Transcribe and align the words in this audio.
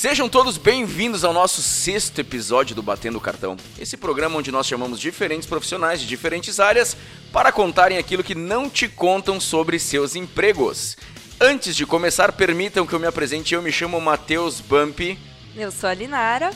Sejam 0.00 0.28
todos 0.28 0.56
bem-vindos 0.56 1.24
ao 1.24 1.32
nosso 1.32 1.60
sexto 1.60 2.20
episódio 2.20 2.72
do 2.72 2.80
Batendo 2.80 3.20
Cartão. 3.20 3.56
Esse 3.76 3.96
programa 3.96 4.38
onde 4.38 4.52
nós 4.52 4.64
chamamos 4.64 5.00
diferentes 5.00 5.48
profissionais 5.48 6.00
de 6.00 6.06
diferentes 6.06 6.60
áreas 6.60 6.96
para 7.32 7.50
contarem 7.50 7.98
aquilo 7.98 8.22
que 8.22 8.32
não 8.32 8.70
te 8.70 8.86
contam 8.86 9.40
sobre 9.40 9.76
seus 9.76 10.14
empregos. 10.14 10.96
Antes 11.40 11.74
de 11.74 11.84
começar, 11.84 12.30
permitam 12.30 12.86
que 12.86 12.92
eu 12.92 13.00
me 13.00 13.08
apresente. 13.08 13.54
Eu 13.54 13.60
me 13.60 13.72
chamo 13.72 14.00
Matheus 14.00 14.60
Bump. 14.60 15.18
Eu 15.56 15.72
sou 15.72 15.90
a 15.90 15.94
Linara. 15.94 16.52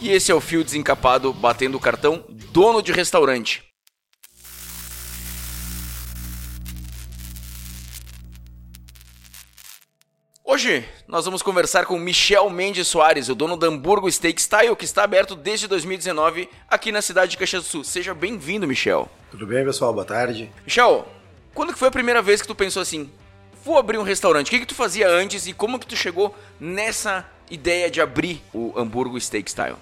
E 0.00 0.10
esse 0.10 0.32
é 0.32 0.34
o 0.34 0.40
Fio 0.40 0.64
Desencapado 0.64 1.34
Batendo 1.34 1.78
Cartão, 1.78 2.24
dono 2.50 2.80
de 2.80 2.92
restaurante. 2.92 3.62
Hoje 10.42 10.84
nós 11.10 11.24
vamos 11.24 11.42
conversar 11.42 11.86
com 11.86 11.98
Michel 11.98 12.48
Mendes 12.50 12.86
Soares, 12.86 13.28
o 13.28 13.34
dono 13.34 13.56
da 13.56 13.66
Hamburgo 13.66 14.10
Steak 14.10 14.40
Style, 14.40 14.76
que 14.76 14.84
está 14.84 15.02
aberto 15.02 15.34
desde 15.34 15.66
2019 15.66 16.48
aqui 16.68 16.92
na 16.92 17.02
cidade 17.02 17.32
de 17.32 17.36
Caxias 17.36 17.64
do 17.64 17.68
Sul. 17.68 17.82
Seja 17.82 18.14
bem-vindo, 18.14 18.64
Michel. 18.64 19.10
Tudo 19.28 19.44
bem, 19.44 19.64
pessoal? 19.64 19.92
Boa 19.92 20.04
tarde. 20.04 20.48
Michel, 20.64 21.08
quando 21.52 21.72
que 21.72 21.78
foi 21.80 21.88
a 21.88 21.90
primeira 21.90 22.22
vez 22.22 22.40
que 22.40 22.46
tu 22.46 22.54
pensou 22.54 22.80
assim, 22.80 23.10
vou 23.64 23.76
abrir 23.76 23.98
um 23.98 24.04
restaurante? 24.04 24.46
O 24.46 24.50
que, 24.50 24.60
que 24.60 24.66
tu 24.66 24.74
fazia 24.74 25.08
antes 25.08 25.48
e 25.48 25.52
como 25.52 25.80
que 25.80 25.86
tu 25.86 25.96
chegou 25.96 26.32
nessa 26.60 27.28
ideia 27.50 27.90
de 27.90 28.00
abrir 28.00 28.40
o 28.54 28.72
Hamburgo 28.78 29.20
Steak 29.20 29.50
Style? 29.50 29.76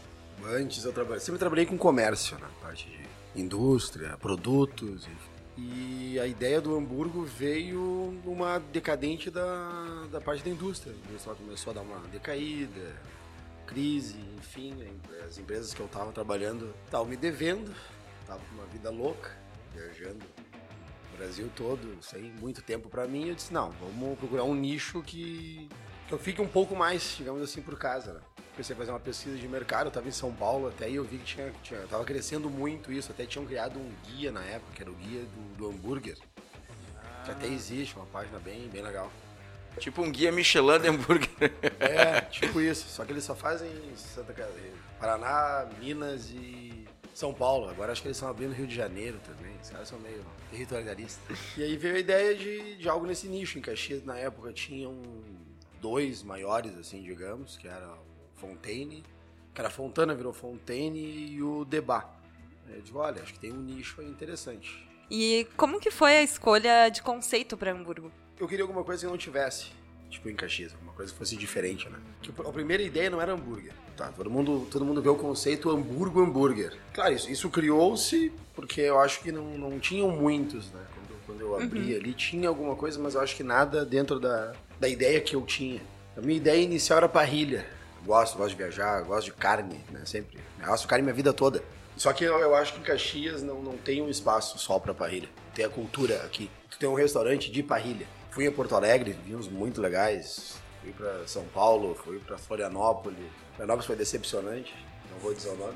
Antes 0.51 0.83
eu 0.83 0.95
trabalhei, 0.95 1.21
sempre 1.21 1.39
trabalhei 1.39 1.67
com 1.67 1.77
comércio, 1.77 2.39
na 2.39 2.49
parte 2.67 2.89
de 2.89 3.43
indústria, 3.43 4.17
produtos, 4.19 5.03
enfim. 5.05 5.28
E 5.61 6.19
a 6.21 6.27
ideia 6.27 6.61
do 6.61 6.77
Hamburgo 6.77 7.25
veio 7.25 8.17
numa 8.25 8.59
decadente 8.59 9.29
da, 9.31 10.07
da 10.11 10.21
parte 10.21 10.45
da 10.45 10.51
indústria. 10.51 10.95
O 10.95 11.13
pessoal 11.13 11.35
começou 11.35 11.73
a 11.73 11.75
dar 11.75 11.81
uma 11.83 11.99
decaída, 12.09 12.97
crise, 13.67 14.19
enfim. 14.37 14.75
As 15.27 15.37
empresas 15.37 15.75
que 15.75 15.81
eu 15.81 15.87
estava 15.87 16.13
trabalhando 16.13 16.73
estavam 16.85 17.07
me 17.07 17.17
devendo, 17.17 17.75
estava 18.21 18.41
com 18.41 18.55
uma 18.55 18.67
vida 18.67 18.89
louca, 18.89 19.37
viajando 19.75 20.25
o 21.13 21.17
Brasil 21.17 21.51
todo, 21.57 21.99
sem 22.03 22.23
muito 22.23 22.63
tempo 22.63 22.89
para 22.89 23.07
mim. 23.09 23.29
Eu 23.29 23.35
disse: 23.35 23.53
não, 23.53 23.71
vamos 23.73 24.17
procurar 24.17 24.45
um 24.45 24.55
nicho 24.55 25.03
que, 25.03 25.69
que 26.07 26.15
eu 26.15 26.19
fique 26.19 26.41
um 26.41 26.49
pouco 26.49 26.77
mais, 26.77 27.17
digamos 27.19 27.43
assim, 27.43 27.61
por 27.61 27.77
casa. 27.77 28.15
Né? 28.15 28.21
Comecei 28.59 28.75
a 28.75 28.77
fazer 28.77 28.91
uma 28.91 28.99
pesquisa 28.99 29.37
de 29.37 29.47
mercado, 29.47 29.85
eu 29.85 29.89
estava 29.89 30.09
em 30.09 30.13
São 30.13 30.35
Paulo 30.35 30.67
até 30.67 30.87
aí 30.87 30.97
eu 30.97 31.05
vi 31.05 31.19
que 31.19 31.25
tinha, 31.25 31.53
tinha 31.63 31.79
tava 31.87 32.05
crescendo 32.05 32.51
muito 32.51 32.91
isso, 32.91 33.13
até 33.13 33.25
tinham 33.25 33.47
criado 33.47 33.79
um 33.79 33.89
guia 34.05 34.33
na 34.33 34.43
época, 34.43 34.73
que 34.75 34.83
era 34.83 34.91
o 34.91 34.95
guia 34.95 35.21
do, 35.21 35.57
do 35.57 35.69
hambúrguer. 35.69 36.19
Ah. 36.97 37.23
Que 37.25 37.31
até 37.31 37.47
existe, 37.47 37.95
uma 37.95 38.07
página 38.07 38.37
bem, 38.41 38.69
bem 38.69 38.83
legal. 38.83 39.13
Tipo 39.79 40.03
um 40.03 40.11
guia 40.11 40.33
Michelin 40.33 40.81
de 40.81 40.89
hambúrguer. 40.89 41.31
É, 41.79 42.21
tipo 42.23 42.61
isso. 42.61 42.89
Só 42.89 43.05
que 43.05 43.13
eles 43.13 43.23
só 43.23 43.37
fazem 43.37 43.71
Santa 43.95 44.33
Catarina, 44.33 44.75
Paraná, 44.99 45.69
Minas 45.79 46.31
e 46.31 46.85
São 47.15 47.33
Paulo. 47.33 47.71
Agora 47.71 47.93
acho 47.93 48.03
que 48.03 48.09
eles 48.09 48.17
estão 48.17 48.29
abrindo 48.29 48.53
Rio 48.53 48.67
de 48.67 48.75
Janeiro 48.75 49.21
também. 49.25 49.55
Os 49.63 49.71
caras 49.71 49.87
são 49.87 50.01
meio 50.01 50.25
territorialistas. 50.51 51.39
E 51.57 51.63
aí 51.63 51.77
veio 51.77 51.95
a 51.95 51.99
ideia 52.01 52.35
de, 52.35 52.77
de 52.77 52.89
algo 52.89 53.07
nesse 53.07 53.29
nicho. 53.29 53.57
Em 53.57 53.63
Caxias, 53.63 54.03
na 54.03 54.19
época, 54.19 54.53
tinham 54.53 55.01
dois 55.81 56.25
maiores, 56.25 56.77
assim, 56.77 57.01
digamos, 57.01 57.57
que 57.57 57.69
era 57.69 58.08
Fontaine, 58.39 59.05
que 59.55 59.61
era 59.61 59.69
Fontana, 59.69 60.15
virou 60.15 60.33
Fontaine 60.33 60.99
e 60.99 61.43
o 61.43 61.65
Debat. 61.65 62.07
Eu 62.71 62.81
digo, 62.81 62.99
olha, 62.99 63.23
acho 63.23 63.33
que 63.33 63.41
tem 63.41 63.53
um 63.53 63.61
nicho 63.61 64.01
aí 64.01 64.07
interessante. 64.07 64.87
E 65.11 65.47
como 65.57 65.81
que 65.81 65.91
foi 65.91 66.19
a 66.19 66.23
escolha 66.23 66.89
de 66.91 67.03
conceito 67.03 67.57
para 67.57 67.73
Hamburgo? 67.73 68.13
Eu 68.39 68.47
queria 68.47 68.63
alguma 68.63 68.85
coisa 68.85 69.05
que 69.05 69.11
não 69.11 69.19
tivesse, 69.19 69.69
tipo 70.11 70.29
em 70.29 70.35
Caxias, 70.35 70.75
alguma 70.75 70.93
coisa 70.93 71.11
que 71.11 71.19
fosse 71.19 71.35
diferente, 71.35 71.89
né? 71.89 71.99
Tipo, 72.21 72.47
a 72.47 72.53
primeira 72.53 72.83
ideia 72.83 73.09
não 73.09 73.21
era 73.21 73.33
hambúrguer. 73.33 73.73
Tá, 73.97 74.13
todo 74.13 74.31
mundo, 74.31 74.69
todo 74.71 74.85
mundo 74.85 75.03
vê 75.03 75.09
o 75.09 75.17
conceito 75.17 75.71
Hamburgo 75.71 76.23
hambúrguer. 76.23 76.77
Claro, 76.93 77.15
isso, 77.15 77.29
isso 77.31 77.51
criou-se 77.51 78.31
porque 78.55 78.83
eu 78.83 79.01
acho 79.01 79.21
que 79.23 79.33
não, 79.33 79.59
não 79.59 79.81
tinham 79.81 80.09
muitos, 80.11 80.71
né? 80.71 80.87
Quando, 80.95 81.27
quando 81.27 81.41
eu 81.41 81.57
abri 81.57 81.95
uhum. 81.95 82.01
ali, 82.01 82.13
tinha 82.13 82.49
alguma 82.49 82.77
coisa, 82.77 83.01
mas 83.01 83.15
eu 83.15 83.21
acho 83.21 83.35
que 83.35 83.43
nada 83.43 83.85
dentro 83.85 84.21
da, 84.21 84.53
da 84.79 84.89
ideia 84.89 85.21
que 85.21 85.35
eu 85.35 85.43
tinha. 85.43 85.81
A 86.17 86.21
minha 86.21 86.37
ideia 86.37 86.63
inicial 86.63 86.99
era 86.99 87.09
parrilha 87.09 87.78
gosto, 88.09 88.39
gosto 88.39 88.51
de 88.51 88.57
viajar, 88.57 89.03
gosto 89.03 89.27
de 89.27 89.33
carne, 89.35 89.85
né? 89.91 90.01
Sempre. 90.07 90.39
Eu 90.59 90.67
gosto 90.67 90.89
carne 90.89 91.03
minha 91.03 91.15
vida 91.15 91.33
toda. 91.33 91.63
Só 91.95 92.13
que 92.13 92.25
eu, 92.25 92.55
acho 92.55 92.73
que 92.73 92.81
em 92.81 92.83
Caxias 92.83 93.43
não, 93.43 93.61
não 93.61 93.77
tem 93.77 94.01
um 94.01 94.09
espaço 94.09 94.59
só 94.59 94.79
para 94.79 94.95
parrilha. 94.95 95.29
Tem 95.55 95.65
a 95.65 95.69
cultura 95.69 96.23
aqui. 96.25 96.51
Tu 96.71 96.79
tem 96.79 96.89
um 96.89 96.95
restaurante 96.95 97.51
de 97.51 97.63
parrilha. 97.63 98.07
Fui 98.31 98.47
em 98.47 98.51
Porto 98.51 98.75
Alegre, 98.75 99.13
vi 99.25 99.35
uns 99.35 99.49
muito 99.49 99.81
legais. 99.81 100.57
Fui 100.81 100.93
para 100.93 101.27
São 101.27 101.45
Paulo, 101.47 101.95
fui 101.97 102.19
para 102.21 102.39
Florianópolis. 102.39 103.19
Florianópolis 103.57 103.87
foi 103.87 103.97
decepcionante, 103.97 104.73
não 105.11 105.19
vou 105.19 105.35
dizer 105.35 105.51
o 105.51 105.57
nome. 105.57 105.75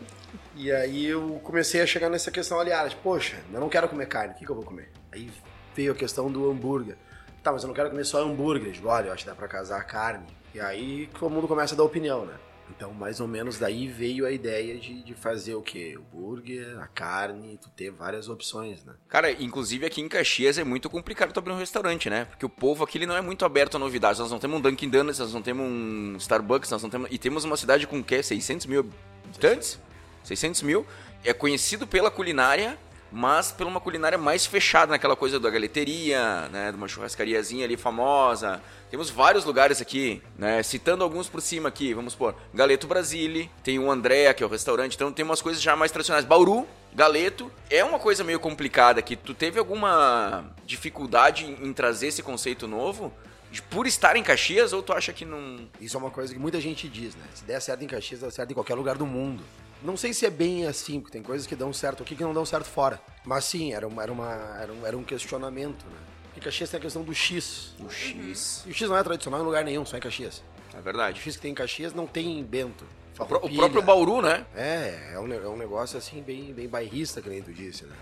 E 0.54 0.70
aí 0.70 1.06
eu 1.06 1.40
comecei 1.42 1.82
a 1.82 1.86
chegar 1.86 2.08
nessa 2.08 2.30
questão 2.30 2.58
aliada. 2.58 2.88
Tipo, 2.88 3.02
poxa, 3.02 3.36
eu 3.52 3.60
não 3.60 3.68
quero 3.68 3.88
comer 3.88 4.06
carne, 4.06 4.32
o 4.34 4.36
que, 4.38 4.46
que 4.46 4.50
eu 4.50 4.54
vou 4.54 4.64
comer? 4.64 4.90
Aí 5.10 5.30
veio 5.74 5.92
a 5.92 5.94
questão 5.94 6.30
do 6.30 6.48
hambúrguer. 6.48 6.96
Tá, 7.42 7.50
mas 7.50 7.64
eu 7.64 7.66
não 7.66 7.74
quero 7.74 7.90
comer 7.90 8.04
só 8.04 8.22
hambúrguer. 8.22 8.72
Olha, 8.84 9.08
eu 9.08 9.12
acho 9.12 9.24
que 9.24 9.30
dá 9.30 9.34
pra 9.34 9.48
casar 9.48 9.84
carne. 9.84 10.26
E 10.54 10.60
aí 10.60 11.08
todo 11.18 11.30
mundo 11.30 11.48
começa 11.48 11.74
a 11.74 11.76
dar 11.76 11.84
opinião, 11.84 12.26
né? 12.26 12.34
Então, 12.74 12.92
mais 12.92 13.20
ou 13.20 13.28
menos 13.28 13.58
daí 13.58 13.86
veio 13.86 14.26
a 14.26 14.30
ideia 14.30 14.78
de, 14.78 15.02
de 15.02 15.14
fazer 15.14 15.54
o 15.54 15.62
quê? 15.62 15.98
O 15.98 16.16
burger, 16.16 16.78
a 16.80 16.86
carne, 16.86 17.58
tu 17.60 17.68
ter 17.70 17.90
várias 17.90 18.28
opções, 18.28 18.82
né? 18.84 18.94
Cara, 19.08 19.30
inclusive 19.30 19.84
aqui 19.84 20.00
em 20.00 20.08
Caxias 20.08 20.56
é 20.56 20.64
muito 20.64 20.88
complicado 20.88 21.32
tu 21.32 21.38
abrir 21.38 21.52
um 21.52 21.58
restaurante, 21.58 22.08
né? 22.08 22.24
Porque 22.24 22.46
o 22.46 22.48
povo 22.48 22.82
aqui 22.82 22.98
ele 22.98 23.06
não 23.06 23.16
é 23.16 23.20
muito 23.20 23.44
aberto 23.44 23.76
a 23.76 23.78
novidades. 23.78 24.20
Nós 24.20 24.30
não 24.30 24.38
temos 24.38 24.58
um 24.58 24.60
Dunkin' 24.60 24.88
Donuts, 24.88 25.18
nós 25.18 25.34
não 25.34 25.42
temos 25.42 25.66
um 25.66 26.16
Starbucks, 26.16 26.70
nós 26.70 26.82
não 26.82 26.88
temos... 26.88 27.08
E 27.10 27.18
temos 27.18 27.44
uma 27.44 27.56
cidade 27.56 27.86
com 27.86 27.98
o 27.98 28.04
quê? 28.04 28.22
600 28.22 28.66
mil 28.66 28.90
habitantes? 29.24 29.78
600 30.24 30.62
mil. 30.62 30.86
É 31.24 31.32
conhecido 31.32 31.86
pela 31.86 32.10
culinária, 32.10 32.78
mas 33.12 33.52
pela 33.52 33.68
uma 33.68 33.80
culinária 33.80 34.16
mais 34.16 34.46
fechada 34.46 34.90
naquela 34.90 35.14
coisa 35.14 35.38
da 35.38 35.50
galeteria, 35.50 36.48
né, 36.48 36.70
de 36.70 36.76
uma 36.76 36.88
churrascariazinha 36.88 37.64
ali 37.64 37.76
famosa. 37.76 38.60
Temos 38.90 39.10
vários 39.10 39.44
lugares 39.44 39.80
aqui, 39.80 40.22
né, 40.38 40.62
citando 40.62 41.04
alguns 41.04 41.28
por 41.28 41.42
cima 41.42 41.68
aqui, 41.68 41.92
vamos 41.92 42.14
por 42.14 42.34
Galeto 42.52 42.86
Brasile, 42.86 43.50
tem 43.62 43.78
o 43.78 43.90
Andréa, 43.90 44.32
que 44.32 44.42
é 44.42 44.46
o 44.46 44.48
restaurante, 44.48 44.94
então 44.94 45.12
tem 45.12 45.24
umas 45.24 45.42
coisas 45.42 45.62
já 45.62 45.76
mais 45.76 45.92
tradicionais. 45.92 46.24
Bauru, 46.24 46.66
Galeto, 46.94 47.52
é 47.70 47.84
uma 47.84 47.98
coisa 47.98 48.24
meio 48.24 48.40
complicada 48.40 49.00
aqui. 49.00 49.16
Tu 49.16 49.34
teve 49.34 49.58
alguma 49.58 50.44
dificuldade 50.64 51.44
em 51.44 51.72
trazer 51.72 52.08
esse 52.08 52.22
conceito 52.22 52.66
novo? 52.66 53.12
por 53.60 53.86
estar 53.86 54.16
em 54.16 54.22
Caxias 54.22 54.72
ou 54.72 54.82
tu 54.82 54.94
acha 54.94 55.12
que 55.12 55.26
não. 55.26 55.68
Isso 55.78 55.94
é 55.94 56.00
uma 56.00 56.10
coisa 56.10 56.32
que 56.32 56.38
muita 56.38 56.58
gente 56.58 56.88
diz, 56.88 57.14
né? 57.14 57.24
Se 57.34 57.44
der 57.44 57.60
certo 57.60 57.84
em 57.84 57.86
Caxias, 57.86 58.20
dá 58.20 58.30
certo 58.30 58.50
em 58.50 58.54
qualquer 58.54 58.74
lugar 58.74 58.96
do 58.96 59.04
mundo. 59.04 59.44
Não 59.84 59.96
sei 59.96 60.12
se 60.12 60.24
é 60.24 60.30
bem 60.30 60.66
assim, 60.66 61.00
porque 61.00 61.12
tem 61.12 61.22
coisas 61.22 61.46
que 61.46 61.56
dão 61.56 61.72
certo 61.72 62.02
aqui 62.02 62.14
que 62.14 62.22
não 62.22 62.32
dão 62.32 62.46
certo 62.46 62.66
fora. 62.66 63.00
Mas 63.24 63.44
sim, 63.44 63.72
era, 63.72 63.86
uma, 63.86 64.02
era, 64.02 64.12
uma, 64.12 64.58
era, 64.60 64.72
um, 64.72 64.86
era 64.86 64.96
um 64.96 65.02
questionamento, 65.02 65.84
né? 65.86 65.98
Porque 66.24 66.40
Caxias 66.40 66.70
tem 66.70 66.78
a 66.78 66.80
questão 66.80 67.02
do 67.02 67.14
X. 67.14 67.74
O 67.80 67.90
X. 67.90 68.62
E 68.66 68.70
o 68.70 68.74
X 68.74 68.88
não 68.88 68.96
é 68.96 69.02
tradicional 69.02 69.40
em 69.40 69.44
lugar 69.44 69.64
nenhum, 69.64 69.84
só 69.84 69.96
em 69.96 70.00
Caxias. 70.00 70.42
É 70.72 70.80
verdade. 70.80 71.20
O 71.20 71.22
X 71.22 71.36
que 71.36 71.42
tem 71.42 71.50
em 71.50 71.54
Caxias 71.54 71.92
não 71.92 72.06
tem 72.06 72.38
em 72.38 72.44
Bento. 72.44 72.86
O, 73.18 73.22
o 73.22 73.54
próprio 73.56 73.82
Bauru, 73.82 74.22
né? 74.22 74.46
É, 74.54 75.12
é 75.14 75.18
um, 75.18 75.32
é 75.32 75.48
um 75.48 75.56
negócio 75.56 75.98
assim 75.98 76.22
bem, 76.22 76.52
bem 76.52 76.68
bairrista, 76.68 77.20
que 77.20 77.28
nem 77.28 77.42
tu 77.42 77.52
disse, 77.52 77.84
né? 77.84 77.94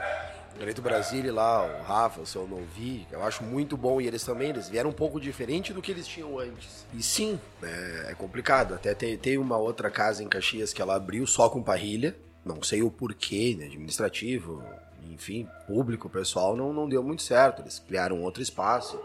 Direito 0.58 0.82
Brasília 0.82 1.32
lá, 1.32 1.64
o 1.64 1.82
Rafa, 1.82 2.20
o 2.20 2.26
seu 2.26 2.46
Novi, 2.46 3.06
eu 3.10 3.22
acho 3.22 3.42
muito 3.42 3.76
bom. 3.76 4.00
E 4.00 4.06
eles 4.06 4.22
também, 4.24 4.50
eles 4.50 4.68
vieram 4.68 4.90
um 4.90 4.92
pouco 4.92 5.20
diferente 5.20 5.72
do 5.72 5.80
que 5.80 5.90
eles 5.90 6.06
tinham 6.06 6.38
antes. 6.38 6.86
E 6.92 7.02
sim, 7.02 7.40
é, 7.62 8.08
é 8.10 8.14
complicado. 8.14 8.74
Até 8.74 8.94
tem, 8.94 9.16
tem 9.16 9.38
uma 9.38 9.56
outra 9.56 9.90
casa 9.90 10.22
em 10.22 10.28
Caxias 10.28 10.72
que 10.72 10.82
ela 10.82 10.96
abriu 10.96 11.26
só 11.26 11.48
com 11.48 11.62
parrilha. 11.62 12.14
Não 12.44 12.62
sei 12.62 12.82
o 12.82 12.90
porquê, 12.90 13.54
né, 13.58 13.66
administrativo, 13.66 14.62
enfim, 15.10 15.46
público, 15.66 16.08
pessoal, 16.08 16.56
não, 16.56 16.72
não 16.72 16.88
deu 16.88 17.02
muito 17.02 17.22
certo. 17.22 17.62
Eles 17.62 17.78
criaram 17.78 18.22
outro 18.22 18.42
espaço. 18.42 19.00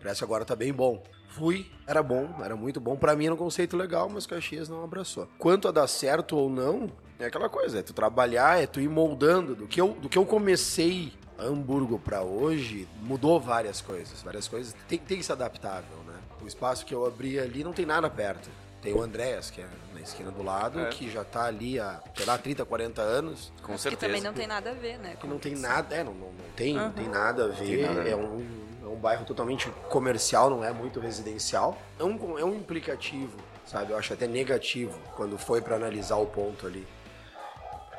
Parece 0.00 0.18
que 0.18 0.24
agora 0.24 0.44
tá 0.44 0.54
bem 0.54 0.72
bom. 0.72 1.02
Fui, 1.30 1.70
era 1.86 2.02
bom, 2.02 2.28
era 2.44 2.56
muito 2.56 2.80
bom. 2.80 2.96
para 2.96 3.14
mim 3.14 3.26
era 3.26 3.34
um 3.34 3.38
conceito 3.38 3.76
legal, 3.76 4.08
mas 4.08 4.26
Caxias 4.26 4.68
não 4.68 4.82
abraçou. 4.82 5.28
Quanto 5.38 5.68
a 5.68 5.70
dar 5.70 5.86
certo 5.86 6.36
ou 6.36 6.50
não, 6.50 6.90
é 7.18 7.26
aquela 7.26 7.48
coisa, 7.48 7.78
é 7.78 7.82
tu 7.82 7.92
trabalhar, 7.92 8.62
é 8.62 8.66
tu 8.66 8.80
ir 8.80 8.88
moldando. 8.88 9.54
Do 9.54 9.66
que 9.66 9.80
eu, 9.80 9.88
do 9.88 10.08
que 10.08 10.18
eu 10.18 10.26
comecei 10.26 11.12
Hamburgo 11.38 11.98
para 11.98 12.22
hoje, 12.22 12.88
mudou 13.02 13.40
várias 13.40 13.80
coisas. 13.80 14.22
Várias 14.22 14.48
coisas 14.48 14.74
tem, 14.88 14.98
tem 14.98 15.18
que 15.18 15.24
ser 15.24 15.32
adaptável, 15.32 15.96
né? 16.06 16.14
O 16.42 16.46
espaço 16.46 16.84
que 16.84 16.94
eu 16.94 17.06
abri 17.06 17.38
ali 17.38 17.62
não 17.62 17.72
tem 17.72 17.86
nada 17.86 18.10
perto. 18.10 18.50
Tem 18.82 18.94
o 18.94 19.02
Andréas, 19.02 19.50
que 19.50 19.60
é 19.60 19.68
na 19.92 20.00
esquina 20.00 20.30
do 20.30 20.42
lado, 20.42 20.80
é. 20.80 20.88
que 20.88 21.10
já 21.10 21.22
tá 21.22 21.44
ali 21.44 21.78
há, 21.78 22.02
sei 22.16 22.24
lá, 22.24 22.38
30, 22.38 22.64
40 22.64 23.02
anos. 23.02 23.52
Com 23.62 23.76
certeza. 23.76 23.90
Que 23.90 24.06
também 24.06 24.22
não 24.22 24.32
tem 24.32 24.46
nada 24.46 24.70
a 24.70 24.74
ver, 24.74 24.98
né? 24.98 25.16
Que 25.20 25.26
não 25.26 25.38
tem 25.38 25.54
nada, 25.54 25.94
é, 25.94 26.02
não, 26.02 26.14
não, 26.14 26.28
não 26.28 26.50
tem, 26.56 26.78
uhum. 26.78 26.84
não 26.84 26.92
tem 26.92 27.08
nada 27.08 27.44
a 27.44 27.48
ver. 27.48 27.86
Nada. 27.86 28.08
É 28.08 28.16
um, 28.16 28.20
é 28.20 28.26
um 28.26 28.69
bairro 29.00 29.24
totalmente 29.24 29.68
comercial, 29.88 30.50
não 30.50 30.62
é 30.62 30.72
muito 30.72 31.00
residencial. 31.00 31.76
É 31.98 32.04
um, 32.04 32.38
é 32.38 32.44
um 32.44 32.54
implicativo, 32.54 33.36
sabe? 33.66 33.92
Eu 33.92 33.98
acho 33.98 34.12
até 34.12 34.26
negativo 34.26 34.98
quando 35.16 35.38
foi 35.38 35.60
para 35.60 35.76
analisar 35.76 36.16
o 36.16 36.26
ponto 36.26 36.66
ali. 36.66 36.86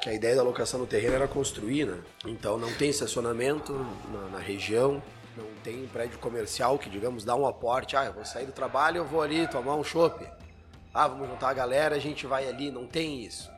Que 0.01 0.09
a 0.09 0.13
ideia 0.13 0.35
da 0.35 0.43
locação 0.43 0.79
no 0.79 0.87
terreno 0.87 1.15
era 1.15 1.27
construir, 1.27 1.85
né? 1.85 1.99
Então 2.25 2.57
não 2.57 2.71
tem 2.73 2.89
estacionamento 2.89 3.73
na, 4.11 4.37
na 4.37 4.39
região, 4.39 5.01
não 5.35 5.45
tem 5.63 5.87
prédio 5.87 6.17
comercial 6.19 6.77
que, 6.79 6.89
digamos, 6.89 7.23
dá 7.23 7.35
um 7.35 7.45
aporte. 7.45 7.95
Ah, 7.95 8.05
eu 8.05 8.13
vou 8.13 8.25
sair 8.25 8.45
do 8.45 8.51
trabalho, 8.51 8.97
eu 8.97 9.05
vou 9.05 9.21
ali 9.21 9.47
tomar 9.47 9.75
um 9.75 9.83
chopp 9.83 10.25
Ah, 10.93 11.07
vamos 11.07 11.27
juntar 11.27 11.49
a 11.49 11.53
galera, 11.53 11.95
a 11.95 11.99
gente 11.99 12.25
vai 12.25 12.47
ali, 12.47 12.71
não 12.71 12.87
tem 12.87 13.23
isso. 13.23 13.49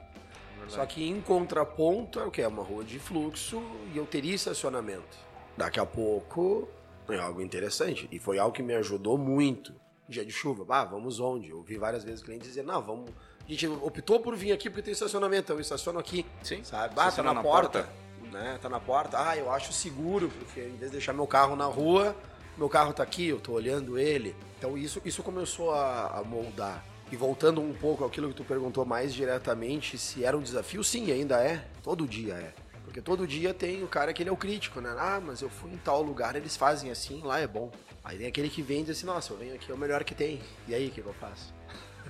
Só 0.70 0.86
que 0.86 1.08
em 1.08 1.20
contraponto 1.20 2.20
é 2.20 2.26
o 2.26 2.32
que? 2.32 2.42
É 2.42 2.48
uma 2.48 2.64
rua 2.64 2.84
de 2.84 2.98
fluxo 2.98 3.62
e 3.94 3.98
eu 3.98 4.06
teria 4.06 4.34
estacionamento. 4.34 5.18
Daqui 5.58 5.80
a 5.80 5.86
pouco 5.86 6.68
é 7.10 7.20
algo 7.20 7.42
interessante. 7.42 8.08
E 8.12 8.20
foi 8.20 8.40
algo 8.40 8.56
que 8.56 8.64
me 8.64 8.74
ajudou 8.76 9.18
muito. 9.18 9.74
Dia 10.08 10.26
de 10.26 10.32
chuva, 10.32 10.66
ah, 10.70 10.84
vamos 10.84 11.20
onde? 11.20 11.50
Eu 11.50 11.62
vi 11.64 11.78
várias 11.78 12.04
vezes 12.04 12.22
clientes 12.22 12.48
dizer, 12.48 12.64
não, 12.64 12.82
vamos. 12.82 13.10
A 13.46 13.52
gente 13.52 13.68
optou 13.68 14.20
por 14.20 14.36
vir 14.36 14.52
aqui 14.52 14.70
porque 14.70 14.82
tem 14.82 14.94
estacionamento, 14.94 15.52
eu 15.52 15.60
estaciono 15.60 16.00
aqui. 16.00 16.26
Sim. 16.42 16.64
Sabe? 16.64 16.94
Ah, 16.98 17.12
tá 17.12 17.24
na, 17.24 17.34
na 17.34 17.42
porta, 17.42 17.90
Né? 18.32 18.60
Tá 18.62 18.70
na 18.70 18.80
porta. 18.80 19.18
Ah, 19.30 19.38
eu 19.38 19.52
acho 19.52 19.74
seguro, 19.74 20.30
porque 20.30 20.62
em 20.62 20.78
vez 20.78 20.92
de 20.92 20.98
deixar 20.98 21.14
meu 21.14 21.28
carro 21.28 21.56
na 21.56 21.66
rua, 21.66 22.16
meu 22.58 22.70
carro 22.70 22.94
tá 22.94 23.04
aqui, 23.04 23.28
eu 23.28 23.40
tô 23.40 23.54
olhando 23.54 23.98
ele. 23.98 24.36
Então 24.58 24.78
isso, 24.78 25.02
isso 25.04 25.24
começou 25.24 25.72
a, 25.72 26.20
a 26.20 26.24
moldar. 26.24 26.86
E 27.12 27.16
voltando 27.16 27.62
um 27.62 27.74
pouco 27.74 28.04
àquilo 28.06 28.30
que 28.30 28.36
tu 28.36 28.44
perguntou 28.44 28.86
mais 28.86 29.14
diretamente, 29.14 29.98
se 29.98 30.24
era 30.24 30.38
um 30.38 30.42
desafio, 30.42 30.84
sim, 30.84 31.12
ainda 31.12 31.40
é. 31.44 31.68
Todo 31.84 32.08
dia 32.08 32.34
é. 32.34 32.54
Porque 32.94 33.02
todo 33.02 33.26
dia 33.26 33.56
tem 33.56 33.84
o 33.84 33.88
cara 33.88 34.14
que 34.14 34.22
ele 34.22 34.30
é 34.30 34.32
o 34.32 34.38
crítico, 34.38 34.80
né? 34.80 34.96
Ah, 35.00 35.20
mas 35.20 35.42
eu 35.42 35.50
fui 35.50 35.72
em 35.72 35.78
tal 35.78 36.04
lugar, 36.04 36.36
eles 36.36 36.56
fazem 36.56 36.92
assim, 36.92 37.24
lá 37.24 37.40
é 37.40 37.48
bom. 37.48 37.72
Aí 38.04 38.20
tem 38.20 38.28
aquele 38.28 38.52
que 38.52 38.62
vem 38.62 38.82
e 38.82 38.84
diz 38.84 38.98
assim, 38.98 39.08
nossa, 39.08 39.34
eu 39.34 39.38
venho 39.38 39.56
aqui, 39.56 39.72
é 39.72 39.74
o 39.74 39.78
melhor 39.78 40.04
que 40.04 40.14
tem. 40.14 40.40
E 40.68 40.76
aí, 40.76 40.90
o 40.90 40.92
que 40.92 41.02
eu 41.02 41.14
faço? 41.16 41.52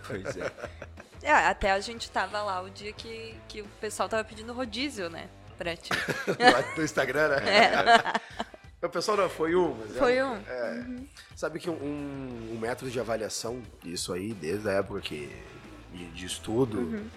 Pois 0.05 0.35
é. 0.35 0.51
É, 1.23 1.31
até 1.31 1.71
a 1.71 1.79
gente 1.79 2.11
tava 2.11 2.43
lá 2.43 2.61
o 2.61 2.69
dia 2.69 2.91
que, 2.91 3.33
que 3.47 3.61
o 3.61 3.65
pessoal 3.79 4.09
tava 4.09 4.25
pedindo 4.25 4.51
rodízio, 4.51 5.09
né? 5.09 5.29
Pra 5.57 5.73
ti. 5.73 5.89
no 6.75 6.83
Instagram, 6.83 7.29
né? 7.29 7.43
É. 7.47 8.83
O 8.85 8.89
pessoal 8.89 9.15
não 9.15 9.29
foi 9.29 9.55
um, 9.55 9.73
mas 9.75 9.95
Foi 9.95 10.17
é, 10.17 10.25
um. 10.25 10.35
é. 10.35 10.85
Sabe 11.37 11.57
que 11.57 11.69
um, 11.69 12.51
um 12.51 12.57
método 12.59 12.91
de 12.91 12.99
avaliação, 12.99 13.63
isso 13.85 14.11
aí, 14.11 14.33
desde 14.33 14.67
a 14.67 14.73
época 14.73 14.99
que, 14.99 15.33
de, 15.93 16.07
de 16.07 16.25
estudo, 16.25 16.79
Uhum. 16.79 17.09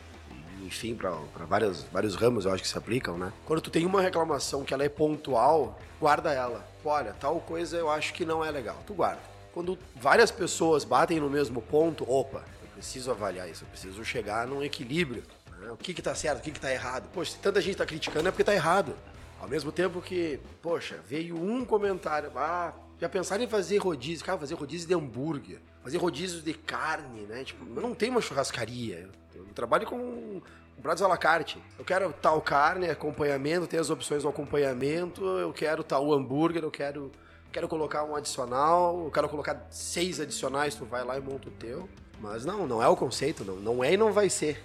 Enfim, 0.62 0.94
para 0.94 1.10
vários, 1.46 1.82
vários 1.84 2.14
ramos 2.14 2.44
eu 2.44 2.52
acho 2.52 2.62
que 2.62 2.68
se 2.68 2.76
aplicam, 2.78 3.16
né? 3.18 3.32
Quando 3.44 3.60
tu 3.60 3.70
tem 3.70 3.84
uma 3.84 4.00
reclamação 4.00 4.64
que 4.64 4.72
ela 4.72 4.84
é 4.84 4.88
pontual, 4.88 5.78
guarda 6.00 6.32
ela. 6.32 6.66
Olha, 6.84 7.12
tal 7.14 7.40
coisa 7.40 7.76
eu 7.76 7.90
acho 7.90 8.14
que 8.14 8.24
não 8.24 8.44
é 8.44 8.50
legal. 8.50 8.76
Tu 8.86 8.94
guarda. 8.94 9.20
Quando 9.52 9.78
várias 9.96 10.30
pessoas 10.30 10.84
batem 10.84 11.18
no 11.18 11.30
mesmo 11.30 11.62
ponto, 11.62 12.08
opa, 12.10 12.44
eu 12.62 12.68
preciso 12.74 13.10
avaliar 13.10 13.48
isso, 13.48 13.64
eu 13.64 13.68
preciso 13.68 14.04
chegar 14.04 14.46
num 14.46 14.62
equilíbrio. 14.62 15.22
né? 15.58 15.70
O 15.70 15.76
que 15.76 15.94
que 15.94 16.02
tá 16.02 16.14
certo, 16.14 16.38
o 16.38 16.42
que 16.42 16.50
que 16.50 16.60
tá 16.60 16.70
errado. 16.72 17.08
Poxa, 17.12 17.32
se 17.32 17.38
tanta 17.38 17.60
gente 17.60 17.76
tá 17.76 17.86
criticando 17.86 18.28
é 18.28 18.30
porque 18.30 18.44
tá 18.44 18.54
errado. 18.54 18.94
Ao 19.40 19.48
mesmo 19.48 19.70
tempo 19.70 20.00
que, 20.00 20.40
poxa, 20.62 20.98
veio 21.06 21.36
um 21.36 21.64
comentário, 21.64 22.30
ah, 22.36 22.72
já 23.00 23.08
pensaram 23.08 23.44
em 23.44 23.48
fazer 23.48 23.78
rodízio, 23.78 24.24
cara, 24.24 24.38
fazer 24.38 24.54
rodízio 24.54 24.88
de 24.88 24.94
hambúrguer, 24.94 25.60
fazer 25.82 25.98
rodízio 25.98 26.40
de 26.40 26.54
carne, 26.54 27.22
né? 27.22 27.44
Tipo, 27.44 27.64
eu 27.64 27.82
não 27.82 27.94
tenho 27.94 28.12
uma 28.12 28.20
churrascaria, 28.20 29.08
eu, 29.34 29.44
trabalho 29.54 29.86
com 29.86 30.40
pratos 30.82 31.02
à 31.02 31.08
la 31.08 31.16
carte. 31.16 31.58
Eu 31.78 31.84
quero 31.84 32.12
tal 32.12 32.40
carne, 32.40 32.88
acompanhamento, 32.88 33.66
tem 33.66 33.78
as 33.78 33.90
opções 33.90 34.22
do 34.22 34.28
acompanhamento, 34.28 35.24
eu 35.24 35.52
quero 35.52 35.82
tal 35.82 36.12
hambúrguer, 36.12 36.62
eu 36.62 36.70
quero, 36.70 37.12
quero 37.52 37.68
colocar 37.68 38.04
um 38.04 38.16
adicional, 38.16 39.04
eu 39.04 39.10
quero 39.10 39.28
colocar 39.28 39.66
seis 39.70 40.20
adicionais, 40.20 40.74
tu 40.74 40.84
vai 40.84 41.04
lá 41.04 41.18
e 41.18 41.20
monta 41.20 41.48
o 41.48 41.52
teu. 41.52 41.88
Mas 42.20 42.44
não, 42.44 42.66
não 42.66 42.82
é 42.82 42.88
o 42.88 42.96
conceito, 42.96 43.44
não, 43.44 43.56
não 43.56 43.84
é 43.84 43.92
e 43.92 43.96
não 43.96 44.12
vai 44.12 44.30
ser. 44.30 44.62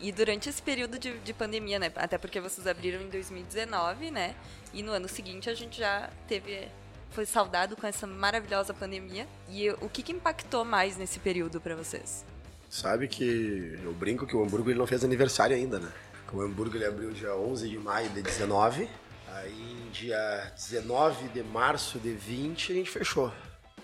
E 0.00 0.10
durante 0.10 0.48
esse 0.48 0.62
período 0.62 0.98
de, 0.98 1.18
de 1.18 1.34
pandemia, 1.34 1.78
né? 1.78 1.92
Até 1.94 2.16
porque 2.16 2.40
vocês 2.40 2.66
abriram 2.66 3.02
em 3.02 3.08
2019, 3.08 4.10
né? 4.10 4.34
E 4.72 4.82
no 4.82 4.92
ano 4.92 5.08
seguinte 5.08 5.50
a 5.50 5.54
gente 5.54 5.78
já 5.78 6.08
teve. 6.26 6.68
Foi 7.10 7.26
saudado 7.26 7.76
com 7.76 7.86
essa 7.86 8.06
maravilhosa 8.06 8.72
pandemia. 8.72 9.26
E 9.48 9.70
o 9.80 9.88
que, 9.88 10.02
que 10.02 10.12
impactou 10.12 10.64
mais 10.64 10.96
nesse 10.96 11.18
período 11.18 11.60
pra 11.60 11.74
vocês? 11.74 12.24
Sabe 12.68 13.08
que 13.08 13.78
eu 13.82 13.92
brinco 13.92 14.26
que 14.26 14.36
o 14.36 14.42
Hamburgo 14.44 14.70
ele 14.70 14.78
não 14.78 14.86
fez 14.86 15.04
aniversário 15.04 15.56
ainda, 15.56 15.80
né? 15.80 15.90
O 16.32 16.40
Hamburgo 16.40 16.76
ele 16.76 16.84
abriu 16.84 17.10
dia 17.10 17.34
11 17.34 17.68
de 17.68 17.76
maio 17.76 18.08
de 18.10 18.22
19, 18.22 18.88
aí 19.26 19.88
dia 19.92 20.52
19 20.54 21.28
de 21.30 21.42
março 21.42 21.98
de 21.98 22.12
20 22.12 22.70
a 22.70 22.74
gente 22.76 22.90
fechou. 22.90 23.32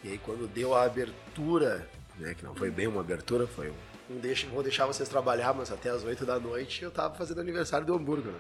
E 0.05 0.11
aí 0.11 0.19
quando 0.19 0.47
deu 0.47 0.73
a 0.73 0.85
abertura, 0.85 1.89
né, 2.17 2.35
que 2.35 2.45
não 2.45 2.55
foi 2.55 2.71
bem 2.71 2.87
uma 2.87 3.01
abertura, 3.01 3.49
foi 3.49 3.71
um, 3.71 4.15
um 4.15 4.19
deixa, 4.21 4.47
vou 4.47 4.63
deixar 4.63 4.87
vocês 4.87 5.09
trabalhar, 5.09 5.53
mas 5.53 5.73
até 5.73 5.91
as 5.91 6.05
8 6.05 6.25
da 6.25 6.39
noite 6.39 6.85
eu 6.85 6.91
tava 6.93 7.13
fazendo 7.17 7.41
aniversário 7.41 7.85
do 7.85 7.95
Hamburgo, 7.95 8.31
né? 8.31 8.39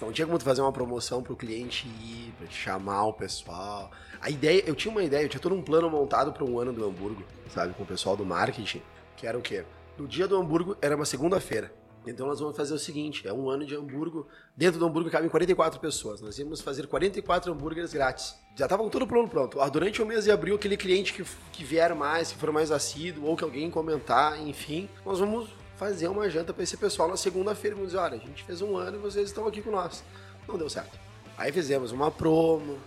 Não 0.00 0.12
tinha 0.12 0.26
como 0.26 0.38
tu 0.38 0.44
fazer 0.44 0.60
uma 0.60 0.72
promoção 0.72 1.22
pro 1.22 1.36
cliente 1.36 1.86
ir, 1.86 2.32
pra 2.38 2.46
te 2.46 2.54
chamar 2.54 3.06
o 3.06 3.12
pessoal. 3.12 3.90
A 4.20 4.30
ideia, 4.30 4.62
eu 4.66 4.74
tinha 4.74 4.90
uma 4.90 5.02
ideia, 5.02 5.24
eu 5.24 5.28
tinha 5.28 5.40
todo 5.40 5.54
um 5.54 5.62
plano 5.62 5.88
montado 5.88 6.32
para 6.32 6.44
um 6.44 6.58
ano 6.58 6.72
do 6.72 6.84
Hamburgo, 6.84 7.22
sabe, 7.48 7.72
com 7.74 7.82
o 7.82 7.86
pessoal 7.86 8.16
do 8.16 8.24
marketing, 8.24 8.82
que 9.16 9.26
era 9.26 9.38
o 9.38 9.42
quê? 9.42 9.64
No 9.96 10.08
dia 10.08 10.26
do 10.26 10.36
Hamburgo 10.36 10.76
era 10.80 10.96
uma 10.96 11.04
segunda-feira. 11.04 11.72
Então 12.06 12.26
nós 12.26 12.40
vamos 12.40 12.56
fazer 12.56 12.74
o 12.74 12.78
seguinte, 12.78 13.26
é 13.28 13.32
um 13.32 13.48
ano 13.48 13.64
de 13.64 13.76
Hamburgo, 13.76 14.26
dentro 14.56 14.78
do 14.78 14.86
Hamburgo 14.86 15.08
cabem 15.08 15.28
44 15.28 15.78
pessoas. 15.78 16.20
Nós 16.20 16.36
íamos 16.36 16.60
fazer 16.60 16.86
44 16.88 17.52
hambúrgueres 17.52 17.92
grátis. 17.92 18.34
Já 18.56 18.66
tava 18.66 18.88
tudo 18.90 19.06
pronto, 19.06 19.30
pronto. 19.30 19.60
Ah, 19.60 19.68
Durante 19.68 20.02
o 20.02 20.06
mês 20.06 20.24
de 20.24 20.32
abril, 20.32 20.56
aquele 20.56 20.76
cliente 20.76 21.12
que, 21.12 21.24
que 21.52 21.64
vier 21.64 21.94
mais, 21.94 22.32
que 22.32 22.38
for 22.38 22.50
mais 22.50 22.72
assíduo, 22.72 23.26
ou 23.26 23.36
que 23.36 23.44
alguém 23.44 23.70
comentar, 23.70 24.40
enfim, 24.40 24.88
nós 25.06 25.20
vamos 25.20 25.48
fazer 25.82 26.06
uma 26.06 26.30
janta 26.30 26.52
para 26.54 26.62
esse 26.62 26.76
pessoal 26.76 27.08
na 27.08 27.16
segunda-feira. 27.16 27.74
Vamos 27.74 27.90
dizer, 27.90 28.00
olha, 28.00 28.14
a 28.14 28.18
gente 28.18 28.44
fez 28.44 28.62
um 28.62 28.76
ano 28.76 28.98
e 28.98 29.00
vocês 29.00 29.26
estão 29.28 29.46
aqui 29.48 29.60
com 29.60 29.72
nós. 29.72 30.04
Não 30.46 30.56
deu 30.56 30.70
certo. 30.70 30.96
Aí 31.36 31.50
fizemos 31.50 31.90
uma 31.90 32.08
promo, 32.08 32.78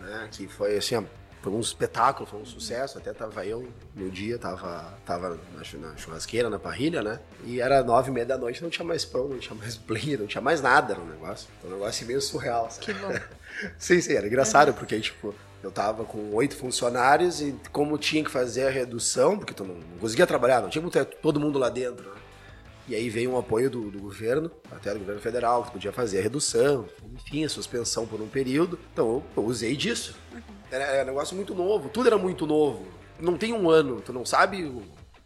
né, 0.00 0.28
que 0.30 0.46
foi 0.46 0.76
assim, 0.76 1.04
foi 1.42 1.52
um 1.52 1.58
espetáculo, 1.58 2.26
foi 2.28 2.40
um 2.40 2.44
sucesso. 2.46 2.96
Até 2.96 3.12
tava 3.12 3.44
eu 3.44 3.68
no 3.96 4.08
dia, 4.08 4.38
tava, 4.38 4.94
tava 5.04 5.36
na 5.56 5.64
chu- 5.64 5.78
na 5.78 5.96
churrasqueira, 5.96 6.48
na 6.48 6.58
parrilha, 6.60 7.02
né? 7.02 7.18
E 7.44 7.60
era 7.60 7.82
nove 7.82 8.10
e 8.10 8.14
meia 8.14 8.24
da 8.26 8.38
noite, 8.38 8.62
não 8.62 8.70
tinha 8.70 8.86
mais 8.86 9.04
pão, 9.04 9.26
não 9.26 9.38
tinha 9.38 9.56
mais 9.56 9.74
play, 9.76 10.16
não 10.16 10.28
tinha 10.28 10.40
mais 10.40 10.60
nada 10.62 10.94
no 10.94 11.04
negócio. 11.06 11.48
Foi 11.60 11.70
um 11.70 11.74
negócio 11.74 12.06
meio 12.06 12.20
surreal, 12.20 12.70
sabe? 12.70 12.86
Que 12.86 12.94
bom. 12.94 13.12
sim, 13.78 14.00
sim, 14.00 14.12
era 14.12 14.26
engraçado, 14.28 14.72
porque, 14.74 15.00
tipo, 15.00 15.34
eu 15.60 15.72
tava 15.72 16.04
com 16.04 16.32
oito 16.34 16.56
funcionários 16.56 17.40
e 17.40 17.52
como 17.72 17.98
tinha 17.98 18.22
que 18.22 18.30
fazer 18.30 18.68
a 18.68 18.70
redução, 18.70 19.36
porque 19.38 19.52
tu 19.54 19.64
não, 19.64 19.74
não 19.74 19.98
conseguia 19.98 20.26
trabalhar, 20.26 20.60
não 20.62 20.68
tinha 20.68 20.80
como 20.80 20.92
ter 20.92 21.04
todo 21.04 21.40
mundo 21.40 21.58
lá 21.58 21.68
dentro, 21.68 22.08
né? 22.10 22.16
E 22.86 22.94
aí 22.94 23.08
veio 23.08 23.32
um 23.32 23.38
apoio 23.38 23.70
do, 23.70 23.90
do 23.90 23.98
governo, 23.98 24.50
até 24.70 24.92
do 24.92 24.98
governo 24.98 25.20
federal, 25.20 25.64
que 25.64 25.70
podia 25.72 25.92
fazer 25.92 26.18
a 26.18 26.22
redução, 26.22 26.86
enfim, 27.14 27.44
a 27.44 27.48
suspensão 27.48 28.06
por 28.06 28.20
um 28.20 28.28
período. 28.28 28.78
Então 28.92 29.06
eu, 29.06 29.22
eu 29.38 29.44
usei 29.44 29.74
disso. 29.74 30.14
Era, 30.70 30.84
era 30.84 31.04
um 31.04 31.14
negócio 31.14 31.34
muito 31.34 31.54
novo, 31.54 31.88
tudo 31.88 32.08
era 32.08 32.18
muito 32.18 32.46
novo. 32.46 32.86
Não 33.18 33.38
tem 33.38 33.52
um 33.54 33.70
ano, 33.70 34.00
tu 34.02 34.12
não 34.12 34.24
sabe. 34.26 34.70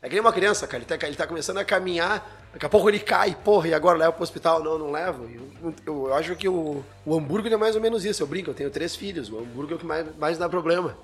É 0.00 0.07
que 0.09 0.15
nem 0.15 0.21
uma 0.21 0.33
criança, 0.33 0.67
cara, 0.69 0.85
ele 0.85 0.97
tá, 0.99 1.07
ele 1.07 1.17
tá 1.17 1.27
começando 1.27 1.59
a 1.59 1.65
caminhar, 1.65 2.49
daqui 2.53 2.65
a 2.65 2.69
pouco 2.69 2.88
ele 2.88 3.00
cai, 3.00 3.35
porra, 3.35 3.67
e 3.67 3.75
agora 3.75 3.99
leva 3.99 4.12
pro 4.12 4.23
hospital? 4.23 4.62
Não, 4.62 4.79
não 4.79 4.93
levo. 4.93 5.25
Eu, 5.25 5.75
eu- 5.85 6.07
eu 6.09 6.15
acho 6.15 6.37
que 6.37 6.49
o, 6.49 6.85
o 7.05 7.17
hambúrguer 7.17 7.53
é 7.53 7.57
mais 7.57 7.75
ou 7.75 7.83
menos 7.83 8.05
isso. 8.05 8.23
Eu 8.23 8.27
brinco, 8.29 8.50
eu 8.50 8.55
tenho 8.55 8.71
três 8.71 8.95
filhos, 8.95 9.29
o 9.31 9.38
hambúrguer 9.38 9.73
é 9.73 9.75
o 9.75 9.79
que 9.81 9.87
mais, 9.87 10.07
mais 10.17 10.38
dá 10.38 10.49
problema. 10.49 10.97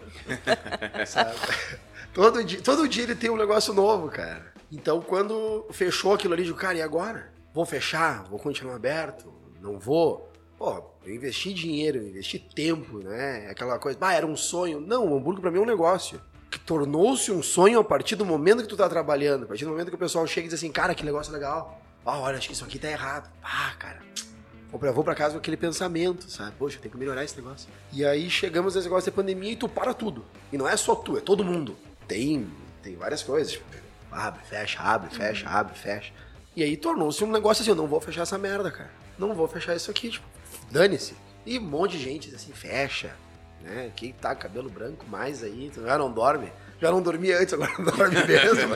sabe? 1.05 1.35
Todo 2.15 2.45
dia, 2.45 2.61
todo 2.63 2.89
dia 2.89 3.03
ele 3.03 3.17
tem 3.17 3.29
um 3.29 3.37
negócio 3.37 3.75
novo, 3.75 4.09
cara. 4.09 4.55
Então, 4.71 5.01
quando 5.01 5.67
fechou 5.73 6.15
aquilo 6.15 6.33
ali, 6.33 6.47
eu 6.47 6.55
cara, 6.55 6.79
e 6.79 6.81
agora? 6.81 7.33
Vou 7.53 7.67
fechar? 7.67 8.23
Vou 8.31 8.39
continuar 8.39 8.77
aberto? 8.77 9.33
Não 9.61 9.81
vou? 9.81 10.31
Pô, 10.57 10.81
eu 11.05 11.13
investi 11.13 11.53
dinheiro, 11.53 11.99
eu 11.99 12.07
investi 12.07 12.39
tempo, 12.39 12.99
né? 12.99 13.49
Aquela 13.51 13.81
coisa, 13.81 13.99
ah, 14.01 14.15
era 14.15 14.25
um 14.25 14.37
sonho. 14.37 14.81
Não, 14.81 15.09
o 15.09 15.17
hambúrguer 15.17 15.41
pra 15.41 15.51
mim 15.51 15.59
é 15.59 15.63
um 15.63 15.67
negócio. 15.67 16.21
Que 16.49 16.59
tornou-se 16.61 17.33
um 17.33 17.43
sonho 17.43 17.81
a 17.81 17.85
partir 17.85 18.15
do 18.15 18.25
momento 18.25 18.63
que 18.63 18.69
tu 18.69 18.77
tá 18.77 18.89
trabalhando. 18.89 19.43
A 19.43 19.47
partir 19.49 19.65
do 19.65 19.73
momento 19.73 19.89
que 19.89 19.97
o 19.97 19.99
pessoal 19.99 20.25
chega 20.25 20.47
e 20.47 20.51
diz 20.51 20.61
assim, 20.61 20.71
cara, 20.71 20.95
que 20.95 21.05
negócio 21.05 21.33
legal. 21.33 21.81
Ah, 22.07 22.21
olha, 22.21 22.39
acho 22.39 22.47
que 22.47 22.55
isso 22.55 22.65
aqui 22.65 22.79
tá 22.79 22.89
errado. 22.89 23.29
Ah, 23.43 23.73
cara, 23.77 24.01
Vou 24.71 24.81
pra, 24.81 24.91
vou 24.91 25.05
pra 25.05 25.15
casa 25.15 25.35
com 25.35 25.39
aquele 25.39 25.57
pensamento, 25.57 26.29
sabe? 26.29 26.53
Poxa, 26.59 26.81
tem 26.83 26.91
que 26.91 26.97
melhorar 26.97 27.23
esse 27.23 27.37
negócio. 27.37 27.69
E 27.93 28.05
aí 28.05 28.29
chegamos 28.29 28.75
nesse 28.75 28.89
negócio 28.89 29.09
de 29.09 29.15
pandemia 29.15 29.53
e 29.53 29.57
tu 29.57 29.69
para 29.69 29.95
tudo. 29.95 30.25
E 30.53 30.59
não 30.59 30.69
é 30.69 30.77
só 30.77 30.97
tu, 30.97 31.17
é 31.17 31.21
todo 31.21 31.45
mundo. 31.45 31.77
Tem, 32.07 32.47
tem 32.83 32.97
várias 32.97 33.23
coisas. 33.23 33.53
Tipo, 33.53 33.65
abre, 34.11 34.41
fecha, 34.45 34.81
abre, 34.81 35.11
fecha, 35.15 35.49
abre, 35.49 35.79
fecha. 35.79 36.13
E 36.57 36.63
aí 36.63 36.77
tornou-se 36.77 37.23
um 37.25 37.31
negócio 37.31 37.63
assim, 37.63 37.71
eu 37.71 37.77
não 37.77 37.87
vou 37.87 38.01
fechar 38.01 38.23
essa 38.23 38.39
merda, 38.39 38.71
cara. 38.71 38.91
Não 39.19 39.35
vou 39.35 39.49
fechar 39.49 39.75
isso 39.75 39.91
aqui, 39.91 40.11
tipo, 40.11 40.27
dane-se. 40.71 41.15
E 41.45 41.59
um 41.59 41.63
monte 41.63 41.99
de 41.99 42.05
gente 42.05 42.35
assim, 42.35 42.53
fecha, 42.53 43.15
né? 43.61 43.91
Quem 43.97 44.13
tá 44.13 44.35
cabelo 44.35 44.71
branco 44.71 45.05
mais 45.07 45.43
aí, 45.43 45.71
já 45.75 45.99
não 45.99 46.13
dorme. 46.13 46.53
Já 46.81 46.91
não 46.91 47.01
dormia 47.01 47.39
antes, 47.39 47.55
agora 47.55 47.73
não 47.79 47.85
dorme 47.97 48.17
mesmo. 48.27 48.75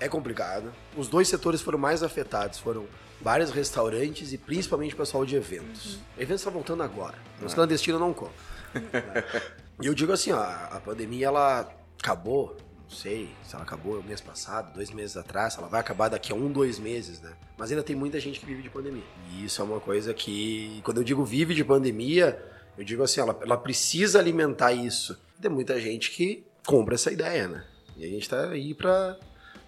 É 0.00 0.08
complicado. 0.08 0.72
Os 0.96 1.08
dois 1.08 1.28
setores 1.28 1.60
foram 1.60 1.78
mais 1.78 2.02
afetados, 2.02 2.58
foram 2.58 2.86
vários 3.20 3.50
restaurantes 3.50 4.32
e 4.32 4.38
principalmente 4.38 4.94
o 4.94 4.96
pessoal 4.96 5.24
de 5.24 5.36
eventos. 5.36 5.98
Eventos 6.16 6.40
está 6.40 6.50
voltando 6.50 6.82
agora. 6.82 7.16
Os 7.42 7.54
clandestinos 7.54 8.00
não 8.00 8.12
contam. 8.14 8.32
e 9.80 9.86
eu 9.86 9.94
digo 9.94 10.12
assim, 10.12 10.32
ó, 10.32 10.40
a 10.40 10.80
pandemia 10.84 11.26
ela 11.26 11.68
acabou, 11.98 12.56
não 12.82 12.96
sei 12.96 13.30
se 13.44 13.54
ela 13.54 13.64
acabou 13.64 14.02
mês 14.02 14.20
passado, 14.20 14.74
dois 14.74 14.90
meses 14.90 15.16
atrás, 15.16 15.56
ela 15.56 15.68
vai 15.68 15.80
acabar 15.80 16.08
daqui 16.08 16.32
a 16.32 16.34
um, 16.34 16.50
dois 16.50 16.78
meses, 16.78 17.20
né? 17.20 17.32
Mas 17.56 17.70
ainda 17.70 17.82
tem 17.82 17.94
muita 17.94 18.18
gente 18.18 18.40
que 18.40 18.46
vive 18.46 18.62
de 18.62 18.70
pandemia. 18.70 19.04
E 19.32 19.44
isso 19.44 19.60
é 19.60 19.64
uma 19.64 19.80
coisa 19.80 20.12
que, 20.14 20.80
quando 20.84 20.98
eu 20.98 21.04
digo 21.04 21.24
vive 21.24 21.54
de 21.54 21.64
pandemia, 21.64 22.42
eu 22.76 22.84
digo 22.84 23.02
assim, 23.02 23.20
ela, 23.20 23.38
ela 23.42 23.56
precisa 23.56 24.18
alimentar 24.18 24.72
isso. 24.72 25.20
Tem 25.40 25.50
muita 25.50 25.80
gente 25.80 26.10
que 26.10 26.44
compra 26.66 26.94
essa 26.94 27.12
ideia, 27.12 27.48
né? 27.48 27.64
E 27.96 28.04
a 28.04 28.08
gente 28.08 28.28
tá 28.28 28.48
aí 28.50 28.74
pra 28.74 29.16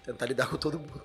tentar 0.05 0.25
lidar 0.25 0.47
com 0.47 0.57
todo 0.57 0.79
mundo. 0.79 1.03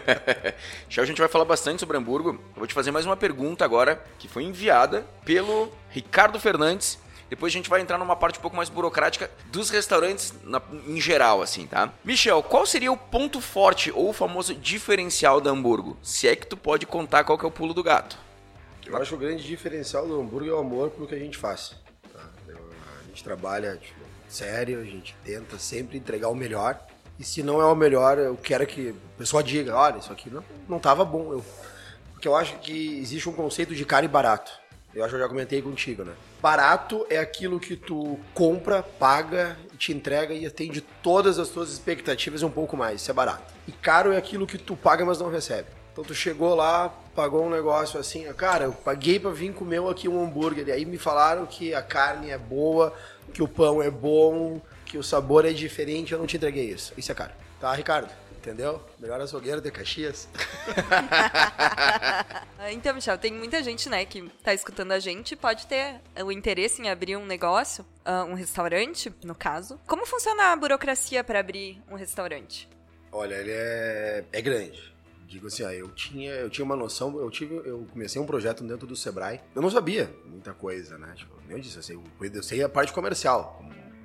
Já 0.88 1.02
a 1.02 1.04
gente 1.04 1.18
vai 1.18 1.28
falar 1.28 1.44
bastante 1.44 1.80
sobre 1.80 1.96
Hamburgo. 1.96 2.30
Eu 2.30 2.56
vou 2.56 2.66
te 2.66 2.74
fazer 2.74 2.90
mais 2.90 3.06
uma 3.06 3.16
pergunta 3.16 3.64
agora, 3.64 4.02
que 4.18 4.28
foi 4.28 4.44
enviada 4.44 5.06
pelo 5.24 5.72
Ricardo 5.90 6.40
Fernandes. 6.40 6.98
Depois 7.28 7.52
a 7.52 7.56
gente 7.56 7.68
vai 7.68 7.80
entrar 7.80 7.98
numa 7.98 8.16
parte 8.16 8.38
um 8.38 8.42
pouco 8.42 8.56
mais 8.56 8.68
burocrática 8.68 9.30
dos 9.46 9.70
restaurantes 9.70 10.32
na, 10.44 10.62
em 10.86 11.00
geral, 11.00 11.42
assim, 11.42 11.66
tá? 11.66 11.92
Michel, 12.04 12.42
qual 12.42 12.64
seria 12.64 12.90
o 12.90 12.96
ponto 12.96 13.40
forte 13.40 13.90
ou 13.90 14.10
o 14.10 14.12
famoso 14.12 14.54
diferencial 14.54 15.40
da 15.40 15.50
Hamburgo? 15.50 15.96
Se 16.02 16.26
é 16.26 16.34
que 16.34 16.46
tu 16.46 16.56
pode 16.56 16.86
contar 16.86 17.24
qual 17.24 17.38
que 17.38 17.44
é 17.44 17.48
o 17.48 17.50
pulo 17.50 17.74
do 17.74 17.82
gato. 17.82 18.16
Eu 18.86 18.96
acho 18.96 19.10
que 19.10 19.14
o 19.16 19.18
grande 19.18 19.42
diferencial 19.42 20.06
do 20.06 20.18
hambúrguer 20.18 20.50
é 20.50 20.54
o 20.54 20.58
amor 20.58 20.90
pelo 20.90 21.06
que 21.06 21.14
a 21.14 21.18
gente 21.18 21.36
faz. 21.36 21.76
Tá? 22.10 22.20
A 22.48 23.08
gente 23.08 23.22
trabalha 23.22 23.76
tipo, 23.76 24.00
sério, 24.28 24.80
a 24.80 24.84
gente 24.84 25.14
tenta 25.22 25.58
sempre 25.58 25.98
entregar 25.98 26.28
o 26.30 26.34
melhor. 26.34 26.80
E 27.18 27.24
se 27.24 27.42
não 27.42 27.60
é 27.60 27.66
o 27.66 27.74
melhor, 27.74 28.16
eu 28.16 28.36
quero 28.36 28.66
que 28.66 28.90
o 28.90 29.18
pessoal 29.18 29.42
diga, 29.42 29.76
olha, 29.76 29.98
isso 29.98 30.10
aqui 30.10 30.30
não, 30.30 30.42
não 30.66 30.78
tava 30.78 31.04
bom. 31.04 31.32
Eu, 31.32 31.44
porque 32.12 32.26
eu 32.26 32.34
acho 32.34 32.56
que 32.60 32.98
existe 32.98 33.28
um 33.28 33.32
conceito 33.32 33.74
de 33.74 33.84
caro 33.84 34.06
e 34.06 34.08
barato. 34.08 34.50
Eu 34.94 35.04
acho 35.04 35.10
que 35.10 35.16
eu 35.16 35.20
já 35.20 35.28
comentei 35.28 35.60
contigo, 35.60 36.02
né? 36.02 36.14
Barato 36.40 37.06
é 37.10 37.18
aquilo 37.18 37.60
que 37.60 37.76
tu 37.76 38.18
compra, 38.32 38.82
paga, 38.82 39.56
te 39.76 39.92
entrega 39.92 40.32
e 40.32 40.46
atende 40.46 40.80
todas 40.80 41.38
as 41.38 41.48
tuas 41.48 41.70
expectativas 41.70 42.42
e 42.42 42.44
um 42.44 42.50
pouco 42.50 42.76
mais. 42.76 43.02
Isso 43.02 43.10
é 43.10 43.14
barato. 43.14 43.52
E 43.66 43.72
caro 43.72 44.12
é 44.12 44.16
aquilo 44.16 44.46
que 44.46 44.56
tu 44.56 44.76
paga, 44.76 45.04
mas 45.04 45.18
não 45.20 45.30
recebe. 45.30 45.68
Então 45.92 46.02
tu 46.02 46.14
chegou 46.14 46.54
lá, 46.54 46.88
pagou 47.14 47.44
um 47.44 47.50
negócio 47.50 47.98
assim, 47.98 48.24
cara, 48.32 48.64
eu 48.64 48.72
paguei 48.72 49.18
pra 49.18 49.30
vir 49.30 49.52
comer 49.52 49.82
aqui 49.88 50.08
um 50.08 50.22
hambúrguer. 50.22 50.68
E 50.68 50.72
aí 50.72 50.84
me 50.84 50.96
falaram 50.96 51.44
que 51.44 51.74
a 51.74 51.82
carne 51.82 52.30
é 52.30 52.38
boa, 52.38 52.94
que 53.34 53.42
o 53.42 53.48
pão 53.48 53.82
é 53.82 53.90
bom, 53.90 54.60
que 54.86 54.96
o 54.96 55.02
sabor 55.02 55.44
é 55.44 55.52
diferente, 55.52 56.12
eu 56.12 56.18
não 56.18 56.26
te 56.26 56.36
entreguei 56.36 56.70
isso. 56.70 56.94
Isso 56.96 57.12
é 57.12 57.14
caro. 57.14 57.32
Tá, 57.60 57.72
Ricardo? 57.74 58.08
Entendeu? 58.38 58.80
Melhor 59.00 59.20
açougueiro 59.20 59.60
de 59.60 59.68
Caxias. 59.68 60.28
então, 62.70 62.94
Michel, 62.94 63.18
tem 63.18 63.32
muita 63.32 63.60
gente, 63.64 63.88
né, 63.88 64.04
que 64.04 64.22
tá 64.44 64.54
escutando 64.54 64.92
a 64.92 65.00
gente, 65.00 65.34
pode 65.34 65.66
ter 65.66 66.00
o 66.24 66.30
interesse 66.30 66.80
em 66.80 66.88
abrir 66.88 67.16
um 67.16 67.26
negócio, 67.26 67.84
uh, 68.06 68.30
um 68.30 68.34
restaurante, 68.34 69.12
no 69.24 69.34
caso. 69.34 69.78
Como 69.88 70.06
funciona 70.06 70.52
a 70.52 70.56
burocracia 70.56 71.24
para 71.24 71.40
abrir 71.40 71.82
um 71.90 71.96
restaurante? 71.96 72.68
Olha, 73.10 73.34
ele 73.34 73.50
é, 73.50 74.24
é 74.32 74.40
grande. 74.40 74.94
Digo 75.26 75.48
assim, 75.48 75.64
eu 75.64 75.88
tinha, 75.88 76.30
eu 76.30 76.48
tinha 76.48 76.64
uma 76.64 76.76
noção, 76.76 77.18
eu 77.18 77.30
tive, 77.30 77.56
eu 77.56 77.86
comecei 77.90 78.22
um 78.22 78.26
projeto 78.26 78.62
dentro 78.62 78.86
do 78.86 78.94
Sebrae. 78.94 79.40
Eu 79.52 79.60
não 79.60 79.70
sabia 79.70 80.08
muita 80.24 80.54
coisa, 80.54 80.96
né? 80.96 81.12
Tipo, 81.16 81.34
eu 81.50 81.58
disse, 81.58 81.76
eu 81.76 81.82
sei, 81.82 81.98
eu 82.20 82.42
sei 82.42 82.62
a 82.62 82.68
parte 82.68 82.92
comercial, 82.92 83.60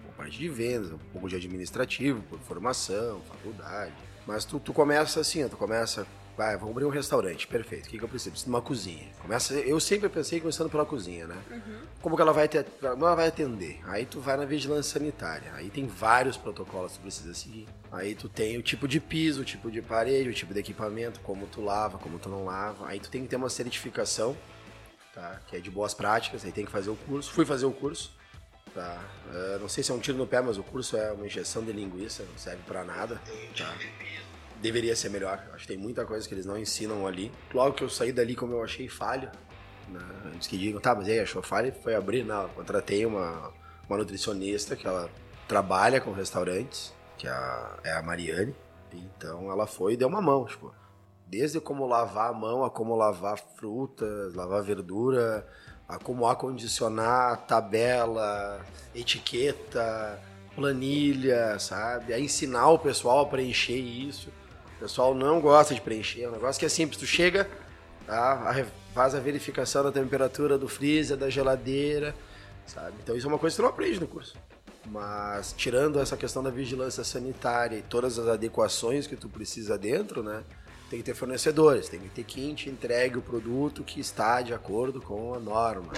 a 0.10 0.12
parte 0.18 0.40
de 0.40 0.50
vendas, 0.50 0.92
um 0.92 0.98
pouco 0.98 1.30
de 1.30 1.36
administrativo, 1.36 2.24
por 2.24 2.40
formação, 2.40 3.22
faculdade. 3.22 3.94
Mas 4.26 4.46
tu, 4.46 4.60
tu 4.60 4.74
começa 4.74 5.20
assim, 5.20 5.48
tu 5.48 5.58
começa 5.58 6.08
Vai, 6.36 6.58
vamos 6.58 6.72
abrir 6.72 6.86
um 6.86 6.90
restaurante, 6.90 7.46
perfeito. 7.46 7.86
O 7.86 7.90
que, 7.90 7.98
que 8.00 8.04
eu 8.04 8.10
preciso? 8.10 8.32
Preciso 8.32 8.50
de 8.50 8.56
uma 8.56 8.62
cozinha. 8.62 9.08
Começa, 9.22 9.54
eu 9.54 9.80
sempre 9.80 10.10
pensei 10.10 10.40
começando 10.40 10.68
pela 10.68 10.84
cozinha, 10.84 11.28
né? 11.28 11.38
Uhum. 11.52 11.82
Como 12.02 12.16
que 12.16 12.22
ela 12.24 12.34
vai, 12.34 12.48
ter, 12.48 12.66
ela 12.82 13.16
vai 13.16 13.28
atender? 13.28 13.80
Aí 13.86 14.04
tu 14.04 14.20
vai 14.20 14.36
na 14.36 14.44
vigilância 14.44 15.00
sanitária. 15.00 15.54
Aí 15.54 15.70
tem 15.70 15.86
vários 15.86 16.36
protocolos 16.36 16.94
que 16.94 16.98
tu 16.98 17.02
precisa 17.04 17.34
seguir. 17.36 17.68
Aí 17.92 18.16
tu 18.16 18.28
tem 18.28 18.58
o 18.58 18.64
tipo 18.64 18.88
de 18.88 19.00
piso, 19.00 19.44
o 19.44 19.46
tipo 19.46 19.70
de 19.70 19.80
parede, 19.80 20.30
o 20.30 20.34
tipo 20.34 20.56
de 20.56 20.60
equipamento, 20.60 21.20
como 21.20 21.46
tu 21.46 21.62
lava, 21.62 22.00
como 22.00 22.18
tu 22.18 22.30
não 22.30 22.46
lava. 22.46 22.88
Aí 22.88 23.00
tu 23.00 23.12
tem 23.12 23.22
que 23.22 23.28
ter 23.28 23.36
uma 23.36 23.50
certificação, 23.50 24.36
tá? 25.14 25.40
Que 25.46 25.58
é 25.58 25.60
de 25.60 25.70
boas 25.70 25.94
práticas. 25.94 26.44
Aí 26.44 26.52
tem 26.52 26.66
que 26.66 26.72
fazer 26.72 26.90
o 26.90 26.96
curso. 26.96 27.32
Fui 27.32 27.46
fazer 27.46 27.68
o 27.68 27.72
curso. 27.72 28.12
Tá. 28.74 29.04
Uh, 29.28 29.60
não 29.60 29.70
sei 29.70 29.84
se 29.84 29.92
é 29.92 29.94
um 29.94 30.00
tiro 30.00 30.18
no 30.18 30.26
pé, 30.26 30.42
mas 30.42 30.58
o 30.58 30.64
curso 30.64 30.98
é 30.98 31.12
uma 31.12 31.26
injeção 31.26 31.64
de 31.64 31.72
linguiça, 31.72 32.24
não 32.24 32.38
serve 32.38 32.64
para 32.66 32.84
nada. 32.84 33.22
Tá 33.56 33.76
deveria 34.64 34.96
ser 34.96 35.10
melhor. 35.10 35.44
Acho 35.54 35.64
que 35.64 35.68
tem 35.68 35.78
muita 35.78 36.06
coisa 36.06 36.26
que 36.28 36.34
eles 36.34 36.46
não 36.46 36.58
ensinam 36.58 37.06
ali. 37.06 37.30
Logo 37.54 37.76
que 37.76 37.84
eu 37.84 37.90
saí 37.90 38.14
dali, 38.14 38.34
como 38.34 38.54
eu 38.54 38.64
achei 38.64 38.88
falho, 38.88 39.30
né? 39.90 40.00
antes 40.34 40.48
que 40.48 40.58
digam, 40.58 40.80
tá, 40.80 40.96
mas 40.96 41.08
aí 41.10 41.20
achou 41.20 41.44
falha, 41.44 41.74
foi 41.84 41.94
abrir. 41.94 42.24
Não, 42.24 42.44
eu 42.44 42.50
contratei 42.50 43.06
uma, 43.06 43.52
uma 43.88 43.98
nutricionista 43.98 44.76
que 44.76 44.88
ela 44.88 45.10
trabalha 45.48 46.00
com 46.00 46.14
restaurantes, 46.14 46.94
que 47.18 47.28
é 47.28 47.32
a, 47.32 47.78
é 47.84 47.92
a 47.92 48.02
Mariane. 48.02 48.56
Então 48.94 49.52
ela 49.52 49.68
foi 49.68 49.94
e 49.94 49.98
deu 49.98 50.08
uma 50.08 50.22
mão, 50.22 50.46
tipo, 50.46 50.74
desde 51.28 51.60
como 51.60 51.86
lavar 51.86 52.30
a 52.30 52.34
mão, 52.34 52.64
a 52.64 52.70
como 52.70 52.96
lavar 52.96 53.38
frutas, 53.38 54.34
lavar 54.34 54.64
verdura, 54.64 55.46
a 55.88 55.98
como 55.98 56.28
acondicionar 56.28 57.38
tabela, 57.46 58.62
etiqueta, 58.96 60.20
planilha, 60.56 61.58
sabe? 61.60 62.14
A 62.14 62.20
ensinar 62.20 62.70
o 62.70 62.80
pessoal 62.80 63.22
a 63.22 63.26
preencher 63.26 63.78
isso. 63.78 64.30
O 64.78 64.80
pessoal 64.80 65.14
não 65.16 65.40
gosta 65.40 65.74
de 65.74 65.82
preencher, 65.82 66.24
é 66.24 66.30
um 66.30 66.32
negócio 66.32 66.60
que 66.60 66.66
é 66.66 66.70
simples. 66.70 67.00
Tu 67.00 67.06
chega, 67.06 67.50
tá? 68.06 68.66
faz 68.94 69.16
a 69.16 69.20
verificação 69.20 69.84
da 69.84 69.92
temperatura 69.92 70.58
do 70.58 70.68
freezer, 70.68 71.18
da 71.18 71.30
geladeira, 71.30 72.16
sabe? 72.68 72.96
Então 73.02 73.16
isso 73.16 73.26
é 73.26 73.30
uma 73.30 73.40
coisa 73.40 73.56
que 73.56 73.62
tu 73.62 73.64
não 73.64 73.70
aprende 73.70 74.00
no 74.00 74.08
curso. 74.08 74.38
Mas 74.86 75.54
tirando 75.58 76.00
essa 76.00 76.16
questão 76.16 76.44
da 76.44 76.50
vigilância 76.50 77.04
sanitária 77.04 77.78
e 77.78 77.82
todas 77.82 78.20
as 78.20 78.28
adequações 78.28 79.08
que 79.08 79.16
tu 79.16 79.30
precisa 79.30 79.78
dentro, 79.78 80.22
né? 80.22 80.44
Tem 80.94 81.00
que 81.00 81.06
ter 81.06 81.16
fornecedores, 81.16 81.90
tem 81.90 82.00
que 82.00 82.10
ter 82.10 82.24
quem 82.24 82.54
te 82.54 82.70
entregue 82.70 83.18
o 83.18 83.22
produto 83.24 83.84
que 83.84 84.00
está 84.00 84.44
de 84.44 84.54
acordo 84.54 85.02
com 85.02 85.34
a 85.34 85.40
norma. 85.40 85.92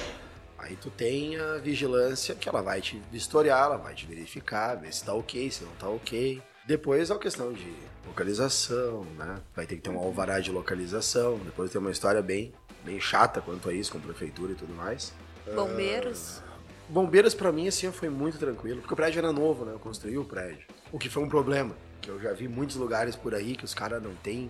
Aí 0.58 0.78
tu 0.78 0.90
tem 0.90 1.38
a 1.38 1.58
vigilância 1.58 2.34
que 2.34 2.48
ela 2.48 2.62
vai 2.62 2.80
te 2.80 3.02
vistoriar, 3.12 3.66
ela 3.66 3.76
vai 3.76 3.94
te 3.94 4.06
verificar, 4.06 4.76
ver 4.76 4.94
se 4.94 5.04
tá 5.04 5.14
ok, 5.14 5.52
se 5.52 5.66
não 5.66 5.72
tá 5.74 5.90
ok. 5.90 6.42
Depois 6.66 7.10
é 7.10 7.14
a 7.14 7.18
questão 7.20 7.52
de 7.52 7.76
localização, 8.08 9.06
né? 9.18 9.42
Vai 9.54 9.66
ter 9.66 9.76
que 9.76 9.82
ter 9.82 9.90
um 9.90 10.00
alvará 10.00 10.40
de 10.40 10.50
localização. 10.50 11.40
Depois 11.40 11.70
tem 11.70 11.82
uma 11.82 11.92
história 11.92 12.22
bem, 12.22 12.54
bem 12.86 12.98
chata 12.98 13.42
quanto 13.42 13.68
a 13.68 13.74
isso, 13.74 13.92
com 13.92 13.98
a 13.98 14.02
prefeitura 14.02 14.54
e 14.54 14.56
tudo 14.56 14.74
mais. 14.74 15.12
Bombeiros? 15.54 16.38
Uh, 16.38 16.42
bombeiros 16.88 17.34
para 17.34 17.52
mim, 17.52 17.68
assim, 17.68 17.92
foi 17.92 18.08
muito 18.08 18.38
tranquilo, 18.38 18.80
porque 18.80 18.94
o 18.94 18.96
prédio 18.96 19.20
era 19.20 19.34
novo, 19.34 19.66
né? 19.66 19.74
Eu 19.74 19.80
construí 19.80 20.18
o 20.18 20.24
prédio. 20.24 20.66
O 20.90 20.98
que 20.98 21.10
foi 21.10 21.22
um 21.22 21.28
problema, 21.28 21.76
que 22.02 22.10
eu 22.10 22.18
já 22.18 22.32
vi 22.32 22.48
muitos 22.48 22.78
lugares 22.78 23.18
por 23.18 23.36
aí 23.36 23.58
que 23.58 23.66
os 23.66 23.74
caras 23.74 24.02
não 24.02 24.16
têm, 24.16 24.50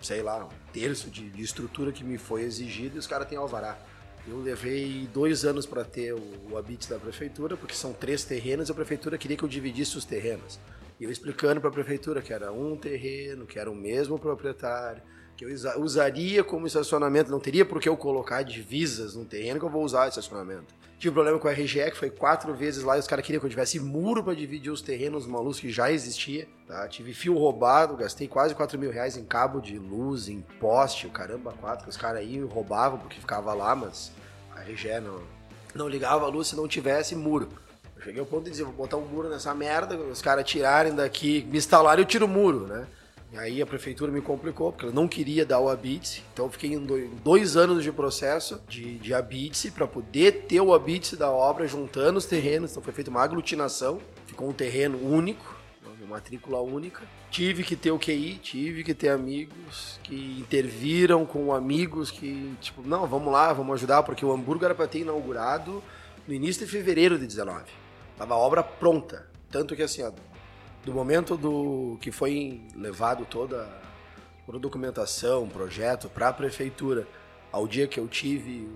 sei 0.00 0.22
lá, 0.22 0.44
um 0.44 0.72
terço 0.72 1.10
de, 1.10 1.28
de 1.30 1.42
estrutura 1.42 1.92
que 1.92 2.04
me 2.04 2.18
foi 2.18 2.42
exigido 2.42 2.96
e 2.96 2.98
os 2.98 3.06
caras 3.06 3.28
têm 3.28 3.38
alvará. 3.38 3.78
Eu 4.26 4.40
levei 4.40 5.08
dois 5.12 5.44
anos 5.44 5.66
para 5.66 5.84
ter 5.84 6.12
o, 6.12 6.50
o 6.50 6.58
habite 6.58 6.88
da 6.90 6.98
prefeitura, 6.98 7.56
porque 7.56 7.74
são 7.74 7.92
três 7.92 8.24
terrenos 8.24 8.68
e 8.68 8.72
a 8.72 8.74
prefeitura 8.74 9.16
queria 9.16 9.36
que 9.36 9.44
eu 9.44 9.48
dividisse 9.48 9.96
os 9.96 10.04
terrenos. 10.04 10.58
E 10.98 11.04
eu 11.04 11.10
explicando 11.10 11.60
para 11.60 11.70
a 11.70 11.72
prefeitura 11.72 12.20
que 12.20 12.32
era 12.32 12.50
um 12.50 12.76
terreno, 12.76 13.46
que 13.46 13.58
era 13.58 13.70
o 13.70 13.74
mesmo 13.74 14.18
proprietário, 14.18 15.02
que 15.36 15.44
eu 15.44 15.50
usaria 15.82 16.42
como 16.42 16.66
estacionamento, 16.66 17.30
não 17.30 17.38
teria 17.38 17.64
por 17.64 17.80
que 17.80 17.88
eu 17.88 17.96
colocar 17.96 18.42
divisas 18.42 19.14
no 19.14 19.24
terreno 19.24 19.60
que 19.60 19.66
eu 19.66 19.70
vou 19.70 19.84
usar 19.84 20.08
estacionamento. 20.08 20.74
Tive 20.98 21.12
problema 21.12 21.38
com 21.38 21.46
a 21.46 21.52
RGE, 21.52 21.90
que 21.90 21.96
foi 21.96 22.08
quatro 22.08 22.54
vezes 22.54 22.82
lá, 22.82 22.96
e 22.96 23.00
os 23.00 23.06
caras 23.06 23.22
queriam 23.22 23.38
que 23.38 23.44
eu 23.44 23.50
tivesse 23.50 23.78
muro 23.78 24.24
para 24.24 24.34
dividir 24.34 24.70
os 24.70 24.80
terrenos 24.80 25.26
numa 25.26 25.40
luz 25.40 25.60
que 25.60 25.70
já 25.70 25.92
existia. 25.92 26.48
Tá? 26.66 26.88
Tive 26.88 27.12
fio 27.12 27.36
roubado, 27.36 27.98
gastei 27.98 28.26
quase 28.26 28.54
4 28.54 28.78
mil 28.78 28.90
reais 28.90 29.14
em 29.14 29.24
cabo 29.24 29.60
de 29.60 29.78
luz, 29.78 30.26
em 30.26 30.40
poste, 30.58 31.06
o 31.06 31.10
caramba, 31.10 31.52
quatro, 31.52 31.84
que 31.84 31.90
os 31.90 31.98
caras 31.98 32.24
e 32.26 32.40
roubavam 32.40 32.98
porque 32.98 33.20
ficava 33.20 33.52
lá, 33.52 33.76
mas 33.76 34.10
a 34.54 34.62
RGE 34.62 35.00
não, 35.00 35.20
não 35.74 35.86
ligava 35.86 36.24
a 36.24 36.28
luz 36.28 36.48
se 36.48 36.56
não 36.56 36.66
tivesse 36.66 37.14
muro. 37.14 37.50
Eu 37.94 38.02
cheguei 38.02 38.20
ao 38.20 38.26
ponto 38.26 38.44
de 38.44 38.50
dizer, 38.52 38.64
vou 38.64 38.72
botar 38.72 38.96
um 38.96 39.04
muro 39.04 39.28
nessa 39.28 39.54
merda, 39.54 39.98
os 39.98 40.22
caras 40.22 40.46
tirarem 40.46 40.94
daqui, 40.94 41.46
me 41.50 41.58
instalarem, 41.58 42.02
eu 42.02 42.08
tiro 42.08 42.24
o 42.24 42.28
muro, 42.28 42.66
né? 42.66 42.86
E 43.32 43.38
aí 43.38 43.60
a 43.60 43.66
prefeitura 43.66 44.10
me 44.12 44.20
complicou, 44.20 44.70
porque 44.70 44.86
ela 44.86 44.94
não 44.94 45.08
queria 45.08 45.44
dar 45.44 45.58
o 45.58 45.68
habite, 45.68 46.24
então 46.32 46.46
eu 46.46 46.50
fiquei 46.50 46.72
em 46.72 46.86
dois 47.24 47.56
anos 47.56 47.82
de 47.82 47.90
processo 47.90 48.62
de, 48.68 48.98
de 48.98 49.12
habite 49.12 49.70
para 49.70 49.86
poder 49.86 50.44
ter 50.48 50.60
o 50.60 50.72
habite 50.72 51.16
da 51.16 51.30
obra, 51.30 51.66
juntando 51.66 52.18
os 52.18 52.26
terrenos, 52.26 52.70
então 52.70 52.82
foi 52.82 52.92
feita 52.92 53.10
uma 53.10 53.22
aglutinação, 53.22 54.00
ficou 54.26 54.48
um 54.48 54.52
terreno 54.52 54.98
único, 54.98 55.56
uma 56.06 56.14
matrícula 56.14 56.60
única. 56.60 57.02
Tive 57.30 57.64
que 57.64 57.74
ter 57.74 57.90
o 57.90 57.98
QI, 57.98 58.38
tive 58.40 58.84
que 58.84 58.94
ter 58.94 59.08
amigos 59.08 59.98
que 60.04 60.38
interviram 60.38 61.26
com 61.26 61.52
amigos 61.52 62.10
que, 62.10 62.54
tipo, 62.60 62.80
não, 62.86 63.06
vamos 63.06 63.32
lá, 63.32 63.52
vamos 63.52 63.74
ajudar, 63.74 64.04
porque 64.04 64.24
o 64.24 64.32
hambúrguer 64.32 64.66
era 64.66 64.74
para 64.74 64.86
ter 64.86 65.00
inaugurado 65.00 65.82
no 66.26 66.32
início 66.32 66.64
de 66.64 66.70
fevereiro 66.70 67.18
de 67.18 67.26
19. 67.26 67.64
Tava 68.16 68.34
a 68.34 68.38
obra 68.38 68.62
pronta. 68.62 69.26
Tanto 69.50 69.76
que 69.76 69.82
assim, 69.82 70.02
ó, 70.02 70.12
do 70.86 70.94
momento 70.94 71.36
do 71.36 71.98
que 72.00 72.12
foi 72.12 72.62
levado 72.76 73.26
toda 73.28 73.68
a 74.48 74.58
documentação, 74.58 75.48
projeto 75.48 76.08
para 76.08 76.28
a 76.28 76.32
prefeitura, 76.32 77.08
ao 77.50 77.66
dia 77.66 77.88
que 77.88 77.98
eu 77.98 78.06
tive 78.06 78.68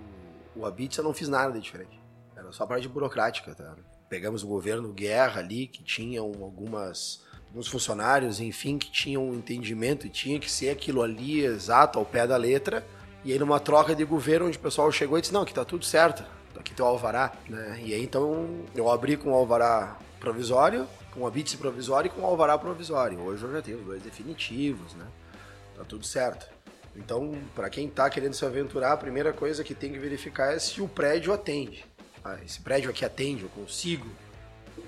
o, 0.56 0.62
o 0.62 0.66
Habits, 0.66 0.98
eu 0.98 1.04
não 1.04 1.14
fiz 1.14 1.28
nada 1.28 1.52
de 1.52 1.60
diferente. 1.60 2.00
Era 2.34 2.50
só 2.50 2.66
parte 2.66 2.88
burocrática, 2.88 3.54
tá? 3.54 3.76
Pegamos 4.08 4.42
o 4.42 4.48
governo 4.48 4.92
Guerra 4.92 5.38
ali, 5.38 5.68
que 5.68 5.84
tinham 5.84 6.26
algumas 6.42 7.24
alguns 7.46 7.68
funcionários, 7.68 8.40
enfim, 8.40 8.76
que 8.76 8.90
tinham 8.90 9.28
um 9.28 9.34
entendimento 9.34 10.04
e 10.04 10.10
tinha 10.10 10.38
que 10.40 10.50
ser 10.50 10.70
aquilo 10.70 11.02
ali 11.02 11.44
exato 11.44 11.96
ao 11.96 12.04
pé 12.04 12.26
da 12.26 12.36
letra. 12.36 12.84
E 13.24 13.32
aí 13.32 13.38
numa 13.38 13.60
troca 13.60 13.94
de 13.94 14.04
governo, 14.04 14.48
onde 14.48 14.58
o 14.58 14.60
pessoal 14.60 14.90
chegou 14.90 15.16
e 15.16 15.20
disse, 15.20 15.32
não, 15.32 15.44
que 15.44 15.54
tá 15.54 15.64
tudo 15.64 15.84
certo, 15.84 16.24
aqui 16.58 16.74
teu 16.74 16.86
alvará, 16.86 17.32
né? 17.48 17.80
E 17.84 17.94
aí 17.94 18.02
então 18.02 18.64
eu 18.74 18.90
abri 18.90 19.16
com 19.16 19.30
o 19.30 19.34
alvará 19.34 19.96
provisório, 20.18 20.88
com 21.12 21.26
a 21.26 21.30
BITS 21.30 21.54
provisória 21.56 22.08
e 22.08 22.10
com 22.10 22.22
o 22.22 22.26
alvará 22.26 22.56
provisório. 22.56 23.20
Hoje 23.20 23.44
eu 23.44 23.52
já 23.52 23.62
tenho 23.62 23.78
os 23.78 23.84
dois 23.84 24.02
definitivos, 24.02 24.94
né? 24.94 25.06
Tá 25.76 25.84
tudo 25.84 26.06
certo. 26.06 26.46
Então, 26.96 27.38
para 27.54 27.70
quem 27.70 27.86
está 27.86 28.08
querendo 28.10 28.34
se 28.34 28.44
aventurar, 28.44 28.92
a 28.92 28.96
primeira 28.96 29.32
coisa 29.32 29.62
que 29.62 29.74
tem 29.74 29.92
que 29.92 29.98
verificar 29.98 30.54
é 30.54 30.58
se 30.58 30.82
o 30.82 30.88
prédio 30.88 31.32
atende. 31.32 31.84
Ah, 32.24 32.38
esse 32.44 32.60
prédio 32.60 32.90
aqui 32.90 33.04
atende, 33.04 33.44
eu 33.44 33.48
consigo, 33.48 34.06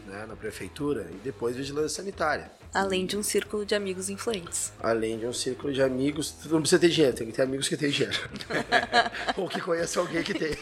né, 0.06 0.26
na 0.26 0.36
prefeitura, 0.36 1.08
e 1.10 1.16
depois 1.16 1.56
vigilância 1.56 2.02
sanitária. 2.02 2.50
Além 2.74 3.06
de 3.06 3.16
um 3.16 3.22
círculo 3.22 3.64
de 3.64 3.74
amigos 3.74 4.08
influentes. 4.08 4.72
Além 4.80 5.18
de 5.18 5.26
um 5.26 5.32
círculo 5.32 5.72
de 5.72 5.82
amigos, 5.82 6.30
tu 6.30 6.48
não 6.48 6.60
precisa 6.60 6.80
ter 6.80 6.88
dinheiro, 6.88 7.16
tem 7.16 7.26
que 7.26 7.32
ter 7.32 7.42
amigos 7.42 7.68
que 7.68 7.76
têm 7.76 7.90
dinheiro. 7.90 8.18
Ou 9.36 9.48
que 9.48 9.60
conheçam 9.60 10.02
alguém 10.02 10.22
que 10.22 10.34
tem. 10.34 10.52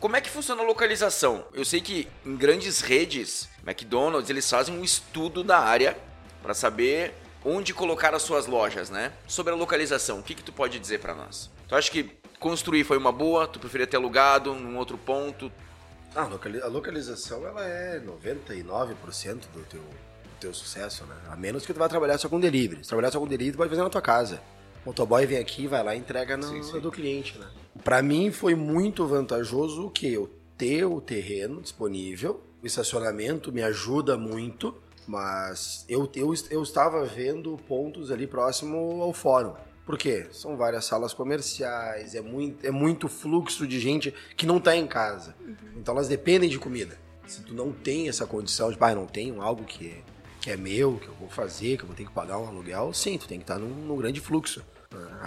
Como 0.00 0.14
é 0.14 0.20
que 0.20 0.30
funciona 0.30 0.62
a 0.62 0.64
localização? 0.64 1.44
Eu 1.52 1.64
sei 1.64 1.80
que 1.80 2.06
em 2.24 2.36
grandes 2.36 2.80
redes, 2.80 3.48
McDonald's, 3.68 4.30
eles 4.30 4.48
fazem 4.48 4.74
um 4.74 4.82
estudo 4.82 5.44
da 5.44 5.58
área 5.58 5.96
para 6.42 6.54
saber 6.54 7.12
onde 7.44 7.74
colocar 7.74 8.14
as 8.14 8.22
suas 8.22 8.46
lojas, 8.46 8.88
né? 8.88 9.12
Sobre 9.26 9.52
a 9.52 9.56
localização, 9.56 10.20
o 10.20 10.22
que, 10.22 10.34
que 10.34 10.42
tu 10.42 10.52
pode 10.52 10.78
dizer 10.78 11.00
para 11.00 11.14
nós? 11.14 11.50
Tu 11.68 11.74
acha 11.74 11.90
que 11.90 12.10
construir 12.40 12.84
foi 12.84 12.96
uma 12.96 13.12
boa? 13.12 13.46
Tu 13.46 13.58
preferia 13.58 13.86
ter 13.86 13.96
alugado 13.96 14.54
num 14.54 14.78
outro 14.78 14.96
ponto? 14.96 15.52
Ah, 16.16 16.26
a 16.62 16.66
localização 16.66 17.46
ela 17.46 17.62
é 17.62 18.00
99% 18.00 19.40
do 19.52 19.62
teu, 19.64 19.80
do 19.80 20.36
teu 20.40 20.54
sucesso, 20.54 21.04
né? 21.04 21.14
A 21.30 21.36
menos 21.36 21.66
que 21.66 21.74
tu 21.74 21.78
vá 21.78 21.88
trabalhar 21.88 22.16
só 22.16 22.28
com 22.28 22.40
delivery. 22.40 22.82
Se 22.82 22.88
trabalhar 22.88 23.10
só 23.10 23.20
com 23.20 23.26
delivery, 23.26 23.52
tu 23.52 23.58
pode 23.58 23.70
fazer 23.70 23.82
na 23.82 23.90
tua 23.90 24.02
casa. 24.02 24.40
O 24.84 24.88
motoboy 24.88 25.26
vem 25.26 25.38
aqui, 25.38 25.66
vai 25.66 25.84
lá 25.84 25.94
e 25.94 25.98
entrega 25.98 26.36
no, 26.36 26.48
sim, 26.48 26.62
sim. 26.62 26.80
do 26.80 26.90
cliente, 26.90 27.38
né? 27.38 27.46
Para 27.84 28.02
mim 28.02 28.32
foi 28.32 28.54
muito 28.54 29.06
vantajoso 29.06 29.86
o 29.86 29.90
que 29.90 30.10
eu 30.10 30.32
ter 30.56 30.84
o 30.84 31.00
terreno 31.00 31.60
disponível, 31.60 32.42
o 32.62 32.66
estacionamento 32.66 33.52
me 33.52 33.62
ajuda 33.62 34.16
muito 34.16 34.74
mas 35.08 35.86
eu, 35.88 36.08
eu, 36.14 36.34
eu 36.50 36.62
estava 36.62 37.04
vendo 37.06 37.56
pontos 37.66 38.10
ali 38.10 38.26
próximo 38.26 39.02
ao 39.02 39.14
fórum. 39.14 39.54
Por 39.86 39.96
quê? 39.96 40.26
São 40.30 40.54
várias 40.54 40.84
salas 40.84 41.14
comerciais, 41.14 42.14
é 42.14 42.20
muito, 42.20 42.66
é 42.66 42.70
muito 42.70 43.08
fluxo 43.08 43.66
de 43.66 43.80
gente 43.80 44.14
que 44.36 44.44
não 44.44 44.58
está 44.58 44.76
em 44.76 44.86
casa. 44.86 45.34
Uhum. 45.40 45.56
Então 45.76 45.94
elas 45.94 46.08
dependem 46.08 46.50
de 46.50 46.58
comida. 46.58 46.98
Se 47.26 47.42
tu 47.42 47.54
não 47.54 47.72
tem 47.72 48.06
essa 48.06 48.26
condição 48.26 48.70
de, 48.70 48.76
pai, 48.76 48.94
não 48.94 49.06
tenho 49.06 49.40
algo 49.40 49.64
que 49.64 49.88
é, 49.88 50.02
que 50.42 50.50
é 50.50 50.58
meu, 50.58 50.98
que 50.98 51.08
eu 51.08 51.14
vou 51.14 51.30
fazer, 51.30 51.78
que 51.78 51.84
eu 51.84 51.86
vou 51.86 51.96
ter 51.96 52.04
que 52.04 52.12
pagar 52.12 52.38
um 52.38 52.46
aluguel, 52.46 52.92
sim, 52.92 53.16
tu 53.16 53.26
tem 53.26 53.38
que 53.38 53.44
estar 53.44 53.54
tá 53.54 53.60
num, 53.60 53.70
num 53.70 53.96
grande 53.96 54.20
fluxo. 54.20 54.62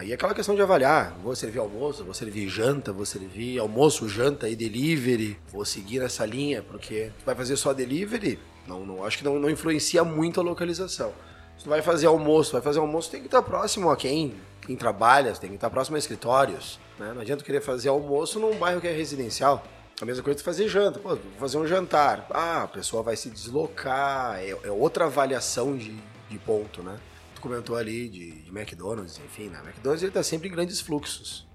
Aí 0.01 0.12
é 0.12 0.15
aquela 0.15 0.34
questão 0.34 0.56
de 0.56 0.62
avaliar. 0.63 1.15
Vou 1.22 1.36
servir 1.36 1.60
almoço, 1.60 2.03
vou 2.03 2.13
servir 2.13 2.50
janta, 2.50 2.91
vou 2.91 3.06
servir 3.06 3.60
almoço, 3.60 4.10
janta 4.10 4.50
e 4.50 4.56
delivery. 4.56 5.38
Vou 5.51 5.63
seguir 5.63 6.00
nessa 6.00 6.25
linha, 6.25 6.63
porque 6.63 7.12
tu 7.20 7.24
vai 7.24 7.36
fazer 7.36 7.56
só 7.56 7.72
delivery, 7.72 8.39
não, 8.68 8.86
não 8.86 9.06
acho 9.06 9.20
que 9.20 9.24
não, 9.24 9.38
não 9.38 9.48
influencia 9.48 10.03
muito 10.03 10.39
a 10.39 10.44
localização. 10.44 11.13
Se 11.56 11.65
tu 11.65 11.70
vai 11.70 11.84
fazer 11.84 12.08
almoço, 12.08 12.53
vai 12.53 12.62
fazer 12.62 12.80
almoço, 12.80 13.12
tem 13.12 13.20
que 13.20 13.27
estar 13.27 13.44
próximo 13.44 13.91
a 13.91 13.96
quem, 13.96 14.34
quem 14.65 14.75
trabalha, 14.75 15.34
tem 15.34 15.50
que 15.51 15.56
estar 15.56 15.70
próximo 15.70 15.96
a 15.96 16.00
escritórios. 16.00 16.80
Né? 16.98 17.12
Não 17.13 17.22
adianta 17.22 17.44
querer 17.44 17.62
fazer 17.62 17.89
almoço 17.89 18.39
num 18.39 18.56
bairro 18.56 18.82
que 18.82 18.88
é 18.88 18.91
residencial. 18.91 19.63
A 20.01 20.06
mesma 20.06 20.24
coisa 20.24 20.38
de 20.38 20.44
fazer 20.44 20.68
janta. 20.68 20.98
Pô, 20.98 21.10
vou 21.10 21.20
fazer 21.38 21.60
um 21.60 21.68
jantar. 21.68 22.25
Ah, 22.32 22.63
a 22.63 22.68
pessoa 22.68 23.03
vai 23.03 23.15
se 23.15 23.30
deslocar. 23.30 24.39
É, 24.39 24.50
é 24.50 24.72
outra 24.72 25.06
avaliação 25.06 25.77
de, 25.77 25.96
de 26.27 26.39
ponto, 26.39 26.82
né? 26.82 26.98
Tu 27.41 27.50
comentou 27.50 27.75
ali 27.75 28.07
de, 28.07 28.31
de 28.43 28.50
McDonald's, 28.51 29.19
enfim, 29.25 29.50
né? 29.50 29.60
McDonald's 29.65 30.03
ele 30.03 30.12
tá 30.12 30.21
sempre 30.21 30.48
em 30.48 30.51
grandes 30.51 30.79
fluxos. 30.79 31.48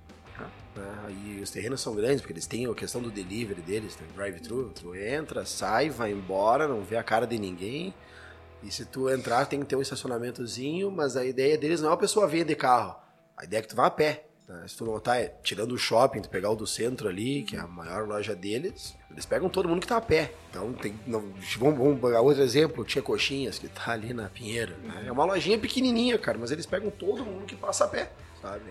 Né? 0.75 0.90
E 1.11 1.40
os 1.40 1.50
terrenos 1.50 1.81
são 1.81 1.95
grandes, 1.95 2.21
porque 2.21 2.33
eles 2.33 2.47
têm 2.47 2.66
a 2.66 2.75
questão 2.75 3.00
do 3.00 3.09
delivery 3.09 3.62
deles, 3.62 3.95
tem 3.95 4.07
drive-thru. 4.09 4.73
Tu 4.75 4.97
entra, 4.97 5.47
sai, 5.47 5.88
vai 5.88 6.11
embora, 6.11 6.66
não 6.66 6.83
vê 6.83 6.97
a 6.97 7.05
cara 7.05 7.25
de 7.25 7.38
ninguém. 7.38 7.95
E 8.65 8.71
se 8.71 8.84
tu 8.84 9.08
entrar, 9.08 9.47
tem 9.47 9.61
que 9.61 9.67
ter 9.67 9.76
um 9.76 9.80
estacionamentozinho, 9.80 10.91
mas 10.91 11.17
a 11.17 11.25
ideia 11.25 11.56
deles 11.56 11.80
não 11.80 11.91
é 11.91 11.95
a 11.95 11.97
pessoa 11.97 12.26
vir 12.26 12.45
de 12.45 12.56
carro. 12.56 12.97
A 13.37 13.45
ideia 13.45 13.61
é 13.61 13.63
que 13.63 13.69
tu 13.69 13.76
vá 13.76 13.87
a 13.87 13.91
pé. 13.91 14.25
Né? 14.49 14.65
Se 14.69 14.76
tu 14.76 14.85
não 14.85 14.99
tá 15.00 15.15
tirando 15.43 15.73
o 15.73 15.78
shopping, 15.78 16.21
tu 16.21 16.28
pegar 16.28 16.50
o 16.50 16.56
do 16.56 16.67
centro 16.67 17.09
ali, 17.09 17.43
que 17.43 17.56
é 17.56 17.59
a 17.59 17.67
maior 17.67 18.06
loja 18.06 18.35
deles, 18.35 18.95
eles 19.11 19.26
pegam 19.26 19.49
todo 19.49 19.69
mundo 19.69 19.80
que 19.80 19.87
tá 19.87 19.97
a 19.97 20.00
pé. 20.00 20.32
Então, 20.50 20.73
tem, 20.73 20.99
não, 21.06 21.21
vamos, 21.59 21.78
vamos 21.78 22.00
pegar 22.00 22.21
outro 22.21 22.43
exemplo, 22.43 22.85
Tia 22.85 23.02
Coxinhas, 23.02 23.59
que 23.59 23.69
tá 23.69 23.93
ali 23.93 24.13
na 24.13 24.28
Pinheira. 24.28 24.76
Né? 24.82 25.04
É 25.06 25.13
uma 25.13 25.25
lojinha 25.25 25.59
pequenininha, 25.59 26.19
cara, 26.19 26.39
mas 26.39 26.50
eles 26.50 26.67
pegam 26.67 26.91
todo 26.91 27.25
mundo 27.25 27.45
que 27.45 27.56
passa 27.56 27.85
a 27.85 27.89
pé? 27.89 28.11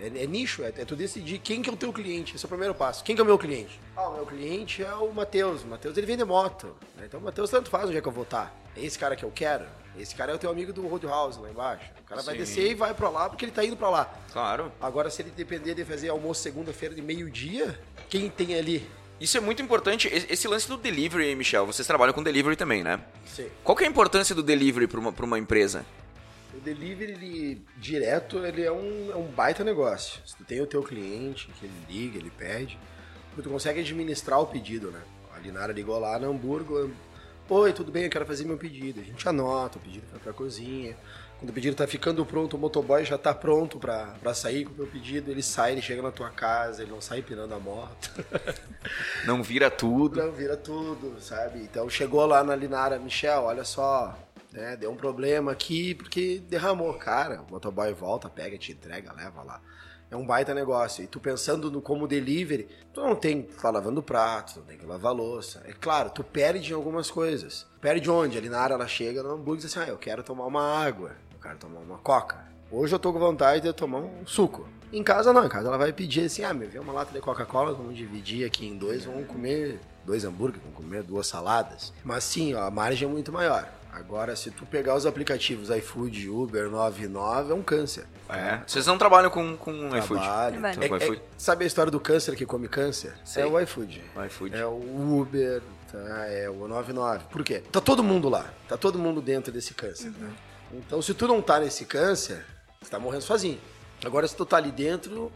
É, 0.00 0.22
é 0.22 0.26
nicho, 0.26 0.62
é, 0.62 0.68
é, 0.68 0.84
tu 0.84 0.96
decidir 0.96 1.38
quem 1.38 1.60
que 1.60 1.68
é 1.68 1.72
o 1.72 1.76
teu 1.76 1.92
cliente. 1.92 2.34
Esse 2.34 2.44
é 2.44 2.46
o 2.46 2.48
primeiro 2.48 2.74
passo. 2.74 3.04
Quem 3.04 3.14
que 3.14 3.20
é 3.20 3.24
o 3.24 3.26
meu 3.26 3.38
cliente? 3.38 3.78
Ah, 3.94 4.08
o 4.08 4.14
meu 4.14 4.26
cliente 4.26 4.82
é 4.82 4.94
o 4.94 5.12
Matheus. 5.12 5.64
O 5.64 5.66
Matheus, 5.66 5.96
ele 5.96 6.06
vende 6.06 6.24
moto. 6.24 6.74
Né? 6.96 7.04
Então, 7.06 7.20
o 7.20 7.22
Matheus 7.22 7.50
tanto 7.50 7.68
faz 7.68 7.86
onde 7.86 7.98
é 7.98 8.00
que 8.00 8.08
eu 8.08 8.12
vou 8.12 8.24
estar. 8.24 8.54
É 8.74 8.82
esse 8.82 8.98
cara 8.98 9.14
que 9.14 9.24
eu 9.24 9.30
quero. 9.30 9.66
Esse 9.98 10.14
cara 10.14 10.32
é 10.32 10.34
o 10.34 10.38
teu 10.38 10.50
amigo 10.50 10.72
do 10.72 10.86
Roadhouse 10.86 11.38
lá 11.40 11.50
embaixo. 11.50 11.90
O 12.06 12.08
cara 12.08 12.20
Sim. 12.20 12.26
vai 12.26 12.36
descer 12.36 12.70
e 12.70 12.74
vai 12.74 12.94
pra 12.94 13.08
lá 13.08 13.28
porque 13.28 13.44
ele 13.44 13.50
tá 13.50 13.64
indo 13.64 13.76
pra 13.76 13.90
lá. 13.90 14.14
Claro. 14.32 14.70
Agora, 14.80 15.10
se 15.10 15.22
ele 15.22 15.32
depender 15.32 15.74
de 15.74 15.84
fazer 15.84 16.08
almoço 16.08 16.40
segunda-feira 16.40 16.94
de 16.94 17.02
meio-dia, 17.02 17.76
quem 18.08 18.30
tem 18.30 18.54
ali? 18.54 18.88
Isso 19.20 19.36
é 19.36 19.40
muito 19.40 19.60
importante. 19.60 20.06
Esse 20.08 20.46
lance 20.46 20.68
do 20.68 20.76
delivery, 20.76 21.34
Michel, 21.34 21.66
vocês 21.66 21.84
trabalham 21.84 22.14
com 22.14 22.22
delivery 22.22 22.54
também, 22.54 22.84
né? 22.84 23.00
Sim. 23.26 23.48
Qual 23.64 23.74
que 23.76 23.82
é 23.82 23.88
a 23.88 23.90
importância 23.90 24.36
do 24.36 24.42
delivery 24.42 24.86
para 24.86 25.00
uma, 25.00 25.12
pra 25.12 25.26
uma 25.26 25.36
empresa? 25.36 25.84
O 26.54 26.60
delivery 26.60 27.10
ele, 27.10 27.66
direto 27.76 28.38
ele 28.46 28.62
é 28.62 28.70
um, 28.70 29.10
é 29.10 29.16
um 29.16 29.26
baita 29.26 29.64
negócio. 29.64 30.20
Se 30.24 30.36
tu 30.36 30.44
tem 30.44 30.60
o 30.60 30.66
teu 30.66 30.84
cliente, 30.84 31.48
que 31.58 31.66
ele 31.66 31.74
liga, 31.88 32.18
ele 32.18 32.30
pede, 32.30 32.78
tu 33.34 33.50
consegue 33.50 33.80
administrar 33.80 34.38
o 34.40 34.46
pedido, 34.46 34.92
né? 34.92 35.00
A 35.34 35.40
Linara 35.40 35.72
ligou 35.72 35.98
lá 35.98 36.20
no 36.20 36.30
Hamburgo, 36.30 36.88
Oi, 37.48 37.72
tudo 37.72 37.92
bem? 37.92 38.02
Eu 38.02 38.10
quero 38.10 38.26
fazer 38.26 38.44
meu 38.44 38.56
pedido. 38.56 39.00
A 39.00 39.04
gente 39.04 39.28
anota, 39.28 39.78
o 39.78 39.80
pedido 39.80 40.04
vai 40.10 40.18
pra 40.18 40.32
cozinha. 40.32 40.96
Quando 41.38 41.50
o 41.50 41.52
pedido 41.52 41.76
tá 41.76 41.86
ficando 41.86 42.24
pronto, 42.24 42.56
o 42.56 42.58
motoboy 42.58 43.04
já 43.04 43.18
tá 43.18 43.34
pronto 43.34 43.78
pra, 43.78 44.14
pra 44.22 44.32
sair 44.32 44.64
com 44.64 44.72
o 44.72 44.76
meu 44.76 44.86
pedido. 44.86 45.30
Ele 45.30 45.42
sai, 45.42 45.72
ele 45.72 45.82
chega 45.82 46.00
na 46.00 46.10
tua 46.10 46.30
casa, 46.30 46.82
ele 46.82 46.90
não 46.90 47.00
sai 47.00 47.20
pirando 47.20 47.54
a 47.54 47.58
moto. 47.58 48.10
Não 49.26 49.42
vira 49.42 49.68
tudo. 49.68 50.22
Não 50.22 50.30
vira 50.30 50.56
tudo, 50.56 51.20
sabe? 51.20 51.58
Então 51.58 51.90
chegou 51.90 52.24
lá 52.24 52.44
na 52.44 52.54
Linara, 52.54 53.00
Michel, 53.00 53.42
olha 53.42 53.64
só, 53.64 54.16
né? 54.52 54.76
Deu 54.76 54.92
um 54.92 54.96
problema 54.96 55.50
aqui 55.50 55.94
porque 55.94 56.38
derramou. 56.38 56.94
Cara, 56.94 57.42
o 57.42 57.50
motoboy 57.50 57.92
volta, 57.92 58.30
pega, 58.30 58.56
te 58.56 58.70
entrega, 58.72 59.12
leva 59.12 59.42
lá. 59.42 59.60
É 60.10 60.16
um 60.16 60.24
baita 60.24 60.54
negócio. 60.54 61.02
E 61.02 61.06
tu 61.06 61.18
pensando 61.18 61.70
no 61.70 61.82
como 61.82 62.06
delivery, 62.06 62.68
tu 62.94 63.00
não 63.00 63.16
tem 63.16 63.42
que 63.42 63.54
estar 63.54 63.70
lavando 63.70 64.02
prato, 64.02 64.54
tu 64.54 64.60
não 64.60 64.66
tem 64.66 64.78
que 64.78 64.86
lavar 64.86 65.12
louça. 65.12 65.62
É 65.66 65.72
claro, 65.72 66.10
tu 66.10 66.22
perde 66.22 66.70
em 66.70 66.74
algumas 66.74 67.10
coisas. 67.10 67.66
Perde 67.80 68.08
onde? 68.08 68.38
Ali 68.38 68.48
na 68.48 68.60
área 68.60 68.74
ela 68.74 68.86
chega 68.86 69.22
no 69.22 69.30
hambúrguer 69.30 69.64
e 69.64 69.66
diz 69.66 69.76
assim: 69.76 69.90
ah, 69.90 69.92
eu 69.92 69.98
quero 69.98 70.22
tomar 70.22 70.46
uma 70.46 70.62
água, 70.62 71.12
quero 71.46 71.58
tomar 71.58 71.80
uma 71.80 71.98
coca. 71.98 72.44
Hoje 72.70 72.94
eu 72.94 72.98
tô 72.98 73.12
com 73.12 73.18
vontade 73.18 73.62
de 73.62 73.72
tomar 73.72 73.98
um 73.98 74.26
suco. 74.26 74.68
Em 74.92 75.02
casa 75.02 75.32
não, 75.32 75.44
em 75.44 75.48
casa 75.48 75.68
ela 75.68 75.78
vai 75.78 75.92
pedir 75.92 76.24
assim: 76.24 76.42
ah, 76.42 76.52
meu, 76.52 76.68
vê 76.68 76.78
uma 76.78 76.92
lata 76.92 77.12
de 77.12 77.20
Coca-Cola, 77.20 77.72
vamos 77.72 77.96
dividir 77.96 78.44
aqui 78.44 78.66
em 78.66 78.76
dois, 78.76 79.04
vamos 79.04 79.26
comer 79.26 79.80
dois 80.04 80.24
hambúrgueres, 80.24 80.62
vamos 80.62 80.76
comer 80.76 81.02
duas 81.02 81.26
saladas. 81.26 81.92
Mas 82.04 82.24
sim, 82.24 82.54
ó, 82.54 82.64
a 82.64 82.70
margem 82.70 83.08
é 83.08 83.10
muito 83.10 83.32
maior. 83.32 83.68
Agora, 83.92 84.36
se 84.36 84.50
tu 84.50 84.66
pegar 84.66 84.94
os 84.94 85.06
aplicativos 85.06 85.70
iFood, 85.70 86.28
Uber, 86.28 86.68
99, 86.68 87.52
é 87.52 87.54
um 87.54 87.62
câncer. 87.62 88.04
É. 88.28 88.60
Vocês 88.66 88.86
não 88.86 88.98
trabalham 88.98 89.30
com, 89.30 89.56
com 89.56 89.96
iFood? 89.96 90.22
Trabalho. 90.22 90.66
É, 90.66 91.14
é, 91.14 91.20
sabe 91.38 91.64
a 91.64 91.66
história 91.66 91.90
do 91.90 91.98
câncer 91.98 92.36
que 92.36 92.44
come 92.44 92.68
câncer? 92.68 93.14
Sei. 93.24 93.42
É 93.42 93.46
o 93.46 93.58
iFood. 93.58 94.04
O 94.14 94.24
iFood. 94.24 94.54
É 94.54 94.66
o 94.66 95.20
Uber, 95.20 95.62
tá? 95.90 96.26
é 96.28 96.50
o 96.50 96.68
99. 96.68 97.24
Por 97.30 97.42
quê? 97.42 97.62
Tá 97.72 97.80
todo 97.80 98.02
mundo 98.02 98.28
lá. 98.28 98.44
Tá 98.68 98.76
todo 98.76 98.98
mundo 98.98 99.22
dentro 99.22 99.50
desse 99.50 99.72
câncer. 99.72 100.08
Uhum. 100.08 100.26
Né? 100.26 100.30
Então, 100.72 101.00
se 101.00 101.14
tu 101.14 101.26
não 101.28 101.40
tá 101.40 101.60
nesse 101.60 101.84
câncer, 101.84 102.44
você 102.80 102.90
tá 102.90 102.98
morrendo 102.98 103.22
sozinho. 103.22 103.60
Agora, 104.04 104.26
se 104.26 104.36
tu 104.36 104.44
tá 104.44 104.56
ali 104.56 104.70
dentro, 104.70 105.32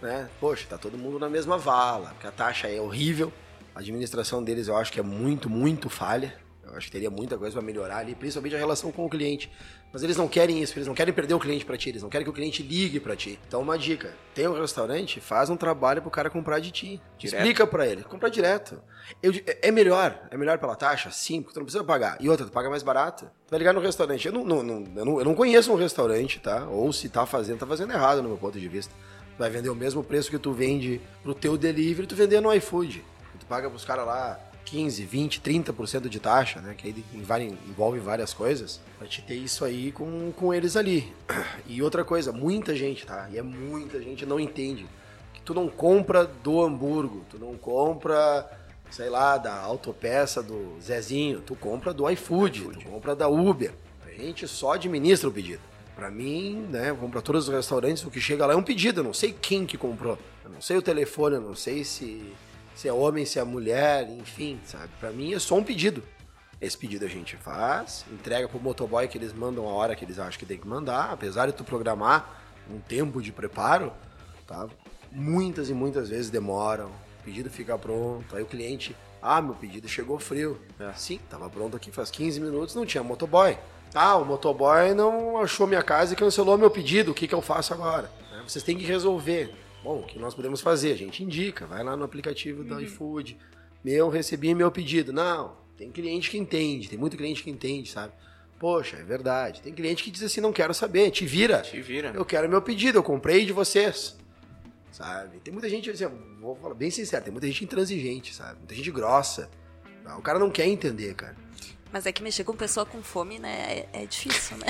né? 0.00 0.28
Poxa, 0.40 0.66
tá 0.68 0.78
todo 0.78 0.96
mundo 0.96 1.18
na 1.18 1.28
mesma 1.28 1.58
vala, 1.58 2.10
porque 2.10 2.26
a 2.26 2.32
taxa 2.32 2.68
é 2.68 2.80
horrível. 2.80 3.32
A 3.74 3.80
administração 3.80 4.42
deles 4.42 4.68
eu 4.68 4.76
acho 4.76 4.92
que 4.92 5.00
é 5.00 5.02
muito, 5.02 5.48
muito 5.50 5.88
falha. 5.88 6.38
Eu 6.70 6.76
acho 6.76 6.86
que 6.86 6.92
teria 6.92 7.10
muita 7.10 7.36
coisa 7.38 7.54
para 7.54 7.62
melhorar 7.62 7.98
ali, 7.98 8.14
principalmente 8.14 8.54
a 8.54 8.58
relação 8.58 8.92
com 8.92 9.04
o 9.04 9.08
cliente. 9.08 9.50
Mas 9.92 10.02
eles 10.02 10.16
não 10.16 10.28
querem 10.28 10.62
isso, 10.62 10.76
eles 10.76 10.86
não 10.86 10.94
querem 10.94 11.14
perder 11.14 11.32
o 11.32 11.38
cliente 11.38 11.64
para 11.64 11.76
ti, 11.76 11.88
eles 11.88 12.02
não 12.02 12.10
querem 12.10 12.24
que 12.24 12.30
o 12.30 12.32
cliente 12.32 12.62
ligue 12.62 13.00
para 13.00 13.16
ti. 13.16 13.38
Então, 13.48 13.62
uma 13.62 13.78
dica: 13.78 14.14
tem 14.34 14.46
um 14.46 14.60
restaurante, 14.60 15.20
faz 15.20 15.48
um 15.48 15.56
trabalho 15.56 16.02
pro 16.02 16.10
cara 16.10 16.28
comprar 16.28 16.58
de 16.58 16.70
ti. 16.70 17.00
Direto. 17.18 17.40
Explica 17.40 17.66
para 17.66 17.86
ele, 17.86 18.02
comprar 18.04 18.28
direto. 18.28 18.82
Eu, 19.22 19.32
é 19.62 19.70
melhor, 19.70 20.28
é 20.30 20.36
melhor 20.36 20.58
pela 20.58 20.76
taxa? 20.76 21.10
Sim, 21.10 21.40
porque 21.40 21.54
tu 21.54 21.60
não 21.60 21.64
precisa 21.64 21.84
pagar. 21.84 22.18
E 22.20 22.28
outra, 22.28 22.44
tu 22.44 22.52
paga 22.52 22.68
mais 22.68 22.82
barato. 22.82 23.24
Tu 23.46 23.50
vai 23.50 23.58
ligar 23.58 23.72
no 23.72 23.80
restaurante. 23.80 24.26
Eu 24.26 24.32
não, 24.32 24.44
não, 24.44 24.62
não, 24.62 24.84
eu 24.94 25.04
não, 25.04 25.18
eu 25.20 25.24
não 25.24 25.34
conheço 25.34 25.72
um 25.72 25.76
restaurante, 25.76 26.38
tá? 26.38 26.66
Ou 26.66 26.92
se 26.92 27.08
tá 27.08 27.24
fazendo, 27.24 27.58
tá 27.58 27.66
fazendo 27.66 27.92
errado 27.92 28.22
no 28.22 28.28
meu 28.28 28.36
ponto 28.36 28.60
de 28.60 28.68
vista. 28.68 28.94
Tu 29.36 29.38
vai 29.38 29.48
vender 29.48 29.70
o 29.70 29.74
mesmo 29.74 30.04
preço 30.04 30.30
que 30.30 30.38
tu 30.38 30.52
vende 30.52 31.00
pro 31.22 31.34
teu 31.34 31.56
delivery, 31.56 32.06
tu 32.06 32.14
vender 32.14 32.42
no 32.42 32.52
iFood. 32.52 33.02
Tu 33.40 33.46
paga 33.46 33.70
pros 33.70 33.84
caras 33.84 34.04
lá 34.04 34.38
15, 34.68 35.04
20, 35.04 35.40
30% 35.40 36.08
de 36.08 36.20
taxa, 36.20 36.60
né? 36.60 36.74
Que 36.76 36.88
aí 36.88 37.04
envolve 37.14 37.98
várias 37.98 38.34
coisas. 38.34 38.80
A 39.00 39.04
gente 39.04 39.22
ter 39.22 39.34
isso 39.34 39.64
aí 39.64 39.90
com, 39.92 40.32
com 40.32 40.52
eles 40.52 40.76
ali. 40.76 41.12
E 41.66 41.82
outra 41.82 42.04
coisa, 42.04 42.32
muita 42.32 42.74
gente, 42.74 43.06
tá? 43.06 43.28
E 43.30 43.38
é 43.38 43.42
muita 43.42 44.00
gente 44.00 44.24
não 44.26 44.38
entende 44.38 44.86
que 45.32 45.40
tu 45.40 45.54
não 45.54 45.68
compra 45.68 46.24
do 46.24 46.62
Hamburgo, 46.62 47.24
tu 47.30 47.38
não 47.38 47.56
compra 47.56 48.48
sei 48.90 49.10
lá, 49.10 49.36
da 49.36 49.54
autopeça 49.54 50.42
do 50.42 50.76
Zezinho, 50.80 51.40
tu 51.40 51.54
compra 51.54 51.92
do 51.92 52.08
iFood, 52.10 52.62
tu 52.62 52.88
compra 52.88 53.14
da 53.14 53.28
Uber. 53.28 53.72
A 54.06 54.10
gente 54.10 54.48
só 54.48 54.72
administra 54.72 55.28
o 55.28 55.32
pedido. 55.32 55.60
Pra 55.94 56.10
mim, 56.10 56.66
né, 56.70 56.92
vamos 56.92 57.10
pra 57.10 57.20
todos 57.20 57.48
os 57.48 57.54
restaurantes, 57.54 58.04
o 58.04 58.10
que 58.10 58.20
chega 58.20 58.46
lá 58.46 58.54
é 58.54 58.56
um 58.56 58.62
pedido, 58.62 59.00
eu 59.00 59.04
não 59.04 59.12
sei 59.12 59.32
quem 59.32 59.66
que 59.66 59.76
comprou. 59.76 60.18
Eu 60.44 60.50
não 60.50 60.60
sei 60.60 60.76
o 60.76 60.82
telefone, 60.82 61.36
eu 61.36 61.40
não 61.40 61.54
sei 61.54 61.84
se, 61.84 62.32
se 62.78 62.86
é 62.86 62.92
homem, 62.92 63.26
se 63.26 63.40
é 63.40 63.44
mulher, 63.44 64.08
enfim, 64.08 64.60
sabe? 64.64 64.88
Pra 65.00 65.10
mim 65.10 65.34
é 65.34 65.38
só 65.40 65.56
um 65.56 65.64
pedido. 65.64 66.00
Esse 66.60 66.78
pedido 66.78 67.04
a 67.04 67.08
gente 67.08 67.36
faz, 67.36 68.04
entrega 68.12 68.48
pro 68.48 68.60
motoboy 68.60 69.08
que 69.08 69.18
eles 69.18 69.32
mandam 69.32 69.68
a 69.68 69.72
hora 69.72 69.96
que 69.96 70.04
eles 70.04 70.16
acham 70.16 70.38
que 70.38 70.46
tem 70.46 70.56
que 70.56 70.66
mandar, 70.66 71.10
apesar 71.10 71.46
de 71.46 71.54
tu 71.54 71.64
programar 71.64 72.40
um 72.70 72.78
tempo 72.78 73.20
de 73.20 73.32
preparo, 73.32 73.92
tá? 74.46 74.68
Muitas 75.10 75.68
e 75.68 75.74
muitas 75.74 76.08
vezes 76.08 76.30
demoram, 76.30 76.86
o 76.86 77.24
pedido 77.24 77.50
fica 77.50 77.76
pronto, 77.76 78.36
aí 78.36 78.44
o 78.44 78.46
cliente, 78.46 78.94
ah, 79.20 79.42
meu 79.42 79.54
pedido 79.54 79.88
chegou 79.88 80.16
frio. 80.20 80.60
É. 80.78 80.92
Sim, 80.92 81.18
tava 81.28 81.50
pronto 81.50 81.76
aqui 81.76 81.90
faz 81.90 82.12
15 82.12 82.38
minutos, 82.38 82.76
não 82.76 82.86
tinha 82.86 83.02
motoboy. 83.02 83.58
Ah, 83.92 84.16
o 84.16 84.24
motoboy 84.24 84.94
não 84.94 85.38
achou 85.38 85.66
minha 85.66 85.82
casa 85.82 86.12
e 86.12 86.16
cancelou 86.16 86.56
meu 86.56 86.70
pedido, 86.70 87.10
o 87.10 87.14
que, 87.14 87.26
que 87.26 87.34
eu 87.34 87.42
faço 87.42 87.74
agora? 87.74 88.08
Vocês 88.46 88.62
têm 88.62 88.78
que 88.78 88.84
resolver. 88.84 89.52
Bom, 89.88 90.00
o 90.00 90.02
que 90.02 90.18
nós 90.18 90.34
podemos 90.34 90.60
fazer? 90.60 90.92
A 90.92 90.96
gente 90.96 91.24
indica, 91.24 91.64
vai 91.64 91.82
lá 91.82 91.96
no 91.96 92.04
aplicativo 92.04 92.62
uhum. 92.62 92.78
iFood. 92.78 93.38
Meu, 93.82 94.10
recebi 94.10 94.54
meu 94.54 94.70
pedido. 94.70 95.14
Não, 95.14 95.56
tem 95.78 95.90
cliente 95.90 96.28
que 96.28 96.36
entende, 96.36 96.90
tem 96.90 96.98
muito 96.98 97.16
cliente 97.16 97.42
que 97.42 97.48
entende, 97.48 97.88
sabe? 97.88 98.12
Poxa, 98.58 98.98
é 98.98 99.02
verdade. 99.02 99.62
Tem 99.62 99.72
cliente 99.72 100.04
que 100.04 100.10
diz 100.10 100.22
assim, 100.22 100.42
não 100.42 100.52
quero 100.52 100.74
saber, 100.74 101.10
te 101.10 101.24
vira. 101.24 101.62
Te 101.62 101.80
vira. 101.80 102.12
Eu 102.14 102.22
quero 102.26 102.46
meu 102.50 102.60
pedido, 102.60 102.98
eu 102.98 103.02
comprei 103.02 103.46
de 103.46 103.52
vocês. 103.54 104.14
Sabe? 104.92 105.40
Tem 105.40 105.54
muita 105.54 105.70
gente, 105.70 105.88
assim, 105.88 106.04
vou 106.38 106.54
falar 106.56 106.74
bem 106.74 106.90
sincero, 106.90 107.24
tem 107.24 107.32
muita 107.32 107.46
gente 107.46 107.64
intransigente, 107.64 108.34
sabe? 108.34 108.58
Muita 108.58 108.74
gente 108.74 108.90
grossa. 108.90 109.48
O 110.18 110.20
cara 110.20 110.38
não 110.38 110.50
quer 110.50 110.66
entender, 110.66 111.14
cara. 111.14 111.34
Mas 111.92 112.06
é 112.06 112.12
que 112.12 112.22
mexer 112.22 112.44
com 112.44 112.54
pessoa 112.54 112.84
com 112.84 113.02
fome, 113.02 113.38
né, 113.38 113.86
é, 113.92 114.02
é 114.02 114.06
difícil, 114.06 114.56
né? 114.58 114.66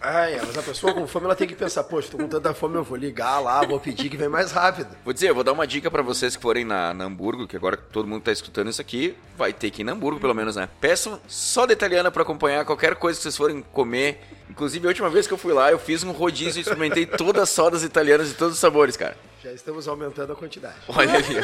ah, 0.00 0.28
é, 0.30 0.40
mas 0.44 0.58
a 0.58 0.62
pessoa 0.62 0.92
com 0.92 1.06
fome, 1.06 1.26
ela 1.26 1.36
tem 1.36 1.46
que 1.46 1.54
pensar, 1.54 1.84
poxa, 1.84 2.08
tô 2.10 2.16
com 2.18 2.26
tanta 2.26 2.52
fome, 2.52 2.74
eu 2.74 2.82
vou 2.82 2.96
ligar 2.96 3.38
lá, 3.38 3.64
vou 3.64 3.78
pedir 3.78 4.08
que 4.08 4.16
vem 4.16 4.28
mais 4.28 4.50
rápido. 4.50 4.88
Vou 5.04 5.12
dizer, 5.12 5.30
eu 5.30 5.34
vou 5.34 5.44
dar 5.44 5.52
uma 5.52 5.66
dica 5.66 5.90
para 5.90 6.02
vocês 6.02 6.34
que 6.34 6.42
forem 6.42 6.64
na, 6.64 6.92
na 6.92 7.04
Hamburgo, 7.04 7.46
que 7.46 7.56
agora 7.56 7.76
todo 7.76 8.08
mundo 8.08 8.22
tá 8.22 8.32
escutando 8.32 8.70
isso 8.70 8.80
aqui, 8.80 9.16
vai 9.36 9.52
ter 9.52 9.70
que 9.70 9.82
ir 9.82 9.84
na 9.84 9.92
Hamburgo, 9.92 10.20
pelo 10.20 10.34
menos, 10.34 10.56
né? 10.56 10.68
Peçam 10.80 11.20
só 11.28 11.64
da 11.64 11.72
italiana 11.72 12.10
para 12.10 12.22
acompanhar 12.22 12.64
qualquer 12.64 12.96
coisa 12.96 13.18
que 13.18 13.22
vocês 13.22 13.36
forem 13.36 13.62
comer. 13.62 14.20
Inclusive, 14.50 14.86
a 14.86 14.88
última 14.88 15.10
vez 15.10 15.26
que 15.26 15.32
eu 15.32 15.38
fui 15.38 15.52
lá, 15.52 15.70
eu 15.70 15.78
fiz 15.78 16.02
um 16.02 16.12
rodízio 16.12 16.58
e 16.58 16.62
experimentei 16.62 17.06
todas 17.06 17.42
as 17.42 17.50
sodas 17.50 17.82
italianas 17.82 18.28
de 18.28 18.34
todos 18.34 18.54
os 18.54 18.60
sabores, 18.60 18.96
cara. 18.96 19.16
Já 19.42 19.52
estamos 19.52 19.86
aumentando 19.86 20.32
a 20.32 20.36
quantidade. 20.36 20.76
Olha 20.88 21.14
ali. 21.14 21.36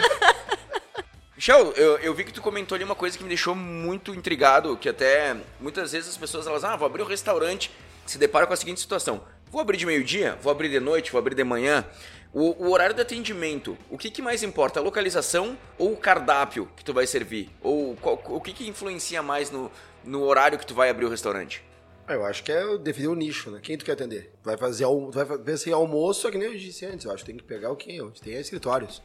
Michel, 1.42 1.72
eu, 1.72 1.98
eu, 1.98 2.14
vi 2.14 2.22
que 2.22 2.32
tu 2.32 2.40
comentou 2.40 2.76
ali 2.76 2.84
uma 2.84 2.94
coisa 2.94 3.18
que 3.18 3.24
me 3.24 3.28
deixou 3.28 3.52
muito 3.52 4.14
intrigado, 4.14 4.76
que 4.76 4.88
até 4.88 5.36
muitas 5.58 5.90
vezes 5.90 6.10
as 6.10 6.16
pessoas 6.16 6.46
elas, 6.46 6.62
ah, 6.62 6.76
vou 6.76 6.86
abrir 6.86 7.02
um 7.02 7.04
restaurante, 7.04 7.68
se 8.06 8.16
depara 8.16 8.46
com 8.46 8.52
a 8.52 8.56
seguinte 8.56 8.78
situação. 8.78 9.24
Vou 9.50 9.60
abrir 9.60 9.76
de 9.76 9.84
meio-dia, 9.84 10.38
vou 10.40 10.52
abrir 10.52 10.68
de 10.68 10.78
noite, 10.78 11.10
vou 11.10 11.18
abrir 11.18 11.34
de 11.34 11.42
manhã. 11.42 11.84
O, 12.32 12.64
o 12.64 12.70
horário 12.70 12.94
de 12.94 13.02
atendimento, 13.02 13.76
o 13.90 13.98
que, 13.98 14.08
que, 14.08 14.22
mais 14.22 14.44
importa? 14.44 14.78
A 14.78 14.82
localização 14.84 15.58
ou 15.76 15.94
o 15.94 15.96
cardápio 15.96 16.70
que 16.76 16.84
tu 16.84 16.94
vai 16.94 17.08
servir? 17.08 17.50
Ou 17.60 17.96
qual, 17.96 18.22
o 18.24 18.40
que, 18.40 18.52
que 18.52 18.68
influencia 18.68 19.20
mais 19.20 19.50
no, 19.50 19.68
no 20.04 20.22
horário 20.22 20.56
que 20.56 20.64
tu 20.64 20.76
vai 20.76 20.90
abrir 20.90 21.06
o 21.06 21.10
restaurante? 21.10 21.64
Ah, 22.06 22.14
eu 22.14 22.24
acho 22.24 22.44
que 22.44 22.52
é 22.52 22.78
definir 22.78 23.08
o 23.08 23.16
nicho, 23.16 23.50
né? 23.50 23.58
Quem 23.60 23.76
tu 23.76 23.84
quer 23.84 23.92
atender? 23.94 24.32
Vai 24.44 24.56
fazer, 24.56 24.86
vai 25.10 25.26
fazer 25.26 25.72
almoço, 25.72 26.28
é 26.28 26.30
que 26.30 26.38
nem 26.38 26.46
eu 26.46 26.56
disse 26.56 26.86
antes. 26.86 27.04
Eu 27.04 27.10
acho 27.10 27.24
que 27.24 27.32
tem 27.32 27.36
que 27.36 27.42
pegar 27.42 27.72
o 27.72 27.76
que? 27.76 28.00
Onde 28.00 28.22
tem 28.22 28.34
escritórios. 28.34 29.02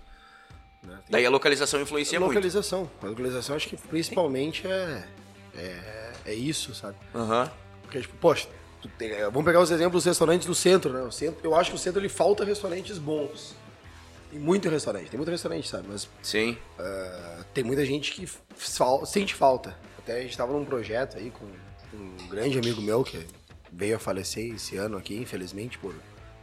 Né? 0.87 0.99
Daí 1.09 1.25
a 1.25 1.29
localização 1.29 1.81
influencia 1.81 2.17
a 2.17 2.21
localização. 2.21 2.79
muito. 2.79 3.05
A 3.05 3.09
localização 3.09 3.55
acho 3.55 3.67
que 3.67 3.75
principalmente 3.75 4.65
é, 4.65 5.07
é, 5.55 6.13
é, 6.25 6.33
isso, 6.33 6.73
sabe? 6.73 6.95
Uhum. 7.13 7.49
Porque, 7.83 8.01
tipo, 8.01 8.15
poxa, 8.17 8.47
tem, 8.97 9.11
é, 9.11 9.25
vamos 9.25 9.43
pegar 9.43 9.59
os 9.59 9.69
exemplos 9.69 10.03
dos 10.03 10.05
restaurantes 10.05 10.47
do 10.47 10.55
centro, 10.55 10.93
né? 10.93 11.01
O 11.01 11.11
centro, 11.11 11.39
eu 11.43 11.53
acho 11.53 11.71
que 11.71 11.75
o 11.75 11.79
centro 11.79 11.99
ele 11.99 12.09
falta 12.09 12.45
restaurantes 12.45 12.97
bons. 12.97 13.55
Tem 14.31 14.39
muito 14.39 14.69
restaurante, 14.69 15.09
tem 15.09 15.17
muito 15.17 15.31
restaurante, 15.31 15.67
sabe? 15.67 15.87
Mas 15.89 16.07
Sim. 16.21 16.57
Uh, 16.77 17.43
tem 17.53 17.63
muita 17.63 17.85
gente 17.85 18.11
que 18.13 18.25
fal 18.25 19.05
sente 19.05 19.33
falta. 19.33 19.77
Até 19.97 20.17
a 20.17 20.21
gente 20.21 20.31
estava 20.31 20.53
num 20.53 20.65
projeto 20.65 21.17
aí 21.17 21.31
com 21.31 21.45
um 21.93 22.27
grande 22.27 22.57
amigo 22.57 22.81
meu 22.81 23.03
que 23.03 23.25
veio 23.71 23.95
a 23.95 23.99
falecer 23.99 24.53
esse 24.53 24.77
ano 24.77 24.97
aqui, 24.97 25.15
infelizmente, 25.15 25.77
por 25.77 25.93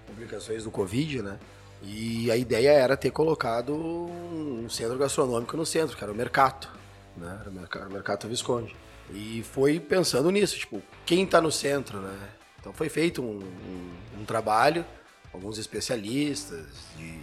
complicações 0.07 0.65
do 0.65 0.71
Covid, 0.71 1.23
né? 1.23 1.39
E 1.87 2.31
a 2.31 2.37
ideia 2.37 2.71
era 2.71 2.97
ter 2.97 3.11
colocado 3.11 3.75
um 3.75 4.69
centro 4.71 4.97
gastronômico 4.97 5.57
no 5.57 5.67
centro, 5.67 5.97
que 5.97 6.03
era 6.03 6.13
o 6.13 6.17
Mercato, 6.17 6.71
né? 7.17 7.41
Era 7.75 7.89
o 7.89 7.93
Mercato 7.93 8.27
Visconde. 8.27 8.75
E 9.11 9.45
foi 9.53 9.79
pensando 9.79 10.31
nisso, 10.31 10.59
tipo, 10.59 10.83
quem 11.05 11.25
está 11.25 11.41
no 11.41 11.53
centro, 11.53 11.99
né? 12.01 12.31
Então 12.59 12.73
foi 12.73 12.89
feito 12.89 13.23
um, 13.23 13.41
um, 13.41 14.21
um 14.21 14.25
trabalho, 14.25 14.87
alguns 15.33 15.59
especialistas 15.59 16.65
de, 16.97 17.21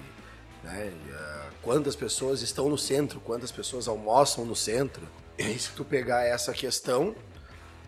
né, 0.64 0.92
de, 1.04 1.12
uh, 1.12 1.52
quantas 1.64 1.96
pessoas 1.96 2.44
estão 2.44 2.70
no 2.70 2.78
centro, 2.78 3.20
quantas 3.22 3.52
pessoas 3.52 3.88
almoçam 3.88 4.46
no 4.46 4.56
centro. 4.56 5.02
E 5.40 5.58
se 5.58 5.72
tu 5.72 5.84
pegar 5.84 6.24
essa 6.24 6.54
questão, 6.54 7.16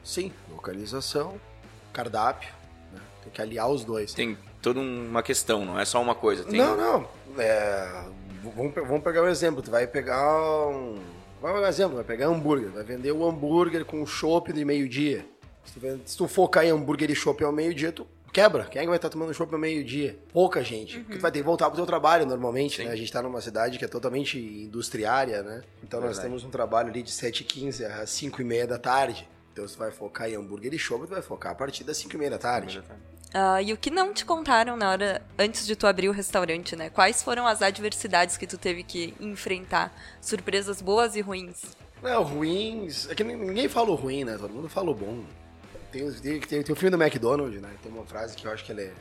sim, 0.03 0.31
localização, 0.49 1.39
cardápio, 1.91 2.49
né? 2.91 2.99
tem 3.21 3.31
que 3.31 3.41
aliar 3.41 3.69
os 3.69 3.85
dois. 3.85 4.13
Tem 4.13 4.35
toda 4.63 4.79
uma 4.79 5.21
questão, 5.21 5.65
não 5.65 5.77
é 5.77 5.85
só 5.85 6.01
uma 6.01 6.15
coisa. 6.15 6.43
Tem... 6.45 6.57
Não, 6.57 6.75
não. 6.75 7.07
É, 7.37 8.05
vamos, 8.41 8.73
vamos 8.73 9.03
pegar 9.03 9.21
um 9.21 9.27
exemplo. 9.27 9.61
Tu 9.61 9.69
vai 9.69 9.85
pegar 9.85 10.67
um. 10.69 10.97
Vai 11.39 11.53
um 11.53 11.67
exemplo, 11.67 11.95
vai 11.95 12.05
pegar 12.05 12.29
um 12.29 12.35
hambúrguer, 12.35 12.71
vai 12.71 12.83
vender 12.83 13.11
o 13.11 13.19
um 13.19 13.27
hambúrguer 13.27 13.83
com 13.83 14.05
chopp 14.05 14.53
de 14.53 14.63
meio-dia. 14.63 15.25
Se, 15.65 15.79
se, 16.05 16.17
tu 16.17 16.25
focar 16.25 16.63
em 16.65 16.69
hambúrguer 16.69 17.11
e 17.11 17.15
chopp 17.15 17.43
ao 17.43 17.51
meio-dia, 17.51 17.91
tu 17.91 18.07
quebra. 18.31 18.63
Quem 18.63 18.79
é 18.79 18.83
que 18.83 18.87
vai 18.87 18.95
estar 18.95 19.09
tomando 19.09 19.33
chopp 19.33 19.53
ao 19.53 19.59
meio-dia? 19.59 20.17
Pouca 20.31 20.63
gente. 20.63 20.95
Uhum. 20.95 21.03
Porque 21.03 21.17
tu 21.17 21.21
vai 21.21 21.31
ter 21.31 21.39
que 21.39 21.45
voltar 21.45 21.67
pro 21.67 21.75
teu 21.75 21.85
trabalho 21.85 22.25
normalmente, 22.25 22.77
Sim. 22.77 22.85
né? 22.85 22.91
A 22.91 22.95
gente 22.95 23.11
tá 23.11 23.21
numa 23.21 23.41
cidade 23.41 23.77
que 23.77 23.83
é 23.83 23.89
totalmente 23.89 24.39
industriária, 24.39 25.43
né? 25.43 25.63
Então 25.83 25.99
Verdade. 25.99 26.15
nós 26.15 26.19
temos 26.19 26.43
um 26.45 26.49
trabalho 26.49 26.89
ali 26.89 27.03
de 27.03 27.11
7h15 27.11 27.85
às 27.85 28.09
5h30 28.11 28.65
da 28.65 28.79
tarde. 28.79 29.27
Então 29.51 29.67
você 29.67 29.77
vai 29.77 29.91
focar 29.91 30.29
em 30.29 30.35
hambúrguer 30.35 30.73
e 30.73 30.79
chopp, 30.79 31.05
tu 31.05 31.09
vai 31.09 31.21
focar 31.21 31.51
a 31.51 31.55
partir 31.55 31.83
das 31.83 31.97
5h30 32.01 32.29
da 32.29 32.37
tarde. 32.37 32.81
Uh, 33.33 33.59
e 33.65 33.73
o 33.73 33.77
que 33.77 33.89
não 33.89 34.13
te 34.13 34.23
contaram 34.23 34.77
na 34.77 34.91
hora 34.91 35.21
antes 35.39 35.65
de 35.65 35.75
tu 35.75 35.87
abrir 35.87 36.07
o 36.07 36.11
restaurante, 36.11 36.75
né? 36.75 36.91
Quais 36.91 37.23
foram 37.23 37.47
as 37.47 37.63
adversidades 37.63 38.37
que 38.37 38.45
tu 38.45 38.59
teve 38.59 38.83
que 38.83 39.15
enfrentar? 39.19 39.91
Surpresas 40.21 40.83
boas 40.83 41.15
e 41.15 41.21
ruins? 41.21 41.63
Não, 42.03 42.21
ruins. 42.21 43.09
É 43.09 43.15
que 43.15 43.23
ninguém 43.23 43.67
fala 43.67 43.89
o 43.89 43.95
ruim, 43.95 44.23
né? 44.23 44.37
Todo 44.37 44.53
mundo 44.53 44.69
fala 44.69 44.91
o 44.91 44.93
bom. 44.93 45.23
Tem, 45.91 46.11
tem, 46.11 46.39
tem, 46.41 46.63
tem 46.63 46.73
o 46.73 46.75
filme 46.75 46.95
do 46.95 47.01
McDonald's, 47.01 47.59
né? 47.59 47.71
Tem 47.81 47.91
uma 47.91 48.05
frase 48.05 48.35
que 48.35 48.45
eu 48.45 48.51
acho 48.51 48.63
que 48.63 48.71
ela 48.71 48.81
é. 48.81 48.93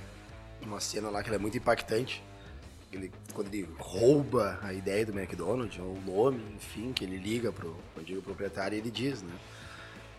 Uma 0.62 0.80
cena 0.80 1.10
lá 1.10 1.22
que 1.22 1.34
é 1.34 1.36
muito 1.38 1.58
impactante. 1.58 2.22
Ele, 2.90 3.12
quando 3.34 3.52
ele 3.52 3.68
rouba 3.78 4.58
a 4.62 4.72
ideia 4.72 5.04
do 5.04 5.12
McDonald's, 5.12 5.78
ou 5.78 5.94
o 5.94 6.00
nome, 6.06 6.42
enfim, 6.56 6.92
que 6.92 7.04
ele 7.04 7.18
liga 7.18 7.52
pro 7.52 7.76
antigo 7.98 8.22
proprietário, 8.22 8.78
ele 8.78 8.90
diz, 8.90 9.20
né? 9.22 9.34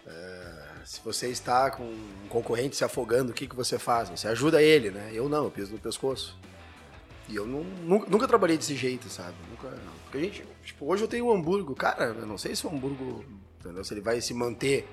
Uh, 0.05 0.62
se 0.85 0.99
você 1.03 1.29
está 1.29 1.71
com 1.71 1.83
um 1.83 2.27
concorrente 2.29 2.75
se 2.75 2.83
afogando, 2.83 3.31
o 3.31 3.33
que, 3.33 3.47
que 3.47 3.55
você 3.55 3.79
faz? 3.79 4.09
Você 4.09 4.27
ajuda 4.27 4.61
ele, 4.61 4.91
né? 4.91 5.11
Eu 5.13 5.29
não, 5.29 5.45
eu 5.45 5.51
piso 5.51 5.71
no 5.71 5.79
pescoço. 5.79 6.37
E 7.29 7.35
eu 7.35 7.45
não, 7.45 7.63
nunca, 7.63 8.09
nunca, 8.09 8.27
trabalhei 8.27 8.57
desse 8.57 8.75
jeito, 8.75 9.09
sabe? 9.09 9.35
Nunca, 9.49 9.73
porque 10.03 10.17
a 10.17 10.21
gente, 10.21 10.45
tipo, 10.63 10.85
hoje 10.85 11.03
eu 11.03 11.07
tenho 11.07 11.27
um 11.27 11.33
hambúrguer, 11.33 11.73
cara, 11.75 12.05
eu 12.05 12.25
não 12.25 12.37
sei 12.37 12.53
se 12.55 12.67
o 12.67 12.69
hambúrguer, 12.69 13.25
entendeu? 13.59 13.83
se 13.83 13.93
ele 13.93 14.01
vai 14.01 14.19
se 14.19 14.33
manter, 14.33 14.87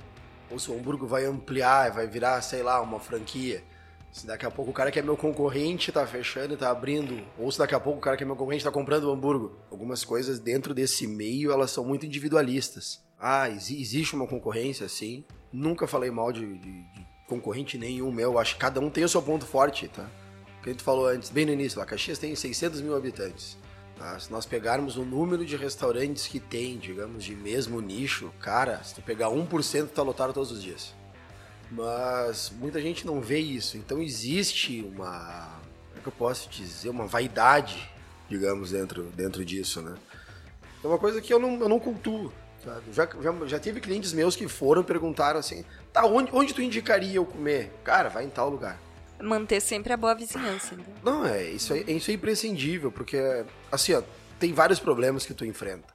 ou 0.48 0.58
se 0.58 0.70
o 0.70 0.74
hambúrguer 0.74 1.08
vai 1.08 1.24
ampliar, 1.24 1.90
vai 1.90 2.06
virar, 2.06 2.40
sei 2.40 2.62
lá, 2.62 2.80
uma 2.80 3.00
franquia. 3.00 3.64
Se 4.12 4.26
daqui 4.26 4.44
a 4.44 4.50
pouco 4.50 4.70
o 4.70 4.74
cara 4.74 4.90
que 4.90 4.98
é 4.98 5.02
meu 5.02 5.16
concorrente 5.16 5.92
tá 5.92 6.04
fechando 6.06 6.54
e 6.54 6.56
tá 6.56 6.70
abrindo, 6.70 7.20
ou 7.38 7.50
se 7.50 7.58
daqui 7.58 7.74
a 7.74 7.80
pouco 7.80 7.98
o 7.98 8.02
cara 8.02 8.16
que 8.16 8.22
é 8.22 8.26
meu 8.26 8.36
concorrente 8.36 8.64
tá 8.64 8.70
comprando 8.70 9.04
o 9.04 9.12
hambúrguer. 9.12 9.50
Algumas 9.70 10.04
coisas 10.04 10.38
dentro 10.38 10.72
desse 10.72 11.06
meio, 11.06 11.52
elas 11.52 11.70
são 11.70 11.84
muito 11.84 12.06
individualistas. 12.06 13.00
Ah, 13.18 13.48
existe 13.48 14.14
uma 14.14 14.26
concorrência, 14.26 14.88
sim, 14.88 15.24
Nunca 15.52 15.86
falei 15.86 16.10
mal 16.10 16.32
de, 16.32 16.58
de, 16.58 16.82
de 16.82 17.06
concorrente 17.26 17.78
nenhum 17.78 18.10
meu. 18.12 18.38
Acho 18.38 18.54
que 18.54 18.60
cada 18.60 18.80
um 18.80 18.90
tem 18.90 19.04
o 19.04 19.08
seu 19.08 19.22
ponto 19.22 19.46
forte, 19.46 19.88
tá? 19.88 20.08
O 20.58 20.62
que 20.62 20.70
a 20.70 20.72
gente 20.72 20.82
falou 20.82 21.06
antes, 21.06 21.30
bem 21.30 21.46
no 21.46 21.52
início, 21.52 21.78
lá, 21.78 21.86
Caxias 21.86 22.18
tem 22.18 22.34
600 22.34 22.80
mil 22.82 22.94
habitantes. 22.94 23.56
Tá? 23.96 24.18
Se 24.18 24.30
nós 24.30 24.46
pegarmos 24.46 24.96
o 24.96 25.04
número 25.04 25.44
de 25.44 25.56
restaurantes 25.56 26.26
que 26.26 26.40
tem, 26.40 26.78
digamos, 26.78 27.24
de 27.24 27.34
mesmo 27.34 27.80
nicho, 27.80 28.32
cara, 28.40 28.82
se 28.82 28.94
tu 28.94 29.02
pegar 29.02 29.28
1%, 29.28 29.88
tá 29.88 30.02
lotado 30.02 30.32
todos 30.32 30.50
os 30.50 30.62
dias. 30.62 30.94
Mas 31.70 32.52
muita 32.58 32.80
gente 32.80 33.06
não 33.06 33.20
vê 33.20 33.38
isso. 33.38 33.76
Então 33.76 34.02
existe 34.02 34.82
uma. 34.82 35.60
Como 35.88 35.98
é 35.98 36.00
que 36.02 36.08
eu 36.08 36.12
posso 36.12 36.48
dizer? 36.48 36.88
Uma 36.88 37.06
vaidade, 37.06 37.90
digamos, 38.28 38.70
dentro, 38.70 39.04
dentro 39.14 39.44
disso, 39.44 39.80
né? 39.80 39.94
É 40.82 40.86
uma 40.86 40.98
coisa 40.98 41.20
que 41.20 41.32
eu 41.32 41.38
não, 41.38 41.60
eu 41.60 41.68
não 41.68 41.78
cultuo. 41.78 42.32
Já, 42.64 42.80
já, 42.92 43.46
já 43.46 43.58
teve 43.58 43.80
clientes 43.80 44.12
meus 44.12 44.36
que 44.36 44.46
foram 44.46 44.82
e 44.82 44.84
perguntaram 44.84 45.40
assim: 45.40 45.64
tá, 45.92 46.04
onde, 46.04 46.30
onde 46.32 46.52
tu 46.52 46.60
indicaria 46.60 47.16
eu 47.16 47.24
comer? 47.24 47.72
Cara, 47.82 48.08
vai 48.08 48.24
em 48.24 48.30
tal 48.30 48.50
lugar. 48.50 48.78
Manter 49.22 49.60
sempre 49.60 49.92
a 49.92 49.96
boa 49.96 50.14
vizinhança. 50.14 50.74
Né? 50.74 50.84
Não, 51.02 51.26
é 51.26 51.44
isso, 51.44 51.74
é, 51.74 51.80
isso 51.80 52.10
é 52.10 52.14
imprescindível, 52.14 52.90
porque, 52.90 53.44
assim, 53.70 53.92
ó, 53.94 54.02
tem 54.38 54.52
vários 54.52 54.78
problemas 54.78 55.26
que 55.26 55.34
tu 55.34 55.44
enfrenta. 55.44 55.92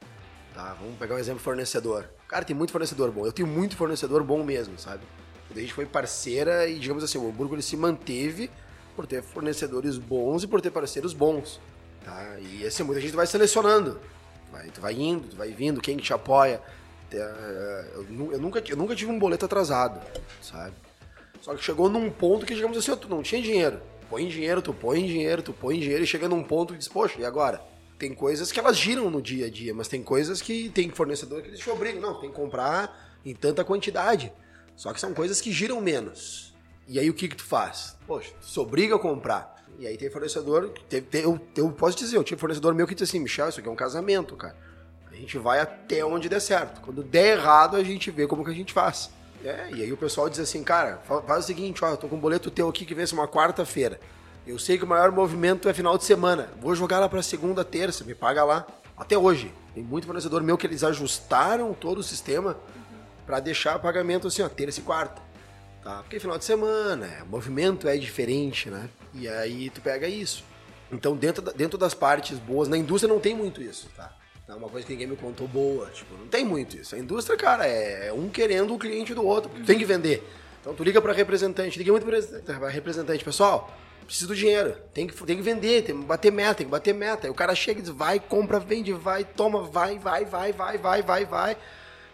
Tá, 0.54 0.76
vamos 0.80 0.98
pegar 0.98 1.16
um 1.16 1.18
exemplo 1.18 1.42
fornecedor. 1.42 2.08
Cara, 2.28 2.46
tem 2.46 2.56
muito 2.56 2.72
fornecedor 2.72 3.12
bom. 3.12 3.26
Eu 3.26 3.32
tenho 3.32 3.48
muito 3.48 3.76
fornecedor 3.76 4.24
bom 4.24 4.44
mesmo, 4.44 4.78
sabe? 4.80 5.04
A 5.56 5.60
gente 5.60 5.74
foi 5.74 5.86
parceira 5.86 6.68
e, 6.68 6.78
digamos 6.78 7.04
assim, 7.04 7.18
o 7.18 7.30
Hamburgo 7.30 7.56
ele 7.56 7.62
se 7.62 7.78
manteve 7.78 8.50
por 8.96 9.08
ter 9.08 9.22
fornecedores 9.22 9.98
bons 9.98 10.44
e 10.44 10.48
por 10.48 10.62
ter 10.62 10.72
parceiros 10.72 11.14
bons. 11.14 11.60
Tá? 12.04 12.38
E 12.40 12.66
assim, 12.66 12.84
muita 12.84 13.02
gente 13.02 13.16
vai 13.16 13.26
selecionando. 13.28 14.00
Vai, 14.56 14.70
tu 14.70 14.80
vai 14.80 14.94
indo, 14.94 15.28
tu 15.28 15.36
vai 15.36 15.52
vindo, 15.52 15.82
quem 15.82 15.98
te 15.98 16.14
apoia. 16.14 16.62
Eu, 17.12 18.32
eu, 18.32 18.40
nunca, 18.40 18.64
eu 18.66 18.78
nunca 18.78 18.96
tive 18.96 19.12
um 19.12 19.20
boleto 19.20 19.46
atrasado, 19.46 20.00
sabe? 20.42 20.74
Só 21.42 21.54
que 21.54 21.64
chegou 21.64 21.90
num 21.90 22.10
ponto 22.10 22.46
que, 22.46 22.56
digamos 22.56 22.78
assim, 22.78 22.96
tu 22.96 23.10
não 23.10 23.22
tinha 23.22 23.42
dinheiro. 23.42 23.82
Põe 24.10 24.28
dinheiro, 24.28 24.62
tu 24.62 24.74
põe 24.74 25.06
dinheiro, 25.06 25.42
tu 25.42 25.52
põe 25.52 25.78
dinheiro 25.78 26.04
e 26.04 26.08
chega 26.08 26.30
num 26.30 26.42
ponto 26.42 26.74
que 26.74 26.80
diz, 26.80 26.88
poxa, 26.88 27.20
e 27.20 27.26
agora? 27.26 27.62
Tem 28.00 28.14
coisas 28.14 28.52
que 28.52 28.60
elas 28.60 28.78
giram 28.78 29.10
no 29.10 29.22
dia 29.22 29.48
a 29.48 29.50
dia, 29.50 29.74
mas 29.74 29.90
tem 29.90 30.02
coisas 30.02 30.42
que 30.42 30.70
tem 30.70 30.90
fornecedor 30.90 31.42
que 31.42 31.50
eles 31.50 31.60
te 31.60 31.70
obrigam. 31.70 32.02
Não, 32.02 32.20
tem 32.20 32.30
que 32.30 32.36
comprar 32.36 33.20
em 33.26 33.36
tanta 33.36 33.64
quantidade. 33.64 34.32
Só 34.76 34.94
que 34.94 35.00
são 35.00 35.14
coisas 35.14 35.42
que 35.42 35.52
giram 35.52 35.82
menos. 35.82 36.56
E 36.88 36.98
aí 36.98 37.10
o 37.10 37.14
que 37.14 37.28
que 37.28 37.36
tu 37.36 37.44
faz? 37.44 37.98
Poxa, 38.08 38.32
tu 38.40 38.48
se 38.48 38.60
obriga 38.60 38.96
a 38.96 39.00
comprar. 39.00 39.55
E 39.78 39.88
aí 39.88 39.98
tem 39.98 40.10
fornecedor, 40.10 40.72
eu, 41.14 41.40
eu 41.56 41.72
posso 41.72 41.98
dizer, 41.98 42.18
eu 42.18 42.24
tinha 42.24 42.38
fornecedor 42.38 42.74
meu 42.74 42.88
que 42.88 42.96
disse 42.96 43.16
assim, 43.16 43.20
Michel, 43.20 43.50
isso 43.50 43.60
aqui 43.60 43.68
é 43.68 43.72
um 43.72 43.76
casamento, 43.76 44.36
cara. 44.36 44.56
A 45.12 45.16
gente 45.16 45.38
vai 45.38 45.60
até 45.60 46.04
onde 46.04 46.28
der 46.28 46.40
certo. 46.40 46.82
Quando 46.82 47.04
der 47.04 47.38
errado, 47.38 47.76
a 47.76 47.84
gente 47.84 48.12
vê 48.12 48.28
como 48.28 48.44
que 48.44 48.52
a 48.52 48.54
gente 48.54 48.74
faz. 48.74 49.10
É, 49.44 49.70
e 49.72 49.84
aí 49.84 49.94
o 49.94 49.98
pessoal 49.98 50.30
diz 50.30 50.40
assim, 50.40 50.64
cara, 50.64 51.00
faz 51.28 51.44
o 51.44 51.48
seguinte, 51.48 51.84
ó, 51.84 51.90
eu 51.90 51.98
tô 51.98 52.08
com 52.08 52.16
um 52.16 52.20
boleto 52.20 52.50
teu 52.50 52.68
aqui 52.68 52.86
que 52.86 52.96
vence 52.96 53.14
uma 53.14 53.28
quarta-feira. 53.28 54.00
Eu 54.46 54.60
sei 54.60 54.78
que 54.78 54.84
o 54.84 54.88
maior 54.88 55.12
movimento 55.12 55.68
é 55.70 55.74
final 55.74 55.98
de 55.98 56.04
semana. 56.04 56.50
Vou 56.62 56.76
jogar 56.76 57.00
lá 57.00 57.10
pra 57.10 57.22
segunda, 57.22 57.64
terça, 57.64 58.04
me 58.04 58.14
paga 58.14 58.44
lá. 58.44 58.68
Até 58.98 59.18
hoje. 59.18 59.54
Tem 59.74 59.84
muito 59.84 60.06
fornecedor 60.06 60.42
meu 60.42 60.58
que 60.58 60.66
eles 60.66 60.84
ajustaram 60.84 61.74
todo 61.74 62.00
o 62.00 62.04
sistema 62.04 62.58
para 63.26 63.40
deixar 63.40 63.80
pagamento 63.80 64.28
assim, 64.28 64.42
ó, 64.42 64.50
terça 64.50 64.80
e 64.80 64.84
quarta. 64.84 65.22
Tá? 65.84 65.98
Porque 65.98 66.20
final 66.20 66.38
de 66.38 66.46
semana, 66.46 67.06
é, 67.06 67.24
o 67.24 67.28
movimento 67.28 67.88
é 67.88 67.98
diferente, 67.98 68.70
né? 68.70 68.90
E 69.16 69.28
aí 69.28 69.70
tu 69.70 69.82
pega 69.82 70.08
isso. 70.08 70.44
Então, 70.92 71.16
dentro, 71.16 71.42
da, 71.42 71.52
dentro 71.52 71.78
das 71.78 71.94
partes 71.94 72.38
boas, 72.38 72.68
na 72.68 72.78
indústria 72.78 73.12
não 73.12 73.20
tem 73.20 73.34
muito 73.34 73.62
isso, 73.62 73.90
tá? 73.96 74.16
É 74.48 74.54
uma 74.54 74.70
coisa 74.70 74.86
que 74.86 74.94
ninguém 74.94 75.08
me 75.08 75.16
contou 75.16 75.48
boa, 75.48 75.90
tipo, 75.90 76.16
não 76.16 76.28
tem 76.28 76.46
muito 76.46 76.78
isso. 76.78 76.96
A 76.96 77.00
indústria, 77.00 77.36
cara, 77.36 77.66
é, 77.66 78.10
é 78.10 78.14
um 78.14 78.30
querendo 78.30 78.76
o 78.76 78.78
cliente 78.78 79.14
do 79.14 79.26
outro, 79.26 79.50
tem 79.66 79.78
que 79.78 79.86
vender. 79.86 80.24
Então 80.62 80.76
tu 80.76 80.84
liga 80.84 81.02
para 81.02 81.14
representante, 81.14 81.80
liga 81.80 81.92
muito 81.92 82.06
para 82.46 82.70
representante, 82.70 83.24
pessoal, 83.24 83.76
preciso 84.06 84.28
do 84.28 84.36
dinheiro, 84.36 84.78
tem 84.94 85.08
que, 85.08 85.26
tem 85.26 85.36
que 85.36 85.42
vender, 85.42 85.84
tem 85.84 86.00
que 86.00 86.06
bater 86.06 86.32
meta, 86.32 86.56
tem 86.56 86.68
que 86.68 86.72
bater 86.72 86.94
meta. 86.94 87.26
Aí 87.26 87.32
o 87.32 87.34
cara 87.34 87.56
chega 87.56 87.80
e 87.80 87.84
diz, 87.84 87.92
vai, 87.92 88.20
compra, 88.20 88.60
vende, 88.60 88.94
vai, 88.94 89.24
toma, 89.24 89.64
vai, 89.64 89.98
vai, 89.98 90.26
vai, 90.26 90.54
vai, 90.54 90.78
vai, 90.78 91.02
vai, 91.02 91.26
vai. 91.26 91.58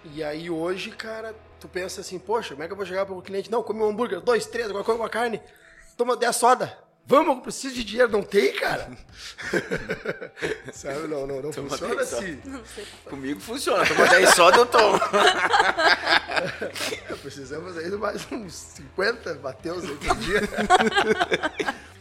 E 0.06 0.24
aí 0.24 0.50
hoje, 0.50 0.92
cara, 0.92 1.36
tu 1.60 1.68
pensa 1.68 2.00
assim, 2.00 2.18
poxa, 2.18 2.54
como 2.54 2.64
é 2.64 2.68
que 2.68 2.72
eu 2.72 2.78
vou 2.78 2.86
chegar 2.86 3.06
para 3.06 3.22
cliente? 3.22 3.52
Não, 3.52 3.62
come 3.62 3.82
um 3.82 3.90
hambúrguer, 3.90 4.22
dois, 4.22 4.46
três, 4.46 4.70
agora 4.70 4.86
come 4.86 5.00
uma 5.00 5.10
carne, 5.10 5.42
toma 5.98 6.16
10 6.16 6.36
soda. 6.36 6.91
Vamos, 7.06 7.36
eu 7.36 7.42
preciso 7.42 7.76
de 7.76 7.84
dinheiro, 7.84 8.12
não 8.12 8.22
tem, 8.22 8.54
cara? 8.54 8.90
Sabe, 10.72 11.08
não, 11.08 11.28
não, 11.28 11.42
não 11.42 11.52
funciona 11.52 12.02
assim. 12.02 12.40
Comigo 13.06 13.40
funciona, 13.40 13.86
toma 13.86 14.08
10 14.08 14.30
soda, 14.36 14.58
eu 14.58 14.66
tomo. 14.66 15.00
Precisamos 17.22 17.78
aí 17.78 17.90
de 17.90 17.98
mais 17.98 18.26
uns 18.32 18.54
50 18.54 19.34
bateus 19.36 19.84
aí 19.84 19.96
por 19.96 20.16
dia. 20.18 20.42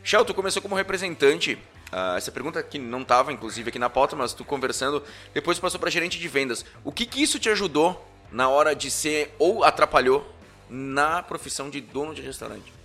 Shell, 0.03 0.25
tu 0.25 0.35
começou 0.35 0.63
como 0.63 0.75
representante. 0.75 1.59
Uh, 1.93 2.17
essa 2.17 2.31
pergunta 2.31 2.63
que 2.63 2.79
não 2.79 3.03
estava, 3.03 3.33
inclusive, 3.33 3.69
aqui 3.69 3.79
na 3.79 3.91
pauta, 3.91 4.15
mas 4.15 4.33
tu 4.33 4.45
conversando, 4.45 5.03
depois 5.35 5.59
passou 5.59 5.81
para 5.81 5.91
gerente 5.91 6.19
de 6.19 6.29
vendas. 6.29 6.65
O 6.85 6.93
que, 6.93 7.05
que 7.05 7.21
isso 7.23 7.39
te 7.39 7.49
ajudou 7.49 8.09
na 8.31 8.49
hora 8.49 8.77
de 8.77 8.91
ser, 8.91 9.35
ou 9.39 9.65
atrapalhou, 9.65 10.33
na 10.69 11.21
profissão 11.23 11.69
de 11.69 11.81
dono 11.81 12.15
de 12.15 12.23
restaurante? 12.23 12.80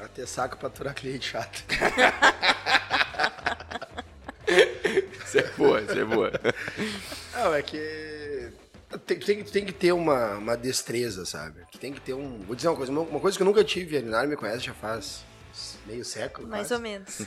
A 0.00 0.08
ter 0.08 0.26
saco 0.26 0.56
pra 0.56 0.68
aturar 0.68 0.94
cliente 0.94 1.30
chato. 1.30 1.64
Isso 5.26 5.38
é 5.38 5.50
boa, 5.56 5.80
isso 5.82 5.98
é 5.98 6.04
boa. 6.04 6.30
Não, 7.34 7.52
é 7.52 7.60
que 7.60 8.52
tem, 9.04 9.18
tem, 9.18 9.44
tem, 9.44 9.64
que 9.64 9.72
ter 9.72 9.92
uma, 9.92 10.36
uma 10.36 10.56
destreza, 10.56 11.26
sabe? 11.26 11.62
Tem 11.80 11.92
que 11.92 12.00
ter 12.00 12.14
um. 12.14 12.38
Vou 12.46 12.54
dizer 12.54 12.68
uma 12.68 12.76
coisa, 12.76 12.92
uma, 12.92 13.00
uma 13.02 13.20
coisa 13.20 13.36
que 13.36 13.42
eu 13.42 13.46
nunca 13.46 13.64
tive, 13.64 13.96
a 13.96 14.00
Linara 14.00 14.26
me 14.26 14.36
conhece 14.36 14.64
já 14.64 14.72
faz 14.72 15.24
meio 15.84 16.04
século. 16.04 16.46
Mais 16.46 16.68
quase. 16.68 16.74
ou 16.74 16.80
menos. 16.80 17.22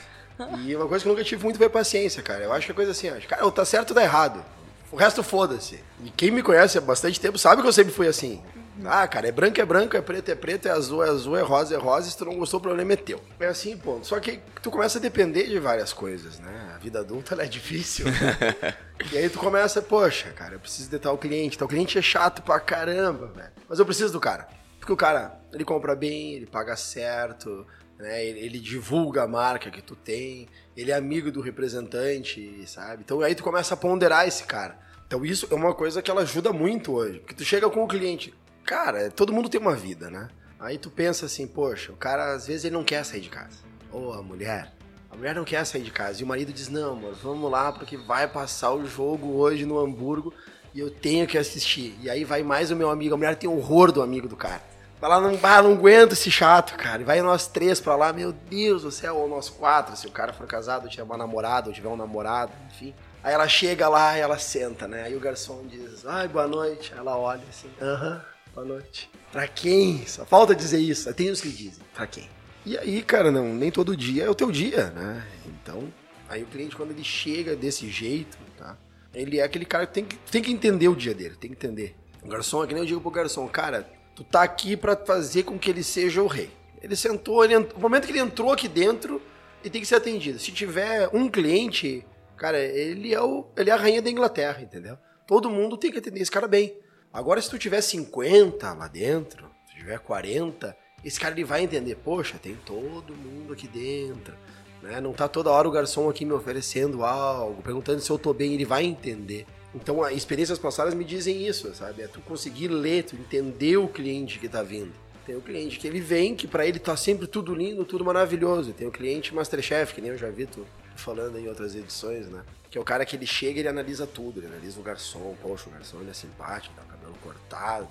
E 0.60 0.74
uma 0.74 0.88
coisa 0.88 1.04
que 1.04 1.10
eu 1.10 1.14
nunca 1.14 1.24
tive 1.26 1.44
muito 1.44 1.58
foi 1.58 1.68
paciência, 1.68 2.24
cara. 2.24 2.46
Eu 2.46 2.54
acho 2.54 2.66
que 2.66 2.72
é 2.72 2.76
coisa 2.76 2.92
assim, 2.92 3.10
acho, 3.10 3.28
cara, 3.28 3.44
ou 3.44 3.52
tá 3.52 3.66
certo 3.66 3.90
ou 3.90 3.96
tá 3.96 4.02
errado. 4.02 4.44
O 4.92 4.96
resto 4.96 5.22
foda-se. 5.22 5.84
E 6.04 6.10
quem 6.10 6.32
me 6.32 6.42
conhece 6.42 6.78
há 6.78 6.82
bastante 6.82 7.20
tempo 7.20 7.38
sabe 7.38 7.62
que 7.62 7.68
eu 7.68 7.74
sempre 7.74 7.94
fui 7.94 8.08
assim. 8.08 8.42
Ah, 8.86 9.08
cara, 9.08 9.28
é 9.28 9.32
branco 9.32 9.60
é 9.60 9.66
branco, 9.66 9.98
é 9.98 10.02
preto 10.02 10.30
é 10.30 10.36
preto, 10.36 10.68
é 10.68 10.72
azul 10.72 11.04
é 11.04 11.10
azul, 11.10 11.38
é 11.38 11.42
rosa 11.42 11.76
é 11.76 11.78
rosa, 11.78 12.10
se 12.10 12.18
tu 12.18 12.26
não 12.26 12.38
gostou, 12.38 12.60
o 12.60 12.64
problema 12.64 12.94
é 12.94 12.96
teu. 12.96 13.22
É 13.40 13.48
assim, 13.48 13.78
ponto. 13.78 14.06
Só 14.08 14.20
que 14.20 14.40
tu 14.62 14.72
começa 14.72 14.98
a 14.98 15.02
depender 15.02 15.48
de 15.48 15.60
várias 15.60 15.94
coisas, 15.94 16.40
né? 16.40 16.72
A 16.76 16.78
vida 16.78 17.00
adulta 17.00 17.36
é 17.42 17.46
difícil. 17.46 18.06
Né? 18.06 18.76
e 19.12 19.18
aí 19.18 19.30
tu 19.30 19.40
começa, 19.40 19.82
poxa, 19.82 20.30
cara, 20.32 20.56
eu 20.56 20.60
preciso 20.60 20.90
de 20.90 21.00
tal 21.00 21.18
cliente. 21.18 21.58
Tal 21.58 21.68
cliente 21.68 21.98
é 21.98 22.02
chato 22.02 22.42
pra 22.42 22.60
caramba, 22.60 23.28
velho. 23.28 23.52
Mas 23.68 23.80
eu 23.80 23.86
preciso 23.86 24.14
do 24.14 24.20
cara. 24.20 24.48
Porque 24.80 24.94
o 24.94 24.98
cara, 24.98 25.40
ele 25.54 25.66
compra 25.66 25.96
bem, 25.96 26.34
ele 26.34 26.46
paga 26.46 26.76
certo, 26.76 27.66
né? 28.00 28.26
Ele, 28.26 28.40
ele, 28.40 28.60
divulga 28.60 29.24
a 29.24 29.28
marca 29.28 29.70
que 29.70 29.82
tu 29.82 29.96
tem, 29.96 30.48
ele 30.76 30.92
é 30.92 30.96
amigo 30.96 31.30
do 31.32 31.42
representante, 31.42 32.64
sabe? 32.66 33.04
Então 33.04 33.22
aí 33.22 33.36
tu 33.36 33.44
começa 33.44 33.74
a 33.74 33.78
ponderar 33.78 34.28
esse 34.28 34.46
cara. 34.46 34.80
Então 35.06 35.26
isso 35.26 35.48
é 35.52 35.56
uma 35.56 35.74
coisa 35.74 36.02
que 36.02 36.10
ela 36.10 36.22
ajuda 36.22 36.54
muito 36.54 36.94
hoje. 36.94 37.20
Porque 37.20 37.34
tu 37.34 37.44
chega 37.44 37.70
com 37.70 37.84
o 37.84 37.88
cliente, 37.88 38.34
cara, 38.70 39.10
todo 39.10 39.34
mundo 39.34 39.50
tem 39.50 39.60
uma 39.60 39.76
vida, 39.76 40.12
né? 40.12 40.28
Aí 40.60 40.78
tu 40.78 40.92
pensa 40.92 41.26
assim, 41.26 41.48
poxa, 41.48 41.92
o 41.92 41.96
cara 41.96 42.34
às 42.34 42.46
vezes 42.46 42.66
ele 42.66 42.76
não 42.76 42.84
quer 42.84 43.04
sair 43.04 43.20
de 43.20 43.30
casa. 43.30 43.58
Ou 43.92 44.14
a 44.14 44.22
mulher, 44.22 44.72
a 45.10 45.16
mulher 45.16 45.34
não 45.34 45.44
quer 45.44 45.66
sair 45.66 45.82
de 45.82 45.90
casa. 45.90 46.22
E 46.22 46.24
o 46.24 46.28
marido 46.28 46.54
diz, 46.54 46.70
não, 46.70 46.92
amor, 46.92 47.16
vamos 47.16 47.50
lá 47.50 47.72
porque 47.72 47.98
vai 47.98 48.28
passar 48.28 48.72
o 48.72 48.86
jogo 48.86 49.38
hoje 49.38 49.66
no 49.66 49.80
Hamburgo 49.80 50.32
e 50.72 50.80
eu 50.80 50.92
tenho 50.92 51.26
que 51.26 51.36
assistir. 51.36 51.98
E 52.00 52.12
aí 52.12 52.24
vai 52.24 52.44
mais 52.44 52.70
o 52.70 52.76
meu 52.76 52.92
amigo, 52.92 53.16
a 53.16 53.18
mulher 53.18 53.36
tem 53.38 53.50
horror 53.50 53.92
do 53.92 54.04
amigo 54.04 54.28
do 54.28 54.36
cara. 54.36 54.62
Vai 55.02 55.10
lá, 55.10 55.20
não, 55.20 55.40
ah, 55.42 55.62
não 55.64 55.74
aguento 55.74 56.12
esse 56.12 56.30
chato, 56.30 56.76
cara. 56.78 57.02
E 57.02 57.06
vai 57.06 57.24
nós 57.24 57.48
três 57.48 57.82
pra 57.82 57.96
lá, 57.96 58.14
meu 58.14 58.32
Deus 58.32 58.84
do 58.84 58.92
céu, 58.92 59.16
ou 59.16 59.28
nós 59.28 59.50
quatro, 59.50 59.96
se 59.96 60.06
o 60.06 60.12
cara 60.12 60.32
for 60.32 60.46
casado, 60.46 60.88
tiver 60.88 61.02
uma 61.02 61.18
namorada, 61.18 61.70
ou 61.70 61.74
tiver 61.74 61.90
um 61.90 61.98
namorado, 61.98 62.52
enfim. 62.68 62.94
Aí 63.24 63.34
ela 63.34 63.48
chega 63.48 63.90
lá 63.90 64.16
e 64.16 64.22
ela 64.22 64.38
senta, 64.38 64.88
né? 64.88 65.06
Aí 65.06 65.16
o 65.16 65.20
garçom 65.20 65.66
diz, 65.66 66.06
ai, 66.06 66.28
boa 66.28 66.48
noite. 66.48 66.94
Ela 66.96 67.18
olha 67.18 67.42
assim, 67.50 67.70
aham, 67.82 68.22
boa 68.60 68.66
noite. 68.66 69.10
Pra 69.32 69.48
quem? 69.48 70.06
Só 70.06 70.26
falta 70.26 70.54
dizer 70.54 70.80
isso. 70.80 71.14
Tem 71.14 71.30
os 71.30 71.40
que 71.40 71.50
dizem, 71.50 71.84
pra 71.94 72.06
quem? 72.06 72.30
E 72.66 72.78
aí, 72.78 73.02
cara, 73.02 73.32
não, 73.32 73.54
nem 73.54 73.72
todo 73.72 73.96
dia 73.96 74.26
é 74.26 74.30
o 74.30 74.36
teu 74.36 74.52
dia, 74.52 74.90
né? 74.92 75.26
Então, 75.46 75.92
aí 76.28 76.44
o 76.44 76.46
cliente, 76.46 76.76
quando 76.76 76.92
ele 76.92 77.04
chega 77.04 77.56
desse 77.56 77.90
jeito, 77.90 78.38
tá? 78.58 78.78
Ele 79.14 79.40
é 79.40 79.44
aquele 79.44 79.66
cara 79.66 79.88
que 79.88 79.94
tem 79.94 80.06
que, 80.06 80.18
tem 80.18 80.42
que 80.42 80.52
entender 80.52 80.88
o 80.88 80.96
dia 80.96 81.14
dele, 81.14 81.36
tem 81.36 81.52
que 81.52 81.56
entender. 81.56 81.96
O 82.22 82.28
garçom, 82.28 82.64
é 82.64 82.68
que 82.68 82.74
nem 82.74 82.84
eu 82.84 82.88
digo 82.88 83.02
pro 83.02 83.10
garçom, 83.10 83.48
cara, 83.48 83.90
Tu 84.20 84.26
tá 84.26 84.44
aqui 84.44 84.76
para 84.76 84.98
fazer 84.98 85.44
com 85.44 85.58
que 85.58 85.70
ele 85.70 85.82
seja 85.82 86.22
o 86.22 86.28
rei. 86.28 86.52
Ele 86.82 86.94
sentou, 86.94 87.42
ele, 87.46 87.58
no 87.58 87.80
momento 87.80 88.06
que 88.06 88.12
ele 88.12 88.20
entrou 88.20 88.52
aqui 88.52 88.68
dentro, 88.68 89.22
ele 89.62 89.70
tem 89.70 89.80
que 89.80 89.88
ser 89.88 89.96
atendido. 89.96 90.38
Se 90.38 90.52
tiver 90.52 91.10
um 91.14 91.30
cliente, 91.30 92.06
cara, 92.36 92.60
ele 92.60 93.14
é, 93.14 93.22
o, 93.22 93.48
ele 93.56 93.70
é 93.70 93.74
a 93.74 93.78
rainha 93.78 94.02
da 94.02 94.10
Inglaterra, 94.10 94.62
entendeu? 94.62 94.98
Todo 95.26 95.50
mundo 95.50 95.78
tem 95.78 95.90
que 95.90 96.00
atender 96.00 96.20
esse 96.20 96.30
cara 96.30 96.50
bem. 96.50 96.78
Agora, 97.12 97.42
se 97.42 97.50
tu 97.50 97.58
tiver 97.58 97.82
50 97.82 98.74
lá 98.74 98.88
dentro, 98.88 99.50
se 99.68 99.76
tiver 99.76 100.00
40, 100.00 100.76
esse 101.04 101.20
cara 101.20 101.34
ele 101.34 101.44
vai 101.44 101.64
entender, 101.64 101.96
poxa, 101.96 102.38
tem 102.38 102.56
todo 102.66 103.16
mundo 103.16 103.54
aqui 103.54 103.68
dentro. 103.68 104.36
Né? 104.82 105.02
Não 105.02 105.12
tá 105.12 105.28
toda 105.28 105.50
hora 105.50 105.68
o 105.68 105.72
garçom 105.72 106.10
aqui 106.10 106.24
me 106.24 106.34
oferecendo 106.34 107.04
algo, 107.04 107.62
perguntando 107.62 108.00
se 108.00 108.10
eu 108.10 108.18
tô 108.18 108.34
bem, 108.34 108.54
ele 108.54 108.66
vai 108.66 108.84
entender. 108.84 109.46
Então, 109.74 110.04
as 110.04 110.16
experiências 110.16 110.58
passadas 110.58 110.94
me 110.94 111.04
dizem 111.04 111.46
isso, 111.46 111.74
sabe? 111.76 112.02
É 112.02 112.08
tu 112.08 112.22
conseguir 112.22 112.68
ler, 112.70 113.04
tu 113.04 113.16
entender 113.16 113.78
o 113.78 113.88
cliente 113.88 114.40
que 114.40 114.50
tá 114.50 114.64
vindo. 114.64 114.92
Tem 115.26 115.36
o 115.36 115.42
cliente 115.42 115.78
que 115.78 115.88
ele 115.88 116.00
vem, 116.00 116.36
que 116.36 116.48
para 116.48 116.66
ele 116.66 116.80
tá 116.80 116.98
sempre 116.98 117.28
tudo 117.28 117.54
lindo, 117.54 117.86
tudo 117.86 118.04
maravilhoso. 118.04 118.74
Tem 118.74 118.88
o 118.88 118.92
cliente 118.92 119.34
Masterchef, 119.34 119.94
que 119.94 120.02
nem 120.02 120.12
eu 120.12 120.18
já 120.18 120.30
vi 120.30 120.48
tu 120.48 120.66
falando 120.96 121.38
em 121.38 121.48
outras 121.48 121.76
edições, 121.76 122.28
né? 122.28 122.44
Que 122.70 122.78
é 122.78 122.82
o 122.82 122.84
cara 122.84 123.06
que 123.06 123.16
ele 123.16 123.28
chega 123.28 123.58
e 123.58 123.62
ele 123.62 123.68
analisa 123.68 124.08
tudo. 124.08 124.40
Ele 124.40 124.48
analisa 124.48 124.80
o 124.80 124.84
garçom. 124.84 125.36
Poxa, 125.40 125.70
o 125.70 125.72
garçom 125.72 126.00
ele 126.02 126.10
é 126.10 126.14
simpático, 126.14 126.74
tá 126.76 126.84
cortado. 127.20 127.88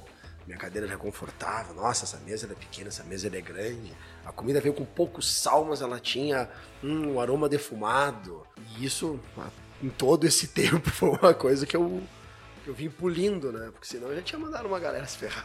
Minha 0.46 0.58
cadeira 0.58 0.90
é 0.90 0.96
confortável. 0.96 1.74
Nossa, 1.74 2.04
essa 2.04 2.16
mesa 2.18 2.46
é 2.50 2.54
pequena, 2.54 2.88
essa 2.88 3.04
mesa 3.04 3.26
é 3.28 3.40
grande. 3.40 3.92
A 4.24 4.32
comida 4.32 4.60
veio 4.62 4.74
com 4.74 4.84
pouco 4.84 5.20
sal, 5.20 5.66
mas 5.66 5.82
ela 5.82 6.00
tinha 6.00 6.48
hum, 6.82 7.12
um 7.12 7.20
aroma 7.20 7.50
defumado. 7.50 8.46
E 8.56 8.84
isso 8.84 9.20
em 9.82 9.90
todo 9.90 10.26
esse 10.26 10.48
tempo 10.54 10.88
foi 10.90 11.10
uma 11.10 11.34
coisa 11.34 11.66
que 11.66 11.76
eu, 11.76 12.02
que 12.64 12.70
eu 12.70 12.74
vim 12.74 12.88
pulindo, 12.88 13.52
né? 13.52 13.70
Porque 13.70 13.86
senão 13.86 14.08
eu 14.08 14.16
já 14.16 14.22
tinha 14.22 14.38
mandado 14.38 14.66
uma 14.66 14.80
galera 14.80 15.06
se 15.06 15.18
ferrar. 15.18 15.44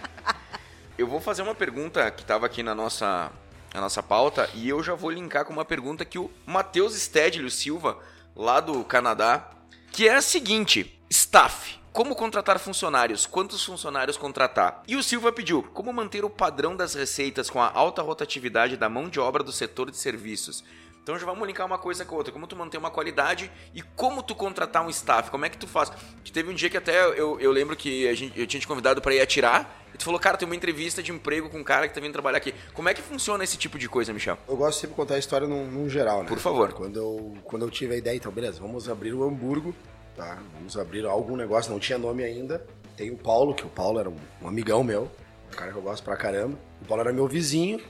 eu 0.96 1.06
vou 1.06 1.20
fazer 1.20 1.42
uma 1.42 1.54
pergunta 1.54 2.10
que 2.10 2.22
estava 2.22 2.46
aqui 2.46 2.62
na 2.62 2.74
nossa, 2.74 3.30
na 3.74 3.80
nossa 3.82 4.02
pauta 4.02 4.48
e 4.54 4.66
eu 4.66 4.82
já 4.82 4.94
vou 4.94 5.10
linkar 5.10 5.44
com 5.44 5.52
uma 5.52 5.66
pergunta 5.66 6.02
que 6.02 6.18
o 6.18 6.30
Matheus 6.46 6.94
Stedlio 6.94 7.50
Silva, 7.50 7.98
lá 8.34 8.58
do 8.58 8.82
Canadá, 8.84 9.50
que 9.92 10.08
é 10.08 10.14
a 10.14 10.22
seguinte: 10.22 10.98
Staff. 11.10 11.78
Como 11.96 12.14
contratar 12.14 12.58
funcionários? 12.58 13.24
Quantos 13.24 13.64
funcionários 13.64 14.18
contratar? 14.18 14.82
E 14.86 14.96
o 14.96 15.02
Silva 15.02 15.32
pediu: 15.32 15.62
como 15.72 15.90
manter 15.94 16.26
o 16.26 16.28
padrão 16.28 16.76
das 16.76 16.92
receitas 16.92 17.48
com 17.48 17.58
a 17.58 17.72
alta 17.72 18.02
rotatividade 18.02 18.76
da 18.76 18.86
mão 18.86 19.08
de 19.08 19.18
obra 19.18 19.42
do 19.42 19.50
setor 19.50 19.90
de 19.90 19.96
serviços? 19.96 20.62
Então 21.02 21.18
já 21.18 21.24
vamos 21.24 21.48
linkar 21.48 21.64
uma 21.64 21.78
coisa 21.78 22.04
com 22.04 22.14
a 22.14 22.18
outra. 22.18 22.34
Como 22.34 22.46
tu 22.46 22.54
manter 22.54 22.76
uma 22.76 22.90
qualidade 22.90 23.50
e 23.74 23.80
como 23.80 24.22
tu 24.22 24.34
contratar 24.34 24.84
um 24.84 24.90
staff. 24.90 25.30
Como 25.30 25.46
é 25.46 25.48
que 25.48 25.56
tu 25.56 25.66
faz? 25.66 25.90
Que 26.22 26.30
teve 26.30 26.50
um 26.50 26.54
dia 26.54 26.68
que 26.68 26.76
até 26.76 27.02
eu, 27.18 27.40
eu 27.40 27.50
lembro 27.50 27.74
que 27.74 28.06
a 28.06 28.14
gente, 28.14 28.38
eu 28.38 28.46
tinha 28.46 28.60
te 28.60 28.68
convidado 28.68 29.00
para 29.00 29.14
ir 29.14 29.22
atirar. 29.22 29.82
E 29.94 29.96
tu 29.96 30.04
falou, 30.04 30.20
cara, 30.20 30.36
tem 30.36 30.44
uma 30.44 30.54
entrevista 30.54 31.02
de 31.02 31.10
emprego 31.10 31.48
com 31.48 31.60
um 31.60 31.64
cara 31.64 31.88
que 31.88 31.94
tá 31.94 32.00
vindo 32.02 32.12
trabalhar 32.12 32.36
aqui. 32.36 32.54
Como 32.74 32.90
é 32.90 32.92
que 32.92 33.00
funciona 33.00 33.42
esse 33.42 33.56
tipo 33.56 33.78
de 33.78 33.88
coisa, 33.88 34.12
Michel? 34.12 34.36
Eu 34.46 34.56
gosto 34.58 34.80
sempre 34.80 34.90
de 34.90 34.96
contar 34.96 35.14
a 35.14 35.18
história 35.18 35.48
num, 35.48 35.66
num 35.66 35.88
geral, 35.88 36.24
né? 36.24 36.28
Por 36.28 36.40
favor. 36.40 36.74
Quando 36.74 36.98
eu, 36.98 37.38
quando 37.44 37.64
eu 37.64 37.70
tive 37.70 37.94
a 37.94 37.96
ideia, 37.96 38.16
então, 38.16 38.30
beleza, 38.30 38.60
vamos 38.60 38.86
abrir 38.86 39.14
o 39.14 39.26
Hamburgo 39.26 39.74
tá? 40.16 40.38
Vamos 40.54 40.76
abrir 40.76 41.04
algum 41.06 41.36
negócio, 41.36 41.70
não 41.70 41.78
tinha 41.78 41.98
nome 41.98 42.24
ainda. 42.24 42.64
Tem 42.96 43.10
o 43.10 43.16
Paulo, 43.16 43.54
que 43.54 43.64
o 43.64 43.68
Paulo 43.68 44.00
era 44.00 44.08
um, 44.08 44.16
um 44.42 44.48
amigão 44.48 44.82
meu, 44.82 45.10
um 45.52 45.56
cara 45.56 45.70
que 45.70 45.76
eu 45.76 45.82
gosto 45.82 46.02
pra 46.02 46.16
caramba. 46.16 46.58
O 46.82 46.86
Paulo 46.86 47.02
era 47.02 47.12
meu 47.12 47.28
vizinho 47.28 47.80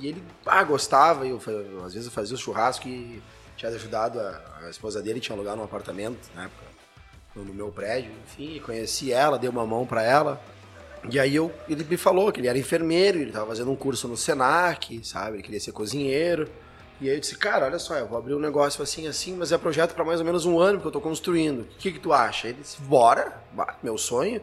e 0.00 0.08
ele, 0.08 0.22
ah, 0.44 0.62
gostava. 0.64 1.26
E 1.26 1.30
eu, 1.30 1.40
eu, 1.46 1.84
às 1.84 1.94
vezes 1.94 2.06
eu 2.06 2.12
fazia 2.12 2.34
o 2.34 2.38
churrasco 2.38 2.88
e 2.88 3.22
tinha 3.56 3.70
ajudado 3.70 4.20
a, 4.20 4.60
a 4.62 4.70
esposa 4.70 5.00
dele, 5.00 5.20
tinha 5.20 5.36
um 5.38 5.64
apartamento 5.64 6.28
na 6.34 6.44
época 6.44 6.68
no, 7.34 7.54
meu 7.54 7.70
prédio. 7.70 8.10
Enfim, 8.24 8.60
conheci 8.60 9.12
ela, 9.12 9.38
dei 9.38 9.48
uma 9.48 9.66
mão 9.66 9.86
pra 9.86 10.02
ela. 10.02 10.40
E 11.10 11.18
aí 11.18 11.36
eu, 11.36 11.52
ele 11.68 11.84
me 11.84 11.96
falou 11.96 12.32
que 12.32 12.40
ele 12.40 12.48
era 12.48 12.58
enfermeiro, 12.58 13.18
ele 13.18 13.30
estava 13.30 13.46
fazendo 13.46 13.70
um 13.70 13.76
curso 13.76 14.08
no 14.08 14.16
Senac, 14.16 15.04
sabe? 15.04 15.36
Ele 15.36 15.42
queria 15.42 15.60
ser 15.60 15.72
cozinheiro. 15.72 16.48
E 17.00 17.08
aí 17.08 17.14
eu 17.14 17.20
disse, 17.20 17.36
cara, 17.36 17.66
olha 17.66 17.78
só, 17.78 17.96
eu 17.96 18.08
vou 18.08 18.18
abrir 18.18 18.34
um 18.34 18.40
negócio 18.40 18.82
assim, 18.82 19.06
assim, 19.06 19.34
mas 19.36 19.52
é 19.52 19.58
projeto 19.58 19.94
para 19.94 20.04
mais 20.04 20.18
ou 20.18 20.26
menos 20.26 20.44
um 20.44 20.58
ano 20.58 20.80
que 20.80 20.86
eu 20.86 20.90
tô 20.90 21.00
construindo. 21.00 21.60
O 21.60 21.66
que 21.78 21.92
que 21.92 22.00
tu 22.00 22.12
acha? 22.12 22.48
Ele 22.48 22.58
disse, 22.60 22.80
bora, 22.82 23.40
meu 23.82 23.96
sonho. 23.96 24.40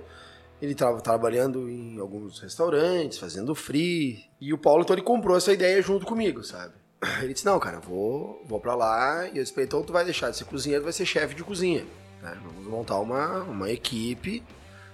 Ele 0.61 0.71
estava 0.71 1.01
trabalhando 1.01 1.69
em 1.69 1.99
alguns 1.99 2.39
restaurantes, 2.39 3.17
fazendo 3.17 3.53
free. 3.53 4.23
E 4.39 4.53
o 4.53 4.57
Paulo, 4.57 4.83
então, 4.83 4.95
ele 4.95 5.03
comprou 5.03 5.35
essa 5.35 5.51
ideia 5.51 5.81
junto 5.81 6.05
comigo, 6.05 6.43
sabe? 6.45 6.73
Ele 7.21 7.33
disse, 7.33 7.45
não, 7.45 7.59
cara, 7.59 7.79
vou, 7.79 8.41
vou 8.45 8.59
pra 8.59 8.73
lá. 8.73 9.27
E 9.27 9.37
eu 9.37 9.43
disse, 9.43 9.61
então 9.61 9.83
tu 9.83 9.91
vai 9.91 10.05
deixar 10.05 10.29
de 10.29 10.37
ser 10.37 10.45
cozinheiro, 10.45 10.83
vai 10.83 10.93
ser 10.93 11.05
chefe 11.05 11.35
de 11.35 11.43
cozinha. 11.43 11.85
Né? 12.21 12.37
Vamos 12.41 12.67
montar 12.67 12.99
uma, 12.99 13.43
uma 13.43 13.69
equipe, 13.69 14.41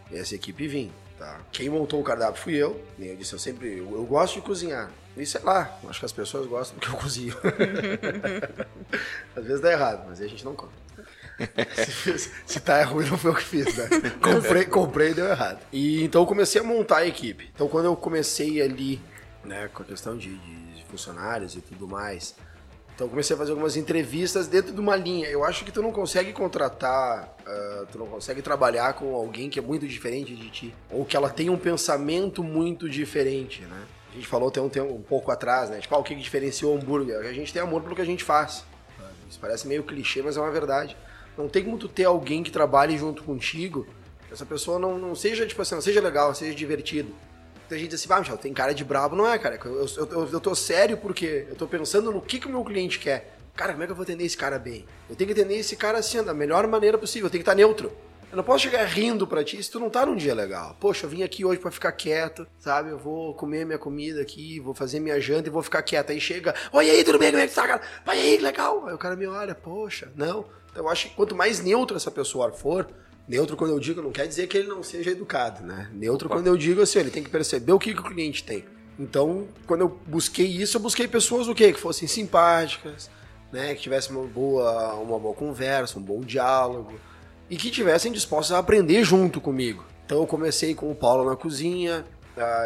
e 0.09 0.17
essa 0.17 0.33
equipe 0.33 0.67
vim. 0.67 0.91
Tá? 1.17 1.39
Quem 1.51 1.69
montou 1.69 2.01
o 2.01 2.03
cardápio 2.03 2.41
fui 2.41 2.55
eu. 2.55 2.81
E 2.97 3.07
eu 3.07 3.15
disse, 3.15 3.33
eu 3.33 3.39
sempre, 3.39 3.77
eu, 3.77 3.91
eu 3.91 4.03
gosto 4.03 4.35
de 4.35 4.41
cozinhar. 4.41 4.91
E 5.17 5.25
sei 5.25 5.41
lá, 5.41 5.77
acho 5.89 5.99
que 5.99 6.05
as 6.05 6.11
pessoas 6.11 6.47
gostam 6.47 6.77
do 6.77 6.81
que 6.81 6.89
eu 6.89 6.97
cozinho. 6.97 7.35
Às 9.35 9.43
vezes 9.43 9.61
dá 9.61 9.71
errado, 9.71 10.05
mas 10.07 10.19
aí 10.19 10.27
a 10.27 10.29
gente 10.29 10.45
não 10.45 10.55
conta. 10.55 10.73
se, 11.85 12.31
se 12.45 12.59
tá 12.59 12.83
ruim, 12.83 13.09
não 13.09 13.17
foi 13.17 13.31
eu 13.31 13.35
que 13.35 13.43
fiz, 13.43 13.75
né? 13.75 13.89
Comprei, 14.21 14.65
comprei 14.65 15.11
e 15.11 15.13
deu 15.13 15.27
errado. 15.27 15.59
E 15.71 16.03
então 16.03 16.21
eu 16.21 16.27
comecei 16.27 16.61
a 16.61 16.63
montar 16.63 16.97
a 16.97 17.07
equipe. 17.07 17.49
Então 17.53 17.67
quando 17.67 17.85
eu 17.85 17.95
comecei 17.95 18.61
ali, 18.61 19.01
né, 19.43 19.69
com 19.73 19.83
a 19.83 19.85
questão 19.85 20.17
de, 20.17 20.37
de 20.37 20.85
funcionários 20.85 21.55
e 21.55 21.61
tudo 21.61 21.87
mais, 21.87 22.35
então 23.01 23.07
eu 23.07 23.09
comecei 23.09 23.35
a 23.35 23.39
fazer 23.39 23.51
algumas 23.51 23.75
entrevistas 23.75 24.47
dentro 24.47 24.71
de 24.71 24.79
uma 24.79 24.95
linha. 24.95 25.27
Eu 25.27 25.43
acho 25.43 25.65
que 25.65 25.71
tu 25.71 25.81
não 25.81 25.91
consegue 25.91 26.31
contratar, 26.31 27.35
uh, 27.41 27.85
tu 27.91 27.97
não 27.97 28.05
consegue 28.05 28.41
trabalhar 28.41 28.93
com 28.93 29.15
alguém 29.15 29.49
que 29.49 29.57
é 29.57 29.61
muito 29.61 29.87
diferente 29.87 30.35
de 30.35 30.49
ti. 30.49 30.75
Ou 30.89 31.03
que 31.03 31.17
ela 31.17 31.29
tem 31.29 31.49
um 31.49 31.57
pensamento 31.57 32.43
muito 32.43 32.87
diferente, 32.87 33.63
né? 33.63 33.81
A 34.11 34.15
gente 34.15 34.27
falou 34.27 34.51
tem 34.51 34.61
um, 34.61 34.69
tem 34.69 34.81
um 34.81 35.01
pouco 35.01 35.31
atrás, 35.31 35.69
né? 35.69 35.79
Tipo, 35.79 35.95
ah, 35.95 35.99
o 35.99 36.03
que, 36.03 36.13
diferenciou 36.15 36.75
o 36.75 36.77
hambúrguer? 36.77 37.17
A 37.17 37.33
gente 37.33 37.53
tem 37.53 37.61
amor 37.61 37.81
pelo 37.81 37.95
que 37.95 38.01
a 38.01 38.05
gente 38.05 38.23
faz. 38.23 38.65
Isso 39.29 39.39
parece 39.39 39.65
meio 39.65 39.83
clichê, 39.83 40.21
mas 40.21 40.35
é 40.35 40.41
uma 40.41 40.51
verdade. 40.51 40.97
Não 41.37 41.47
tem 41.47 41.63
como 41.63 41.77
tu 41.77 41.87
ter 41.87 42.03
alguém 42.03 42.43
que 42.43 42.51
trabalhe 42.51 42.97
junto 42.97 43.23
contigo, 43.23 43.87
essa 44.31 44.45
pessoa 44.45 44.79
não, 44.79 44.97
não 44.97 45.13
seja, 45.13 45.45
tipo 45.45 45.61
assim, 45.61 45.75
não 45.75 45.81
seja 45.81 46.01
legal, 46.01 46.33
seja 46.33 46.55
divertido. 46.55 47.13
Tem 47.67 47.79
gente 47.79 47.95
assim, 47.95 48.07
ah, 48.09 48.19
Michel, 48.19 48.37
tem 48.37 48.53
cara 48.53 48.73
de 48.73 48.83
brabo. 48.83 49.15
Não 49.15 49.27
é, 49.27 49.37
cara. 49.37 49.59
Eu, 49.63 49.85
eu, 49.85 50.05
eu, 50.07 50.29
eu 50.33 50.39
tô 50.39 50.53
sério 50.53 50.97
porque 50.97 51.47
eu 51.49 51.55
tô 51.55 51.67
pensando 51.67 52.11
no 52.11 52.21
que, 52.21 52.39
que 52.39 52.47
o 52.47 52.49
meu 52.49 52.63
cliente 52.63 52.99
quer. 52.99 53.37
Cara, 53.55 53.73
como 53.73 53.83
é 53.83 53.85
que 53.85 53.91
eu 53.91 53.95
vou 53.95 54.03
atender 54.03 54.25
esse 54.25 54.37
cara 54.37 54.57
bem? 54.57 54.85
Eu 55.09 55.15
tenho 55.15 55.33
que 55.33 55.39
atender 55.39 55.57
esse 55.57 55.75
cara 55.75 55.97
assim, 55.97 56.21
da 56.23 56.33
melhor 56.33 56.65
maneira 56.67 56.97
possível. 56.97 57.27
Eu 57.27 57.31
tenho 57.31 57.43
que 57.43 57.49
estar 57.49 57.55
neutro. 57.55 57.91
Eu 58.31 58.37
não 58.37 58.45
posso 58.45 58.63
chegar 58.63 58.85
rindo 58.85 59.27
pra 59.27 59.43
ti 59.43 59.61
se 59.61 59.69
tu 59.69 59.77
não 59.77 59.89
tá 59.89 60.05
num 60.05 60.15
dia 60.15 60.33
legal. 60.33 60.77
Poxa, 60.79 61.05
eu 61.05 61.09
vim 61.09 61.21
aqui 61.21 61.43
hoje 61.43 61.59
para 61.59 61.69
ficar 61.69 61.91
quieto, 61.91 62.47
sabe? 62.57 62.89
Eu 62.89 62.97
vou 62.97 63.33
comer 63.33 63.65
minha 63.65 63.77
comida 63.77 64.21
aqui, 64.21 64.57
vou 64.61 64.73
fazer 64.73 65.01
minha 65.01 65.19
janta 65.19 65.49
e 65.49 65.51
vou 65.51 65.61
ficar 65.61 65.81
quieto. 65.81 66.11
Aí 66.11 66.21
chega, 66.21 66.55
oi 66.71 66.89
aí, 66.89 67.03
tudo 67.03 67.19
bem? 67.19 67.29
Como 67.29 67.43
é 67.43 67.47
que 67.47 67.53
tá, 67.53 67.67
cara? 67.67 67.81
Vai 68.05 68.17
aí, 68.17 68.37
legal. 68.37 68.87
Aí 68.87 68.93
o 68.93 68.97
cara 68.97 69.17
me 69.17 69.27
olha, 69.27 69.53
poxa, 69.53 70.09
não. 70.15 70.45
Então 70.71 70.85
eu 70.85 70.89
acho 70.89 71.09
que 71.09 71.15
quanto 71.15 71.35
mais 71.35 71.61
neutro 71.61 71.97
essa 71.97 72.09
pessoa 72.09 72.49
for, 72.53 72.87
neutro 73.27 73.57
quando 73.57 73.71
eu 73.71 73.79
digo 73.81 74.01
não 74.01 74.13
quer 74.13 74.27
dizer 74.27 74.47
que 74.47 74.57
ele 74.57 74.69
não 74.69 74.81
seja 74.81 75.11
educado, 75.11 75.61
né? 75.61 75.89
Neutro 75.91 76.27
Opa. 76.27 76.37
quando 76.37 76.47
eu 76.47 76.55
digo 76.55 76.81
assim, 76.81 76.99
ele 76.99 77.11
tem 77.11 77.23
que 77.23 77.29
perceber 77.29 77.73
o 77.73 77.79
que, 77.79 77.93
que 77.93 77.99
o 77.99 78.03
cliente 78.03 78.45
tem. 78.45 78.63
Então, 78.97 79.45
quando 79.67 79.81
eu 79.81 79.99
busquei 80.07 80.47
isso, 80.47 80.77
eu 80.77 80.81
busquei 80.81 81.05
pessoas 81.05 81.49
o 81.49 81.55
quê? 81.55 81.73
Que 81.73 81.79
fossem 81.81 82.07
simpáticas, 82.07 83.09
né? 83.51 83.75
Que 83.75 83.81
tivessem 83.81 84.15
uma 84.15 84.25
boa, 84.25 84.93
uma 84.93 85.19
boa 85.19 85.35
conversa, 85.35 85.99
um 85.99 86.01
bom 86.01 86.21
diálogo 86.21 86.97
e 87.51 87.57
que 87.57 87.69
tivessem 87.69 88.13
dispostos 88.13 88.53
a 88.53 88.59
aprender 88.59 89.03
junto 89.03 89.41
comigo. 89.41 89.83
Então 90.05 90.19
eu 90.19 90.25
comecei 90.25 90.73
com 90.73 90.89
o 90.89 90.95
Paulo 90.95 91.29
na 91.29 91.35
cozinha, 91.35 92.05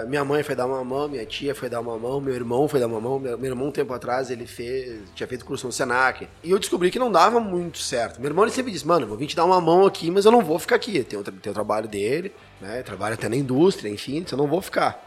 minha 0.08 0.24
mãe 0.24 0.44
foi 0.44 0.54
dar 0.54 0.68
uma 0.68 0.84
mão, 0.84 1.10
minha 1.10 1.26
tia 1.26 1.56
foi 1.56 1.68
dar 1.68 1.82
uma 1.82 1.98
mão, 1.98 2.22
meu 2.22 2.36
irmão 2.36 2.68
foi 2.68 2.80
dar 2.80 2.86
uma 2.86 3.02
mão. 3.02 3.20
Meu, 3.20 3.44
irmão, 3.44 3.68
um 3.70 3.72
tempo 3.72 3.92
atrás, 3.94 4.30
ele 4.30 4.46
fez, 4.46 5.02
tinha 5.16 5.28
feito 5.28 5.44
curso 5.44 5.66
no 5.66 5.74
Senac. 5.74 6.28
E 6.44 6.52
eu 6.52 6.60
descobri 6.60 6.92
que 6.92 7.00
não 7.00 7.12
dava 7.12 7.40
muito 7.40 7.80
certo. 7.80 8.22
Meu 8.22 8.30
irmão 8.30 8.46
ele 8.46 8.52
sempre 8.52 8.72
disse: 8.72 8.86
Mano, 8.86 9.08
vou 9.08 9.18
vir 9.18 9.26
te 9.26 9.36
dar 9.36 9.44
uma 9.44 9.60
mão 9.60 9.88
aqui, 9.88 10.12
mas 10.12 10.24
eu 10.24 10.32
não 10.32 10.42
vou 10.42 10.60
ficar 10.60 10.76
aqui. 10.76 11.04
Tem 11.04 11.18
o, 11.18 11.24
tem 11.24 11.52
trabalho 11.52 11.88
dele, 11.88 12.32
né? 12.62 12.84
Trabalha 12.84 13.16
até 13.16 13.28
na 13.28 13.36
indústria, 13.36 13.90
enfim, 13.90 14.18
então 14.18 14.38
eu 14.38 14.44
não 14.44 14.50
vou 14.50 14.62
ficar. 14.62 15.04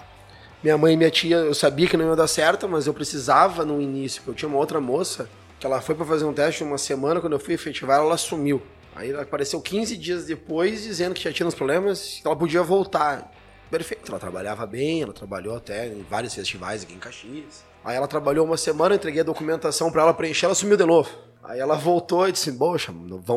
Minha 0.61 0.77
mãe 0.77 0.95
e 0.95 0.97
minha 0.97 1.11
tia, 1.11 1.37
eu 1.37 1.55
sabia 1.55 1.87
que 1.87 1.97
não 1.97 2.09
ia 2.09 2.17
dar 2.17 2.27
certo, 2.27 2.69
mas 2.69 2.89
eu 2.89 2.93
precisava 2.93 3.65
no 3.65 3.81
início, 3.81 4.21
porque 4.23 4.31
eu 4.33 4.35
tinha 4.35 4.49
uma 4.49 4.59
outra 4.59 4.81
moça 4.81 5.31
que 5.61 5.67
ela 5.67 5.81
foi 5.81 5.95
para 5.95 6.05
fazer 6.05 6.25
um 6.25 6.33
teste 6.33 6.65
uma 6.65 6.79
semana, 6.79 7.21
quando 7.21 7.33
eu 7.35 7.39
fui 7.39 7.55
efetivar, 7.55 8.01
ela 8.01 8.17
sumiu. 8.17 8.61
Aí 8.99 9.13
ela 9.13 9.23
apareceu 9.23 9.61
15 9.61 9.97
dias 9.97 10.25
depois 10.27 10.83
dizendo 10.83 11.15
que 11.15 11.23
já 11.23 11.33
tinha 11.33 11.47
uns 11.47 11.55
problemas, 11.55 12.19
que 12.21 12.27
ela 12.27 12.35
podia 12.35 12.65
voltar. 12.65 13.31
Perfeito, 13.71 14.11
ela 14.11 14.19
trabalhava 14.19 14.67
bem, 14.67 15.03
ela 15.03 15.13
trabalhou 15.13 15.57
até 15.57 15.87
em 15.87 16.03
vários 16.03 16.35
festivais 16.35 16.83
aqui 16.83 16.95
em 16.95 16.99
Caxias. 16.99 17.65
Aí 17.85 17.97
ela 17.97 18.09
trabalhou 18.09 18.45
uma 18.45 18.57
semana, 18.57 18.97
entreguei 18.97 19.21
a 19.21 19.25
documentação 19.25 19.93
para 19.93 20.03
ela 20.03 20.13
preencher, 20.13 20.47
ela 20.47 20.55
sumiu 20.55 20.77
de 20.77 20.85
novo. 20.85 21.09
Aí 21.45 21.61
ela 21.61 21.77
voltou 21.77 22.29
e 22.29 22.33
disse: 22.33 22.51
Poxa, 22.51 22.93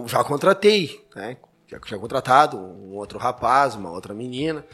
já 0.07 0.23
contratei, 0.23 1.05
né? 1.15 1.37
Já 1.67 1.79
tinha 1.79 1.99
contratado 1.99 2.57
um 2.57 2.95
outro 2.95 3.19
rapaz, 3.19 3.75
uma 3.75 3.91
outra 3.91 4.15
menina. 4.15 4.65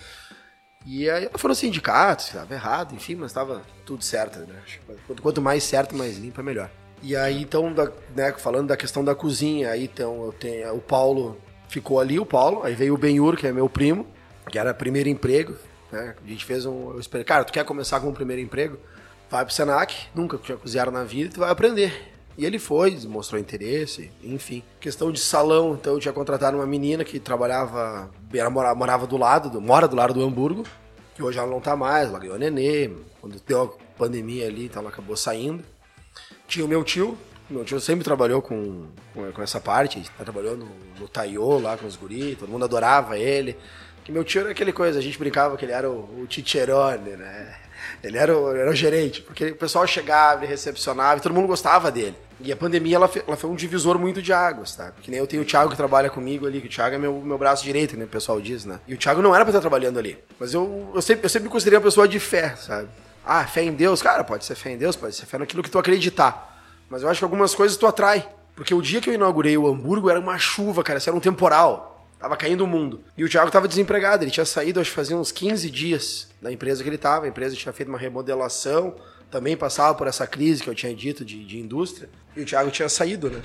E 0.86 1.10
aí 1.10 1.26
ela 1.26 1.38
falou 1.38 1.54
sindicato, 1.54 2.24
estava 2.24 2.54
errado, 2.54 2.96
enfim, 2.96 3.16
mas 3.16 3.32
estava 3.32 3.62
tudo 3.86 4.06
certo, 4.06 4.40
né? 4.40 4.64
Quanto 5.22 5.42
mais 5.42 5.66
certo, 5.66 5.94
mais 5.94 6.18
limpo 6.18 6.40
é 6.40 6.44
melhor. 6.44 6.72
E 7.02 7.16
aí, 7.16 7.42
então, 7.42 7.72
da, 7.74 7.92
né, 8.16 8.34
falando 8.34 8.68
da 8.68 8.78
questão 8.78 9.04
da 9.04 9.14
cozinha, 9.14 9.70
aí 9.72 9.84
então 9.86 10.26
eu 10.26 10.34
tenho 10.34 10.76
o 10.76 10.82
Paulo 10.82 11.38
ficou 11.68 12.00
ali, 12.00 12.20
o 12.20 12.26
Paulo, 12.26 12.64
aí 12.64 12.74
veio 12.74 12.94
o 12.94 12.98
Benhur, 12.98 13.36
que 13.36 13.46
é 13.46 13.52
meu 13.52 13.70
primo, 13.70 14.06
que 14.50 14.58
era 14.58 14.74
primeiro 14.74 15.10
emprego, 15.10 15.56
né? 15.92 16.16
A 16.24 16.28
gente 16.28 16.46
fez 16.46 16.66
um. 16.66 16.92
Eu 16.92 17.00
esperei, 17.00 17.24
cara, 17.24 17.44
tu 17.44 17.54
quer 17.54 17.66
começar 17.66 18.00
com 18.00 18.10
o 18.10 18.14
primeiro 18.14 18.42
emprego? 18.42 18.78
Vai 19.30 19.44
pro 19.44 19.54
Senac, 19.54 19.94
nunca 20.16 20.38
tinha 20.38 20.58
cozinhado 20.58 20.92
na 20.92 21.04
vida, 21.04 21.32
tu 21.34 21.40
vai 21.42 21.50
aprender. 21.50 22.14
E 22.38 22.46
ele 22.46 22.60
foi, 22.60 22.98
mostrou 23.08 23.42
interesse, 23.42 24.12
enfim. 24.24 24.64
Questão 24.80 25.12
de 25.12 25.20
salão, 25.20 25.74
então 25.74 25.94
eu 25.94 26.00
tinha 26.00 26.14
contratado 26.14 26.56
uma 26.56 26.68
menina 26.68 27.04
que 27.04 27.20
trabalhava, 27.20 28.12
era, 28.34 28.50
morava 28.50 29.08
do 29.08 29.18
lado, 29.18 29.50
do, 29.50 29.60
mora 29.60 29.88
do 29.88 29.96
lado 29.96 30.14
do 30.14 30.24
Hamburgo, 30.24 30.64
que 31.16 31.24
hoje 31.24 31.40
ela 31.40 31.50
não 31.50 31.60
tá 31.60 31.76
mais, 31.76 32.10
ela 32.10 32.20
ganhou 32.20 32.38
nenê, 32.38 32.92
quando 33.20 33.42
deu 33.46 33.64
a 33.64 33.98
pandemia 33.98 34.46
ali, 34.46 34.66
então 34.66 34.82
ela 34.82 34.90
acabou 34.90 35.18
saindo. 35.18 35.64
Tinha 36.48 36.66
o 36.66 36.68
meu 36.68 36.84
tio, 36.84 37.18
meu 37.50 37.64
tio 37.64 37.80
sempre 37.80 38.04
trabalhou 38.04 38.42
com, 38.42 38.88
com, 39.14 39.32
com 39.32 39.42
essa 39.42 39.60
parte, 39.60 40.02
trabalhou 40.18 40.56
no, 40.56 40.68
no 41.00 41.08
Taiô 41.08 41.60
lá 41.60 41.78
com 41.78 41.86
os 41.86 41.96
guris, 41.96 42.38
todo 42.38 42.50
mundo 42.50 42.66
adorava 42.66 43.18
ele. 43.18 43.58
Que 44.04 44.12
meu 44.12 44.24
tio 44.24 44.42
era 44.42 44.52
aquele 44.52 44.72
coisa, 44.72 45.00
a 45.00 45.02
gente 45.02 45.20
brincava 45.20 45.58
que 45.58 45.66
ele 45.66 45.74
era 45.74 45.90
o, 45.90 46.22
o 46.22 46.28
Ticherone, 46.28 47.12
né? 47.18 47.56
Ele 48.04 48.18
era 48.18 48.38
o, 48.38 48.56
era 48.56 48.70
o 48.70 48.76
gerente, 48.76 49.22
porque 49.22 49.48
o 49.48 49.56
pessoal 49.56 49.86
chegava, 49.86 50.42
ele 50.42 50.52
recepcionava 50.52 51.20
e 51.20 51.22
todo 51.22 51.34
mundo 51.34 51.48
gostava 51.48 51.92
dele. 51.92 52.16
E 52.40 52.52
a 52.52 52.56
pandemia, 52.56 52.96
ela, 52.96 53.10
ela 53.28 53.36
foi 53.36 53.50
um 53.50 53.56
divisor 53.56 53.98
muito 53.98 54.22
de 54.22 54.32
águas, 54.32 54.76
tá? 54.76 54.92
Que 55.02 55.10
nem 55.10 55.20
eu 55.20 55.26
tenho 55.26 55.42
o 55.42 55.46
Thiago 55.46 55.72
que 55.72 55.76
trabalha 55.76 56.10
comigo 56.10 56.46
ali, 56.46 56.62
que 56.62 56.68
o 56.68 56.70
Thiago 56.70 56.96
é 56.96 56.98
meu, 56.98 57.20
meu 57.20 57.38
braço 57.38 57.64
direito, 57.64 57.98
né? 57.98 58.06
O 58.06 58.08
pessoal 58.08 58.40
diz, 58.40 58.64
né? 58.64 58.80
E 58.88 58.94
o 58.94 58.98
Thiago 58.98 59.22
não 59.22 59.34
era 59.34 59.44
pra 59.44 59.52
estar 59.52 59.62
trabalhando 59.62 59.98
ali. 59.98 60.18
Mas 60.40 60.54
eu, 60.54 60.92
eu, 60.94 61.02
sempre, 61.02 61.26
eu 61.26 61.30
sempre 61.30 61.48
me 61.48 61.52
considerei 61.52 61.78
uma 61.78 61.84
pessoa 61.84 62.08
de 62.08 62.20
fé, 62.20 62.56
sabe? 62.56 62.90
Ah, 63.28 63.46
fé 63.46 63.64
em 63.64 63.74
Deus, 63.74 64.02
cara, 64.02 64.24
pode 64.24 64.46
ser 64.46 64.56
fé 64.56 64.72
em 64.72 64.78
Deus, 64.78 64.96
pode 64.96 65.14
ser 65.14 65.26
fé 65.26 65.38
naquilo 65.38 65.62
que 65.62 65.70
tu 65.70 65.78
acreditar. 65.78 66.64
Mas 66.90 67.04
eu 67.04 67.10
acho 67.10 67.20
que 67.20 67.26
algumas 67.26 67.54
coisas 67.54 67.76
tu 67.76 67.86
atrai. 67.86 68.28
Porque 68.56 68.74
o 68.74 68.82
dia 68.82 69.02
que 69.02 69.10
eu 69.10 69.14
inaugurei 69.14 69.58
o 69.58 69.68
Hamburgo 69.68 70.10
era 70.10 70.20
uma 70.20 70.38
chuva, 70.38 70.82
cara, 70.82 70.98
isso 70.98 71.10
era 71.10 71.18
um 71.18 71.20
temporal. 71.20 72.08
Tava 72.18 72.38
caindo 72.38 72.64
o 72.64 72.68
mundo. 72.68 73.04
E 73.18 73.24
o 73.24 73.30
Thiago 73.30 73.52
tava 73.52 73.68
desempregado, 73.68 74.24
ele 74.24 74.32
tinha 74.32 74.46
saído, 74.46 74.80
acho 74.80 74.90
que 74.90 74.96
fazia 74.96 75.16
uns 75.16 75.32
15 75.32 75.70
dias 75.70 76.30
da 76.42 76.52
empresa 76.52 76.82
que 76.82 76.90
ele 76.90 76.98
tava. 76.98 77.26
A 77.26 77.28
empresa 77.28 77.56
tinha 77.56 77.74
feito 77.74 77.90
uma 77.90 77.98
remodelação, 77.98 78.96
também 79.30 79.58
passava 79.58 79.94
por 79.94 80.08
essa 80.08 80.26
crise 80.26 80.64
que 80.64 80.70
eu 80.70 80.74
tinha 80.74 80.96
dito 80.96 81.26
de, 81.26 81.46
de 81.46 81.60
indústria. 81.60 82.10
E 82.36 82.42
o 82.42 82.46
Thiago 82.46 82.72
tinha 82.72 82.88
saído, 82.88 83.30
né? 83.30 83.42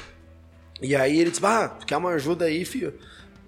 E 0.81 0.97
aí 0.97 1.21
ele 1.21 1.31
disse: 1.31 1.45
Ah, 1.45 1.69
tu 1.69 1.85
quer 1.85 1.97
uma 1.97 2.11
ajuda 2.11 2.45
aí, 2.45 2.65
filho? 2.65 2.95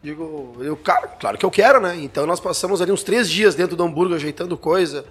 Digo, 0.03 0.57
eu, 0.61 0.77
cara, 0.77 1.09
claro 1.09 1.39
que 1.39 1.47
eu 1.47 1.51
quero, 1.51 1.81
né? 1.81 1.97
Então 1.97 2.27
nós 2.27 2.39
passamos 2.39 2.83
ali 2.83 2.93
uns 2.93 3.03
três 3.03 3.31
dias 3.31 3.55
dentro 3.55 3.75
do 3.75 3.83
hambúrguer, 3.83 4.17
ajeitando 4.17 4.59
coisa, 4.59 5.07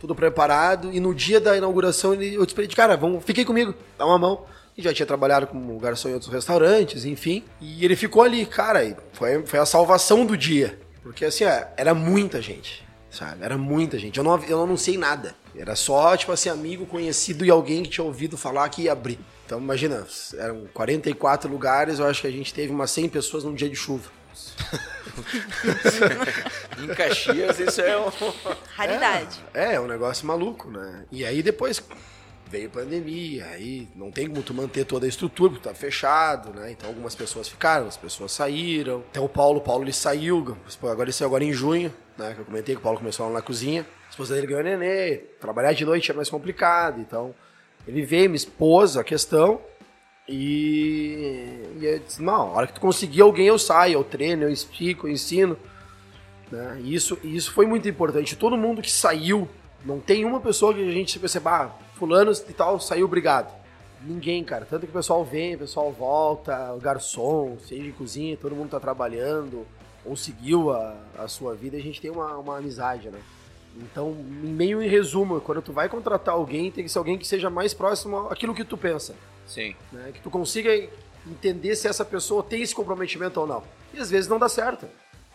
tudo 0.00 0.14
preparado. 0.14 0.92
E 0.92 1.00
no 1.00 1.14
dia 1.14 1.40
da 1.40 1.56
inauguração 1.56 2.14
ele, 2.14 2.34
eu 2.34 2.44
disse 2.44 2.54
pra 2.54 2.64
ele, 2.64 2.74
cara, 2.74 2.96
vamos, 2.96 3.24
fiquei 3.24 3.44
comigo, 3.44 3.74
dá 3.98 4.06
uma 4.06 4.18
mão. 4.18 4.44
E 4.76 4.82
já 4.82 4.92
tinha 4.92 5.06
trabalhado 5.06 5.46
como 5.46 5.78
garçom 5.78 6.10
em 6.10 6.14
outros 6.14 6.30
restaurantes, 6.30 7.04
enfim. 7.04 7.42
E 7.60 7.84
ele 7.84 7.96
ficou 7.96 8.22
ali, 8.22 8.44
cara, 8.44 8.96
foi, 9.12 9.44
foi 9.46 9.58
a 9.58 9.64
salvação 9.64 10.26
do 10.26 10.36
dia. 10.36 10.78
Porque 11.02 11.24
assim, 11.24 11.44
é, 11.44 11.72
era 11.76 11.94
muita 11.94 12.42
gente, 12.42 12.86
sabe? 13.10 13.42
Era 13.42 13.56
muita 13.56 13.98
gente. 13.98 14.18
Eu 14.18 14.24
não, 14.24 14.36
eu 14.44 14.58
não 14.58 14.64
anunciei 14.64 14.98
nada. 14.98 15.34
Era 15.56 15.74
só, 15.74 16.14
tipo 16.16 16.32
assim, 16.32 16.50
amigo, 16.50 16.84
conhecido 16.84 17.44
e 17.44 17.50
alguém 17.50 17.82
que 17.82 17.88
tinha 17.88 18.04
ouvido 18.04 18.36
falar 18.36 18.68
que 18.68 18.82
ia 18.82 18.92
abrir. 18.92 19.18
Então, 19.46 19.58
imagina, 19.58 20.04
eram 20.36 20.66
44 20.74 21.50
lugares, 21.50 21.98
eu 22.00 22.06
acho 22.06 22.20
que 22.20 22.26
a 22.26 22.32
gente 22.32 22.52
teve 22.52 22.72
umas 22.72 22.90
100 22.90 23.08
pessoas 23.08 23.44
num 23.44 23.54
dia 23.54 23.68
de 23.68 23.76
chuva. 23.76 24.10
em 26.82 26.88
Caxias, 26.88 27.58
isso 27.58 27.80
é 27.80 27.98
um... 27.98 28.10
Raridade. 28.74 29.42
É, 29.54 29.74
é 29.74 29.80
um 29.80 29.86
negócio 29.86 30.26
maluco, 30.26 30.70
né? 30.70 31.04
E 31.10 31.24
aí 31.24 31.42
depois 31.42 31.82
veio 32.48 32.70
pandemia, 32.70 33.46
aí 33.46 33.88
não 33.94 34.10
tem 34.10 34.28
como 34.28 34.42
tu 34.42 34.54
manter 34.54 34.84
toda 34.84 35.06
a 35.06 35.08
estrutura, 35.08 35.52
porque 35.52 35.68
tá 35.68 35.74
fechado, 35.74 36.50
né? 36.50 36.70
Então 36.70 36.88
algumas 36.88 37.14
pessoas 37.14 37.48
ficaram, 37.48 37.86
as 37.86 37.96
pessoas 37.96 38.32
saíram. 38.32 39.00
Até 39.10 39.20
o 39.20 39.28
Paulo, 39.28 39.58
o 39.58 39.62
Paulo 39.62 39.84
ele 39.84 39.92
saiu, 39.92 40.56
agora 40.82 41.04
ele 41.04 41.12
saiu 41.12 41.28
agora 41.28 41.44
em 41.44 41.52
junho, 41.52 41.92
né? 42.16 42.34
Que 42.34 42.40
eu 42.40 42.44
comentei 42.44 42.74
que 42.74 42.80
o 42.80 42.82
Paulo 42.82 42.98
começou 42.98 43.26
lá 43.26 43.32
na 43.32 43.42
cozinha. 43.42 43.86
A 44.06 44.10
esposa 44.10 44.34
dele 44.34 44.46
ganhou 44.46 44.62
nenê, 44.62 45.16
trabalhar 45.40 45.72
de 45.72 45.84
noite 45.84 46.10
é 46.10 46.14
mais 46.14 46.30
complicado, 46.30 47.00
então 47.00 47.34
ele 47.86 48.04
veio, 48.04 48.30
me 48.30 48.36
expôs 48.36 48.96
a 48.96 49.04
questão 49.04 49.60
e, 50.28 51.62
e 51.80 51.84
eu 51.84 51.98
disse, 52.00 52.22
não, 52.22 52.34
a 52.34 52.52
hora 52.52 52.66
que 52.66 52.74
tu 52.74 52.80
conseguir 52.80 53.22
alguém 53.22 53.46
eu 53.46 53.58
saio, 53.58 53.94
eu 53.94 54.04
treino, 54.04 54.42
eu 54.42 54.50
explico, 54.50 55.06
eu 55.06 55.12
ensino. 55.12 55.56
Né? 56.50 56.80
E 56.82 56.94
isso, 56.94 57.18
isso 57.22 57.52
foi 57.52 57.66
muito 57.66 57.88
importante. 57.88 58.36
Todo 58.36 58.56
mundo 58.56 58.82
que 58.82 58.90
saiu, 58.90 59.48
não 59.84 60.00
tem 60.00 60.24
uma 60.24 60.40
pessoa 60.40 60.74
que 60.74 60.82
a 60.82 60.92
gente 60.92 61.18
perceba, 61.18 61.50
ah, 61.50 61.70
fulano 61.94 62.32
e 62.32 62.52
tal, 62.52 62.80
saiu, 62.80 63.06
obrigado. 63.06 63.54
Ninguém, 64.02 64.42
cara. 64.44 64.66
Tanto 64.68 64.82
que 64.86 64.90
o 64.90 64.94
pessoal 64.94 65.24
vem, 65.24 65.54
o 65.54 65.58
pessoal 65.58 65.92
volta, 65.92 66.72
o 66.72 66.80
garçom, 66.80 67.56
seja 67.60 67.82
em 67.82 67.92
cozinha, 67.92 68.36
todo 68.36 68.54
mundo 68.54 68.70
tá 68.70 68.80
trabalhando, 68.80 69.66
ou 70.04 70.16
seguiu 70.16 70.72
a, 70.72 70.96
a 71.18 71.28
sua 71.28 71.54
vida, 71.54 71.76
a 71.76 71.80
gente 71.80 72.00
tem 72.00 72.10
uma, 72.10 72.36
uma 72.36 72.58
amizade, 72.58 73.10
né? 73.10 73.20
Então, 73.76 74.10
em 74.10 74.48
meio 74.48 74.82
em 74.82 74.88
resumo, 74.88 75.40
quando 75.40 75.60
tu 75.60 75.72
vai 75.72 75.88
contratar 75.88 76.34
alguém, 76.34 76.70
tem 76.70 76.84
que 76.84 76.90
ser 76.90 76.98
alguém 76.98 77.18
que 77.18 77.26
seja 77.26 77.50
mais 77.50 77.74
próximo 77.74 78.28
àquilo 78.28 78.54
que 78.54 78.64
tu 78.64 78.76
pensa. 78.76 79.14
Sim. 79.46 79.74
Né? 79.92 80.10
Que 80.12 80.20
tu 80.20 80.30
consiga 80.30 80.70
entender 81.26 81.74
se 81.76 81.88
essa 81.88 82.04
pessoa 82.04 82.42
tem 82.42 82.62
esse 82.62 82.74
comprometimento 82.74 83.40
ou 83.40 83.46
não. 83.46 83.62
E 83.92 84.00
às 84.00 84.10
vezes 84.10 84.28
não 84.28 84.38
dá 84.38 84.48
certo. 84.48 84.86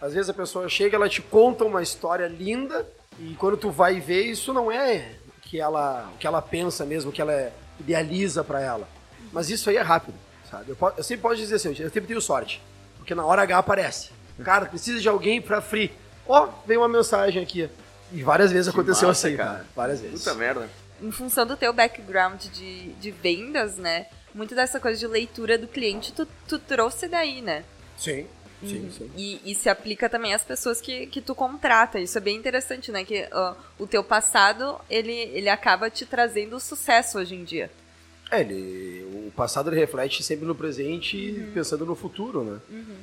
Às 0.02 0.14
vezes 0.14 0.30
a 0.30 0.34
pessoa 0.34 0.68
chega, 0.68 0.96
ela 0.96 1.08
te 1.08 1.22
conta 1.22 1.64
uma 1.64 1.82
história 1.82 2.28
linda 2.28 2.88
e 3.20 3.36
quando 3.36 3.58
tu 3.58 3.70
vai 3.70 4.00
ver, 4.00 4.24
isso 4.24 4.54
não 4.54 4.72
é 4.72 5.16
que 5.44 5.60
ela, 5.60 6.12
que 6.20 6.26
ela 6.26 6.42
pensa 6.42 6.86
mesmo, 6.86 7.12
que 7.12 7.22
ela 7.22 7.52
idealiza 7.80 8.44
para 8.44 8.62
ela. 8.62 8.88
Mas 9.32 9.50
isso 9.50 9.70
aí 9.70 9.78
é 9.78 9.82
rápido, 9.82 10.16
sabe? 10.50 10.72
Eu, 10.72 10.94
eu, 10.98 11.04
sempre 11.04 11.22
posso 11.22 11.36
dizer 11.36 11.56
assim, 11.56 11.70
eu 11.70 11.76
sempre 11.76 12.02
tenho 12.02 12.22
sorte. 12.22 12.62
Porque 12.98 13.14
na 13.14 13.26
hora 13.26 13.42
H 13.44 13.58
aparece. 13.58 14.10
Cara, 14.44 14.66
precisa 14.66 15.00
de 15.00 15.08
alguém 15.08 15.42
pra 15.42 15.62
free. 15.62 15.92
Ó, 16.28 16.46
oh, 16.46 16.50
veio 16.66 16.80
uma 16.80 16.88
mensagem 16.88 17.42
aqui. 17.42 17.70
E 18.12 18.24
várias 18.24 18.52
vezes 18.52 18.72
que 18.72 18.80
aconteceu 18.80 19.08
massa, 19.08 19.28
assim, 19.28 19.38
cara. 19.38 19.66
Várias 19.76 20.02
vezes. 20.02 20.24
Puta 20.24 20.36
merda. 20.36 20.70
Em 21.02 21.12
função 21.12 21.46
do 21.46 21.58
teu 21.58 21.74
background 21.74 22.46
de, 22.46 22.94
de 22.94 23.12
vendas, 23.12 23.78
né? 23.78 24.08
Muito 24.34 24.56
dessa 24.56 24.80
coisa 24.80 25.00
de 25.00 25.08
leitura 25.08 25.58
do 25.58 25.68
cliente, 25.68 26.14
tu, 26.14 26.28
tu 26.48 26.60
trouxe 26.60 27.08
daí, 27.08 27.42
né? 27.42 27.64
Sim. 27.98 28.26
Sim, 28.64 28.84
uhum. 28.84 28.92
sim. 28.92 29.12
E, 29.18 29.42
e, 29.44 29.56
se 29.56 29.70
aplica 29.70 30.08
também 30.08 30.34
às 30.34 30.44
pessoas 30.44 30.80
que, 30.80 31.08
que 31.08 31.20
tu 31.20 31.34
contrata. 31.34 32.00
Isso 32.00 32.18
é 32.18 32.22
bem 32.22 32.38
interessante, 32.38 32.92
né? 32.92 33.04
Que 33.04 33.24
uh, 33.24 33.56
o 33.80 33.88
teu 33.88 34.04
passado, 34.04 34.80
ele, 34.90 35.12
ele 35.12 35.50
acaba 35.50 35.90
te 35.90 36.06
trazendo 36.06 36.60
sucesso 36.60 37.18
hoje 37.18 37.36
em 37.36 37.44
dia. 37.44 37.72
É, 38.30 38.42
ele, 38.42 39.04
o 39.28 39.32
passado 39.32 39.70
ele 39.70 39.80
reflete 39.80 40.22
sempre 40.24 40.46
no 40.46 40.54
presente, 40.54 41.18
uhum. 41.18 41.52
pensando 41.54 41.86
no 41.86 41.96
futuro, 41.96 42.44
né? 42.44 42.60
Uhum. 42.70 42.98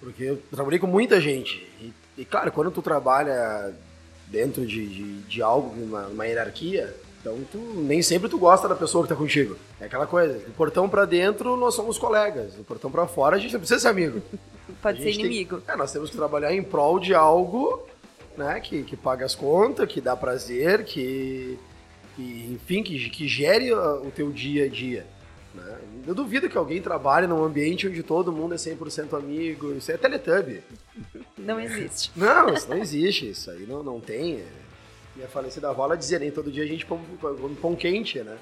Porque 0.00 0.22
eu 0.22 0.42
trabalhei 0.52 0.78
com 0.78 0.86
muita 0.86 1.20
gente. 1.20 1.66
E, 1.80 1.92
e, 2.18 2.24
claro, 2.24 2.52
quando 2.52 2.70
tu 2.70 2.80
trabalha 2.80 3.74
dentro 4.28 4.64
de, 4.64 4.86
de, 4.86 5.20
de 5.22 5.42
algo, 5.42 5.68
uma, 5.82 6.06
uma 6.06 6.26
hierarquia, 6.26 6.94
então 7.26 7.38
tu 7.50 7.58
nem 7.58 8.00
sempre 8.00 8.28
tu 8.28 8.38
gosta 8.38 8.68
da 8.68 8.76
pessoa 8.76 9.02
que 9.02 9.08
tá 9.08 9.16
contigo. 9.16 9.56
É 9.80 9.86
aquela 9.86 10.06
coisa, 10.06 10.38
do 10.38 10.52
portão 10.52 10.88
para 10.88 11.04
dentro 11.04 11.56
nós 11.56 11.74
somos 11.74 11.98
colegas, 11.98 12.54
do 12.54 12.62
portão 12.62 12.90
para 12.90 13.06
fora 13.08 13.36
a 13.36 13.38
gente 13.38 13.52
não 13.52 13.60
precisa 13.60 13.80
ser 13.80 13.88
amigo. 13.88 14.22
Pode 14.80 15.02
ser 15.02 15.10
inimigo. 15.10 15.60
Tem, 15.60 15.74
é, 15.74 15.76
nós 15.76 15.92
temos 15.92 16.10
que 16.10 16.16
trabalhar 16.16 16.54
em 16.54 16.62
prol 16.62 17.00
de 17.00 17.14
algo, 17.14 17.84
né, 18.36 18.60
que, 18.60 18.82
que 18.84 18.96
paga 18.96 19.24
as 19.24 19.34
contas, 19.34 19.88
que 19.88 20.00
dá 20.00 20.16
prazer, 20.16 20.84
que, 20.84 21.58
que 22.14 22.50
enfim, 22.52 22.82
que, 22.82 23.10
que 23.10 23.26
gere 23.26 23.72
o 23.72 24.10
teu 24.14 24.30
dia 24.30 24.66
a 24.66 24.68
dia. 24.68 25.06
Né? 25.54 25.78
Eu 26.06 26.14
duvido 26.14 26.48
que 26.48 26.58
alguém 26.58 26.80
trabalhe 26.80 27.26
num 27.26 27.42
ambiente 27.42 27.88
onde 27.88 28.02
todo 28.02 28.30
mundo 28.30 28.54
é 28.54 28.56
100% 28.56 29.16
amigo. 29.16 29.72
Isso 29.72 29.90
é 29.90 29.96
Teletubby. 29.96 30.62
Não 31.38 31.58
existe. 31.58 32.12
Não, 32.14 32.52
isso 32.52 32.68
não 32.68 32.76
existe. 32.76 33.30
Isso 33.30 33.50
aí 33.50 33.66
não, 33.66 33.82
não 33.82 34.00
tem. 34.00 34.44
Minha 35.16 35.28
falecida 35.28 35.70
avó 35.70 35.84
ela 35.84 35.96
dizia, 35.96 36.18
nem 36.18 36.30
todo 36.30 36.52
dia 36.52 36.62
a 36.62 36.66
gente 36.66 36.84
come 36.84 37.02
pão, 37.20 37.54
pão 37.54 37.74
quente, 37.74 38.20
né? 38.20 38.36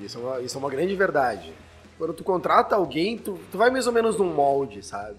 Isso 0.00 0.18
é, 0.18 0.22
uma, 0.22 0.40
isso 0.40 0.56
é 0.56 0.58
uma 0.58 0.70
grande 0.70 0.94
verdade. 0.94 1.52
Quando 1.98 2.14
tu 2.14 2.24
contrata 2.24 2.74
alguém, 2.76 3.18
tu, 3.18 3.38
tu 3.50 3.58
vai 3.58 3.70
mais 3.70 3.86
ou 3.86 3.92
menos 3.92 4.16
num 4.16 4.32
molde, 4.32 4.82
sabe? 4.82 5.16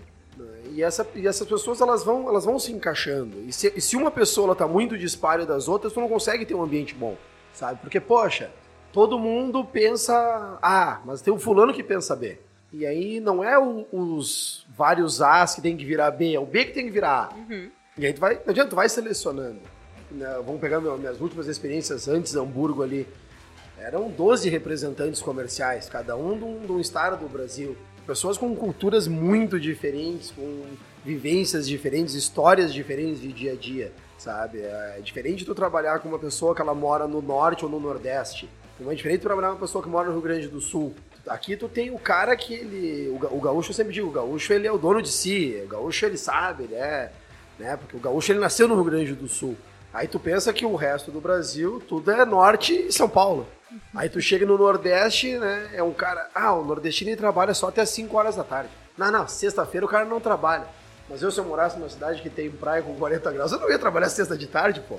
E, 0.72 0.82
essa, 0.82 1.06
e 1.14 1.28
essas 1.28 1.48
pessoas 1.48 1.82
elas 1.82 2.04
vão, 2.04 2.28
elas 2.28 2.46
vão 2.46 2.58
se 2.58 2.72
encaixando. 2.72 3.42
E 3.42 3.52
se, 3.52 3.72
e 3.76 3.82
se 3.82 3.96
uma 3.96 4.10
pessoa 4.10 4.48
ela 4.48 4.56
tá 4.56 4.68
muito 4.68 4.98
disparo 4.98 5.46
das 5.46 5.68
outras, 5.68 5.94
tu 5.94 6.00
não 6.00 6.08
consegue 6.08 6.46
ter 6.46 6.56
um 6.56 6.64
ambiente 6.64 6.96
bom, 6.96 7.18
sabe? 7.54 7.80
Porque, 7.82 8.00
poxa, 8.00 8.50
todo 8.92 9.20
mundo 9.20 9.64
pensa 9.66 10.58
A, 10.62 11.02
mas 11.06 11.22
tem 11.22 11.34
o 11.34 11.38
fulano 11.38 11.74
que 11.74 11.84
pensa 11.84 12.16
B. 12.16 12.40
E 12.74 12.86
aí 12.86 13.20
não 13.20 13.44
é 13.44 13.60
o, 13.60 13.86
os 13.92 14.66
vários 14.70 15.22
A's 15.22 15.56
que 15.56 15.62
tem 15.62 15.76
que 15.76 15.84
virar 15.84 16.10
B, 16.12 16.34
é 16.34 16.40
o 16.40 16.46
B 16.46 16.66
que 16.66 16.72
tem 16.72 16.86
que 16.86 16.92
virar 16.92 17.30
A. 17.30 17.36
Uhum. 17.36 17.70
E 17.98 18.06
aí 18.06 18.14
tu 18.14 18.22
vai, 18.22 18.36
não 18.36 18.50
adianta, 18.50 18.70
tu 18.70 18.76
vai 18.76 18.88
selecionando. 18.88 19.60
Né? 20.12 20.42
Vamos 20.46 20.60
pegar 20.60 20.80
minhas 20.80 21.20
últimas 21.22 21.48
experiências 21.48 22.08
antes 22.08 22.36
Hamburgo 22.36 22.84
ali. 22.84 23.08
Eram 23.78 24.10
12 24.10 24.50
representantes 24.50 25.22
comerciais, 25.22 25.90
cada 25.90 26.16
um 26.16 26.38
de 26.38 26.44
um, 26.44 26.60
de 26.66 26.72
um 26.72 26.80
estado 26.80 27.18
do 27.18 27.28
Brasil. 27.28 27.76
Pessoas 28.06 28.38
com 28.38 28.56
culturas 28.56 29.08
muito 29.08 29.60
diferentes, 29.60 30.32
com 30.32 30.64
vivências 31.04 31.68
diferentes, 31.68 32.14
histórias 32.14 32.74
diferentes 32.74 33.22
de 33.22 33.32
dia 33.32 33.54
a 33.54 33.56
dia, 33.56 33.92
sabe? 34.18 34.60
É 34.60 35.00
diferente 35.04 35.46
tu 35.46 35.56
trabalhar 35.56 36.00
com 36.00 36.10
uma 36.10 36.20
pessoa 36.20 36.54
que 36.54 36.62
ela 36.62 36.76
mora 36.76 37.08
no 37.08 37.22
norte 37.22 37.66
ou 37.66 37.72
no 37.72 37.80
nordeste. 37.80 38.48
Não 38.80 38.92
é 38.92 38.96
diferente 38.96 39.20
tu 39.22 39.24
trabalhar 39.24 39.50
com 39.50 39.56
uma 39.56 39.62
pessoa 39.62 39.84
que 39.84 39.90
mora 39.90 40.08
no 40.08 40.14
Rio 40.14 40.22
Grande 40.22 40.48
do 40.48 40.60
Sul. 40.60 40.94
Aqui 41.28 41.56
tu 41.56 41.70
tem 41.70 41.92
o 41.92 42.00
cara 42.00 42.36
que 42.36 42.54
ele. 42.54 43.10
O, 43.10 43.40
gaúcho, 43.40 43.72
eu 43.72 43.76
sempre 43.76 43.94
digo, 43.94 44.08
o 44.08 44.12
gaúcho 44.12 44.54
ele 44.54 44.68
é 44.68 44.72
o 44.72 44.78
dono 44.78 45.02
de 45.02 45.10
si. 45.10 45.60
O 45.64 45.68
gaúcho 45.68 46.06
ele 46.06 46.18
sabe, 46.18 46.64
ele 46.64 46.76
é. 46.76 47.12
Né? 47.60 47.78
Porque 47.78 47.96
o 47.96 48.00
gaúcho 48.00 48.32
ele 48.32 48.40
nasceu 48.40 48.68
no 48.68 48.76
Rio 48.76 48.84
Grande 48.84 49.14
do 49.14 49.28
Sul. 49.28 49.56
Aí 49.94 50.08
tu 50.08 50.20
pensa 50.20 50.54
que 50.54 50.66
o 50.66 50.76
resto 50.76 51.12
do 51.12 51.20
Brasil 51.20 51.82
tudo 51.88 52.12
é 52.12 52.26
norte 52.26 52.74
e 52.74 52.92
São 52.92 53.10
Paulo. 53.10 53.48
Aí 53.96 54.10
tu 54.10 54.22
chega 54.22 54.46
no 54.46 54.58
Nordeste, 54.58 55.38
né? 55.38 55.70
É 55.74 55.84
um 55.84 55.94
cara. 55.94 56.30
Ah, 56.34 56.54
o 56.54 56.64
nordestino 56.64 57.10
ele 57.10 57.18
trabalha 57.18 57.54
só 57.54 57.70
até 57.70 57.82
as 57.82 57.90
5 57.90 58.16
horas 58.18 58.36
da 58.36 58.44
tarde. 58.44 58.70
Não, 58.98 59.12
não, 59.12 59.28
sexta-feira 59.28 59.86
o 59.86 59.90
cara 59.90 60.06
não 60.06 60.20
trabalha. 60.20 60.66
Mas 61.10 61.22
eu, 61.22 61.32
se 61.32 61.40
eu 61.40 61.46
morasse 61.46 61.78
numa 61.78 61.90
cidade 61.90 62.22
que 62.22 62.30
tem 62.30 62.50
praia 62.50 62.82
com 62.82 62.96
40 62.96 63.32
graus, 63.32 63.52
eu 63.52 63.60
não 63.60 63.70
ia 63.70 63.80
trabalhar 63.80 64.10
sexta 64.10 64.38
de 64.38 64.48
tarde, 64.48 64.82
pô. 64.88 64.98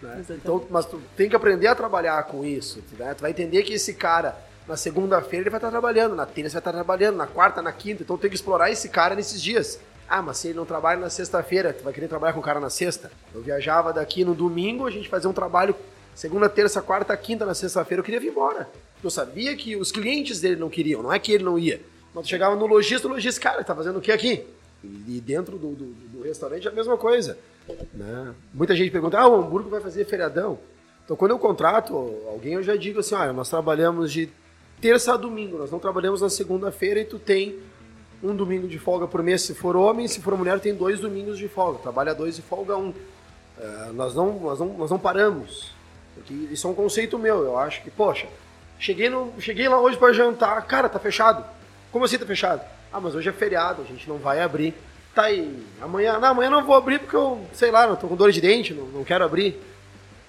Né? 0.00 0.24
Então, 0.30 0.64
mas 0.70 0.86
tu 0.86 1.00
tem 1.16 1.28
que 1.28 1.36
aprender 1.36 1.66
a 1.66 1.74
trabalhar 1.74 2.22
com 2.24 2.44
isso. 2.44 2.82
Né? 2.98 3.14
Tu 3.14 3.22
vai 3.22 3.30
entender 3.30 3.62
que 3.62 3.72
esse 3.72 3.94
cara, 3.94 4.36
na 4.68 4.76
segunda-feira, 4.76 5.44
ele 5.44 5.50
vai 5.50 5.58
estar 5.58 5.70
trabalhando, 5.70 6.14
na 6.14 6.26
terça 6.26 6.54
vai 6.54 6.60
estar 6.60 6.72
trabalhando, 6.72 7.16
na 7.16 7.26
quarta, 7.26 7.60
na 7.62 7.72
quinta. 7.72 8.02
Então 8.02 8.18
tem 8.18 8.30
que 8.30 8.36
explorar 8.36 8.70
esse 8.70 8.88
cara 8.88 9.14
nesses 9.14 9.42
dias. 9.42 9.80
Ah, 10.14 10.20
mas 10.20 10.36
se 10.36 10.48
ele 10.48 10.58
não 10.58 10.66
trabalha 10.66 11.00
na 11.00 11.08
sexta-feira, 11.08 11.72
tu 11.72 11.82
vai 11.82 11.92
querer 11.92 12.06
trabalhar 12.06 12.34
com 12.34 12.40
o 12.40 12.42
cara 12.42 12.60
na 12.60 12.68
sexta? 12.68 13.10
Eu 13.34 13.40
viajava 13.40 13.92
daqui 13.92 14.24
no 14.24 14.34
domingo, 14.34 14.86
a 14.86 14.90
gente 14.90 15.08
fazia 15.08 15.28
um 15.28 15.32
trabalho 15.32 15.74
Segunda, 16.14 16.48
terça, 16.48 16.82
quarta, 16.82 17.16
quinta, 17.16 17.46
na 17.46 17.54
sexta-feira 17.54 18.00
eu 18.00 18.04
queria 18.04 18.20
vir 18.20 18.28
embora. 18.28 18.68
Eu 19.02 19.10
sabia 19.10 19.56
que 19.56 19.76
os 19.76 19.90
clientes 19.90 20.40
dele 20.40 20.56
não 20.56 20.68
queriam, 20.68 21.02
não 21.02 21.12
é 21.12 21.18
que 21.18 21.32
ele 21.32 21.42
não 21.42 21.58
ia. 21.58 21.80
Mas 22.14 22.28
chegava 22.28 22.54
no 22.54 22.66
lojista, 22.66 23.08
o 23.08 23.10
lojista, 23.10 23.40
cara, 23.40 23.64
tá 23.64 23.74
fazendo 23.74 23.98
o 23.98 24.02
que 24.02 24.12
aqui? 24.12 24.44
E 24.84 25.20
dentro 25.20 25.56
do, 25.56 25.72
do, 25.72 25.86
do 25.86 26.22
restaurante 26.22 26.66
é 26.66 26.70
a 26.70 26.74
mesma 26.74 26.98
coisa. 26.98 27.38
Né? 27.94 28.34
Muita 28.52 28.76
gente 28.76 28.90
pergunta, 28.90 29.18
ah, 29.18 29.26
o 29.26 29.36
Hamburgo 29.36 29.70
vai 29.70 29.80
fazer 29.80 30.04
feriadão. 30.04 30.58
Então 31.04 31.16
quando 31.16 31.30
eu 31.30 31.38
contrato 31.38 31.94
alguém, 32.28 32.54
eu 32.54 32.62
já 32.62 32.76
digo 32.76 33.00
assim, 33.00 33.14
olha, 33.14 33.32
nós 33.32 33.48
trabalhamos 33.48 34.12
de 34.12 34.28
terça 34.80 35.14
a 35.14 35.16
domingo, 35.16 35.56
nós 35.56 35.70
não 35.70 35.78
trabalhamos 35.78 36.20
na 36.20 36.28
segunda-feira 36.28 37.00
e 37.00 37.04
tu 37.04 37.18
tem 37.18 37.58
um 38.22 38.34
domingo 38.36 38.68
de 38.68 38.78
folga 38.78 39.06
por 39.06 39.22
mês 39.22 39.42
se 39.42 39.54
for 39.54 39.76
homem, 39.76 40.06
se 40.06 40.20
for 40.20 40.36
mulher 40.36 40.60
tem 40.60 40.74
dois 40.74 41.00
domingos 41.00 41.38
de 41.38 41.48
folga, 41.48 41.78
trabalha 41.78 42.14
dois 42.14 42.38
e 42.38 42.42
folga 42.42 42.76
um. 42.76 42.90
Uh, 42.90 43.92
nós, 43.94 44.14
não, 44.14 44.38
nós, 44.38 44.60
não, 44.60 44.66
nós 44.74 44.90
não 44.90 44.98
paramos. 44.98 45.72
Porque 46.14 46.32
isso 46.32 46.66
é 46.66 46.70
um 46.70 46.74
conceito 46.74 47.18
meu. 47.18 47.42
Eu 47.44 47.58
acho 47.58 47.82
que, 47.82 47.90
poxa, 47.90 48.26
cheguei, 48.78 49.08
no, 49.08 49.32
cheguei 49.40 49.68
lá 49.68 49.80
hoje 49.80 49.96
para 49.96 50.12
jantar, 50.12 50.60
cara, 50.66 50.88
tá 50.88 50.98
fechado. 50.98 51.44
Como 51.90 52.04
assim 52.04 52.18
tá 52.18 52.26
fechado? 52.26 52.62
Ah, 52.92 53.00
mas 53.00 53.14
hoje 53.14 53.28
é 53.28 53.32
feriado, 53.32 53.82
a 53.82 53.84
gente 53.84 54.08
não 54.08 54.18
vai 54.18 54.40
abrir. 54.40 54.74
Tá 55.14 55.24
aí, 55.24 55.62
amanhã, 55.80 56.18
não, 56.18 56.28
amanhã 56.28 56.50
não 56.50 56.64
vou 56.64 56.74
abrir 56.74 56.98
porque 56.98 57.16
eu, 57.16 57.44
sei 57.52 57.70
lá, 57.70 57.86
não 57.86 57.96
tô 57.96 58.08
com 58.08 58.16
dor 58.16 58.32
de 58.32 58.40
dente, 58.40 58.72
não, 58.72 58.86
não 58.86 59.04
quero 59.04 59.24
abrir. 59.24 59.60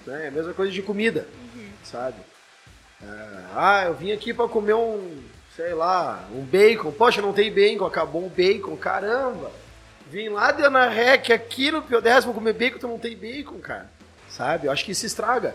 Né? 0.06 0.26
É 0.26 0.28
a 0.28 0.30
mesma 0.30 0.52
coisa 0.52 0.70
de 0.70 0.82
comida, 0.82 1.26
uhum. 1.54 1.68
sabe? 1.82 2.16
É, 3.02 3.06
ah, 3.54 3.84
eu 3.86 3.94
vim 3.94 4.12
aqui 4.12 4.34
para 4.34 4.48
comer 4.48 4.74
um, 4.74 5.22
sei 5.56 5.74
lá, 5.74 6.28
um 6.32 6.42
bacon. 6.42 6.90
Poxa, 6.92 7.22
não 7.22 7.32
tem 7.32 7.52
bacon, 7.52 7.84
acabou 7.84 8.26
o 8.26 8.30
bacon, 8.30 8.76
caramba. 8.76 9.50
Vim 10.10 10.28
lá, 10.28 10.52
deu 10.52 10.70
na 10.70 10.88
rec 10.88 11.30
aqui 11.30 11.70
no 11.70 11.82
Pio 11.82 12.00
10, 12.00 12.24
vou 12.24 12.34
comer 12.34 12.52
bacon, 12.52 12.78
tu 12.78 12.88
não 12.88 12.98
tem 12.98 13.16
bacon, 13.16 13.58
cara. 13.58 13.90
Sabe? 14.28 14.66
Eu 14.66 14.72
acho 14.72 14.84
que 14.84 14.92
isso 14.92 15.06
estraga. 15.06 15.54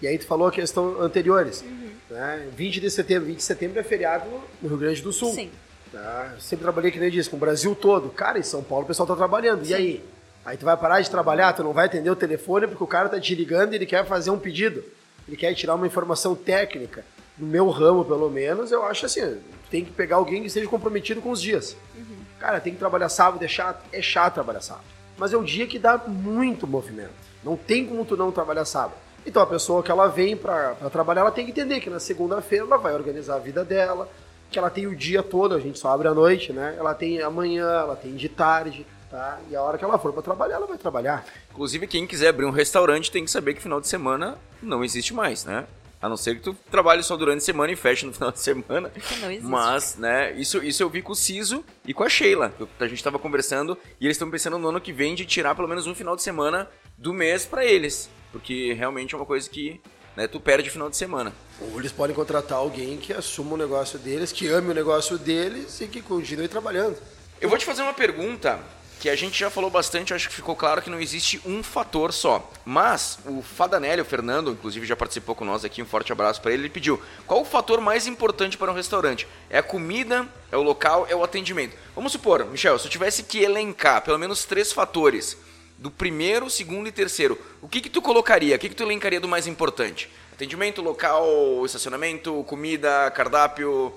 E 0.00 0.06
aí 0.06 0.16
tu 0.18 0.26
falou 0.26 0.48
a 0.48 0.52
questão 0.52 1.00
anteriores. 1.00 1.62
Uhum. 1.62 1.90
Né? 2.10 2.48
20 2.56 2.80
de 2.80 2.90
setembro, 2.90 3.26
20 3.26 3.36
de 3.36 3.42
setembro 3.42 3.78
é 3.78 3.82
feriado 3.82 4.26
no 4.60 4.68
Rio 4.68 4.78
Grande 4.78 5.02
do 5.02 5.12
Sul. 5.12 5.32
Sim. 5.34 5.50
Tá? 5.92 6.34
Sempre 6.38 6.62
trabalhei, 6.62 6.90
que 6.90 6.98
nem 6.98 7.10
disse, 7.10 7.28
com 7.28 7.36
o 7.36 7.40
Brasil 7.40 7.74
todo. 7.74 8.08
Cara, 8.10 8.38
em 8.38 8.42
São 8.42 8.62
Paulo 8.62 8.84
o 8.84 8.86
pessoal 8.86 9.06
tá 9.06 9.16
trabalhando. 9.16 9.64
Sim. 9.64 9.72
E 9.72 9.74
aí? 9.74 10.04
Aí 10.44 10.56
tu 10.56 10.64
vai 10.64 10.76
parar 10.76 11.00
de 11.00 11.10
trabalhar, 11.10 11.52
tu 11.52 11.62
não 11.62 11.72
vai 11.72 11.86
atender 11.86 12.10
o 12.10 12.16
telefone 12.16 12.66
porque 12.66 12.82
o 12.82 12.86
cara 12.86 13.08
tá 13.08 13.20
te 13.20 13.34
ligando 13.34 13.72
e 13.72 13.76
ele 13.76 13.86
quer 13.86 14.06
fazer 14.06 14.30
um 14.30 14.38
pedido. 14.38 14.82
Ele 15.28 15.36
quer 15.36 15.52
tirar 15.54 15.74
uma 15.74 15.86
informação 15.86 16.34
técnica. 16.34 17.04
No 17.38 17.46
meu 17.46 17.68
ramo, 17.70 18.04
pelo 18.04 18.28
menos, 18.30 18.70
eu 18.70 18.84
acho 18.84 19.06
assim, 19.06 19.38
tem 19.70 19.84
que 19.84 19.92
pegar 19.92 20.16
alguém 20.16 20.40
que 20.40 20.48
esteja 20.48 20.68
comprometido 20.68 21.20
com 21.20 21.30
os 21.30 21.40
dias. 21.40 21.76
Uhum. 21.96 22.16
Cara, 22.38 22.60
tem 22.60 22.72
que 22.72 22.78
trabalhar 22.78 23.08
sábado, 23.08 23.42
é 23.44 23.48
chato? 23.48 23.82
É 23.92 24.02
chato 24.02 24.34
trabalhar 24.34 24.60
sábado. 24.60 24.84
Mas 25.16 25.32
é 25.32 25.36
um 25.36 25.44
dia 25.44 25.66
que 25.66 25.78
dá 25.78 25.98
muito 25.98 26.66
movimento. 26.66 27.12
Não 27.44 27.56
tem 27.56 27.86
como 27.86 28.04
tu 28.04 28.16
não 28.16 28.32
trabalhar 28.32 28.64
sábado. 28.64 28.94
Então 29.24 29.42
a 29.42 29.46
pessoa 29.46 29.82
que 29.82 29.90
ela 29.90 30.06
vem 30.06 30.36
para 30.36 30.74
trabalhar, 30.90 31.22
ela 31.22 31.30
tem 31.30 31.44
que 31.44 31.50
entender 31.50 31.80
que 31.80 31.90
na 31.90 32.00
segunda-feira 32.00 32.64
ela 32.64 32.78
vai 32.78 32.94
organizar 32.94 33.36
a 33.36 33.38
vida 33.38 33.64
dela, 33.64 34.08
que 34.50 34.58
ela 34.58 34.70
tem 34.70 34.86
o 34.86 34.96
dia 34.96 35.22
todo, 35.22 35.54
a 35.54 35.60
gente 35.60 35.78
só 35.78 35.90
abre 35.90 36.08
à 36.08 36.14
noite, 36.14 36.52
né? 36.52 36.74
Ela 36.78 36.94
tem 36.94 37.20
amanhã, 37.20 37.68
ela 37.68 37.96
tem 37.96 38.14
de 38.16 38.28
tarde, 38.28 38.86
tá? 39.10 39.38
E 39.50 39.54
a 39.54 39.62
hora 39.62 39.76
que 39.76 39.84
ela 39.84 39.98
for 39.98 40.12
para 40.12 40.22
trabalhar, 40.22 40.56
ela 40.56 40.66
vai 40.66 40.78
trabalhar. 40.78 41.24
Inclusive, 41.50 41.86
quem 41.86 42.06
quiser 42.06 42.28
abrir 42.28 42.46
um 42.46 42.50
restaurante 42.50 43.10
tem 43.10 43.24
que 43.24 43.30
saber 43.30 43.54
que 43.54 43.62
final 43.62 43.80
de 43.80 43.88
semana 43.88 44.38
não 44.62 44.82
existe 44.82 45.12
mais, 45.12 45.44
né? 45.44 45.66
A 46.00 46.08
não 46.08 46.16
ser 46.16 46.36
que 46.36 46.42
tu 46.42 46.56
trabalhe 46.70 47.02
só 47.02 47.16
durante 47.16 47.38
a 47.38 47.44
semana 47.44 47.72
e 47.72 47.76
feche 47.76 48.06
no 48.06 48.12
final 48.14 48.32
de 48.32 48.40
semana. 48.40 48.90
Não 49.20 49.30
existe. 49.30 49.46
Mas, 49.46 49.96
né, 49.96 50.32
isso, 50.32 50.62
isso 50.64 50.82
eu 50.82 50.88
vi 50.88 51.02
com 51.02 51.12
o 51.12 51.16
Ciso 51.16 51.64
e 51.84 51.92
com 51.92 52.02
a 52.02 52.08
Sheila. 52.08 52.54
A 52.78 52.86
gente 52.86 53.04
tava 53.04 53.18
conversando 53.18 53.76
e 54.00 54.06
eles 54.06 54.16
estão 54.16 54.30
pensando 54.30 54.58
no 54.58 54.68
ano 54.68 54.80
que 54.80 54.92
vem 54.92 55.14
de 55.14 55.26
tirar 55.26 55.54
pelo 55.54 55.68
menos 55.68 55.86
um 55.86 55.94
final 55.94 56.16
de 56.16 56.22
semana 56.22 56.68
do 56.96 57.12
mês 57.12 57.44
para 57.44 57.64
eles. 57.64 58.08
Porque 58.32 58.72
realmente 58.72 59.14
é 59.14 59.18
uma 59.18 59.26
coisa 59.26 59.48
que 59.48 59.80
né, 60.16 60.26
tu 60.26 60.40
perde 60.40 60.68
o 60.68 60.72
final 60.72 60.88
de 60.88 60.96
semana. 60.96 61.32
Ou 61.60 61.78
eles 61.78 61.92
podem 61.92 62.14
contratar 62.14 62.58
alguém 62.58 62.96
que 62.96 63.12
assuma 63.12 63.54
o 63.54 63.56
negócio 63.56 63.98
deles, 63.98 64.32
que 64.32 64.48
ame 64.48 64.70
o 64.70 64.74
negócio 64.74 65.18
deles 65.18 65.80
e 65.80 65.86
que 65.86 66.00
continue 66.00 66.48
trabalhando. 66.48 66.96
Eu 67.40 67.48
vou 67.48 67.58
te 67.58 67.64
fazer 67.64 67.82
uma 67.82 67.94
pergunta 67.94 68.58
que 69.00 69.08
a 69.08 69.16
gente 69.16 69.40
já 69.40 69.48
falou 69.48 69.70
bastante, 69.70 70.12
acho 70.12 70.28
que 70.28 70.34
ficou 70.34 70.54
claro 70.54 70.82
que 70.82 70.90
não 70.90 71.00
existe 71.00 71.40
um 71.46 71.62
fator 71.62 72.12
só. 72.12 72.52
Mas 72.66 73.18
o 73.24 73.40
Fadanelli, 73.40 74.02
o 74.02 74.04
Fernando, 74.04 74.50
inclusive 74.50 74.84
já 74.84 74.94
participou 74.94 75.34
com 75.34 75.42
nós 75.42 75.64
aqui, 75.64 75.82
um 75.82 75.86
forte 75.86 76.12
abraço 76.12 76.38
para 76.42 76.52
ele, 76.52 76.64
ele 76.64 76.68
pediu: 76.68 77.00
qual 77.26 77.40
o 77.40 77.44
fator 77.46 77.80
mais 77.80 78.06
importante 78.06 78.58
para 78.58 78.70
um 78.70 78.74
restaurante? 78.74 79.26
É 79.48 79.56
a 79.56 79.62
comida, 79.62 80.28
é 80.52 80.56
o 80.56 80.62
local, 80.62 81.06
é 81.08 81.16
o 81.16 81.24
atendimento? 81.24 81.74
Vamos 81.94 82.12
supor, 82.12 82.44
Michel, 82.44 82.78
se 82.78 82.86
eu 82.86 82.90
tivesse 82.90 83.22
que 83.22 83.38
elencar 83.38 84.02
pelo 84.02 84.18
menos 84.18 84.44
três 84.44 84.70
fatores 84.70 85.34
do 85.78 85.90
primeiro, 85.90 86.50
segundo 86.50 86.86
e 86.86 86.92
terceiro, 86.92 87.38
o 87.62 87.68
que 87.68 87.80
que 87.80 87.88
tu 87.88 88.02
colocaria? 88.02 88.54
O 88.54 88.58
que 88.58 88.68
que 88.68 88.76
tu 88.76 88.82
elencaria 88.82 89.18
do 89.18 89.26
mais 89.26 89.46
importante? 89.46 90.10
Atendimento, 90.30 90.82
local, 90.82 91.64
estacionamento, 91.64 92.44
comida, 92.44 93.10
cardápio? 93.12 93.94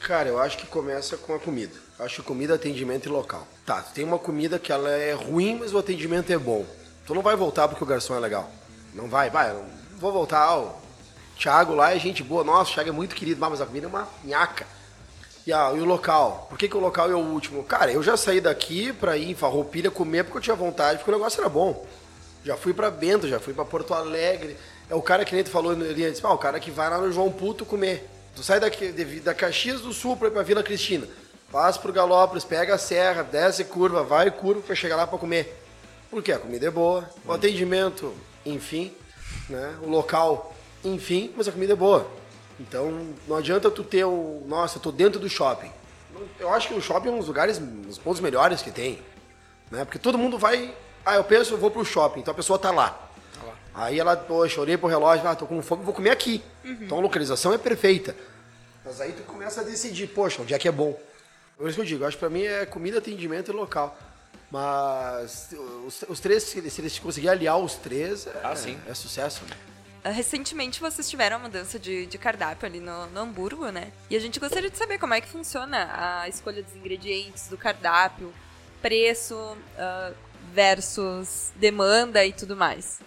Cara, 0.00 0.30
eu 0.30 0.38
acho 0.38 0.56
que 0.56 0.66
começa 0.66 1.18
com 1.18 1.34
a 1.34 1.38
comida. 1.38 1.81
Acho 1.98 2.22
comida, 2.22 2.54
atendimento 2.54 3.06
e 3.06 3.08
local. 3.08 3.46
Tá, 3.64 3.82
tu 3.82 3.92
tem 3.92 4.04
uma 4.04 4.18
comida 4.18 4.58
que 4.58 4.72
ela 4.72 4.90
é 4.90 5.12
ruim, 5.12 5.58
mas 5.60 5.72
o 5.72 5.78
atendimento 5.78 6.32
é 6.32 6.38
bom. 6.38 6.64
Tu 7.06 7.14
não 7.14 7.22
vai 7.22 7.36
voltar 7.36 7.68
porque 7.68 7.84
o 7.84 7.86
garçom 7.86 8.16
é 8.16 8.20
legal. 8.20 8.50
Não 8.94 9.08
vai, 9.08 9.30
vai, 9.30 9.54
vou 9.98 10.12
voltar. 10.12 10.56
Ó, 10.56 10.74
Thiago 11.38 11.74
lá 11.74 11.94
é 11.94 11.98
gente 11.98 12.22
boa. 12.22 12.42
Nossa, 12.42 12.70
o 12.70 12.74
Thiago 12.74 12.88
é 12.88 12.92
muito 12.92 13.14
querido, 13.14 13.40
mas 13.40 13.60
a 13.60 13.66
comida 13.66 13.86
é 13.86 13.88
uma 13.88 14.08
nhaca. 14.24 14.66
E, 15.46 15.52
ah, 15.52 15.72
e 15.74 15.80
o 15.80 15.84
local? 15.84 16.46
Por 16.48 16.56
que, 16.56 16.68
que 16.68 16.76
o 16.76 16.80
local 16.80 17.10
é 17.10 17.14
o 17.14 17.18
último? 17.18 17.64
Cara, 17.64 17.90
eu 17.92 18.02
já 18.02 18.16
saí 18.16 18.40
daqui 18.40 18.92
pra 18.92 19.16
ir 19.16 19.30
em 19.30 19.34
Farroupilha 19.34 19.90
comer 19.90 20.24
porque 20.24 20.38
eu 20.38 20.42
tinha 20.42 20.56
vontade, 20.56 20.98
porque 20.98 21.10
o 21.10 21.14
negócio 21.14 21.40
era 21.40 21.48
bom. 21.48 21.84
Já 22.44 22.56
fui 22.56 22.72
pra 22.72 22.90
Bento, 22.90 23.28
já 23.28 23.40
fui 23.40 23.52
pra 23.52 23.64
Porto 23.64 23.92
Alegre. 23.92 24.56
É 24.88 24.94
o 24.94 25.02
cara 25.02 25.24
que 25.24 25.34
nem 25.34 25.42
tu 25.42 25.50
falou 25.50 25.72
ali 25.72 26.04
antes, 26.04 26.24
ah, 26.24 26.32
o 26.32 26.38
cara 26.38 26.60
que 26.60 26.70
vai 26.70 26.88
lá 26.88 26.98
no 26.98 27.12
João 27.12 27.30
Puto 27.30 27.64
comer. 27.64 28.08
Tu 28.36 28.42
sai 28.42 28.60
daqui, 28.60 28.92
da 29.20 29.34
Caxias 29.34 29.80
do 29.80 29.92
Sul 29.92 30.16
pra 30.16 30.28
ir 30.28 30.30
pra 30.30 30.42
Vila 30.42 30.62
Cristina. 30.62 31.06
Passa 31.52 31.78
pro 31.78 31.92
Galópolis, 31.92 32.44
pega 32.44 32.74
a 32.74 32.78
serra, 32.78 33.22
desce 33.22 33.62
curva, 33.64 34.02
vai 34.02 34.30
curva 34.30 34.62
pra 34.62 34.74
chegar 34.74 34.96
lá 34.96 35.06
pra 35.06 35.18
comer. 35.18 35.62
Porque 36.10 36.32
a 36.32 36.38
comida 36.38 36.66
é 36.66 36.70
boa, 36.70 37.06
o 37.26 37.32
atendimento, 37.32 38.14
enfim, 38.44 38.90
né? 39.50 39.76
O 39.82 39.90
local, 39.90 40.54
enfim, 40.82 41.30
mas 41.36 41.46
a 41.46 41.52
comida 41.52 41.74
é 41.74 41.76
boa. 41.76 42.10
Então, 42.58 43.06
não 43.28 43.36
adianta 43.36 43.70
tu 43.70 43.84
ter 43.84 44.02
o. 44.04 44.42
Nossa, 44.46 44.78
eu 44.78 44.82
tô 44.82 44.90
dentro 44.90 45.20
do 45.20 45.28
shopping. 45.28 45.70
Eu 46.40 46.48
acho 46.54 46.68
que 46.68 46.74
o 46.74 46.80
shopping 46.80 47.08
é 47.08 47.12
um 47.12 47.18
dos 47.18 47.28
lugares, 47.28 47.58
dos 47.58 47.98
pontos 47.98 48.22
melhores 48.22 48.62
que 48.62 48.70
tem. 48.70 49.02
Né? 49.70 49.84
Porque 49.84 49.98
todo 49.98 50.16
mundo 50.16 50.38
vai. 50.38 50.74
Ah, 51.04 51.16
eu 51.16 51.24
penso, 51.24 51.52
eu 51.52 51.58
vou 51.58 51.70
pro 51.70 51.84
shopping, 51.84 52.20
então 52.20 52.32
a 52.32 52.34
pessoa 52.34 52.58
tá 52.58 52.70
lá. 52.70 52.90
Tá 53.38 53.46
lá. 53.46 53.54
Aí 53.74 54.00
ela, 54.00 54.16
poxa, 54.16 54.58
olhei 54.58 54.78
pro 54.78 54.88
relógio, 54.88 55.28
ah, 55.28 55.34
tô 55.34 55.44
com 55.44 55.60
fome, 55.60 55.84
vou 55.84 55.92
comer 55.92 56.10
aqui. 56.10 56.42
Uhum. 56.64 56.78
Então 56.80 56.96
a 56.96 57.00
localização 57.02 57.52
é 57.52 57.58
perfeita. 57.58 58.16
Mas 58.82 59.02
aí 59.02 59.12
tu 59.12 59.22
começa 59.24 59.60
a 59.60 59.64
decidir, 59.64 60.06
poxa, 60.06 60.40
onde 60.40 60.54
é 60.54 60.58
que 60.58 60.66
é 60.66 60.72
bom? 60.72 60.98
É 61.62 61.66
isso 61.66 61.76
que 61.76 61.80
eu 61.80 61.84
digo, 61.84 62.02
eu 62.02 62.08
acho 62.08 62.16
que 62.16 62.20
pra 62.20 62.30
mim 62.30 62.42
é 62.42 62.66
comida, 62.66 62.98
atendimento 62.98 63.52
e 63.52 63.54
local. 63.54 63.96
Mas 64.50 65.54
os, 65.86 66.04
os 66.08 66.20
três, 66.20 66.42
se 66.42 66.58
eles 66.58 66.98
conseguirem 66.98 67.36
aliar 67.36 67.58
os 67.58 67.74
três, 67.76 68.26
é, 68.26 68.40
ah, 68.42 68.54
é 68.86 68.94
sucesso. 68.94 69.44
Né? 69.44 69.56
Ah, 70.04 70.10
recentemente 70.10 70.80
vocês 70.80 71.08
tiveram 71.08 71.36
a 71.36 71.38
mudança 71.38 71.78
de, 71.78 72.06
de 72.06 72.18
cardápio 72.18 72.66
ali 72.66 72.80
no, 72.80 73.06
no, 73.06 73.20
Hamburgo, 73.20 73.70
né? 73.70 73.92
E 74.10 74.16
a 74.16 74.20
gente 74.20 74.40
gostaria 74.40 74.68
de 74.68 74.76
saber 74.76 74.98
como 74.98 75.14
é 75.14 75.20
que 75.20 75.28
funciona 75.28 75.90
a 75.94 76.28
escolha 76.28 76.62
dos 76.62 76.74
ingredientes, 76.74 77.46
do 77.46 77.56
cardápio, 77.56 78.32
preço 78.82 79.36
uh, 79.36 80.14
versus 80.52 81.52
demanda 81.56 82.24
e 82.26 82.32
tudo 82.32 82.56
mais. 82.56 83.00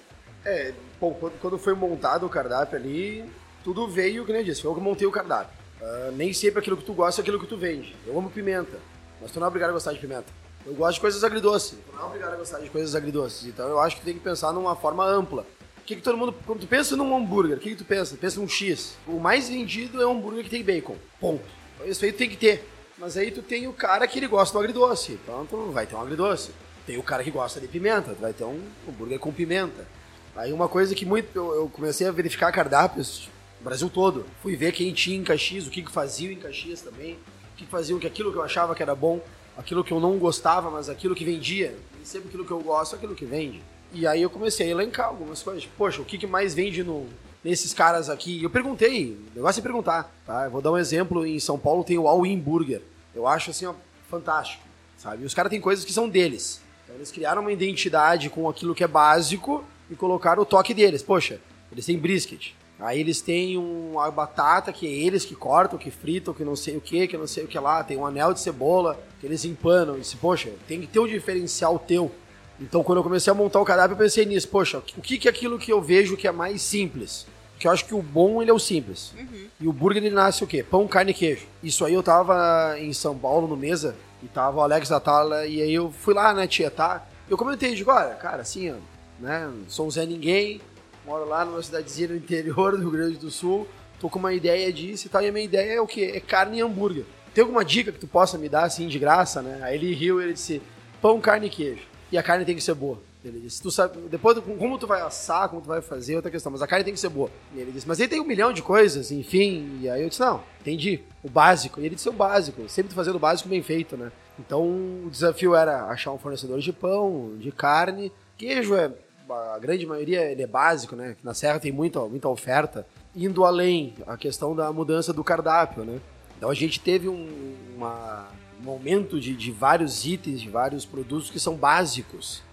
É, 0.45 0.73
bom, 0.99 1.13
quando, 1.13 1.39
quando, 1.39 1.57
foi 1.59 1.75
montado 1.75 2.25
o 2.25 2.29
cardápio 2.29 2.77
ali, 2.77 3.29
tudo 3.63 3.87
veio, 3.89 4.25
que 4.25 4.31
nem 4.31 4.41
eu 4.41 4.45
disse, 4.45 4.61
foi 4.61 4.71
eu 4.71 4.75
que 4.75 4.81
montei 4.81 5.05
o 5.05 5.11
cardápio. 5.11 5.64
Uh, 5.85 6.11
nem 6.13 6.33
sempre 6.33 6.59
aquilo 6.59 6.75
que 6.75 6.83
tu 6.83 6.93
gosta 6.93 7.21
é 7.21 7.23
aquilo 7.23 7.39
que 7.39 7.45
tu 7.45 7.55
vende. 7.55 7.95
Eu 8.07 8.17
amo 8.17 8.31
pimenta, 8.31 8.79
mas 9.21 9.31
tu 9.31 9.39
não 9.39 9.45
é 9.45 9.49
obrigado 9.49 9.69
a 9.69 9.73
gostar 9.73 9.93
de 9.93 9.99
pimenta. 9.99 10.25
Eu 10.65 10.73
gosto 10.73 10.95
de 10.95 11.01
coisas 11.01 11.23
agridoces, 11.23 11.77
tu 11.85 11.95
não 11.95 12.01
é 12.01 12.05
obrigado 12.07 12.33
a 12.33 12.37
gostar 12.37 12.59
de 12.59 12.69
coisas 12.71 12.95
agridoces. 12.95 13.45
Então 13.45 13.67
eu 13.69 13.79
acho 13.79 13.97
que 13.97 14.01
tem 14.01 14.15
que 14.15 14.19
pensar 14.19 14.51
numa 14.51 14.75
forma 14.75 15.05
ampla 15.05 15.45
que, 15.85 15.95
que 15.95 16.01
todo 16.01 16.17
mundo. 16.17 16.33
Quando 16.45 16.61
tu 16.61 16.67
pensa 16.67 16.95
num 16.95 17.15
hambúrguer, 17.15 17.57
o 17.57 17.59
que, 17.59 17.69
que 17.69 17.75
tu 17.75 17.85
pensa? 17.85 18.17
Pensa 18.17 18.39
num 18.39 18.47
X. 18.47 18.95
O 19.07 19.19
mais 19.19 19.47
vendido 19.47 20.01
é 20.01 20.07
um 20.07 20.13
hambúrguer 20.13 20.43
que 20.43 20.49
tem 20.49 20.63
bacon. 20.63 20.95
Ponto. 21.19 21.43
Isso 21.85 22.03
aí 22.03 22.11
tu 22.11 22.17
tem 22.17 22.29
que 22.29 22.37
ter. 22.37 22.67
Mas 22.97 23.15
aí 23.15 23.29
tu 23.29 23.41
tem 23.41 23.67
o 23.67 23.73
cara 23.73 24.07
que 24.07 24.17
ele 24.17 24.27
gosta 24.27 24.57
do 24.57 24.59
agridoce. 24.59 25.13
Então 25.13 25.45
tu 25.45 25.71
vai 25.71 25.85
ter 25.85 25.95
um 25.95 26.01
agridoce. 26.01 26.51
Tem 26.87 26.97
o 26.97 27.03
cara 27.03 27.23
que 27.23 27.31
gosta 27.31 27.59
de 27.59 27.67
pimenta, 27.67 28.13
tu 28.13 28.21
vai 28.21 28.33
ter 28.33 28.43
um 28.43 28.61
hambúrguer 28.87 29.19
com 29.19 29.31
pimenta. 29.31 29.87
Aí 30.35 30.51
uma 30.51 30.67
coisa 30.67 30.93
que 30.95 31.05
muito. 31.05 31.35
Eu, 31.35 31.69
comecei 31.71 32.07
a 32.07 32.11
verificar 32.11 32.51
cardápios 32.51 33.29
Brasil 33.65 33.89
todo. 33.89 34.25
Fui 34.43 34.55
ver 34.55 34.71
quem 34.71 34.93
tinha 34.93 35.17
em 35.17 35.23
Caxias, 35.23 35.65
o 35.65 35.71
que, 35.71 35.83
fazia 35.91 36.31
em 36.31 36.35
Caxias 36.35 36.81
também. 36.81 37.13
O 37.53 37.57
que 37.57 37.65
faziam, 37.65 37.99
que 37.99 38.05
aquilo 38.05 38.31
que 38.31 38.37
eu 38.37 38.43
achava 38.43 38.75
que 38.75 38.83
era 38.83 38.93
bom, 38.93 39.19
aquilo 39.57 39.83
que 39.83 39.91
eu 39.91 39.99
não 39.99 40.17
gostava, 40.19 40.69
mas 40.69 40.87
aquilo 40.87 41.15
que 41.15 41.25
vendia. 41.25 41.75
E 42.01 42.05
sempre 42.05 42.27
aquilo 42.27 42.45
que 42.45 42.51
eu 42.51 42.59
gosto, 42.59 42.95
aquilo 42.95 43.15
que 43.15 43.25
vende. 43.25 43.61
E 43.91 44.05
aí 44.05 44.21
eu 44.21 44.29
comecei 44.29 44.67
a 44.67 44.69
elencar 44.69 45.07
algumas 45.07 45.41
coisas. 45.41 45.65
Poxa, 45.77 46.01
o 46.01 46.05
que, 46.05 46.17
que 46.17 46.27
mais 46.27 46.53
vende 46.53 46.83
no, 46.83 47.07
nesses 47.43 47.73
caras 47.73 48.07
aqui? 48.09 48.43
Eu 48.43 48.51
perguntei, 48.51 49.17
negócio 49.33 49.59
é 49.59 49.63
perguntar, 49.63 50.13
tá? 50.27 50.45
Eu 50.45 50.51
vou 50.51 50.61
dar 50.61 50.71
um 50.71 50.77
exemplo, 50.77 51.25
em 51.25 51.39
São 51.39 51.57
Paulo 51.57 51.83
tem 51.83 51.97
o 51.97 52.07
All 52.07 52.23
In 52.25 52.37
Burger. 52.37 52.81
Eu 53.15 53.25
acho 53.25 53.49
assim, 53.49 53.65
ó, 53.65 53.73
fantástico, 54.09 54.63
sabe? 54.97 55.23
E 55.23 55.25
os 55.25 55.33
caras 55.33 55.49
têm 55.49 55.61
coisas 55.61 55.83
que 55.83 55.93
são 55.93 56.07
deles. 56.07 56.61
Então 56.83 56.95
eles 56.97 57.11
criaram 57.11 57.41
uma 57.41 57.51
identidade 57.51 58.29
com 58.29 58.47
aquilo 58.47 58.75
que 58.75 58.83
é 58.83 58.87
básico 58.87 59.63
e 59.89 59.95
colocaram 59.95 60.43
o 60.43 60.45
toque 60.45 60.73
deles. 60.73 61.01
Poxa, 61.01 61.39
eles 61.71 61.85
têm 61.85 61.97
brisket. 61.97 62.53
Aí 62.79 62.99
eles 62.99 63.21
têm 63.21 63.57
uma 63.57 64.11
batata 64.11 64.73
que 64.73 64.85
é 64.85 64.91
eles 64.91 65.23
que 65.23 65.33
cortam, 65.33 65.79
que 65.79 65.89
fritam, 65.89 66.33
que 66.33 66.43
não 66.43 66.55
sei 66.55 66.75
o 66.75 66.81
que, 66.81 67.07
que 67.07 67.17
não 67.17 67.27
sei 67.27 67.45
o 67.45 67.47
que 67.47 67.57
lá. 67.57 67.83
Tem 67.83 67.97
um 67.97 68.05
anel 68.05 68.33
de 68.33 68.41
cebola 68.41 68.99
que 69.19 69.25
eles 69.25 69.45
empanam. 69.45 69.95
E 69.95 70.01
disse, 70.01 70.17
poxa, 70.17 70.51
tem 70.67 70.81
que 70.81 70.87
ter 70.87 70.99
um 70.99 71.07
diferencial 71.07 71.79
teu. 71.79 72.11
Então, 72.59 72.83
quando 72.83 72.97
eu 72.97 73.03
comecei 73.03 73.31
a 73.31 73.33
montar 73.33 73.61
o 73.61 73.65
cardápio, 73.65 73.93
eu 73.93 73.97
pensei 73.97 74.25
nisso. 74.25 74.47
Poxa, 74.49 74.79
o 74.97 75.01
que, 75.01 75.17
que 75.17 75.27
é 75.27 75.31
aquilo 75.31 75.57
que 75.57 75.71
eu 75.71 75.81
vejo 75.81 76.17
que 76.17 76.27
é 76.27 76.31
mais 76.31 76.61
simples? 76.61 77.25
Porque 77.51 77.67
eu 77.67 77.71
acho 77.71 77.85
que 77.85 77.95
o 77.95 78.01
bom, 78.01 78.41
ele 78.41 78.51
é 78.51 78.53
o 78.53 78.59
simples. 78.59 79.13
Uhum. 79.17 79.47
E 79.61 79.67
o 79.67 79.73
burger, 79.73 80.03
ele 80.03 80.13
nasce 80.13 80.43
o 80.43 80.47
quê? 80.47 80.61
Pão, 80.61 80.87
carne 80.87 81.11
e 81.11 81.13
queijo. 81.13 81.45
Isso 81.63 81.85
aí 81.85 81.93
eu 81.93 82.03
tava 82.03 82.75
em 82.77 82.91
São 82.91 83.17
Paulo, 83.17 83.47
no 83.47 83.55
Mesa, 83.55 83.95
e 84.21 84.27
tava 84.27 84.57
o 84.57 84.61
Alex 84.61 84.91
Atala, 84.91 85.45
e 85.45 85.61
aí 85.61 85.73
eu 85.73 85.89
fui 85.91 86.13
lá, 86.13 86.33
né, 86.33 86.47
tietar. 86.47 87.09
Eu 87.29 87.37
comentei, 87.37 87.73
digo, 87.73 87.91
olha, 87.91 88.13
cara, 88.15 88.41
assim, 88.41 88.75
né, 89.19 89.49
sou 89.69 89.87
um 89.87 89.91
Zé 89.91 90.05
Ninguém, 90.05 90.59
moro 91.05 91.25
lá 91.25 91.45
numa 91.45 91.61
cidadezinha 91.61 92.09
no 92.09 92.15
interior 92.15 92.71
do 92.71 92.79
Rio 92.79 92.91
Grande 92.91 93.17
do 93.17 93.29
Sul, 93.29 93.67
tô 93.99 94.09
com 94.09 94.19
uma 94.19 94.33
ideia 94.33 94.71
disso 94.73 95.05
e 95.05 95.09
tal, 95.09 95.21
e 95.21 95.27
a 95.27 95.31
minha 95.31 95.45
ideia 95.45 95.73
é 95.73 95.81
o 95.81 95.87
quê? 95.87 96.11
É 96.15 96.19
carne 96.19 96.57
e 96.57 96.61
hambúrguer. 96.61 97.05
Tem 97.33 97.41
alguma 97.41 97.63
dica 97.63 97.91
que 97.91 97.99
tu 97.99 98.07
possa 98.07 98.37
me 98.37 98.49
dar, 98.49 98.63
assim, 98.63 98.87
de 98.87 98.97
graça, 98.97 99.41
né? 99.41 99.59
Aí 99.61 99.75
ele 99.75 99.93
riu 99.93 100.19
e 100.19 100.23
ele 100.23 100.33
disse, 100.33 100.61
pão, 101.01 101.19
carne 101.19 101.47
e 101.47 101.49
queijo. 101.49 101.83
E 102.11 102.17
a 102.17 102.23
carne 102.23 102.45
tem 102.45 102.55
que 102.55 102.61
ser 102.61 102.73
boa. 102.73 102.99
Ele 103.23 103.39
disse, 103.39 103.61
tu 103.61 103.71
sabe, 103.71 103.97
depois, 104.07 104.37
como 104.39 104.77
tu 104.77 104.85
vai 104.85 105.01
assar, 105.01 105.49
como 105.49 105.61
tu 105.61 105.67
vai 105.67 105.81
fazer, 105.81 106.13
é 106.13 106.15
outra 106.15 106.31
questão, 106.31 106.51
mas 106.51 106.61
a 106.61 106.67
carne 106.67 106.85
tem 106.85 106.93
que 106.93 106.99
ser 106.99 107.09
boa. 107.09 107.29
E 107.53 107.59
ele 107.59 107.71
disse, 107.71 107.87
mas 107.87 107.99
ele 107.99 108.07
tem 108.07 108.21
um 108.21 108.25
milhão 108.25 108.53
de 108.53 108.61
coisas, 108.61 109.11
enfim, 109.11 109.79
e 109.81 109.89
aí 109.89 110.03
eu 110.03 110.09
disse, 110.09 110.21
não, 110.21 110.43
entendi, 110.61 111.01
o 111.23 111.29
básico. 111.29 111.81
E 111.81 111.85
ele 111.85 111.95
disse, 111.95 112.07
o 112.07 112.13
básico, 112.13 112.69
sempre 112.69 112.93
fazendo 112.93 113.15
o 113.15 113.19
básico 113.19 113.49
bem 113.49 113.63
feito, 113.63 113.97
né? 113.97 114.11
Então, 114.39 114.61
o 114.61 115.09
desafio 115.09 115.55
era 115.55 115.85
achar 115.85 116.11
um 116.11 116.19
fornecedor 116.19 116.59
de 116.59 116.71
pão, 116.71 117.33
de 117.39 117.51
carne, 117.51 118.11
queijo 118.37 118.75
é, 118.75 118.91
a 119.29 119.59
grande 119.59 119.85
maioria 119.85 120.21
ele 120.31 120.43
é 120.43 120.47
básico, 120.47 120.95
né? 120.95 121.15
Na 121.23 121.33
Serra 121.33 121.59
tem 121.59 121.71
muita, 121.71 121.99
muita 122.01 122.27
oferta. 122.27 122.85
Indo 123.15 123.45
além, 123.45 123.95
a 124.05 124.17
questão 124.17 124.55
da 124.55 124.71
mudança 124.71 125.13
do 125.13 125.23
cardápio, 125.23 125.83
né? 125.83 125.99
Então 126.37 126.49
a 126.49 126.53
gente 126.53 126.79
teve 126.79 127.07
um, 127.07 127.55
uma, 127.75 128.27
um 128.63 128.69
aumento 128.69 129.19
de, 129.19 129.35
de 129.35 129.51
vários 129.51 130.05
itens, 130.05 130.41
de 130.41 130.49
vários 130.49 130.85
produtos 130.85 131.29
que 131.29 131.39
são 131.39 131.55
básicos 131.55 132.43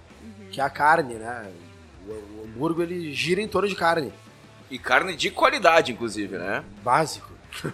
que 0.53 0.61
é 0.61 0.65
a 0.65 0.71
carne, 0.71 1.15
né? 1.15 1.51
O, 2.07 2.13
o 2.13 2.45
hambúrguer 2.45 2.91
ele 2.91 3.13
gira 3.13 3.41
em 3.41 3.49
torno 3.49 3.69
de 3.69 3.75
carne. 3.75 4.13
E 4.71 4.79
carne 4.79 5.17
de 5.17 5.31
qualidade, 5.31 5.93
inclusive, 5.93 6.37
né? 6.37 6.63
Básico. 6.85 7.33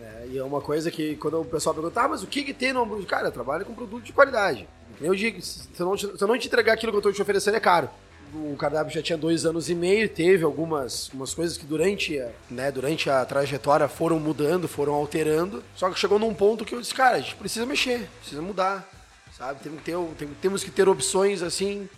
é, 0.00 0.26
e 0.28 0.38
é 0.38 0.44
uma 0.44 0.60
coisa 0.60 0.90
que 0.90 1.16
quando 1.16 1.40
o 1.40 1.44
pessoal 1.44 1.74
pergunta, 1.74 2.02
ah, 2.02 2.08
mas 2.08 2.22
o 2.22 2.26
que, 2.26 2.42
que 2.42 2.52
tem 2.52 2.72
no 2.72 2.82
hambúrguer? 2.82 3.06
Cara, 3.06 3.28
eu 3.28 3.32
trabalho 3.32 3.64
com 3.64 3.74
produto 3.74 4.04
de 4.04 4.12
qualidade. 4.12 4.68
Eu 5.00 5.14
digo, 5.14 5.40
se 5.40 5.68
eu, 5.78 5.86
não 5.86 5.96
te, 5.96 6.06
se 6.06 6.22
eu 6.22 6.28
não 6.28 6.38
te 6.38 6.48
entregar 6.48 6.74
aquilo 6.74 6.92
que 6.92 6.96
eu 6.96 7.00
estou 7.00 7.12
te 7.12 7.22
oferecendo, 7.22 7.56
é 7.56 7.60
caro. 7.60 7.88
O 8.34 8.56
cardápio 8.56 8.94
já 8.94 9.02
tinha 9.02 9.18
dois 9.18 9.44
anos 9.44 9.68
e 9.68 9.74
meio, 9.74 10.08
teve 10.08 10.44
algumas 10.44 11.08
umas 11.10 11.34
coisas 11.34 11.58
que 11.58 11.66
durante, 11.66 12.18
né, 12.50 12.70
durante 12.72 13.10
a 13.10 13.24
trajetória 13.24 13.86
foram 13.88 14.18
mudando, 14.18 14.66
foram 14.66 14.94
alterando. 14.94 15.62
Só 15.76 15.90
que 15.90 15.98
chegou 15.98 16.18
num 16.18 16.32
ponto 16.32 16.64
que 16.64 16.74
eu 16.74 16.80
disse, 16.80 16.94
cara, 16.94 17.16
a 17.16 17.20
gente 17.20 17.34
precisa 17.34 17.66
mexer, 17.66 18.08
precisa 18.20 18.40
mudar 18.40 18.88
sabe? 19.42 19.60
Temos 19.60 19.78
que 19.80 19.84
ter, 19.84 19.96
tem, 20.16 20.28
temos 20.40 20.64
que 20.64 20.70
ter 20.70 20.88
opções 20.88 21.42
assim. 21.42 21.88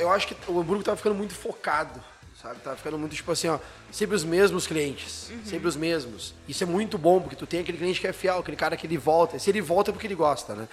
Eu 0.00 0.10
acho 0.10 0.28
que 0.28 0.36
o 0.50 0.58
hambúrguer 0.58 0.84
tá 0.84 0.96
ficando 0.96 1.14
muito 1.14 1.34
focado, 1.34 2.00
sabe? 2.40 2.60
Tá 2.60 2.74
ficando 2.74 2.98
muito 2.98 3.14
tipo 3.14 3.30
assim, 3.30 3.48
ó, 3.48 3.58
sempre 3.92 4.16
os 4.16 4.24
mesmos 4.24 4.66
clientes, 4.66 5.28
uhum. 5.30 5.44
sempre 5.44 5.68
os 5.68 5.76
mesmos. 5.76 6.34
Isso 6.48 6.64
é 6.64 6.66
muito 6.66 6.96
bom 6.96 7.20
porque 7.20 7.36
tu 7.36 7.46
tem 7.46 7.60
aquele 7.60 7.78
cliente 7.78 8.00
que 8.00 8.06
é 8.06 8.12
fiel, 8.12 8.38
aquele 8.38 8.56
cara 8.56 8.76
que 8.76 8.86
ele 8.86 8.96
volta. 8.96 9.38
Se 9.38 9.50
ele 9.50 9.60
volta 9.60 9.90
é 9.90 9.92
porque 9.92 10.06
ele 10.06 10.14
gosta, 10.14 10.54
né? 10.54 10.68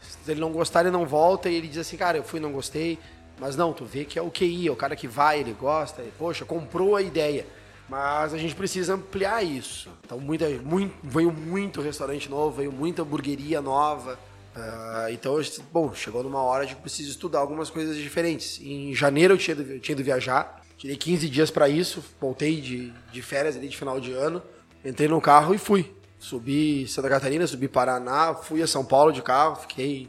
Se 0.00 0.30
ele 0.30 0.40
não 0.40 0.50
gostar, 0.50 0.80
ele 0.80 0.90
não 0.90 1.06
volta 1.06 1.48
e 1.48 1.54
ele 1.54 1.68
diz 1.68 1.78
assim, 1.78 1.96
cara, 1.96 2.16
eu 2.16 2.24
fui, 2.24 2.40
não 2.40 2.52
gostei. 2.52 2.98
Mas 3.38 3.56
não, 3.56 3.72
tu 3.72 3.84
vê 3.84 4.04
que 4.04 4.18
é 4.18 4.22
o 4.22 4.30
QI, 4.30 4.68
é 4.68 4.70
o 4.70 4.76
cara 4.76 4.96
que 4.96 5.06
vai, 5.06 5.40
ele 5.40 5.52
gosta, 5.52 6.02
e, 6.02 6.10
poxa, 6.18 6.44
comprou 6.44 6.96
a 6.96 7.02
ideia. 7.02 7.46
Mas 7.88 8.34
a 8.34 8.38
gente 8.38 8.54
precisa 8.54 8.94
ampliar 8.94 9.44
isso. 9.44 9.88
Então, 10.04 10.18
muita, 10.18 10.48
muito, 10.48 10.94
veio 11.02 11.32
muito 11.32 11.80
restaurante 11.80 12.28
novo, 12.28 12.56
veio 12.56 12.72
muita 12.72 13.02
hamburgueria 13.02 13.60
nova. 13.60 14.18
Uh, 14.56 15.10
então, 15.10 15.38
bom, 15.70 15.92
chegou 15.94 16.22
numa 16.22 16.42
hora 16.42 16.66
de 16.66 16.74
que 16.74 16.80
preciso 16.80 17.10
estudar 17.10 17.40
algumas 17.40 17.70
coisas 17.70 17.96
diferentes. 17.96 18.58
Em 18.60 18.94
janeiro 18.94 19.34
eu 19.34 19.38
tinha, 19.38 19.54
tinha 19.78 19.92
ido 19.92 20.02
viajar, 20.02 20.62
tirei 20.78 20.96
15 20.96 21.28
dias 21.28 21.50
para 21.50 21.68
isso, 21.68 22.02
voltei 22.20 22.60
de, 22.60 22.92
de 23.12 23.22
férias 23.22 23.54
ali 23.54 23.68
de 23.68 23.76
final 23.76 24.00
de 24.00 24.12
ano, 24.12 24.42
entrei 24.84 25.08
no 25.08 25.20
carro 25.20 25.54
e 25.54 25.58
fui. 25.58 25.94
Subi 26.18 26.88
Santa 26.88 27.10
Catarina, 27.10 27.46
subi 27.46 27.68
Paraná, 27.68 28.34
fui 28.34 28.62
a 28.62 28.66
São 28.66 28.84
Paulo 28.84 29.12
de 29.12 29.20
carro, 29.20 29.56
fiquei 29.56 30.08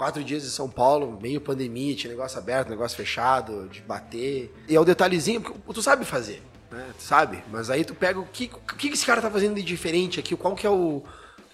quatro 0.00 0.24
dias 0.24 0.42
em 0.46 0.48
São 0.48 0.66
Paulo, 0.66 1.18
meio 1.20 1.42
pandemia, 1.42 1.94
tinha 1.94 2.10
negócio 2.10 2.38
aberto, 2.38 2.70
negócio 2.70 2.96
fechado, 2.96 3.68
de 3.68 3.82
bater. 3.82 4.50
E 4.66 4.74
é 4.74 4.80
o 4.80 4.84
detalhezinho, 4.84 5.42
porque 5.42 5.74
tu 5.74 5.82
sabe 5.82 6.06
fazer, 6.06 6.42
né? 6.72 6.86
Tu 6.96 7.02
sabe, 7.02 7.44
mas 7.52 7.68
aí 7.68 7.84
tu 7.84 7.94
pega 7.94 8.18
o 8.18 8.24
que, 8.24 8.50
o 8.54 8.76
que 8.76 8.88
esse 8.88 9.04
cara 9.04 9.20
tá 9.20 9.30
fazendo 9.30 9.56
de 9.56 9.62
diferente 9.62 10.18
aqui, 10.18 10.34
qual 10.34 10.56
que 10.56 10.66
é 10.66 10.70
o 10.70 11.02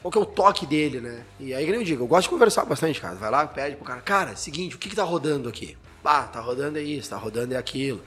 qual 0.00 0.12
que 0.12 0.18
é 0.18 0.20
o 0.20 0.24
toque 0.24 0.64
dele, 0.64 1.00
né? 1.00 1.24
E 1.40 1.52
aí, 1.52 1.68
eu 1.68 1.82
digo, 1.82 2.04
eu 2.04 2.06
gosto 2.06 2.28
de 2.28 2.28
conversar 2.28 2.64
bastante, 2.64 3.00
cara. 3.00 3.16
Vai 3.16 3.32
lá, 3.32 3.44
pede 3.48 3.74
pro 3.74 3.84
cara, 3.84 4.00
cara, 4.00 4.36
seguinte, 4.36 4.76
o 4.76 4.78
que 4.78 4.90
que 4.90 4.94
tá 4.94 5.02
rodando 5.02 5.48
aqui? 5.48 5.76
Ah, 6.04 6.22
tá 6.22 6.38
rodando 6.38 6.78
é 6.78 6.82
isso, 6.82 7.10
tá 7.10 7.16
rodando 7.16 7.52
é 7.52 7.56
aquilo. 7.56 8.00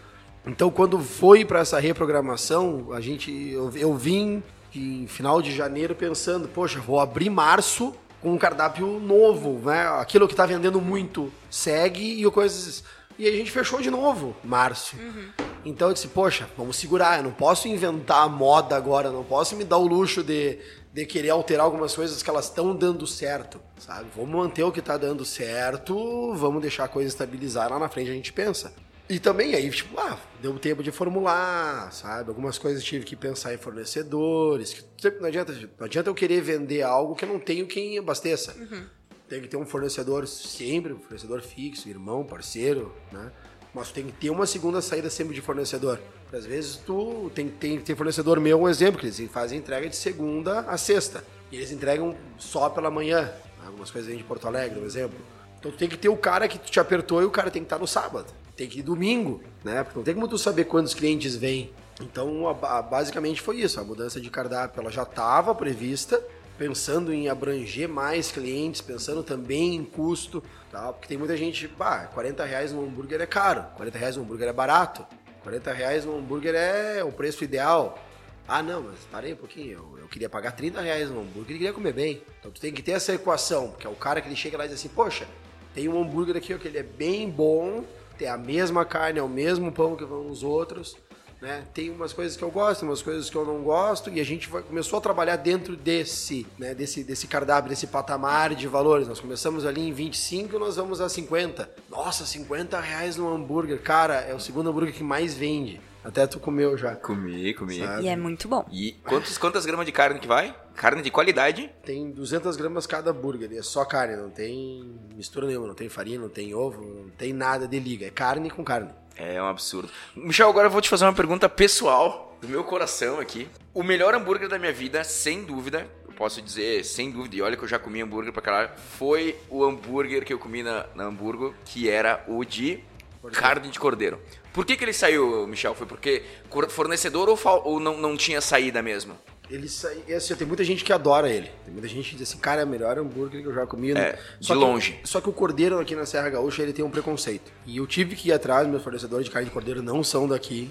Então, 0.47 0.71
quando 0.71 0.99
foi 0.99 1.43
para 1.43 1.59
essa 1.59 1.77
reprogramação, 1.81 2.93
a 2.93 3.01
gente, 3.01 3.29
eu, 3.29 3.69
eu 3.75 3.93
vim 3.97 4.41
em 4.73 5.05
final 5.05 5.41
de 5.41 5.53
janeiro 5.53 5.93
pensando, 5.93 6.47
poxa, 6.47 6.79
vou 6.79 7.01
abrir 7.01 7.29
março 7.29 7.93
com 8.21 8.33
um 8.33 8.37
cardápio 8.37 8.99
novo, 8.99 9.59
né? 9.69 9.87
Aquilo 9.99 10.27
que 10.27 10.35
tá 10.35 10.45
vendendo 10.45 10.79
muito 10.81 11.31
segue 11.49 12.25
e 12.25 12.31
coisas. 12.31 12.83
E 13.17 13.27
a 13.27 13.31
gente 13.31 13.51
fechou 13.51 13.81
de 13.81 13.91
novo 13.91 14.35
março. 14.43 14.95
Uhum. 14.97 15.29
Então 15.65 15.89
eu 15.89 15.93
disse, 15.93 16.07
poxa, 16.07 16.47
vamos 16.57 16.77
segurar, 16.77 17.17
eu 17.17 17.23
não 17.23 17.31
posso 17.31 17.67
inventar 17.67 18.23
a 18.23 18.29
moda 18.29 18.77
agora, 18.77 19.11
não 19.11 19.25
posso 19.25 19.57
me 19.57 19.65
dar 19.65 19.77
o 19.77 19.85
luxo 19.85 20.23
de 20.23 20.57
de 20.91 21.05
querer 21.05 21.29
alterar 21.29 21.65
algumas 21.65 21.95
coisas 21.95 22.23
que 22.23 22.29
elas 22.29 22.45
estão 22.45 22.75
dando 22.75 23.05
certo, 23.05 23.61
sabe? 23.77 24.07
Vamos 24.15 24.31
manter 24.31 24.63
o 24.63 24.71
que 24.71 24.79
está 24.79 24.97
dando 24.97 25.23
certo, 25.23 26.33
vamos 26.35 26.61
deixar 26.61 26.85
a 26.85 26.87
coisa 26.87 27.07
estabilizar, 27.07 27.69
lá 27.69 27.77
na 27.77 27.87
frente 27.87 28.09
a 28.09 28.13
gente 28.13 28.33
pensa. 28.33 28.73
E 29.09 29.17
também 29.17 29.55
aí, 29.55 29.67
tipo, 29.71 29.99
ah, 29.99 30.19
deu 30.39 30.57
tempo 30.59 30.83
de 30.83 30.91
formular, 30.91 31.91
sabe? 31.91 32.29
Algumas 32.29 32.59
coisas 32.59 32.83
tive 32.83 33.03
que 33.03 33.15
pensar 33.15 33.51
em 33.51 33.57
fornecedores. 33.57 34.71
Que 34.71 35.09
não, 35.19 35.25
adianta, 35.27 35.51
não 35.51 35.85
adianta 35.85 36.09
eu 36.11 36.13
querer 36.13 36.41
vender 36.41 36.83
algo 36.83 37.15
que 37.15 37.25
eu 37.25 37.29
não 37.29 37.39
tenho 37.39 37.65
quem 37.65 37.97
abasteça. 37.97 38.55
Uhum. 38.55 38.85
Tem 39.27 39.41
que 39.41 39.47
ter 39.47 39.57
um 39.57 39.65
fornecedor 39.65 40.27
sempre, 40.27 40.93
um 40.93 40.99
fornecedor 40.99 41.41
fixo, 41.41 41.89
irmão, 41.89 42.23
parceiro, 42.23 42.95
né? 43.11 43.31
Mas 43.73 43.91
tem 43.91 44.05
que 44.05 44.11
ter 44.11 44.29
uma 44.29 44.45
segunda 44.45 44.79
saída 44.79 45.09
sempre 45.09 45.33
de 45.33 45.41
fornecedor. 45.41 45.99
Às 46.31 46.45
vezes 46.45 46.75
tu 46.75 47.31
tem, 47.33 47.49
tem, 47.49 47.79
tem 47.79 47.95
fornecedor 47.95 48.39
meu, 48.39 48.61
um 48.61 48.69
exemplo, 48.69 48.99
que 48.99 49.07
eles 49.07 49.19
fazem 49.31 49.57
entrega 49.57 49.89
de 49.89 49.95
segunda 49.95 50.59
a 50.61 50.77
sexta. 50.77 51.23
E 51.51 51.55
eles 51.55 51.71
entregam 51.71 52.15
só 52.37 52.69
pela 52.69 52.91
manhã. 52.91 53.33
Algumas 53.65 53.89
coisas 53.89 54.15
de 54.15 54.23
Porto 54.23 54.47
Alegre, 54.47 54.79
um 54.79 54.85
exemplo. 54.85 55.17
Então 55.59 55.71
tu 55.71 55.77
tem 55.77 55.89
que 55.89 55.97
ter 55.97 56.09
o 56.09 56.17
cara 56.17 56.47
que 56.47 56.59
te 56.59 56.79
apertou 56.79 57.23
e 57.23 57.25
o 57.25 57.31
cara 57.31 57.49
tem 57.49 57.63
que 57.63 57.65
estar 57.65 57.79
no 57.79 57.87
sábado. 57.87 58.31
Tem 58.59 58.67
que 58.67 58.79
ir 58.79 58.83
domingo, 58.83 59.41
né? 59.63 59.85
Porque 59.85 59.97
não 59.97 60.03
tem 60.03 60.13
como 60.13 60.27
tu 60.27 60.37
saber 60.37 60.65
quantos 60.65 60.93
clientes 60.93 61.33
vêm. 61.33 61.71
Então, 62.01 62.45
a, 62.45 62.79
a, 62.79 62.81
basicamente 62.81 63.41
foi 63.41 63.61
isso. 63.61 63.79
A 63.79 63.85
mudança 63.85 64.19
de 64.19 64.29
cardápio 64.29 64.81
ela 64.81 64.91
já 64.91 65.03
estava 65.03 65.55
prevista, 65.55 66.21
pensando 66.57 67.13
em 67.13 67.29
abranger 67.29 67.87
mais 67.87 68.33
clientes, 68.33 68.81
pensando 68.81 69.23
também 69.23 69.75
em 69.75 69.85
custo. 69.85 70.43
Tá? 70.69 70.91
Porque 70.91 71.07
tem 71.07 71.17
muita 71.17 71.37
gente, 71.37 71.69
bah, 71.69 72.07
40 72.13 72.43
reais 72.43 72.73
no 72.73 72.83
hambúrguer 72.83 73.21
é 73.21 73.25
caro, 73.25 73.63
40 73.77 73.97
reais 73.97 74.17
no 74.17 74.23
hambúrguer 74.23 74.49
é 74.49 74.53
barato, 74.53 75.07
40 75.41 75.71
reais 75.71 76.03
no 76.03 76.17
hambúrguer 76.17 76.53
é 76.53 77.01
o 77.01 77.13
preço 77.13 77.45
ideal. 77.45 77.97
Ah, 78.45 78.61
não, 78.61 78.83
mas 78.83 78.99
parei 79.09 79.31
um 79.31 79.37
pouquinho, 79.37 79.71
eu, 79.71 79.99
eu 79.99 80.07
queria 80.09 80.27
pagar 80.27 80.51
30 80.51 80.81
reais 80.81 81.09
no 81.09 81.21
hambúrguer 81.21 81.55
e 81.55 81.59
queria 81.59 81.71
comer 81.71 81.93
bem. 81.93 82.21
Então 82.41 82.51
tu 82.51 82.59
tem 82.59 82.73
que 82.73 82.81
ter 82.81 82.91
essa 82.91 83.13
equação, 83.13 83.69
porque 83.69 83.87
é 83.87 83.89
o 83.89 83.95
cara 83.95 84.19
que 84.19 84.27
ele 84.27 84.35
chega 84.35 84.57
lá 84.57 84.65
e 84.65 84.67
diz 84.67 84.77
assim, 84.77 84.89
poxa, 84.89 85.25
tem 85.73 85.87
um 85.87 85.97
hambúrguer 85.97 86.35
aqui 86.35 86.53
ó, 86.53 86.57
que 86.57 86.67
ele 86.67 86.77
é 86.77 86.83
bem 86.83 87.29
bom, 87.29 87.85
tem 88.19 88.27
a 88.27 88.37
mesma 88.37 88.83
carne, 88.83 89.17
é 89.17 89.23
o 89.23 89.29
mesmo 89.29 89.71
pão 89.71 89.95
que 89.95 90.03
vão 90.03 90.29
os 90.29 90.43
outros, 90.43 90.97
né? 91.41 91.63
Tem 91.73 91.89
umas 91.89 92.11
coisas 92.11 92.35
que 92.35 92.43
eu 92.43 92.51
gosto, 92.51 92.83
umas 92.83 93.01
coisas 93.01 93.29
que 93.29 93.35
eu 93.37 93.45
não 93.45 93.63
gosto, 93.63 94.09
e 94.09 94.19
a 94.19 94.25
gente 94.25 94.49
começou 94.49 94.99
a 94.99 95.01
trabalhar 95.01 95.37
dentro 95.37 95.77
desse, 95.77 96.45
né, 96.57 96.75
desse, 96.75 97.01
desse 97.01 97.27
cardápio, 97.27 97.69
desse 97.69 97.87
patamar 97.87 98.53
de 98.53 98.67
valores. 98.67 99.07
Nós 99.07 99.21
começamos 99.21 99.65
ali 99.65 99.87
em 99.87 99.93
25 99.93 100.53
e 100.53 100.59
nós 100.59 100.75
vamos 100.75 100.99
a 100.99 101.07
50. 101.07 101.69
Nossa, 101.89 102.25
50 102.25 102.77
reais 102.81 103.15
no 103.15 103.33
hambúrguer. 103.33 103.81
Cara, 103.81 104.15
é 104.15 104.35
o 104.35 104.39
segundo 104.39 104.69
hambúrguer 104.69 104.93
que 104.93 105.03
mais 105.03 105.33
vende. 105.33 105.79
Até 106.03 106.25
tu 106.25 106.39
comeu 106.39 106.77
já. 106.77 106.95
Comi, 106.95 107.53
comi. 107.53 107.79
Sabe? 107.79 108.03
E 108.03 108.07
é 108.07 108.15
muito 108.15 108.47
bom. 108.47 108.65
E 108.71 108.93
quantos, 109.03 109.37
quantas 109.37 109.65
gramas 109.65 109.85
de 109.85 109.91
carne 109.91 110.19
que 110.19 110.27
vai? 110.27 110.55
Carne 110.75 111.01
de 111.01 111.11
qualidade? 111.11 111.69
Tem 111.83 112.09
200 112.09 112.55
gramas 112.55 112.87
cada 112.87 113.11
hambúrguer. 113.11 113.51
É 113.53 113.61
só 113.61 113.83
carne, 113.83 114.15
não 114.15 114.29
tem 114.29 114.97
mistura 115.15 115.47
nenhuma. 115.47 115.67
Não 115.67 115.75
tem 115.75 115.89
farinha, 115.89 116.19
não 116.19 116.29
tem 116.29 116.53
ovo, 116.55 116.81
não 116.81 117.09
tem 117.09 117.33
nada 117.33 117.67
de 117.67 117.79
liga. 117.79 118.05
É 118.05 118.09
carne 118.09 118.49
com 118.49 118.63
carne. 118.63 118.89
É 119.15 119.41
um 119.41 119.47
absurdo. 119.47 119.89
Michel, 120.15 120.49
agora 120.49 120.67
eu 120.67 120.71
vou 120.71 120.81
te 120.81 120.87
fazer 120.87 121.03
uma 121.03 121.13
pergunta 121.13 121.49
pessoal, 121.49 122.37
do 122.41 122.47
meu 122.47 122.63
coração 122.63 123.19
aqui. 123.19 123.47
O 123.73 123.83
melhor 123.83 124.15
hambúrguer 124.15 124.47
da 124.47 124.57
minha 124.57 124.71
vida, 124.71 125.03
sem 125.03 125.43
dúvida, 125.43 125.85
eu 126.07 126.13
posso 126.13 126.41
dizer 126.41 126.85
sem 126.85 127.11
dúvida, 127.11 127.35
e 127.35 127.41
olha 127.41 127.57
que 127.57 127.63
eu 127.63 127.67
já 127.67 127.77
comi 127.77 128.01
hambúrguer 128.01 128.31
pra 128.31 128.41
caralho, 128.41 128.69
foi 128.97 129.35
o 129.49 129.63
hambúrguer 129.63 130.23
que 130.23 130.33
eu 130.33 130.39
comi 130.39 130.63
na, 130.63 130.85
na 130.95 131.03
Hamburgo, 131.03 131.53
que 131.65 131.89
era 131.89 132.23
o 132.27 132.43
de 132.45 132.81
cordeiro. 133.21 133.41
carne 133.43 133.69
de 133.69 133.79
cordeiro. 133.79 134.21
Por 134.53 134.65
que, 134.65 134.75
que 134.75 134.83
ele 134.83 134.93
saiu, 134.93 135.45
Michel? 135.47 135.75
Foi 135.75 135.85
porque 135.85 136.23
fornecedor 136.69 137.29
ou, 137.29 137.39
ou 137.63 137.79
não, 137.79 137.97
não 137.97 138.17
tinha 138.17 138.41
saída 138.41 138.81
mesmo? 138.81 139.17
Ele 139.49 139.67
sai, 139.67 140.03
assim, 140.13 140.35
tem 140.35 140.45
muita 140.45 140.63
gente 140.63 140.83
que 140.83 140.93
adora 140.93 141.27
ele. 141.27 141.49
Tem 141.65 141.73
muita 141.73 141.87
gente 141.87 142.11
que 142.11 142.15
diz 142.15 142.29
assim, 142.29 142.37
cara, 142.37 142.61
é 142.61 142.63
o 142.63 142.67
melhor 142.67 142.99
hambúrguer 142.99 143.41
que 143.41 143.47
eu 143.47 143.53
já 143.53 143.65
comi. 143.65 143.91
É, 143.91 144.19
só 144.39 144.53
de 144.53 144.59
que, 144.59 144.65
longe. 144.65 144.99
Só 145.03 145.19
que 145.19 145.27
o 145.27 145.33
cordeiro 145.33 145.79
aqui 145.79 145.95
na 145.95 146.05
Serra 146.05 146.29
Gaúcha, 146.29 146.61
ele 146.61 146.71
tem 146.71 146.85
um 146.85 146.89
preconceito. 146.91 147.51
E 147.65 147.77
eu 147.77 147.87
tive 147.87 148.15
que 148.15 148.29
ir 148.29 148.31
atrás, 148.31 148.67
meus 148.67 148.83
fornecedores 148.83 149.25
de 149.25 149.31
carne 149.31 149.47
de 149.47 149.53
cordeiro 149.53 149.81
não 149.81 150.03
são 150.03 150.27
daqui, 150.27 150.69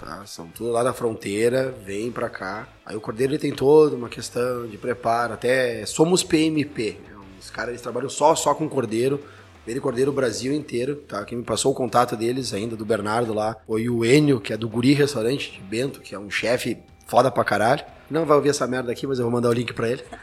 tá? 0.00 0.26
São 0.26 0.48
tudo 0.48 0.72
lá 0.72 0.82
da 0.82 0.92
fronteira, 0.92 1.72
vem 1.84 2.10
pra 2.10 2.28
cá. 2.28 2.68
Aí 2.84 2.96
o 2.96 3.00
cordeiro, 3.00 3.32
ele 3.32 3.38
tem 3.38 3.52
toda 3.52 3.94
uma 3.94 4.08
questão 4.08 4.66
de 4.66 4.76
preparo, 4.76 5.34
até 5.34 5.86
somos 5.86 6.24
PMP. 6.24 6.98
Os 7.40 7.48
caras, 7.50 7.70
eles 7.70 7.82
trabalham 7.82 8.08
só, 8.08 8.34
só 8.34 8.52
com 8.56 8.68
cordeiro. 8.68 9.22
Vende 9.66 9.80
cordeiro 9.80 10.12
o 10.12 10.14
Brasil 10.14 10.52
inteiro, 10.52 10.96
tá? 10.96 11.24
Quem 11.24 11.38
me 11.38 11.44
passou 11.44 11.72
o 11.72 11.74
contato 11.74 12.16
deles 12.16 12.54
ainda, 12.54 12.76
do 12.76 12.84
Bernardo 12.84 13.34
lá, 13.34 13.56
foi 13.66 13.88
o 13.88 14.04
Enio, 14.04 14.40
que 14.40 14.52
é 14.52 14.56
do 14.56 14.68
Guri 14.68 14.92
Restaurante 14.92 15.52
de 15.52 15.60
Bento, 15.60 16.00
que 16.00 16.14
é 16.14 16.18
um 16.18 16.30
chefe 16.30 16.78
foda 17.06 17.30
pra 17.30 17.42
caralho. 17.44 17.84
Não 18.08 18.24
vai 18.24 18.36
ouvir 18.36 18.50
essa 18.50 18.66
merda 18.66 18.92
aqui, 18.92 19.06
mas 19.06 19.18
eu 19.18 19.24
vou 19.24 19.32
mandar 19.32 19.48
o 19.48 19.52
link 19.52 19.72
pra 19.72 19.88
ele. 19.88 20.04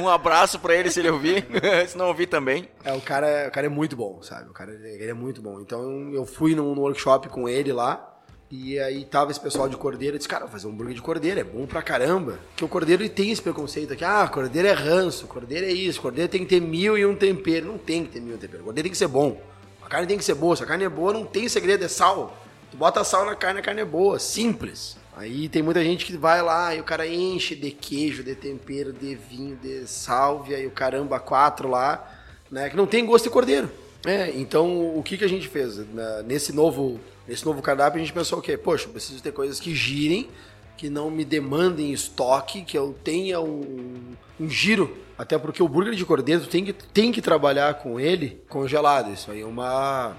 Um 0.00 0.08
abraço 0.08 0.58
pra 0.60 0.74
ele 0.74 0.90
se 0.90 1.00
ele 1.00 1.10
ouvir. 1.10 1.46
se 1.88 1.96
não 1.96 2.06
ouvir 2.06 2.26
também. 2.26 2.68
É, 2.84 2.92
o 2.92 3.00
cara, 3.00 3.48
o 3.48 3.50
cara 3.50 3.66
é 3.66 3.70
muito 3.70 3.96
bom, 3.96 4.22
sabe? 4.22 4.48
O 4.48 4.52
cara 4.52 4.72
ele 4.72 5.10
é 5.10 5.14
muito 5.14 5.42
bom. 5.42 5.60
Então 5.60 6.12
eu 6.12 6.24
fui 6.24 6.54
num, 6.54 6.74
num 6.74 6.82
workshop 6.82 7.28
com 7.28 7.48
ele 7.48 7.72
lá. 7.72 8.17
E 8.50 8.78
aí 8.78 9.04
tava 9.04 9.30
esse 9.30 9.38
pessoal 9.38 9.68
de 9.68 9.76
cordeiro, 9.76 10.14
eu 10.14 10.18
disse, 10.18 10.28
cara, 10.28 10.44
vou 10.44 10.52
fazer 10.52 10.66
um 10.66 10.70
hambúrguer 10.70 10.94
de 10.94 11.02
cordeiro, 11.02 11.38
é 11.38 11.44
bom 11.44 11.66
pra 11.66 11.82
caramba. 11.82 12.38
Porque 12.50 12.64
o 12.64 12.68
cordeiro 12.68 13.06
tem 13.10 13.30
esse 13.30 13.42
preconceito 13.42 13.92
aqui, 13.92 14.02
ah, 14.02 14.26
cordeiro 14.26 14.66
é 14.66 14.72
ranço, 14.72 15.26
cordeiro 15.26 15.66
é 15.66 15.70
isso, 15.70 16.00
cordeiro 16.00 16.30
tem 16.30 16.44
que 16.44 16.46
ter 16.46 16.60
mil 16.60 16.96
e 16.96 17.04
um 17.04 17.14
tempero. 17.14 17.66
Não 17.66 17.76
tem 17.76 18.04
que 18.04 18.12
ter 18.12 18.20
mil 18.20 18.32
e 18.32 18.36
um 18.36 18.38
tempero, 18.38 18.64
cordeiro 18.64 18.86
tem 18.86 18.92
que 18.92 18.98
ser 18.98 19.08
bom. 19.08 19.38
A 19.82 19.88
carne 19.88 20.06
tem 20.06 20.16
que 20.16 20.24
ser 20.24 20.34
boa, 20.34 20.56
se 20.56 20.62
a 20.62 20.66
carne 20.66 20.84
é 20.84 20.88
boa, 20.88 21.12
não 21.12 21.26
tem 21.26 21.46
segredo, 21.48 21.84
é 21.84 21.88
sal. 21.88 22.38
Tu 22.70 22.76
bota 22.76 23.04
sal 23.04 23.26
na 23.26 23.34
carne, 23.34 23.60
a 23.60 23.62
carne 23.62 23.82
é 23.82 23.84
boa, 23.84 24.18
simples. 24.18 24.96
Aí 25.14 25.48
tem 25.48 25.62
muita 25.62 25.82
gente 25.82 26.06
que 26.06 26.16
vai 26.16 26.40
lá 26.40 26.74
e 26.74 26.80
o 26.80 26.84
cara 26.84 27.06
enche 27.06 27.54
de 27.54 27.70
queijo, 27.70 28.22
de 28.22 28.34
tempero, 28.34 28.92
de 28.92 29.14
vinho, 29.14 29.56
de 29.56 29.86
salvia 29.86 30.58
e 30.58 30.66
o 30.66 30.70
caramba 30.70 31.18
quatro 31.20 31.68
lá, 31.68 32.08
né? 32.50 32.70
Que 32.70 32.76
não 32.76 32.86
tem 32.86 33.04
gosto 33.04 33.24
de 33.24 33.30
cordeiro. 33.30 33.70
É, 34.06 34.30
então 34.36 34.96
o 34.96 35.02
que, 35.02 35.18
que 35.18 35.24
a 35.24 35.28
gente 35.28 35.48
fez? 35.48 35.78
Nesse 36.24 36.52
novo, 36.52 37.00
nesse 37.28 37.44
novo 37.44 37.60
cardápio 37.62 38.00
a 38.00 38.04
gente 38.04 38.12
pensou 38.12 38.38
o 38.38 38.42
quê? 38.42 38.56
Poxa, 38.56 38.86
eu 38.86 38.92
preciso 38.92 39.22
ter 39.22 39.32
coisas 39.32 39.60
que 39.60 39.74
girem, 39.74 40.28
que 40.76 40.88
não 40.88 41.10
me 41.10 41.24
demandem 41.24 41.92
estoque, 41.92 42.62
que 42.62 42.78
eu 42.78 42.96
tenha 43.04 43.40
um, 43.40 44.14
um 44.40 44.48
giro. 44.48 44.96
Até 45.18 45.36
porque 45.36 45.62
o 45.62 45.68
burger 45.68 45.94
de 45.94 46.04
cordeiro 46.04 46.46
tem 46.46 46.64
que, 46.64 46.72
tem 46.72 47.12
que 47.12 47.20
trabalhar 47.20 47.74
com 47.74 48.00
ele 48.00 48.40
congelado. 48.48 49.12
Isso 49.12 49.30
aí 49.30 49.42
é 49.42 49.46
uma 49.46 50.16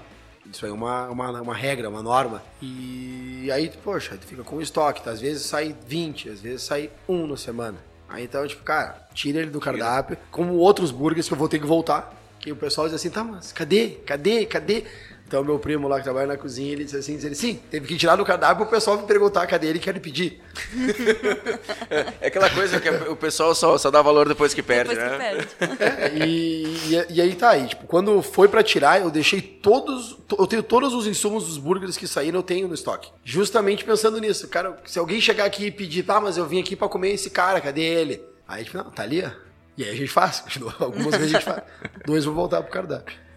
isso 0.50 0.64
aí 0.64 0.70
é 0.70 0.74
uma, 0.74 1.08
uma, 1.08 1.42
uma 1.42 1.54
regra, 1.54 1.88
uma 1.88 2.02
norma. 2.02 2.42
E 2.60 3.48
aí, 3.52 3.70
poxa, 3.82 4.16
tu 4.16 4.26
fica 4.26 4.42
com 4.42 4.60
estoque. 4.60 5.02
Tá? 5.02 5.10
Às 5.10 5.20
vezes 5.20 5.44
sai 5.44 5.74
20, 5.86 6.28
às 6.28 6.40
vezes 6.40 6.62
sai 6.62 6.90
um 7.08 7.26
na 7.26 7.36
semana. 7.36 7.78
Aí 8.08 8.24
então, 8.24 8.46
tipo, 8.46 8.62
cara, 8.62 9.08
tira 9.14 9.38
ele 9.40 9.50
do 9.50 9.60
cardápio, 9.60 10.18
como 10.30 10.54
outros 10.54 10.90
burgers 10.90 11.28
que 11.28 11.34
eu 11.34 11.38
vou 11.38 11.48
ter 11.48 11.58
que 11.58 11.66
voltar. 11.66 12.14
Que 12.40 12.50
o 12.50 12.56
pessoal 12.56 12.86
diz 12.86 12.94
assim, 12.94 13.10
tá, 13.10 13.22
mas 13.22 13.52
cadê? 13.52 13.90
Cadê? 14.06 14.46
Cadê? 14.46 14.84
Então, 15.30 15.44
meu 15.44 15.60
primo 15.60 15.86
lá 15.86 15.98
que 15.98 16.02
trabalha 16.02 16.26
na 16.26 16.36
cozinha, 16.36 16.72
ele 16.72 16.82
disse 16.82 16.96
assim, 16.96 17.14
ele, 17.24 17.36
sim, 17.36 17.60
teve 17.70 17.86
que 17.86 17.96
tirar 17.96 18.16
do 18.16 18.24
cardápio 18.24 18.64
o 18.64 18.68
pessoal 18.68 19.00
me 19.00 19.06
perguntar 19.06 19.46
cadê 19.46 19.68
ele 19.68 19.78
quer 19.78 19.96
pedir. 20.00 20.42
é 22.20 22.26
aquela 22.26 22.50
coisa 22.50 22.80
que 22.80 22.90
o 22.90 23.14
pessoal 23.14 23.54
só, 23.54 23.78
só 23.78 23.92
dá 23.92 24.02
valor 24.02 24.26
depois 24.26 24.52
que 24.52 24.60
perde, 24.60 24.92
depois 24.92 25.18
né? 25.18 25.36
Que 25.36 25.54
perde. 25.54 25.78
É, 25.80 26.16
e, 26.16 26.64
e, 26.64 27.06
e, 27.10 27.20
aí 27.20 27.34
tá 27.36 27.50
aí, 27.50 27.68
tipo, 27.68 27.86
quando 27.86 28.20
foi 28.22 28.48
para 28.48 28.60
tirar, 28.60 29.00
eu 29.00 29.08
deixei 29.08 29.40
todos, 29.40 30.18
eu 30.36 30.48
tenho 30.48 30.64
todos 30.64 30.92
os 30.92 31.06
insumos 31.06 31.46
dos 31.46 31.58
burgers 31.58 31.96
que 31.96 32.08
saíram, 32.08 32.40
eu 32.40 32.42
tenho 32.42 32.66
no 32.66 32.74
estoque. 32.74 33.12
Justamente 33.24 33.84
pensando 33.84 34.18
nisso, 34.18 34.48
cara, 34.48 34.82
se 34.84 34.98
alguém 34.98 35.20
chegar 35.20 35.44
aqui 35.44 35.66
e 35.66 35.70
pedir, 35.70 36.02
tá, 36.02 36.20
mas 36.20 36.38
eu 36.38 36.46
vim 36.46 36.60
aqui 36.60 36.74
para 36.74 36.88
comer 36.88 37.12
esse 37.12 37.30
cara, 37.30 37.60
cadê 37.60 37.82
ele? 37.82 38.20
Aí, 38.48 38.64
tipo, 38.64 38.76
não, 38.78 38.90
tá 38.90 39.04
ali, 39.04 39.22
ó. 39.24 39.30
E 39.78 39.84
aí 39.84 39.90
a 39.90 39.94
gente 39.94 40.10
faz, 40.10 40.42
algumas 40.80 41.14
vezes 41.14 41.36
a 41.36 41.38
gente 41.38 41.44
faz. 41.44 41.62
Dois 42.04 42.24
vão 42.24 42.34
voltar 42.34 42.62
pro 42.62 42.72
cardápio. 42.72 43.29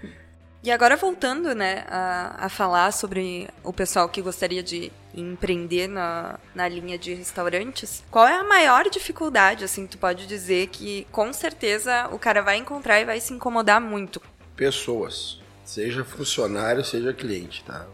E 0.63 0.71
agora 0.71 0.95
voltando, 0.95 1.53
né, 1.53 1.83
a, 1.89 2.45
a 2.45 2.49
falar 2.49 2.93
sobre 2.93 3.49
o 3.65 3.73
pessoal 3.73 4.07
que 4.07 4.21
gostaria 4.21 4.63
de 4.63 4.93
empreender 5.13 5.89
na, 5.89 6.39
na 6.55 6.69
linha 6.69 6.97
de 6.97 7.13
restaurantes, 7.13 8.01
qual 8.09 8.25
é 8.25 8.35
a 8.35 8.45
maior 8.45 8.89
dificuldade, 8.89 9.65
assim, 9.65 9.85
tu 9.85 9.97
pode 9.97 10.25
dizer 10.25 10.67
que 10.67 11.05
com 11.11 11.33
certeza 11.33 12.07
o 12.13 12.17
cara 12.17 12.41
vai 12.41 12.55
encontrar 12.55 13.01
e 13.01 13.05
vai 13.05 13.19
se 13.19 13.33
incomodar 13.33 13.81
muito? 13.81 14.21
Pessoas. 14.55 15.42
Seja 15.65 16.03
funcionário, 16.03 16.83
seja 16.83 17.13
cliente, 17.13 17.63
tá? 17.65 17.85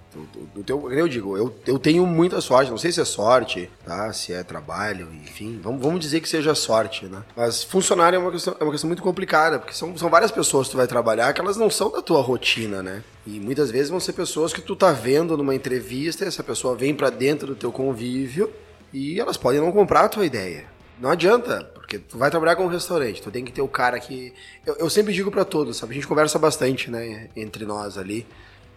Teu, 0.65 0.91
eu 0.91 1.07
digo, 1.07 1.37
eu, 1.37 1.55
eu 1.67 1.77
tenho 1.77 2.05
muita 2.05 2.41
sorte, 2.41 2.71
não 2.71 2.77
sei 2.77 2.91
se 2.91 2.99
é 2.99 3.05
sorte, 3.05 3.69
tá? 3.85 4.11
Se 4.11 4.33
é 4.33 4.43
trabalho, 4.43 5.07
enfim, 5.23 5.59
vamos, 5.61 5.81
vamos 5.81 5.99
dizer 5.99 6.19
que 6.19 6.27
seja 6.27 6.55
sorte, 6.55 7.05
né? 7.05 7.23
Mas 7.35 7.63
funcionário 7.63 8.17
é 8.17 8.19
uma 8.19 8.31
questão, 8.31 8.55
é 8.59 8.63
uma 8.63 8.71
questão 8.71 8.87
muito 8.87 9.03
complicada, 9.03 9.59
porque 9.59 9.73
são, 9.73 9.95
são 9.97 10.09
várias 10.09 10.31
pessoas 10.31 10.67
que 10.67 10.71
tu 10.71 10.77
vai 10.77 10.87
trabalhar 10.87 11.31
que 11.31 11.41
elas 11.41 11.57
não 11.57 11.69
são 11.69 11.91
da 11.91 12.01
tua 12.01 12.21
rotina, 12.21 12.81
né? 12.81 13.03
E 13.25 13.39
muitas 13.39 13.69
vezes 13.69 13.89
vão 13.89 13.99
ser 13.99 14.13
pessoas 14.13 14.51
que 14.51 14.61
tu 14.61 14.75
tá 14.75 14.91
vendo 14.91 15.37
numa 15.37 15.53
entrevista, 15.53 16.25
essa 16.25 16.43
pessoa 16.43 16.75
vem 16.75 16.95
para 16.95 17.11
dentro 17.11 17.47
do 17.47 17.55
teu 17.55 17.71
convívio 17.71 18.51
e 18.91 19.19
elas 19.19 19.37
podem 19.37 19.61
não 19.61 19.71
comprar 19.71 20.05
a 20.05 20.09
tua 20.09 20.25
ideia. 20.25 20.65
Não 20.99 21.11
adianta, 21.11 21.71
porque 21.89 21.97
tu 21.97 22.19
vai 22.19 22.29
trabalhar 22.29 22.55
com 22.55 22.65
um 22.65 22.67
restaurante, 22.67 23.19
tu 23.19 23.31
tem 23.31 23.43
que 23.43 23.51
ter 23.51 23.63
o 23.63 23.67
cara 23.67 23.99
que. 23.99 24.31
Eu, 24.63 24.75
eu 24.75 24.89
sempre 24.91 25.11
digo 25.11 25.31
para 25.31 25.43
todos, 25.43 25.77
sabe? 25.77 25.93
A 25.93 25.95
gente 25.95 26.05
conversa 26.07 26.37
bastante, 26.37 26.91
né? 26.91 27.29
Entre 27.35 27.65
nós 27.65 27.97
ali. 27.97 28.27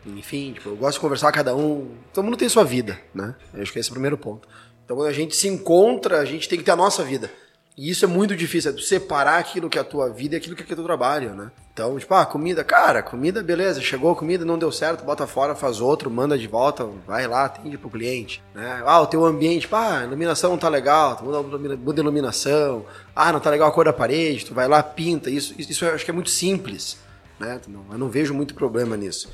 Enfim, 0.07 0.55
tipo, 0.55 0.71
eu 0.71 0.77
gosto 0.77 0.95
de 0.95 1.01
conversar 1.01 1.31
cada 1.31 1.55
um. 1.55 1.91
Todo 2.15 2.25
mundo 2.25 2.39
tem 2.39 2.49
sua 2.49 2.65
vida, 2.65 2.99
né? 3.15 3.37
Eu 3.53 3.61
acho 3.61 3.71
que 3.71 3.79
esse 3.79 3.91
é 3.91 3.93
o 3.93 3.93
primeiro 3.93 4.17
ponto. 4.17 4.49
Então 4.83 4.97
quando 4.97 5.09
a 5.09 5.13
gente 5.13 5.37
se 5.37 5.47
encontra, 5.47 6.21
a 6.21 6.25
gente 6.25 6.49
tem 6.49 6.59
que 6.59 6.65
ter 6.65 6.71
a 6.71 6.77
nossa 6.77 7.05
vida. 7.05 7.31
E 7.77 7.89
isso 7.89 8.05
é 8.05 8.09
muito 8.09 8.37
difícil, 8.37 8.71
é 8.71 8.79
separar 8.79 9.39
aquilo 9.39 9.71
que 9.71 9.79
é 9.79 9.81
a 9.81 9.85
tua 9.85 10.11
vida 10.11 10.35
e 10.35 10.39
aquilo 10.39 10.55
que 10.55 10.63
é 10.63 10.73
o 10.73 10.77
teu 10.77 10.85
trabalho, 10.85 11.35
né? 11.35 11.51
Então, 11.73 11.99
tipo, 11.99 12.13
ah, 12.13 12.27
comida, 12.27 12.63
cara, 12.63 13.03
comida, 13.03 13.43
beleza, 13.43 13.81
chegou 13.81 14.13
a 14.13 14.17
comida, 14.17 14.45
não 14.45 14.59
deu 14.59 14.71
certo, 14.71 15.05
bota 15.05 15.27
fora, 15.27 15.55
faz 15.55 15.81
outro, 15.81 16.11
manda 16.11 16.37
de 16.37 16.47
volta, 16.47 16.87
vai 17.07 17.27
lá, 17.27 17.47
atende 17.47 17.79
pro 17.79 17.89
cliente, 17.89 18.43
né? 18.55 18.83
Ah, 18.85 19.01
o 19.01 19.07
teu 19.07 19.25
ambiente, 19.25 19.67
pá, 19.67 20.03
iluminação 20.05 20.51
não 20.51 20.59
tá 20.59 20.69
legal, 20.69 21.17
tu 21.17 21.25
muda, 21.25 21.77
muda 21.79 22.03
a 22.03 22.05
iluminação, 22.05 22.85
ah, 23.17 23.33
não 23.33 23.41
tá 23.41 23.49
legal 23.49 23.69
a 23.69 23.73
cor 23.73 23.87
da 23.87 23.93
parede, 23.93 24.45
tu 24.45 24.53
vai 24.53 24.69
lá, 24.69 24.83
pinta, 24.83 25.31
isso, 25.31 25.55
isso 25.59 25.83
eu 25.83 25.95
acho 25.95 26.05
que 26.05 26.11
é 26.11 26.15
muito 26.15 26.29
simples, 26.29 26.99
né? 27.41 27.59
Eu 27.91 27.99
não 27.99 28.11
vejo 28.11 28.35
muito 28.35 28.55
problema 28.55 28.99
nisso. 28.99 29.31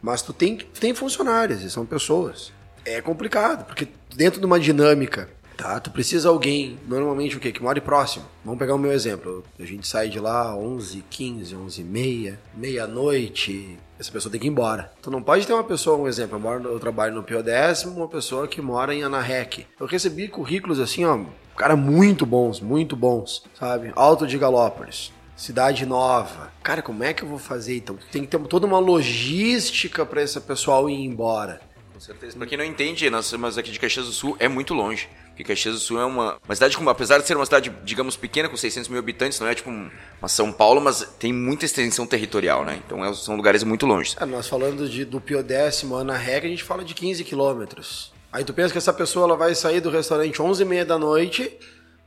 Mas 0.00 0.22
tu 0.22 0.32
tem, 0.32 0.56
tem 0.56 0.94
funcionários, 0.94 1.70
são 1.70 1.84
pessoas. 1.84 2.52
É 2.86 3.02
complicado, 3.02 3.66
porque 3.66 3.86
dentro 4.16 4.40
de 4.40 4.46
uma 4.46 4.58
dinâmica 4.58 5.28
Tá, 5.62 5.78
tu 5.78 5.92
precisa 5.92 6.28
alguém, 6.28 6.76
normalmente 6.88 7.36
o 7.36 7.40
quê? 7.40 7.52
Que 7.52 7.62
more 7.62 7.80
próximo. 7.80 8.24
Vamos 8.44 8.58
pegar 8.58 8.74
o 8.74 8.78
meu 8.78 8.90
exemplo. 8.90 9.44
A 9.60 9.64
gente 9.64 9.86
sai 9.86 10.08
de 10.08 10.18
lá 10.18 10.56
11, 10.56 11.04
15, 11.08 11.54
11 11.54 11.80
e 11.80 11.84
meia, 11.84 12.40
meia-noite, 12.52 13.78
essa 13.96 14.10
pessoa 14.10 14.32
tem 14.32 14.40
que 14.40 14.48
ir 14.48 14.50
embora. 14.50 14.92
Tu 15.00 15.08
não 15.08 15.22
pode 15.22 15.46
ter 15.46 15.52
uma 15.52 15.62
pessoa, 15.62 15.96
um 15.96 16.08
exemplo, 16.08 16.34
eu, 16.34 16.40
moro, 16.40 16.68
eu 16.68 16.80
trabalho 16.80 17.14
no 17.14 17.22
PODS, 17.22 17.84
uma 17.84 18.08
pessoa 18.08 18.48
que 18.48 18.60
mora 18.60 18.92
em 18.92 19.04
Anarrec. 19.04 19.64
Eu 19.78 19.86
recebi 19.86 20.26
currículos 20.26 20.80
assim, 20.80 21.04
ó, 21.04 21.20
cara, 21.56 21.76
muito 21.76 22.26
bons, 22.26 22.58
muito 22.58 22.96
bons, 22.96 23.44
sabe? 23.56 23.92
Alto 23.94 24.26
de 24.26 24.36
Galópolis. 24.36 25.12
Cidade 25.36 25.86
Nova. 25.86 26.52
Cara, 26.60 26.82
como 26.82 27.04
é 27.04 27.14
que 27.14 27.22
eu 27.22 27.28
vou 27.28 27.38
fazer 27.38 27.76
então? 27.76 27.96
Tem 28.10 28.22
que 28.22 28.36
ter 28.36 28.40
toda 28.48 28.66
uma 28.66 28.80
logística 28.80 30.04
para 30.04 30.22
esse 30.24 30.40
pessoal 30.40 30.90
ir 30.90 31.04
embora. 31.04 31.60
Com 31.94 32.00
certeza. 32.00 32.36
Pra 32.36 32.48
quem 32.48 32.58
não 32.58 32.64
entende, 32.64 33.08
nós, 33.08 33.32
mas 33.34 33.56
aqui 33.56 33.70
de 33.70 33.78
Caxias 33.78 34.06
do 34.06 34.12
Sul 34.12 34.36
é 34.40 34.48
muito 34.48 34.74
longe. 34.74 35.08
Porque 35.32 35.44
Caxias 35.44 35.74
do 35.74 35.80
Sul 35.80 35.98
é 35.98 36.04
uma, 36.04 36.36
uma 36.46 36.54
cidade, 36.54 36.76
com, 36.76 36.88
apesar 36.88 37.18
de 37.18 37.26
ser 37.26 37.36
uma 37.36 37.44
cidade, 37.44 37.72
digamos, 37.84 38.16
pequena, 38.16 38.48
com 38.48 38.56
600 38.56 38.88
mil 38.88 38.98
habitantes, 38.98 39.40
não 39.40 39.48
é 39.48 39.54
tipo 39.54 39.70
uma 39.70 40.28
São 40.28 40.52
Paulo, 40.52 40.80
mas 40.80 41.02
tem 41.18 41.32
muita 41.32 41.64
extensão 41.64 42.06
territorial, 42.06 42.64
né? 42.64 42.80
Então 42.84 43.04
é, 43.04 43.12
são 43.14 43.34
lugares 43.34 43.64
muito 43.64 43.86
longe. 43.86 44.14
É, 44.20 44.26
nós 44.26 44.46
falando 44.46 44.88
de, 44.88 45.04
do 45.04 45.20
Piodécimo, 45.20 45.94
Ana 45.94 46.16
Regra, 46.16 46.46
a 46.46 46.50
gente 46.50 46.64
fala 46.64 46.84
de 46.84 46.94
15 46.94 47.24
quilômetros. 47.24 48.12
Aí 48.30 48.44
tu 48.44 48.52
pensa 48.52 48.72
que 48.72 48.78
essa 48.78 48.92
pessoa 48.92 49.26
ela 49.26 49.36
vai 49.36 49.54
sair 49.54 49.80
do 49.80 49.90
restaurante 49.90 50.38
11h30 50.38 50.84
da 50.84 50.98
noite, 50.98 51.58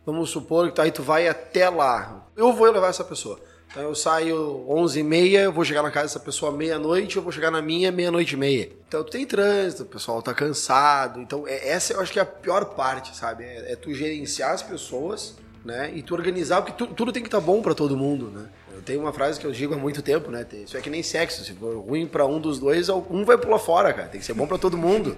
vamos 0.05 0.29
supor 0.29 0.69
que 0.69 0.75
tá, 0.75 0.83
aí 0.83 0.91
tu 0.91 1.01
vai 1.01 1.27
até 1.27 1.69
lá. 1.69 2.27
Eu 2.35 2.53
vou 2.53 2.71
levar 2.71 2.89
essa 2.89 3.03
pessoa. 3.03 3.39
Então 3.75 3.83
eu 3.83 3.93
saio 3.93 4.65
11h30, 4.69 5.33
eu 5.33 5.51
vou 5.51 5.65
chegar 5.65 5.83
na 5.83 5.91
casa 5.91 6.05
dessa 6.05 6.19
pessoa 6.21 6.49
meia-noite, 6.49 7.17
eu 7.17 7.21
vou 7.21 7.29
chegar 7.29 7.51
na 7.51 7.61
minha 7.61 7.91
meia-noite 7.91 8.33
e 8.33 8.37
meia. 8.37 8.71
Então 8.87 9.03
tu 9.03 9.11
tem 9.11 9.25
trânsito, 9.25 9.83
o 9.83 9.85
pessoal 9.85 10.21
tá 10.21 10.33
cansado. 10.33 11.19
Então 11.19 11.45
é, 11.45 11.71
essa 11.71 11.91
eu 11.91 11.99
acho 11.99 12.09
que 12.09 12.17
é 12.17 12.21
a 12.21 12.25
pior 12.25 12.63
parte, 12.63 13.13
sabe? 13.13 13.43
É, 13.43 13.73
é 13.73 13.75
tu 13.75 13.93
gerenciar 13.93 14.53
as 14.53 14.63
pessoas, 14.63 15.35
né? 15.65 15.91
E 15.93 16.01
tu 16.01 16.13
organizar, 16.13 16.61
porque 16.61 16.85
tu, 16.85 16.87
tudo 16.87 17.11
tem 17.11 17.21
que 17.21 17.27
estar 17.27 17.41
tá 17.41 17.45
bom 17.45 17.61
para 17.61 17.75
todo 17.75 17.97
mundo, 17.97 18.27
né? 18.27 18.45
Eu 18.73 18.81
tenho 18.81 19.01
uma 19.01 19.11
frase 19.11 19.41
que 19.41 19.45
eu 19.45 19.51
digo 19.51 19.73
há 19.73 19.77
muito 19.77 20.01
tempo, 20.01 20.31
né? 20.31 20.47
Isso 20.53 20.77
é 20.77 20.79
que 20.79 20.89
nem 20.89 21.03
sexo. 21.03 21.43
Se 21.43 21.51
for 21.51 21.77
ruim 21.77 22.07
para 22.07 22.25
um 22.25 22.39
dos 22.39 22.57
dois, 22.57 22.87
um 22.87 23.25
vai 23.25 23.37
pular 23.37 23.59
fora, 23.59 23.91
cara. 23.91 24.07
Tem 24.07 24.21
que 24.21 24.25
ser 24.25 24.33
bom 24.33 24.47
para 24.47 24.57
todo 24.57 24.77
mundo. 24.77 25.17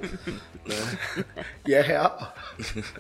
né? 0.66 0.98
E 1.64 1.76
é 1.76 1.82
real. 1.82 2.34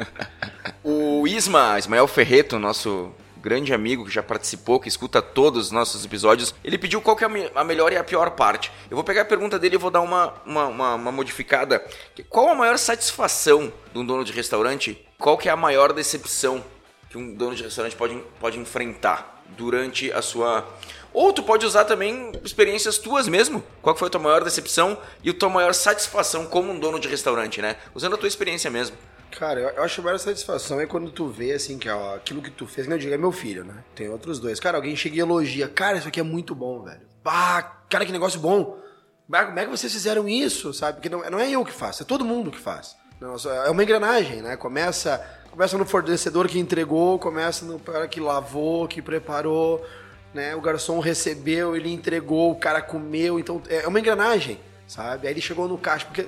o 0.83 1.27
Isma, 1.27 1.79
Ismael 1.79 2.07
Ferreto, 2.07 2.59
nosso 2.59 3.11
grande 3.47 3.73
amigo 3.73 4.03
que 4.03 4.11
já 4.11 4.21
participou, 4.21 4.77
que 4.77 4.89
escuta 4.89 5.21
todos 5.21 5.67
os 5.67 5.71
nossos 5.71 6.03
episódios, 6.03 6.53
ele 6.65 6.77
pediu 6.77 7.01
qual 7.01 7.15
que 7.15 7.23
é 7.23 7.51
a 7.55 7.63
melhor 7.63 7.93
e 7.93 7.95
a 7.95 8.03
pior 8.03 8.31
parte. 8.31 8.69
Eu 8.91 8.95
vou 8.97 9.05
pegar 9.05 9.21
a 9.21 9.25
pergunta 9.25 9.57
dele 9.57 9.75
e 9.75 9.77
vou 9.77 9.89
dar 9.89 10.01
uma, 10.01 10.33
uma, 10.45 10.65
uma, 10.65 10.95
uma 10.95 11.11
modificada. 11.13 11.81
Qual 12.27 12.49
a 12.49 12.55
maior 12.55 12.77
satisfação 12.77 13.71
de 13.93 13.99
um 13.99 14.05
dono 14.05 14.25
de 14.25 14.33
restaurante? 14.33 15.01
Qual 15.17 15.37
que 15.37 15.47
é 15.47 15.51
a 15.53 15.55
maior 15.55 15.93
decepção 15.93 16.61
que 17.09 17.17
um 17.17 17.33
dono 17.33 17.55
de 17.55 17.63
restaurante 17.63 17.95
pode, 17.95 18.21
pode 18.37 18.59
enfrentar 18.59 19.41
durante 19.57 20.11
a 20.11 20.21
sua... 20.21 20.67
Ou 21.13 21.31
tu 21.31 21.41
pode 21.41 21.65
usar 21.65 21.85
também 21.85 22.33
experiências 22.43 22.97
tuas 22.97 23.29
mesmo. 23.29 23.63
Qual 23.81 23.95
foi 23.95 24.09
a 24.09 24.11
tua 24.11 24.19
maior 24.19 24.43
decepção 24.43 24.97
e 25.23 25.29
a 25.29 25.33
tua 25.33 25.47
maior 25.47 25.73
satisfação 25.73 26.47
como 26.47 26.69
um 26.69 26.77
dono 26.77 26.99
de 26.99 27.07
restaurante, 27.07 27.61
né? 27.61 27.77
Usando 27.95 28.15
a 28.15 28.17
tua 28.17 28.27
experiência 28.27 28.69
mesmo. 28.69 28.97
Cara, 29.37 29.59
eu, 29.59 29.83
acho 29.83 30.01
a 30.01 30.03
maior 30.03 30.17
satisfação 30.17 30.81
é 30.81 30.87
quando 30.87 31.11
tu 31.11 31.27
vê, 31.27 31.53
assim, 31.53 31.77
que 31.77 31.87
ó, 31.87 32.15
aquilo 32.15 32.41
que 32.41 32.49
tu 32.49 32.65
fez, 32.65 32.87
eu 32.87 32.97
digo, 32.97 33.13
é 33.13 33.17
meu 33.17 33.31
filho, 33.31 33.63
né? 33.63 33.83
Tem 33.93 34.09
outros 34.09 34.39
dois. 34.39 34.59
Cara, 34.59 34.77
alguém 34.77 34.95
chega 34.95 35.15
e 35.15 35.19
elogia. 35.19 35.67
Cara, 35.67 35.99
isso 35.99 36.07
aqui 36.07 36.19
é 36.19 36.23
muito 36.23 36.55
bom, 36.55 36.81
velho. 36.81 37.01
Ah, 37.23 37.61
cara, 37.87 38.03
que 38.03 38.11
negócio 38.11 38.39
bom. 38.39 38.79
Como 39.27 39.59
é 39.59 39.65
que 39.65 39.69
vocês 39.69 39.93
fizeram 39.93 40.27
isso, 40.27 40.73
sabe? 40.73 40.93
Porque 40.93 41.09
não, 41.09 41.29
não 41.29 41.39
é 41.39 41.51
eu 41.51 41.63
que 41.63 41.71
faço, 41.71 42.01
é 42.01 42.05
todo 42.05 42.25
mundo 42.25 42.49
que 42.49 42.57
faz. 42.57 42.95
Nossa, 43.21 43.49
é 43.49 43.69
uma 43.69 43.83
engrenagem, 43.83 44.41
né? 44.41 44.57
Começa 44.57 45.23
começa 45.51 45.77
no 45.77 45.85
fornecedor 45.85 46.47
que 46.47 46.59
entregou, 46.59 47.19
começa 47.19 47.65
no 47.65 47.79
cara 47.79 48.07
que 48.07 48.19
lavou, 48.19 48.87
que 48.87 49.01
preparou, 49.01 49.85
né? 50.33 50.55
O 50.55 50.61
garçom 50.61 50.99
recebeu, 50.99 51.75
ele 51.75 51.91
entregou, 51.91 52.51
o 52.51 52.55
cara 52.55 52.81
comeu, 52.81 53.39
então 53.39 53.61
é 53.67 53.87
uma 53.87 53.99
engrenagem, 53.99 54.59
sabe? 54.87 55.27
Aí 55.27 55.33
ele 55.33 55.41
chegou 55.41 55.67
no 55.67 55.77
caixa, 55.77 56.05
porque 56.05 56.27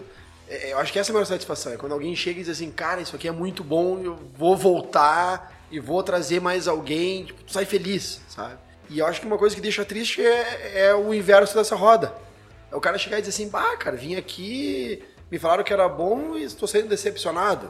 eu 0.49 0.79
acho 0.79 0.91
que 0.91 0.99
essa 0.99 1.11
é 1.11 1.11
a 1.11 1.15
maior 1.15 1.25
satisfação, 1.25 1.73
é 1.73 1.77
quando 1.77 1.91
alguém 1.91 2.15
chega 2.15 2.39
e 2.39 2.43
diz 2.43 2.49
assim, 2.49 2.71
cara, 2.71 3.01
isso 3.01 3.15
aqui 3.15 3.27
é 3.27 3.31
muito 3.31 3.63
bom, 3.63 3.99
eu 3.99 4.17
vou 4.35 4.57
voltar 4.57 5.53
e 5.71 5.79
vou 5.79 6.01
trazer 6.01 6.41
mais 6.41 6.67
alguém, 6.67 7.25
tipo, 7.25 7.43
tu 7.43 7.51
sai 7.51 7.65
feliz, 7.65 8.21
sabe? 8.27 8.55
E 8.89 8.99
eu 8.99 9.05
acho 9.05 9.21
que 9.21 9.27
uma 9.27 9.37
coisa 9.37 9.55
que 9.55 9.61
deixa 9.61 9.85
triste 9.85 10.25
é, 10.25 10.87
é 10.87 10.95
o 10.95 11.13
inverso 11.13 11.55
dessa 11.55 11.75
roda. 11.75 12.13
É 12.71 12.75
o 12.75 12.81
cara 12.81 12.97
chegar 12.97 13.19
e 13.19 13.21
dizer 13.21 13.29
assim, 13.31 13.49
bah, 13.49 13.77
cara, 13.77 13.95
vim 13.95 14.15
aqui, 14.15 15.03
me 15.29 15.37
falaram 15.37 15.63
que 15.63 15.71
era 15.71 15.87
bom 15.87 16.35
e 16.35 16.43
estou 16.43 16.67
sendo 16.67 16.87
decepcionado. 16.87 17.69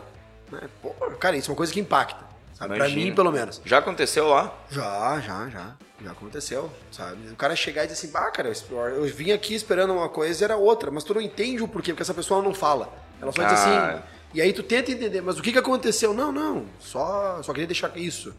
Né? 0.50 0.62
Pô, 0.82 0.90
cara, 1.20 1.36
isso 1.36 1.50
é 1.50 1.52
uma 1.52 1.58
coisa 1.58 1.74
que 1.74 1.80
impacta. 1.80 2.24
Sabe? 2.54 2.76
Pra 2.76 2.90
mim, 2.90 3.14
pelo 3.14 3.32
menos. 3.32 3.62
Já 3.66 3.80
aconteceu 3.80 4.28
lá? 4.28 4.54
Já, 4.70 5.20
já, 5.20 5.50
já. 5.50 5.76
Já 6.04 6.12
aconteceu, 6.12 6.72
sabe? 6.92 7.30
O 7.30 7.36
cara 7.36 7.56
chegar 7.56 7.84
e 7.84 7.88
dizer 7.88 8.00
assim, 8.00 8.12
bah, 8.12 8.32
cara, 8.32 8.52
eu 8.72 9.06
vim 9.06 9.32
aqui 9.32 9.54
esperando 9.54 9.94
uma 9.94 10.08
coisa 10.08 10.42
e 10.42 10.46
era 10.46 10.56
outra, 10.56 10.90
mas 10.90 11.04
tu 11.04 11.14
não 11.14 11.22
entende 11.22 11.62
o 11.62 11.68
porquê, 11.68 11.92
porque 11.92 12.04
essa 12.04 12.14
pessoa 12.14 12.42
não 12.42 12.54
fala. 12.54 12.92
Ela 13.22 13.32
só 13.32 13.42
ah. 13.42 13.46
diz 13.46 13.60
assim. 13.60 14.04
E 14.34 14.42
aí 14.42 14.54
tu 14.54 14.64
tenta 14.64 14.92
entender, 14.92 15.22
mas 15.22 15.38
o 15.38 15.42
que, 15.42 15.52
que 15.52 15.58
aconteceu? 15.58 16.14
Não, 16.14 16.32
não, 16.32 16.66
só, 16.80 17.42
só 17.44 17.52
queria 17.52 17.68
deixar 17.68 17.98
isso. 17.98 18.34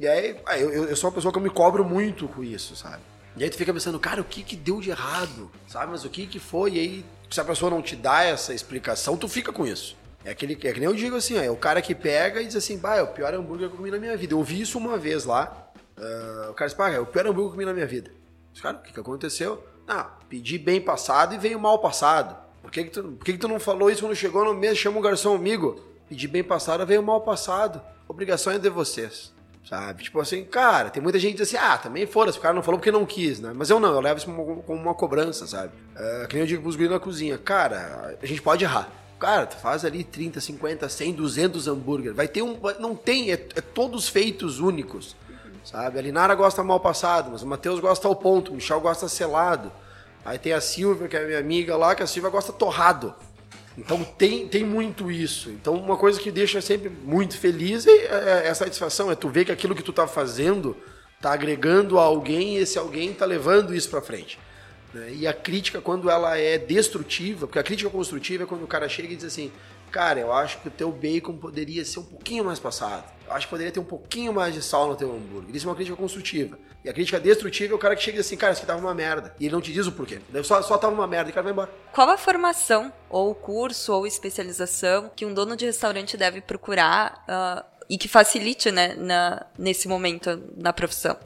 E 0.00 0.06
aí, 0.06 0.36
eu, 0.58 0.86
eu 0.86 0.96
sou 0.96 1.08
uma 1.08 1.14
pessoa 1.14 1.30
que 1.32 1.38
eu 1.38 1.42
me 1.42 1.50
cobro 1.50 1.84
muito 1.84 2.26
com 2.28 2.42
isso, 2.42 2.74
sabe? 2.74 3.02
E 3.36 3.44
aí 3.44 3.50
tu 3.50 3.56
fica 3.56 3.72
pensando, 3.72 3.98
cara, 4.00 4.20
o 4.20 4.24
que 4.24 4.42
que 4.42 4.56
deu 4.56 4.80
de 4.80 4.90
errado? 4.90 5.50
Sabe? 5.68 5.92
Mas 5.92 6.04
o 6.04 6.10
que 6.10 6.26
que 6.26 6.38
foi? 6.38 6.72
E 6.72 6.78
aí, 6.78 7.04
se 7.30 7.40
a 7.40 7.44
pessoa 7.44 7.70
não 7.70 7.82
te 7.82 7.94
dá 7.94 8.24
essa 8.24 8.54
explicação, 8.54 9.16
tu 9.16 9.28
fica 9.28 9.52
com 9.52 9.66
isso. 9.66 9.96
É, 10.24 10.30
aquele, 10.30 10.54
é 10.54 10.72
que 10.72 10.80
nem 10.80 10.88
eu 10.88 10.94
digo 10.94 11.16
assim, 11.16 11.36
é 11.36 11.50
o 11.50 11.56
cara 11.56 11.80
que 11.80 11.94
pega 11.94 12.40
e 12.40 12.46
diz 12.46 12.56
assim, 12.56 12.78
bah, 12.78 12.96
é 12.96 13.02
o 13.02 13.06
pior 13.06 13.32
hambúrguer 13.32 13.68
que 13.68 13.74
eu 13.74 13.76
comi 13.76 13.90
na 13.90 13.98
minha 13.98 14.16
vida. 14.16 14.32
Eu 14.34 14.38
ouvi 14.38 14.60
isso 14.60 14.78
uma 14.78 14.98
vez 14.98 15.24
lá. 15.24 15.65
Uh, 15.96 16.50
o 16.50 16.54
cara 16.54 16.68
diz, 16.68 16.76
pá, 16.76 16.90
é 16.90 17.00
o 17.00 17.06
pior 17.06 17.26
hambúrguer 17.26 17.42
que 17.42 17.48
eu 17.48 17.52
comi 17.52 17.64
na 17.64 17.72
minha 17.72 17.86
vida. 17.86 18.10
Cara, 18.60 18.76
o 18.76 18.82
que, 18.82 18.92
que 18.92 19.00
aconteceu? 19.00 19.62
Ah, 19.86 20.10
pedi 20.28 20.58
bem 20.58 20.80
passado 20.80 21.34
e 21.34 21.38
veio 21.38 21.58
mal 21.58 21.78
passado. 21.78 22.36
Por 22.62 22.70
que, 22.70 22.84
que, 22.84 22.90
tu, 22.90 23.02
por 23.02 23.24
que, 23.24 23.32
que 23.32 23.38
tu 23.38 23.48
não 23.48 23.60
falou 23.60 23.90
isso 23.90 24.02
quando 24.02 24.14
chegou 24.14 24.44
no 24.44 24.54
mês? 24.54 24.76
Chama 24.76 24.98
o 24.98 25.02
garçom 25.02 25.34
amigo. 25.34 25.80
Pedi 26.08 26.26
bem 26.26 26.42
passado, 26.42 26.84
veio 26.86 27.02
mal 27.02 27.20
passado. 27.20 27.80
Obrigação 28.08 28.52
é 28.52 28.58
de 28.58 28.68
vocês. 28.68 29.32
Sabe? 29.68 30.04
Tipo 30.04 30.20
assim, 30.20 30.44
cara, 30.44 30.90
tem 30.90 31.02
muita 31.02 31.18
gente 31.18 31.32
que 31.32 31.38
diz 31.38 31.48
assim, 31.48 31.56
ah, 31.56 31.76
também 31.76 32.06
foda-se, 32.06 32.38
o 32.38 32.40
cara 32.40 32.54
não 32.54 32.62
falou 32.62 32.78
porque 32.78 32.92
não 32.92 33.04
quis, 33.04 33.40
né? 33.40 33.52
Mas 33.52 33.68
eu 33.68 33.80
não, 33.80 33.92
eu 33.92 34.00
levo 34.00 34.18
isso 34.18 34.26
como, 34.26 34.62
uma 34.68 34.94
cobrança, 34.94 35.44
sabe? 35.44 35.72
Uh, 35.96 36.28
que 36.28 36.34
nem 36.34 36.42
eu 36.42 36.46
digo 36.46 36.62
pros 36.62 36.76
na 36.76 37.00
cozinha, 37.00 37.36
cara, 37.36 38.16
a 38.22 38.26
gente 38.26 38.40
pode 38.40 38.62
errar. 38.62 38.88
Cara, 39.18 39.46
tu 39.46 39.56
faz 39.56 39.84
ali 39.84 40.04
30, 40.04 40.40
50, 40.40 40.88
100, 40.88 41.14
200 41.14 41.66
hambúrguer. 41.66 42.14
Vai 42.14 42.28
ter 42.28 42.42
um. 42.42 42.56
Não 42.78 42.94
tem, 42.94 43.32
é, 43.32 43.34
é 43.34 43.60
todos 43.60 44.08
feitos 44.08 44.60
únicos. 44.60 45.16
Sabe? 45.66 45.98
A 45.98 46.02
Linara 46.02 46.32
gosta 46.36 46.62
mal 46.62 46.78
passado, 46.78 47.30
mas 47.32 47.42
o 47.42 47.46
Matheus 47.46 47.80
gosta 47.80 48.06
ao 48.06 48.14
ponto, 48.14 48.52
o 48.52 48.54
Michel 48.54 48.80
gosta 48.80 49.08
selado. 49.08 49.72
Aí 50.24 50.38
tem 50.38 50.52
a 50.52 50.60
Silvia, 50.60 51.08
que 51.08 51.16
é 51.16 51.26
minha 51.26 51.40
amiga 51.40 51.76
lá, 51.76 51.92
que 51.92 52.04
a 52.04 52.06
Silvia 52.06 52.30
gosta 52.30 52.52
torrado. 52.52 53.12
Então 53.76 54.04
tem, 54.04 54.46
tem 54.46 54.64
muito 54.64 55.10
isso. 55.10 55.50
Então 55.50 55.74
uma 55.74 55.96
coisa 55.96 56.20
que 56.20 56.30
deixa 56.30 56.60
sempre 56.60 56.88
muito 56.88 57.36
feliz 57.36 57.84
é, 57.84 57.90
é, 57.90 58.42
é 58.46 58.48
a 58.48 58.54
satisfação, 58.54 59.10
é 59.10 59.16
tu 59.16 59.28
ver 59.28 59.44
que 59.44 59.50
aquilo 59.50 59.74
que 59.74 59.82
tu 59.82 59.92
tá 59.92 60.06
fazendo 60.06 60.76
tá 61.20 61.32
agregando 61.32 61.98
a 61.98 62.02
alguém 62.02 62.56
e 62.56 62.58
esse 62.58 62.78
alguém 62.78 63.12
tá 63.12 63.24
levando 63.26 63.74
isso 63.74 63.90
para 63.90 64.00
frente. 64.00 64.38
Né? 64.94 65.14
E 65.14 65.26
a 65.26 65.32
crítica, 65.32 65.80
quando 65.80 66.08
ela 66.08 66.38
é 66.38 66.58
destrutiva, 66.58 67.48
porque 67.48 67.58
a 67.58 67.64
crítica 67.64 67.90
construtiva 67.90 68.44
é 68.44 68.46
quando 68.46 68.62
o 68.62 68.68
cara 68.68 68.88
chega 68.88 69.12
e 69.12 69.16
diz 69.16 69.24
assim, 69.24 69.50
cara, 69.96 70.20
eu 70.20 70.30
acho 70.30 70.58
que 70.58 70.68
o 70.68 70.70
teu 70.70 70.92
bacon 70.92 71.38
poderia 71.38 71.82
ser 71.82 72.00
um 72.00 72.04
pouquinho 72.04 72.44
mais 72.44 72.58
passado. 72.58 73.02
Eu 73.26 73.32
acho 73.32 73.46
que 73.46 73.50
poderia 73.50 73.72
ter 73.72 73.80
um 73.80 73.84
pouquinho 73.84 74.30
mais 74.30 74.52
de 74.52 74.60
sal 74.60 74.88
no 74.88 74.94
teu 74.94 75.10
hambúrguer. 75.10 75.56
Isso 75.56 75.66
é 75.66 75.70
uma 75.70 75.74
crítica 75.74 75.96
construtiva. 75.96 76.58
E 76.84 76.90
a 76.90 76.92
crítica 76.92 77.18
destrutiva 77.18 77.72
é 77.72 77.74
o 77.74 77.78
cara 77.78 77.96
que 77.96 78.02
chega 78.02 78.18
e 78.18 78.20
diz 78.20 78.26
assim, 78.26 78.36
cara, 78.36 78.52
isso 78.52 78.60
aqui 78.60 78.66
tava 78.66 78.78
uma 78.78 78.94
merda. 78.94 79.34
E 79.40 79.46
ele 79.46 79.54
não 79.54 79.60
te 79.62 79.72
diz 79.72 79.86
o 79.86 79.92
porquê. 79.92 80.20
Só, 80.44 80.60
só 80.60 80.76
tava 80.76 80.92
uma 80.92 81.06
merda 81.06 81.30
e 81.30 81.32
o 81.32 81.34
cara 81.34 81.44
vai 81.44 81.52
embora. 81.52 81.70
Qual 81.94 82.10
a 82.10 82.18
formação, 82.18 82.92
ou 83.08 83.34
curso, 83.34 83.90
ou 83.94 84.06
especialização 84.06 85.10
que 85.16 85.24
um 85.24 85.32
dono 85.32 85.56
de 85.56 85.64
restaurante 85.64 86.14
deve 86.14 86.42
procurar 86.42 87.24
uh, 87.26 87.64
e 87.88 87.96
que 87.96 88.06
facilite, 88.06 88.70
né, 88.70 88.94
na, 88.96 89.46
nesse 89.58 89.88
momento 89.88 90.42
na 90.58 90.74
profissão? 90.74 91.16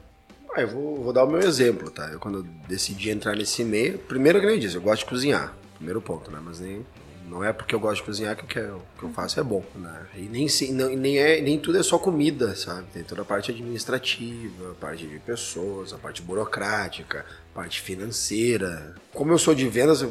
Ah, 0.55 0.61
eu 0.61 0.69
vou, 0.69 1.03
vou, 1.03 1.11
dar 1.11 1.25
o 1.25 1.29
meu 1.29 1.41
exemplo, 1.41 1.91
tá? 1.91 2.07
Eu, 2.07 2.21
quando 2.21 2.37
eu 2.37 2.43
decidi 2.69 3.09
entrar 3.09 3.35
nesse 3.35 3.65
meio, 3.65 3.99
primeiro 3.99 4.39
que 4.39 4.45
eu 4.45 4.57
disse, 4.57 4.75
eu 4.75 4.81
gosto 4.81 4.99
de 4.99 5.07
cozinhar. 5.07 5.53
Primeiro 5.75 6.01
ponto, 6.01 6.31
né? 6.31 6.39
Mas 6.41 6.59
nem, 6.59 6.85
não 7.31 7.41
é 7.41 7.53
porque 7.53 7.73
eu 7.73 7.79
gosto 7.79 8.01
de 8.01 8.03
cozinhar 8.03 8.35
que 8.35 8.43
o 8.43 8.45
que 8.45 8.59
eu, 9.03 9.09
faço 9.15 9.39
é 9.39 9.43
bom, 9.43 9.63
né? 9.73 10.05
E 10.17 10.23
nem, 10.23 10.47
não, 10.73 10.89
nem, 10.89 11.17
é, 11.17 11.39
nem 11.39 11.57
tudo 11.57 11.77
é 11.77 11.83
só 11.83 11.97
comida, 11.97 12.53
sabe? 12.57 12.87
Tem 12.93 13.03
toda 13.03 13.21
a 13.21 13.25
parte 13.25 13.51
administrativa, 13.51 14.71
a 14.71 14.73
parte 14.73 15.07
de 15.07 15.17
pessoas, 15.19 15.93
a 15.93 15.97
parte 15.97 16.21
burocrática, 16.21 17.25
a 17.53 17.55
parte 17.55 17.79
financeira. 17.79 18.93
Como 19.13 19.31
eu 19.31 19.37
sou 19.37 19.55
de 19.55 19.65
vendas, 19.69 20.03
a 20.03 20.07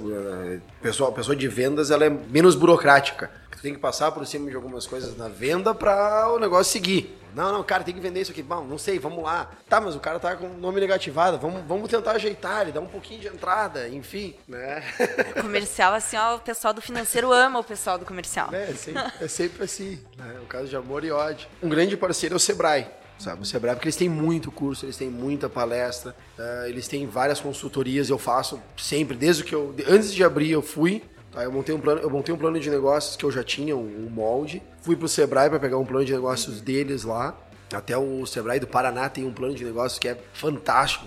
pessoa, 0.80 1.10
a 1.10 1.12
pessoa 1.12 1.36
de 1.36 1.46
vendas 1.46 1.90
ela 1.90 2.06
é 2.06 2.10
menos 2.10 2.54
burocrática. 2.54 3.30
Tu 3.50 3.60
tem 3.60 3.74
que 3.74 3.80
passar 3.80 4.10
por 4.12 4.26
cima 4.26 4.48
de 4.48 4.56
algumas 4.56 4.86
coisas 4.86 5.14
na 5.18 5.28
venda 5.28 5.74
para 5.74 6.32
o 6.32 6.38
negócio 6.38 6.72
seguir. 6.72 7.19
Não, 7.34 7.52
não, 7.52 7.62
cara, 7.62 7.84
tem 7.84 7.94
que 7.94 8.00
vender 8.00 8.20
isso 8.20 8.32
aqui. 8.32 8.42
Bom, 8.42 8.64
não 8.64 8.78
sei, 8.78 8.98
vamos 8.98 9.22
lá. 9.22 9.50
Tá, 9.68 9.80
mas 9.80 9.94
o 9.94 10.00
cara 10.00 10.18
tá 10.18 10.36
com 10.36 10.46
o 10.46 10.56
nome 10.56 10.80
negativado. 10.80 11.38
Vamos, 11.38 11.62
vamos 11.66 11.88
tentar 11.88 12.12
ajeitar 12.12 12.62
ele, 12.62 12.72
dar 12.72 12.80
um 12.80 12.86
pouquinho 12.86 13.20
de 13.20 13.28
entrada, 13.28 13.88
enfim, 13.88 14.34
né? 14.46 14.82
Comercial, 15.40 15.94
assim, 15.94 16.16
ó, 16.16 16.36
o 16.36 16.40
pessoal 16.40 16.74
do 16.74 16.80
financeiro 16.80 17.32
ama 17.32 17.58
o 17.58 17.64
pessoal 17.64 17.98
do 17.98 18.04
comercial. 18.04 18.48
É, 18.52 18.70
é 18.70 18.74
sempre, 18.74 19.12
é 19.20 19.28
sempre 19.28 19.64
assim, 19.64 19.98
né? 20.16 20.38
O 20.42 20.46
caso 20.46 20.68
de 20.68 20.76
amor 20.76 21.04
e 21.04 21.10
ódio. 21.10 21.48
Um 21.62 21.68
grande 21.68 21.96
parceiro 21.96 22.34
é 22.34 22.36
o 22.36 22.40
Sebrae 22.40 22.86
sabe? 23.20 23.42
O 23.42 23.44
Sebrae, 23.44 23.74
porque 23.74 23.86
eles 23.86 23.96
têm 23.96 24.08
muito 24.08 24.50
curso, 24.50 24.86
eles 24.86 24.96
têm 24.96 25.10
muita 25.10 25.48
palestra, 25.48 26.16
uh, 26.38 26.66
eles 26.66 26.88
têm 26.88 27.06
várias 27.06 27.38
consultorias, 27.38 28.08
eu 28.08 28.18
faço 28.18 28.60
sempre, 28.76 29.16
desde 29.16 29.44
que 29.44 29.54
eu, 29.54 29.74
antes 29.86 30.12
de 30.12 30.24
abrir 30.24 30.50
eu 30.50 30.62
fui, 30.62 31.04
Tá, 31.30 31.44
eu, 31.44 31.52
montei 31.52 31.74
um 31.74 31.80
plano, 31.80 32.00
eu 32.00 32.10
montei 32.10 32.34
um 32.34 32.38
plano 32.38 32.58
de 32.58 32.68
negócios 32.70 33.16
que 33.16 33.24
eu 33.24 33.30
já 33.30 33.44
tinha, 33.44 33.76
um, 33.76 34.06
um 34.06 34.10
molde. 34.10 34.62
Fui 34.82 34.96
pro 34.96 35.08
Sebrae 35.08 35.48
para 35.48 35.60
pegar 35.60 35.78
um 35.78 35.84
plano 35.84 36.04
de 36.04 36.12
negócios 36.12 36.60
deles 36.60 37.04
lá. 37.04 37.38
Até 37.72 37.96
o 37.96 38.26
Sebrae 38.26 38.58
do 38.58 38.66
Paraná 38.66 39.08
tem 39.08 39.24
um 39.24 39.32
plano 39.32 39.54
de 39.54 39.64
negócios 39.64 39.96
que 39.96 40.08
é 40.08 40.18
fantástico. 40.32 41.06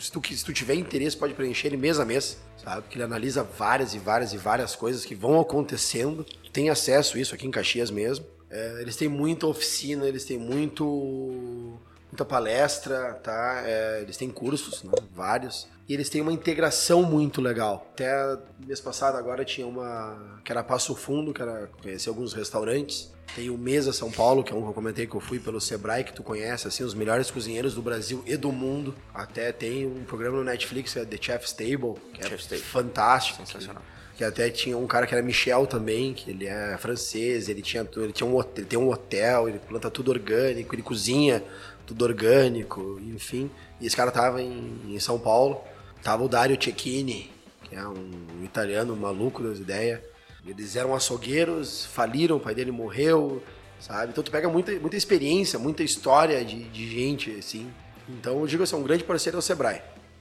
Se 0.00 0.12
tu, 0.12 0.22
se 0.24 0.44
tu 0.44 0.52
tiver 0.52 0.74
interesse, 0.74 1.16
pode 1.16 1.34
preencher 1.34 1.68
ele 1.68 1.76
mês 1.76 1.98
a 1.98 2.04
mês, 2.04 2.38
sabe? 2.62 2.84
Que 2.88 2.96
ele 2.96 3.02
analisa 3.02 3.42
várias 3.42 3.94
e 3.94 3.98
várias 3.98 4.32
e 4.32 4.36
várias 4.36 4.76
coisas 4.76 5.04
que 5.04 5.14
vão 5.14 5.40
acontecendo. 5.40 6.24
Tem 6.52 6.70
acesso 6.70 7.16
a 7.16 7.20
isso 7.20 7.34
aqui 7.34 7.48
em 7.48 7.50
Caxias 7.50 7.90
mesmo. 7.90 8.24
É, 8.48 8.80
eles 8.80 8.94
têm 8.94 9.08
muita 9.08 9.48
oficina, 9.48 10.06
eles 10.06 10.24
têm 10.24 10.38
muito 10.38 11.76
muita 12.14 12.24
palestra, 12.24 13.14
tá? 13.14 13.62
É, 13.66 14.00
eles 14.02 14.16
têm 14.16 14.30
cursos, 14.30 14.84
né? 14.84 14.92
vários. 15.12 15.66
E 15.88 15.92
eles 15.92 16.08
têm 16.08 16.22
uma 16.22 16.32
integração 16.32 17.02
muito 17.02 17.42
legal. 17.42 17.86
Até 17.92 18.38
mês 18.64 18.80
passado 18.80 19.18
agora 19.18 19.44
tinha 19.44 19.66
uma 19.66 20.40
que 20.44 20.50
era 20.50 20.62
Passo 20.62 20.94
Fundo, 20.94 21.34
que 21.34 21.42
era 21.42 21.68
conhecer 21.82 22.08
alguns 22.08 22.32
restaurantes. 22.32 23.12
Tem 23.34 23.50
o 23.50 23.58
Mesa 23.58 23.92
São 23.92 24.10
Paulo, 24.10 24.44
que 24.44 24.52
é 24.52 24.56
um 24.56 24.62
que 24.62 24.68
eu 24.68 24.72
comentei 24.72 25.06
que 25.06 25.14
eu 25.14 25.20
fui 25.20 25.40
pelo 25.40 25.60
Sebrae, 25.60 26.04
que 26.04 26.12
tu 26.12 26.22
conhece, 26.22 26.68
assim, 26.68 26.84
os 26.84 26.94
melhores 26.94 27.30
cozinheiros 27.30 27.74
do 27.74 27.82
Brasil 27.82 28.22
e 28.24 28.36
do 28.36 28.52
mundo. 28.52 28.94
Até 29.12 29.50
tem 29.50 29.86
um 29.86 30.04
programa 30.04 30.38
no 30.38 30.44
Netflix, 30.44 30.92
que 30.92 31.00
é 31.00 31.04
The 31.04 31.18
Chef's 31.20 31.52
Table, 31.52 31.94
que 32.12 32.22
é 32.22 32.28
Chef's 32.28 32.62
fantástico. 32.62 33.44
Sensacional. 33.44 33.82
Que, 34.12 34.18
que 34.18 34.24
até 34.24 34.48
tinha 34.50 34.78
um 34.78 34.86
cara 34.86 35.06
que 35.06 35.14
era 35.14 35.22
Michel 35.22 35.66
também, 35.66 36.14
que 36.14 36.30
ele 36.30 36.46
é 36.46 36.78
francês, 36.78 37.48
ele 37.48 37.60
tinha, 37.60 37.86
ele 37.96 38.12
tinha 38.12 38.28
um, 38.28 38.40
ele 38.40 38.66
tem 38.66 38.78
um 38.78 38.88
hotel, 38.88 39.48
ele 39.48 39.58
planta 39.58 39.90
tudo 39.90 40.12
orgânico, 40.12 40.74
ele 40.74 40.82
cozinha 40.82 41.42
tudo 41.86 42.04
orgânico, 42.04 43.00
enfim. 43.02 43.50
E 43.80 43.86
esse 43.86 43.96
cara 43.96 44.10
tava 44.10 44.42
em, 44.42 44.80
em 44.88 44.98
São 44.98 45.18
Paulo. 45.18 45.60
Tava 46.02 46.22
o 46.22 46.28
Dario 46.28 46.62
Cecchini, 46.62 47.30
que 47.62 47.74
é 47.74 47.86
um 47.86 48.44
italiano 48.44 48.94
maluco 48.94 49.42
das 49.42 49.58
ideias. 49.58 50.00
Eles 50.46 50.76
eram 50.76 50.94
açougueiros, 50.94 51.86
faliram, 51.86 52.36
o 52.36 52.40
pai 52.40 52.54
dele 52.54 52.70
morreu, 52.70 53.42
sabe? 53.80 54.12
Então 54.12 54.22
tu 54.22 54.30
pega 54.30 54.48
muita, 54.48 54.72
muita 54.72 54.96
experiência, 54.96 55.58
muita 55.58 55.82
história 55.82 56.44
de, 56.44 56.64
de 56.64 56.90
gente, 56.90 57.30
assim. 57.38 57.72
Então 58.06 58.40
eu 58.40 58.46
digo 58.46 58.62
assim, 58.62 58.76
um 58.76 58.82
grande 58.82 59.04
parceiro 59.04 59.38
é 59.38 59.40
o 59.40 59.42
Sebrae. 59.42 59.80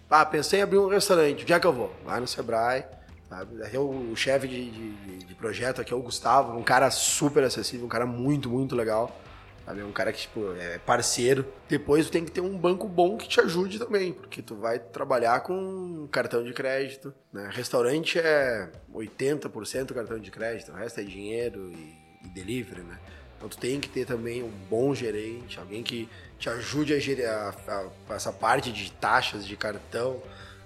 Ah, 0.10 0.26
pensei 0.26 0.60
em 0.60 0.62
abrir 0.62 0.78
um 0.78 0.88
restaurante, 0.88 1.42
onde 1.42 1.52
é 1.52 1.60
que 1.60 1.68
eu 1.68 1.74
vou? 1.74 1.92
Vai 2.06 2.20
no 2.20 2.28
Sebrae, 2.28 2.86
sabe? 3.28 3.78
O, 3.78 4.12
o 4.12 4.16
chefe 4.16 4.48
de, 4.48 4.70
de, 4.70 5.18
de 5.26 5.36
projeto 5.36 5.82
aqui 5.82 5.92
é 5.92 5.96
o 5.96 6.02
Gustavo, 6.02 6.56
um 6.58 6.64
cara 6.64 6.90
super 6.92 7.44
acessível, 7.44 7.86
um 7.86 7.90
cara 7.90 8.06
muito, 8.06 8.50
muito 8.50 8.76
legal. 8.76 9.20
Sabe? 9.66 9.82
É 9.82 9.86
um 9.86 9.92
cara 9.92 10.12
que, 10.12 10.22
tipo, 10.22 10.52
é 10.54 10.78
parceiro. 10.80 11.46
Depois 11.70 12.08
tu 12.08 12.12
tem 12.12 12.26
que 12.26 12.32
ter 12.32 12.42
um 12.42 12.58
banco 12.58 12.88
bom 12.88 13.18
que 13.18 13.28
te 13.28 13.40
ajude 13.40 13.80
também, 13.80 14.14
porque 14.14 14.42
tu 14.42 14.56
vai 14.56 14.78
trabalhar 14.80 15.40
com 15.42 16.08
cartão 16.12 16.44
de 16.44 16.54
crédito, 16.54 17.14
né? 17.32 17.50
Restaurante 17.52 18.20
é 18.20 18.70
80% 18.94 19.94
cartão 19.94 20.20
de 20.20 20.32
crédito, 20.32 20.72
o 20.72 20.76
resto 20.76 21.00
é 21.00 21.04
dinheiro 21.04 21.72
e, 21.72 21.96
e 22.26 22.30
delivery, 22.30 22.82
né? 22.82 23.00
Então 23.38 23.50
tu 23.50 23.58
tem 23.58 23.80
que 23.80 23.90
ter 23.90 24.06
também 24.06 24.42
um 24.42 24.52
bom 24.70 24.96
gerente, 24.96 25.60
alguém 25.60 25.84
que 25.84 26.08
te 26.40 26.50
ajude 26.50 26.94
a 26.94 27.00
gerir 27.00 27.30
a, 27.30 27.54
a, 27.68 28.16
essa 28.16 28.32
parte 28.32 28.72
de 28.72 28.92
taxas 28.92 29.46
de 29.46 29.58
cartão, 29.58 30.22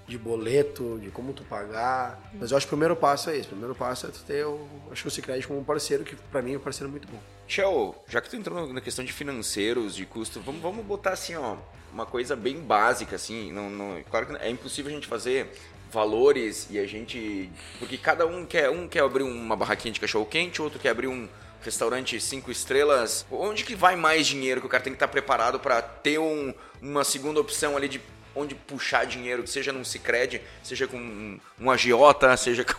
de 0.08 0.18
boleto, 0.18 1.00
de 1.02 1.10
como 1.10 1.34
tu 1.34 1.44
pagar. 1.44 2.32
Mas 2.34 2.52
eu 2.52 2.58
acho 2.58 2.66
que 2.66 2.74
o 2.74 2.78
primeiro 2.78 2.96
passo 2.96 3.30
é 3.30 3.38
esse. 3.38 3.48
O 3.48 3.52
primeiro 3.52 3.76
passo 3.76 4.08
é 4.08 4.10
tu 4.10 4.24
ter, 4.24 4.46
o, 4.46 4.68
acho 4.92 5.02
que 5.02 5.08
o 5.08 5.12
Cicred 5.12 5.46
como 5.48 5.60
um 5.60 5.64
parceiro, 5.64 6.04
que 6.04 6.16
para 6.16 6.42
mim 6.42 6.54
é 6.54 6.58
um 6.58 6.62
parceiro 6.62 6.90
muito 6.90 7.08
bom. 7.08 7.20
Shell, 7.48 7.96
já 8.08 8.20
que 8.20 8.30
tu 8.30 8.36
entrou 8.36 8.72
na 8.74 8.82
questão 8.82 9.06
de 9.06 9.14
financeiros, 9.14 9.96
de 9.96 10.06
custo, 10.06 10.42
vamos, 10.42 10.62
vamos 10.62 10.86
botar 10.86 11.12
assim, 11.12 11.36
ó, 11.36 11.56
uma 11.92 12.06
coisa 12.06 12.36
bem 12.36 12.60
básica, 12.60 13.16
assim. 13.16 13.52
Não, 13.52 13.70
não, 13.70 14.04
claro 14.10 14.28
que 14.28 14.36
é 14.36 14.50
impossível 14.50 14.92
a 14.92 14.96
gente 14.96 15.08
fazer 15.08 15.50
valores 15.92 16.68
e 16.70 16.78
a 16.78 16.86
gente. 16.86 17.50
Porque 17.80 17.98
cada 17.98 18.26
um 18.26 18.46
quer. 18.46 18.70
Um 18.70 18.88
quer 18.88 19.02
abrir 19.02 19.24
uma 19.24 19.56
barraquinha 19.56 19.94
de 19.94 20.00
cachorro 20.00 20.26
quente, 20.26 20.62
outro 20.62 20.80
quer 20.80 20.90
abrir 20.90 21.08
um 21.08 21.28
restaurante 21.62 22.20
cinco 22.20 22.52
estrelas. 22.52 23.26
Onde 23.32 23.64
que 23.64 23.76
vai 23.76 23.96
mais 23.96 24.28
dinheiro 24.28 24.62
que 24.62 24.68
o 24.68 24.70
cara 24.70 24.84
tem 24.84 24.94
que 24.94 24.98
estar 24.98 25.08
preparado 25.08 25.60
para 25.60 25.82
ter 25.82 26.20
um, 26.20 26.54
uma 26.82 27.04
segunda 27.04 27.40
opção 27.40 27.76
ali 27.76 27.88
de 27.88 28.02
onde 28.36 28.54
puxar 28.54 29.06
dinheiro, 29.06 29.48
seja 29.48 29.74
num 29.74 29.84
Cicred, 29.84 30.42
seja 30.64 30.88
com 30.88 30.98
um, 30.98 31.40
um 31.60 31.72
agiota, 31.72 32.36
seja 32.38 32.64
com. 32.64 32.74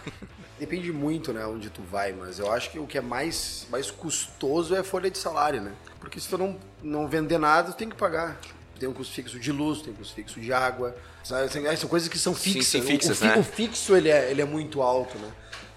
Depende 0.59 0.93
muito, 0.93 1.33
né, 1.33 1.47
onde 1.47 1.71
tu 1.71 1.83
vai, 1.83 2.13
mas 2.13 2.39
eu 2.39 2.53
acho 2.53 2.71
que 2.71 2.79
o 2.79 2.87
que 2.87 2.99
é 2.99 3.01
mais, 3.01 3.67
mais 3.71 3.91
custoso 3.91 4.75
é 4.75 4.81
a 4.81 4.85
folha 4.85 5.11
de 5.11 5.17
salário, 5.17 5.61
né? 5.61 5.73
Porque 6.01 6.21
se 6.21 6.29
tu 6.29 6.37
não, 6.37 6.59
não 6.83 7.07
vender 7.07 7.39
nada, 7.39 7.73
tu 7.73 7.77
tem 7.77 7.89
que 7.89 7.97
pagar. 7.97 8.41
Tem 8.79 8.89
um 8.89 8.93
custo 8.93 9.15
fixo 9.15 9.39
de 9.39 9.53
luz, 9.53 9.83
tem 9.83 9.93
um 9.93 9.97
custo 9.97 10.15
fixo 10.15 10.41
de 10.41 10.53
água. 10.53 10.97
Sabe? 11.23 11.49
São 11.77 11.89
coisas 11.89 12.09
que 12.09 12.19
são 12.19 12.35
fixas. 12.35 12.67
Sim, 12.67 12.81
sim, 12.81 12.87
fixas 12.87 13.21
o, 13.21 13.25
o, 13.25 13.27
né? 13.29 13.37
o 13.39 13.43
fixo 13.43 13.95
ele 13.95 14.09
é, 14.09 14.31
ele 14.31 14.41
é 14.41 14.45
muito 14.45 14.81
alto, 14.83 15.19
né? 15.19 15.31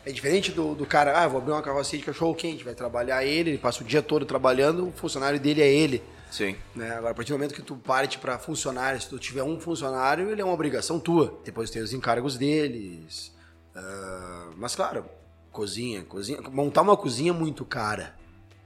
É 0.06 0.12
diferente 0.12 0.52
do, 0.52 0.74
do 0.74 0.86
cara, 0.86 1.22
ah, 1.22 1.28
vou 1.28 1.40
abrir 1.40 1.52
uma 1.52 1.62
carrocinha 1.62 2.00
de 2.00 2.06
cachorro 2.06 2.34
quente, 2.34 2.64
vai 2.64 2.74
trabalhar 2.74 3.24
ele, 3.24 3.52
ele 3.52 3.58
passa 3.60 3.84
o 3.84 3.86
dia 3.86 4.02
todo 4.02 4.26
trabalhando, 4.26 4.88
o 4.88 4.92
funcionário 4.92 5.40
dele 5.40 5.62
é 5.62 5.72
ele. 5.72 6.02
Sim. 6.32 6.56
Né? 6.74 6.90
Agora, 6.92 7.12
a 7.12 7.14
partir 7.14 7.32
do 7.32 7.36
momento 7.38 7.54
que 7.54 7.62
tu 7.62 7.76
parte 7.76 8.18
para 8.18 8.40
funcionário, 8.40 9.00
se 9.00 9.10
tu 9.10 9.20
tiver 9.20 9.44
um 9.44 9.60
funcionário, 9.60 10.32
ele 10.32 10.42
é 10.42 10.46
uma 10.46 10.54
obrigação 10.54 11.00
tua. 11.00 11.40
Depois 11.44 11.70
tem 11.70 11.82
os 11.82 11.94
encargos 11.94 12.38
deles. 12.38 13.32
Uh, 13.76 14.54
mas, 14.58 14.76
claro, 14.76 15.06
cozinha, 15.52 16.04
cozinha. 16.04 16.42
Montar 16.42 16.82
uma 16.82 16.98
cozinha 16.98 17.32
é 17.32 17.34
muito 17.34 17.66
cara. 17.66 18.16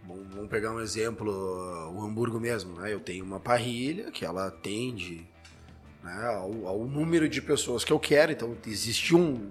Vamos 0.07 0.49
pegar 0.49 0.71
um 0.71 0.79
exemplo, 0.79 1.31
o 1.95 2.03
Hamburgo 2.03 2.39
mesmo. 2.39 2.79
Né? 2.79 2.93
Eu 2.93 2.99
tenho 2.99 3.25
uma 3.25 3.39
parrilha 3.39 4.11
que 4.11 4.23
ela 4.23 4.47
atende 4.47 5.27
né, 6.03 6.27
ao, 6.27 6.67
ao, 6.67 6.79
número 6.85 7.27
de 7.27 7.41
pessoas 7.41 7.83
que 7.83 7.91
eu 7.91 7.99
quero. 7.99 8.31
Então, 8.31 8.55
existe 8.67 9.15
um, 9.15 9.49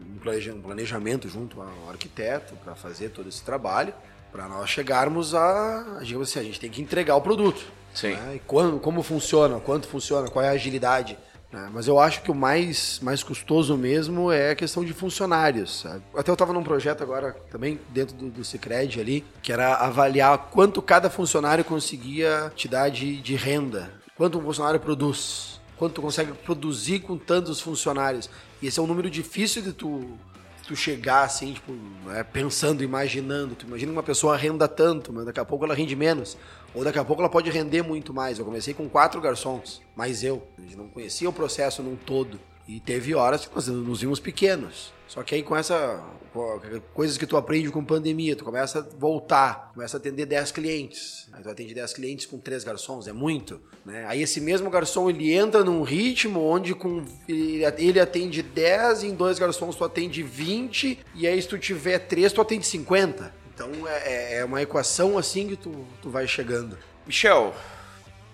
um 0.55 0.63
planejamento 0.63 1.29
junto 1.29 1.61
ao 1.61 1.91
arquiteto 1.91 2.55
para 2.63 2.77
fazer 2.77 3.09
todo 3.11 3.29
esse 3.29 3.43
trabalho, 3.43 3.93
para 4.31 4.49
nós 4.49 4.71
chegarmos 4.71 5.35
a, 5.35 6.01
digamos 6.03 6.31
assim, 6.31 6.39
a 6.39 6.43
gente 6.45 6.61
tem 6.61 6.71
que 6.71 6.81
entregar 6.81 7.17
o 7.17 7.21
produto. 7.21 7.65
Sim. 7.93 8.15
Né, 8.15 8.37
e 8.37 8.39
quando, 8.41 8.79
como 8.79 9.03
funciona, 9.03 9.59
quanto 9.59 9.89
funciona, 9.89 10.31
qual 10.31 10.45
é 10.45 10.49
a 10.49 10.53
agilidade. 10.53 11.19
Né? 11.55 11.71
Mas 11.73 11.87
eu 11.87 12.01
acho 12.01 12.21
que 12.23 12.33
o 12.33 12.35
mais, 12.35 12.99
mais 13.01 13.23
custoso 13.23 13.77
mesmo 13.77 14.33
é 14.33 14.51
a 14.51 14.57
questão 14.57 14.85
de 14.85 14.93
funcionários. 14.93 15.83
Sabe? 15.83 16.03
Até 16.17 16.29
eu 16.29 16.35
estava 16.35 16.53
num 16.53 16.65
projeto 16.65 17.03
agora, 17.03 17.37
também 17.49 17.81
dentro 17.91 18.17
do, 18.17 18.29
do 18.29 18.45
Cicred 18.45 19.01
ali, 19.01 19.25
que 19.41 19.53
era 19.53 19.77
avaliar 19.77 20.51
quanto 20.51 20.83
cada 20.83 21.09
funcionário 21.09 21.65
conseguia 21.65 22.53
te 22.57 22.67
dar 22.67 22.89
de, 22.89 23.21
de 23.21 23.37
renda. 23.37 23.93
Quanto 24.17 24.39
um 24.39 24.43
funcionário 24.43 24.81
produz 24.81 25.55
quanto 25.77 26.01
consegue 26.01 26.33
produzir 26.33 27.01
com 27.01 27.19
tantos 27.19 27.61
funcionários. 27.61 28.31
E 28.63 28.67
esse 28.67 28.79
é 28.79 28.83
um 28.83 28.87
número 28.87 29.11
difícil 29.11 29.61
de 29.61 29.73
tu, 29.73 30.17
tu 30.67 30.75
chegar 30.77 31.25
assim, 31.25 31.53
tipo, 31.53 31.73
né, 32.07 32.23
pensando, 32.23 32.83
imaginando. 32.83 33.55
Tu 33.55 33.67
imagina 33.67 33.93
uma 33.93 34.03
pessoa 34.03 34.37
renda 34.37 34.69
tanto, 34.69 35.13
mas 35.13 35.27
daqui 35.27 35.41
a 35.41 35.45
pouco 35.45 35.65
ela 35.65 35.75
rende 35.75 35.97
menos. 35.97 36.37
Ou 36.75 36.83
daqui 36.83 36.99
a 36.99 37.05
pouco 37.05 37.22
ela 37.22 37.31
pode 37.31 37.51
render 37.51 37.83
muito 37.83 38.12
mais. 38.12 38.39
Eu 38.39 38.45
comecei 38.45 38.75
com 38.75 38.89
quatro 38.89 39.20
garçons, 39.20 39.81
mais 39.95 40.25
eu. 40.25 40.43
Gente 40.59 40.77
não 40.77 40.89
conhecia 40.89 41.29
o 41.29 41.33
processo 41.33 41.83
num 41.83 41.97
todo. 41.97 42.41
E 42.66 42.81
teve 42.81 43.14
horas 43.14 43.47
que 43.47 43.55
nós 43.55 43.68
nos 43.68 44.01
vimos 44.01 44.18
pequenos. 44.18 44.93
Só 45.07 45.22
que 45.22 45.35
aí 45.35 45.43
com 45.43 45.55
essa 45.55 46.03
coisas 46.93 47.16
que 47.16 47.27
tu 47.27 47.37
aprende 47.37 47.70
com 47.70 47.85
pandemia, 47.85 48.35
tu 48.35 48.45
começa 48.45 48.81
a 48.81 48.99
voltar, 48.99 49.70
começa 49.72 49.97
a 49.97 50.01
atender 50.01 50.27
10 50.27 50.51
clientes. 50.51 51.29
Aí 51.33 51.43
tu 51.43 51.49
atende 51.49 51.72
10 51.72 51.93
clientes 51.93 52.27
com 52.27 52.39
3 52.39 52.64
garçons, 52.64 53.07
é 53.07 53.12
muito, 53.12 53.61
né? 53.85 54.05
Aí 54.09 54.22
esse 54.22 54.41
mesmo 54.41 54.68
garçom, 54.70 55.09
ele 55.09 55.33
entra 55.33 55.62
num 55.62 55.83
ritmo 55.83 56.41
onde 56.41 56.75
com 56.75 57.05
ele 57.29 57.64
atende 58.01 58.43
10 58.43 59.05
e 59.05 59.07
em 59.09 59.14
dois 59.14 59.39
garçons 59.39 59.77
tu 59.77 59.85
atende 59.85 60.22
20 60.22 60.99
e 61.14 61.27
aí 61.27 61.41
se 61.41 61.47
tu 61.47 61.59
tiver 61.59 62.01
3 62.01 62.33
tu 62.33 62.41
atende 62.41 62.66
50. 62.66 63.44
Então 63.55 63.71
é, 63.87 64.39
é 64.39 64.45
uma 64.45 64.61
equação 64.61 65.17
assim 65.17 65.49
que 65.49 65.57
tu, 65.57 65.87
tu 66.03 66.11
vai 66.11 66.27
chegando. 66.27 66.77
Michel, 67.07 67.55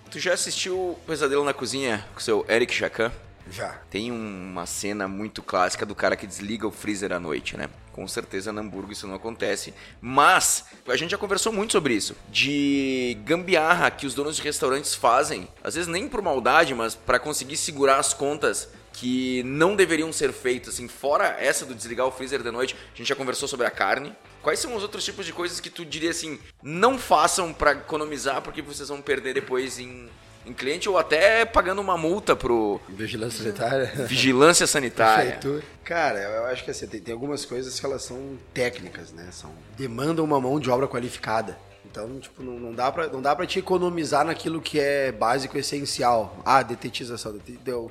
tu 0.09 0.19
já 0.19 0.33
assistiu 0.33 0.97
Pesadelo 1.05 1.43
na 1.43 1.53
Cozinha 1.53 2.05
com 2.13 2.19
o 2.19 2.23
seu 2.23 2.45
Eric 2.49 2.73
Jacan? 2.73 3.11
Já. 3.49 3.69
Tem 3.89 4.11
uma 4.11 4.65
cena 4.65 5.07
muito 5.07 5.41
clássica 5.41 5.85
do 5.85 5.95
cara 5.95 6.15
que 6.15 6.25
desliga 6.25 6.67
o 6.67 6.71
freezer 6.71 7.11
à 7.11 7.19
noite, 7.19 7.57
né? 7.57 7.69
Com 7.91 8.07
certeza 8.07 8.51
no 8.53 8.61
Hamburgo 8.61 8.93
isso 8.93 9.07
não 9.07 9.15
acontece. 9.15 9.73
Mas 9.99 10.65
a 10.87 10.95
gente 10.95 11.11
já 11.11 11.17
conversou 11.17 11.51
muito 11.51 11.73
sobre 11.73 11.93
isso. 11.93 12.15
De 12.29 13.17
gambiarra 13.25 13.91
que 13.91 14.05
os 14.05 14.13
donos 14.13 14.37
de 14.37 14.41
restaurantes 14.41 14.95
fazem. 14.95 15.47
Às 15.63 15.75
vezes 15.75 15.89
nem 15.89 16.07
por 16.07 16.21
maldade, 16.21 16.73
mas 16.73 16.95
para 16.95 17.19
conseguir 17.19 17.57
segurar 17.57 17.97
as 17.97 18.13
contas 18.13 18.69
que 18.93 19.41
não 19.43 19.75
deveriam 19.75 20.11
ser 20.11 20.31
feitas, 20.33 20.73
assim, 20.73 20.87
fora 20.87 21.35
essa 21.39 21.65
do 21.65 21.73
desligar 21.73 22.05
o 22.05 22.11
freezer 22.11 22.43
de 22.43 22.51
noite, 22.51 22.75
a 22.93 22.97
gente 22.97 23.07
já 23.07 23.15
conversou 23.15 23.47
sobre 23.47 23.65
a 23.65 23.71
carne. 23.71 24.15
Quais 24.41 24.59
são 24.59 24.75
os 24.75 24.83
outros 24.83 25.03
tipos 25.03 25.25
de 25.25 25.33
coisas 25.33 25.59
que 25.59 25.69
tu 25.69 25.85
diria 25.85 26.11
assim, 26.11 26.39
não 26.61 26.97
façam 26.97 27.53
para 27.53 27.71
economizar 27.71 28.41
porque 28.41 28.61
vocês 28.61 28.89
vão 28.89 29.01
perder 29.01 29.33
depois 29.33 29.79
em 29.79 30.09
em 30.45 30.53
cliente 30.53 30.89
ou 30.89 30.97
até 30.97 31.45
pagando 31.45 31.81
uma 31.81 31.97
multa 31.97 32.35
pro. 32.35 32.81
Vigilância 32.89 33.43
sanitária. 33.43 33.91
Vigilância 34.07 34.67
sanitária. 34.67 35.39
Cara, 35.83 36.19
eu 36.19 36.45
acho 36.45 36.63
que 36.63 36.71
assim, 36.71 36.87
tem, 36.87 36.99
tem, 36.99 37.13
algumas 37.13 37.45
coisas 37.45 37.79
que 37.79 37.85
elas 37.85 38.03
são 38.03 38.37
técnicas, 38.53 39.11
né? 39.11 39.29
São, 39.31 39.51
demandam 39.77 40.25
uma 40.25 40.39
mão 40.39 40.59
de 40.59 40.69
obra 40.69 40.87
qualificada. 40.87 41.57
Então, 41.91 42.19
tipo, 42.21 42.41
não, 42.41 42.57
não, 42.57 42.73
dá 42.73 42.89
pra, 42.89 43.07
não 43.07 43.21
dá 43.21 43.35
pra 43.35 43.45
te 43.45 43.59
economizar 43.59 44.25
naquilo 44.25 44.61
que 44.61 44.79
é 44.79 45.11
básico 45.11 45.57
essencial. 45.57 46.37
Ah, 46.45 46.63
detetização. 46.63 47.37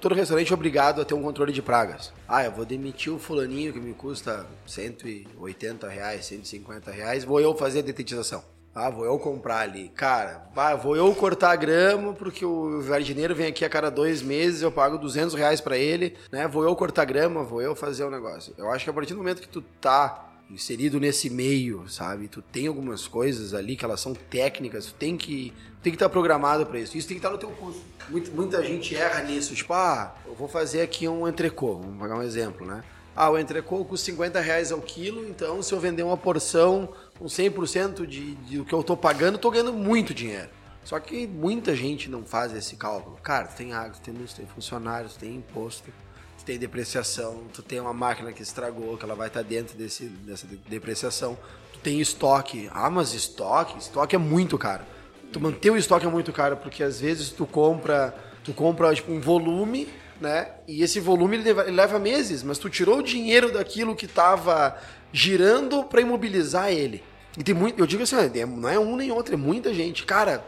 Todo 0.00 0.14
restaurante 0.14 0.50
é 0.50 0.54
obrigado 0.54 1.02
a 1.02 1.04
ter 1.04 1.12
um 1.12 1.22
controle 1.22 1.52
de 1.52 1.60
pragas. 1.60 2.10
Ah, 2.26 2.42
eu 2.42 2.50
vou 2.50 2.64
demitir 2.64 3.12
o 3.12 3.18
fulaninho 3.18 3.74
que 3.74 3.78
me 3.78 3.92
custa 3.92 4.46
180 4.66 5.86
reais, 5.86 6.24
150 6.24 6.90
reais, 6.90 7.24
vou 7.24 7.40
eu 7.40 7.54
fazer 7.54 7.80
a 7.80 7.82
detetização. 7.82 8.42
Ah, 8.74 8.88
vou 8.88 9.04
eu 9.04 9.18
comprar 9.18 9.58
ali. 9.58 9.88
Cara, 9.90 10.48
vai, 10.54 10.76
vou 10.76 10.96
eu 10.96 11.12
cortar 11.14 11.56
grama 11.56 12.14
porque 12.14 12.46
o 12.46 12.80
jardineiro 12.82 13.34
vem 13.34 13.48
aqui 13.48 13.64
a 13.64 13.68
cada 13.68 13.90
dois 13.90 14.22
meses, 14.22 14.62
eu 14.62 14.70
pago 14.70 14.96
200 14.96 15.34
reais 15.34 15.60
pra 15.60 15.76
ele, 15.76 16.16
né? 16.30 16.46
Vou 16.46 16.62
eu 16.62 16.74
cortar 16.76 17.04
grama, 17.04 17.42
vou 17.42 17.60
eu 17.60 17.74
fazer 17.74 18.04
o 18.04 18.10
negócio. 18.10 18.54
Eu 18.56 18.70
acho 18.70 18.84
que 18.84 18.90
a 18.90 18.92
partir 18.92 19.12
do 19.12 19.18
momento 19.18 19.42
que 19.42 19.48
tu 19.48 19.60
tá 19.80 20.29
inserido 20.50 20.98
nesse 20.98 21.30
meio, 21.30 21.88
sabe? 21.88 22.28
Tu 22.28 22.42
tem 22.42 22.66
algumas 22.66 23.06
coisas 23.06 23.54
ali 23.54 23.76
que 23.76 23.84
elas 23.84 24.00
são 24.00 24.14
técnicas, 24.14 24.86
tu 24.86 24.94
tem 24.94 25.16
que 25.16 25.52
tem 25.82 25.92
que 25.92 25.96
estar 25.96 26.06
tá 26.06 26.10
programado 26.10 26.66
para 26.66 26.78
isso. 26.78 26.96
Isso 26.96 27.08
tem 27.08 27.18
que 27.18 27.26
estar 27.26 27.28
tá 27.28 27.34
no 27.34 27.38
teu 27.40 27.50
curso. 27.50 27.82
Muita, 28.08 28.30
muita 28.32 28.64
gente 28.64 28.94
erra 28.94 29.22
nisso, 29.22 29.54
tipo, 29.54 29.72
ah, 29.72 30.14
eu 30.26 30.34
vou 30.34 30.48
fazer 30.48 30.82
aqui 30.82 31.08
um 31.08 31.26
entrecô, 31.26 31.76
vamos 31.76 32.00
pegar 32.00 32.16
um 32.16 32.22
exemplo, 32.22 32.66
né? 32.66 32.82
Ah, 33.14 33.30
o 33.30 33.38
entrecô 33.38 33.84
custa 33.84 34.06
50 34.06 34.40
reais 34.40 34.72
ao 34.72 34.80
quilo, 34.80 35.26
então 35.28 35.62
se 35.62 35.72
eu 35.72 35.80
vender 35.80 36.02
uma 36.02 36.16
porção 36.16 36.92
com 37.18 37.26
100% 37.26 38.06
de, 38.06 38.34
de 38.34 38.58
do 38.58 38.64
que 38.64 38.72
eu 38.72 38.80
estou 38.80 38.96
pagando, 38.96 39.36
estou 39.36 39.50
ganhando 39.50 39.72
muito 39.72 40.14
dinheiro. 40.14 40.48
Só 40.84 40.98
que 40.98 41.26
muita 41.26 41.76
gente 41.76 42.08
não 42.08 42.24
faz 42.24 42.54
esse 42.54 42.76
cálculo. 42.76 43.16
Cara, 43.22 43.46
tem 43.48 43.72
água, 43.72 43.94
tem 44.02 44.14
luz, 44.14 44.32
tem 44.32 44.46
funcionários, 44.46 45.16
tem 45.16 45.36
imposto, 45.36 45.92
tu 46.40 46.44
tem 46.44 46.58
depreciação, 46.58 47.44
tu 47.52 47.62
tem 47.62 47.78
uma 47.80 47.92
máquina 47.92 48.32
que 48.32 48.42
estragou, 48.42 48.96
que 48.96 49.04
ela 49.04 49.14
vai 49.14 49.28
estar 49.28 49.42
tá 49.42 49.48
dentro 49.48 49.76
desse, 49.76 50.04
dessa 50.04 50.46
depreciação. 50.68 51.38
Tu 51.72 51.78
tem 51.80 52.00
estoque. 52.00 52.68
Ah, 52.72 52.90
mas 52.90 53.12
estoque? 53.12 53.78
Estoque 53.78 54.16
é 54.16 54.18
muito 54.18 54.56
caro. 54.56 54.84
Tu 55.32 55.38
manter 55.38 55.70
o 55.70 55.76
estoque 55.76 56.06
é 56.06 56.08
muito 56.08 56.32
caro, 56.32 56.56
porque 56.56 56.82
às 56.82 57.00
vezes 57.00 57.30
tu 57.30 57.46
compra, 57.46 58.14
tu 58.42 58.52
compra 58.52 58.94
tipo, 58.94 59.12
um 59.12 59.20
volume 59.20 59.88
né? 60.20 60.48
E 60.68 60.82
esse 60.82 61.00
volume 61.00 61.36
ele 61.36 61.44
leva, 61.44 61.62
ele 61.62 61.76
leva 61.76 61.98
meses, 61.98 62.42
mas 62.42 62.58
tu 62.58 62.68
tirou 62.68 62.98
o 62.98 63.02
dinheiro 63.02 63.50
daquilo 63.50 63.96
que 63.96 64.04
estava 64.04 64.76
girando 65.12 65.82
para 65.84 66.02
imobilizar 66.02 66.70
ele. 66.70 67.02
E 67.38 67.42
tem 67.42 67.54
muito, 67.54 67.78
eu 67.78 67.86
digo 67.86 68.02
assim, 68.02 68.16
não 68.46 68.68
é 68.68 68.78
um 68.78 68.96
nem 68.96 69.10
outro, 69.10 69.34
é 69.34 69.36
muita 69.38 69.72
gente. 69.72 70.04
Cara, 70.04 70.44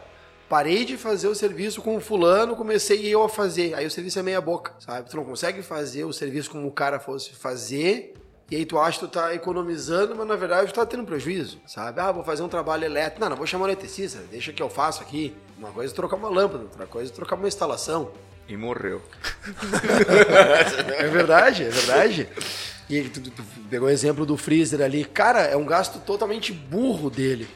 parei 0.53 0.85
de 0.85 0.97
fazer 0.97 1.27
o 1.27 1.33
serviço 1.33 1.81
com 1.81 1.97
o 1.97 1.99
fulano, 1.99 2.55
comecei 2.55 3.07
eu 3.07 3.23
a 3.23 3.27
fazer. 3.27 3.73
Aí 3.73 3.87
o 3.87 3.89
serviço 3.89 4.19
é 4.19 4.21
meia 4.21 4.39
boca, 4.39 4.75
sabe? 4.77 5.09
Tu 5.09 5.17
não 5.17 5.25
consegue 5.25 5.63
fazer 5.63 6.03
o 6.03 6.13
serviço 6.13 6.51
como 6.51 6.67
o 6.67 6.71
cara 6.71 6.99
fosse 6.99 7.31
fazer. 7.31 8.13
E 8.51 8.57
aí 8.57 8.63
tu 8.63 8.77
acha 8.77 8.99
que 8.99 9.07
tu 9.07 9.11
tá 9.11 9.33
economizando, 9.33 10.15
mas 10.15 10.27
na 10.27 10.35
verdade 10.35 10.71
tu 10.71 10.75
tá 10.75 10.85
tendo 10.85 11.05
prejuízo, 11.05 11.59
sabe? 11.65 11.99
Ah, 11.99 12.11
vou 12.11 12.23
fazer 12.23 12.43
um 12.43 12.47
trabalho 12.47 12.85
elétrico. 12.85 13.19
Não, 13.19 13.29
não 13.29 13.35
vou 13.35 13.47
chamar 13.47 13.65
o 13.65 13.67
eletricista, 13.69 14.19
deixa 14.29 14.53
que 14.53 14.61
eu 14.61 14.69
faço 14.69 15.01
aqui. 15.01 15.35
Uma 15.57 15.71
coisa 15.71 15.91
é 15.91 15.95
trocar 15.95 16.17
uma 16.17 16.29
lâmpada, 16.29 16.65
outra 16.65 16.85
coisa 16.85 17.11
é 17.11 17.15
trocar 17.15 17.35
uma 17.35 17.47
instalação. 17.47 18.11
E 18.47 18.55
morreu. 18.55 19.01
é 20.99 21.07
verdade, 21.07 21.63
é 21.63 21.69
verdade. 21.69 22.29
E 22.87 23.01
tu, 23.09 23.21
tu, 23.21 23.43
pegou 23.71 23.87
o 23.87 23.91
exemplo 23.91 24.23
do 24.23 24.37
freezer 24.37 24.81
ali. 24.81 25.03
Cara, 25.03 25.39
é 25.45 25.57
um 25.57 25.65
gasto 25.65 25.97
totalmente 26.01 26.53
burro 26.53 27.09
dele. 27.09 27.47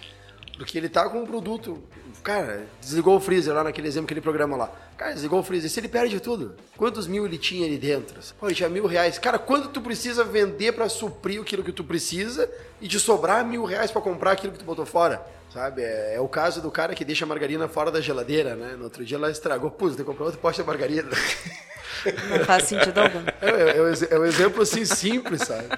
Porque 0.58 0.76
ele 0.76 0.90
tá 0.90 1.08
com 1.08 1.22
um 1.22 1.28
produto. 1.28 1.84
Cara, 2.28 2.68
desligou 2.82 3.16
o 3.16 3.22
freezer 3.22 3.54
lá 3.54 3.64
naquele 3.64 3.88
exemplo, 3.88 4.04
aquele 4.04 4.20
programa 4.20 4.58
lá. 4.58 4.70
Cara, 4.98 5.14
desligou 5.14 5.40
o 5.40 5.44
freezer. 5.44 5.70
Se 5.70 5.80
ele 5.80 5.88
perde 5.88 6.20
tudo, 6.20 6.58
quantos 6.76 7.08
mil 7.08 7.26
ele 7.26 7.38
tinha 7.38 7.66
ali 7.66 7.78
dentro? 7.78 8.20
Pô, 8.38 8.48
ele 8.48 8.54
tinha 8.54 8.68
mil 8.68 8.86
reais. 8.86 9.18
Cara, 9.18 9.40
quanto 9.40 9.70
tu 9.70 9.80
precisa 9.80 10.26
vender 10.26 10.74
para 10.74 10.90
suprir 10.90 11.40
aquilo 11.40 11.64
que 11.64 11.72
tu 11.72 11.86
precisa 11.86 12.52
e 12.82 12.88
de 12.90 13.00
sobrar 13.00 13.46
mil 13.46 13.64
reais 13.64 13.92
para 13.92 14.02
comprar 14.02 14.34
aquilo 14.34 14.52
que 14.52 14.60
tu 14.60 14.66
botou 14.66 14.86
fora? 14.86 15.26
Sabe? 15.54 15.84
É, 15.84 16.16
é, 16.16 16.20
o 16.20 16.28
caso 16.28 16.62
do 16.62 16.70
cara 16.70 16.94
que 16.94 17.06
deixa 17.06 17.24
a 17.24 17.28
margarina 17.30 17.66
fora 17.70 17.90
da 17.90 18.02
geladeira, 18.02 18.58
né? 18.58 18.76
No 18.78 18.84
outro 18.84 19.06
dia 19.06 19.16
ela 19.16 19.32
estragou. 19.32 19.72
Putz, 19.72 19.96
tem 19.96 20.04
que 20.04 20.12
comprar 20.12 20.26
outro 20.26 20.42
poste 20.42 20.62
de 20.62 20.68
margarina. 20.68 21.08
Não 22.30 22.44
faz 22.44 22.66
sentido 22.66 22.98
algum. 22.98 23.20
É, 23.42 23.50
é, 23.50 23.78
é, 23.78 24.16
é 24.16 24.20
um 24.20 24.26
exemplo 24.26 24.64
assim 24.64 24.84
simples, 24.84 25.44
sabe? 25.44 25.70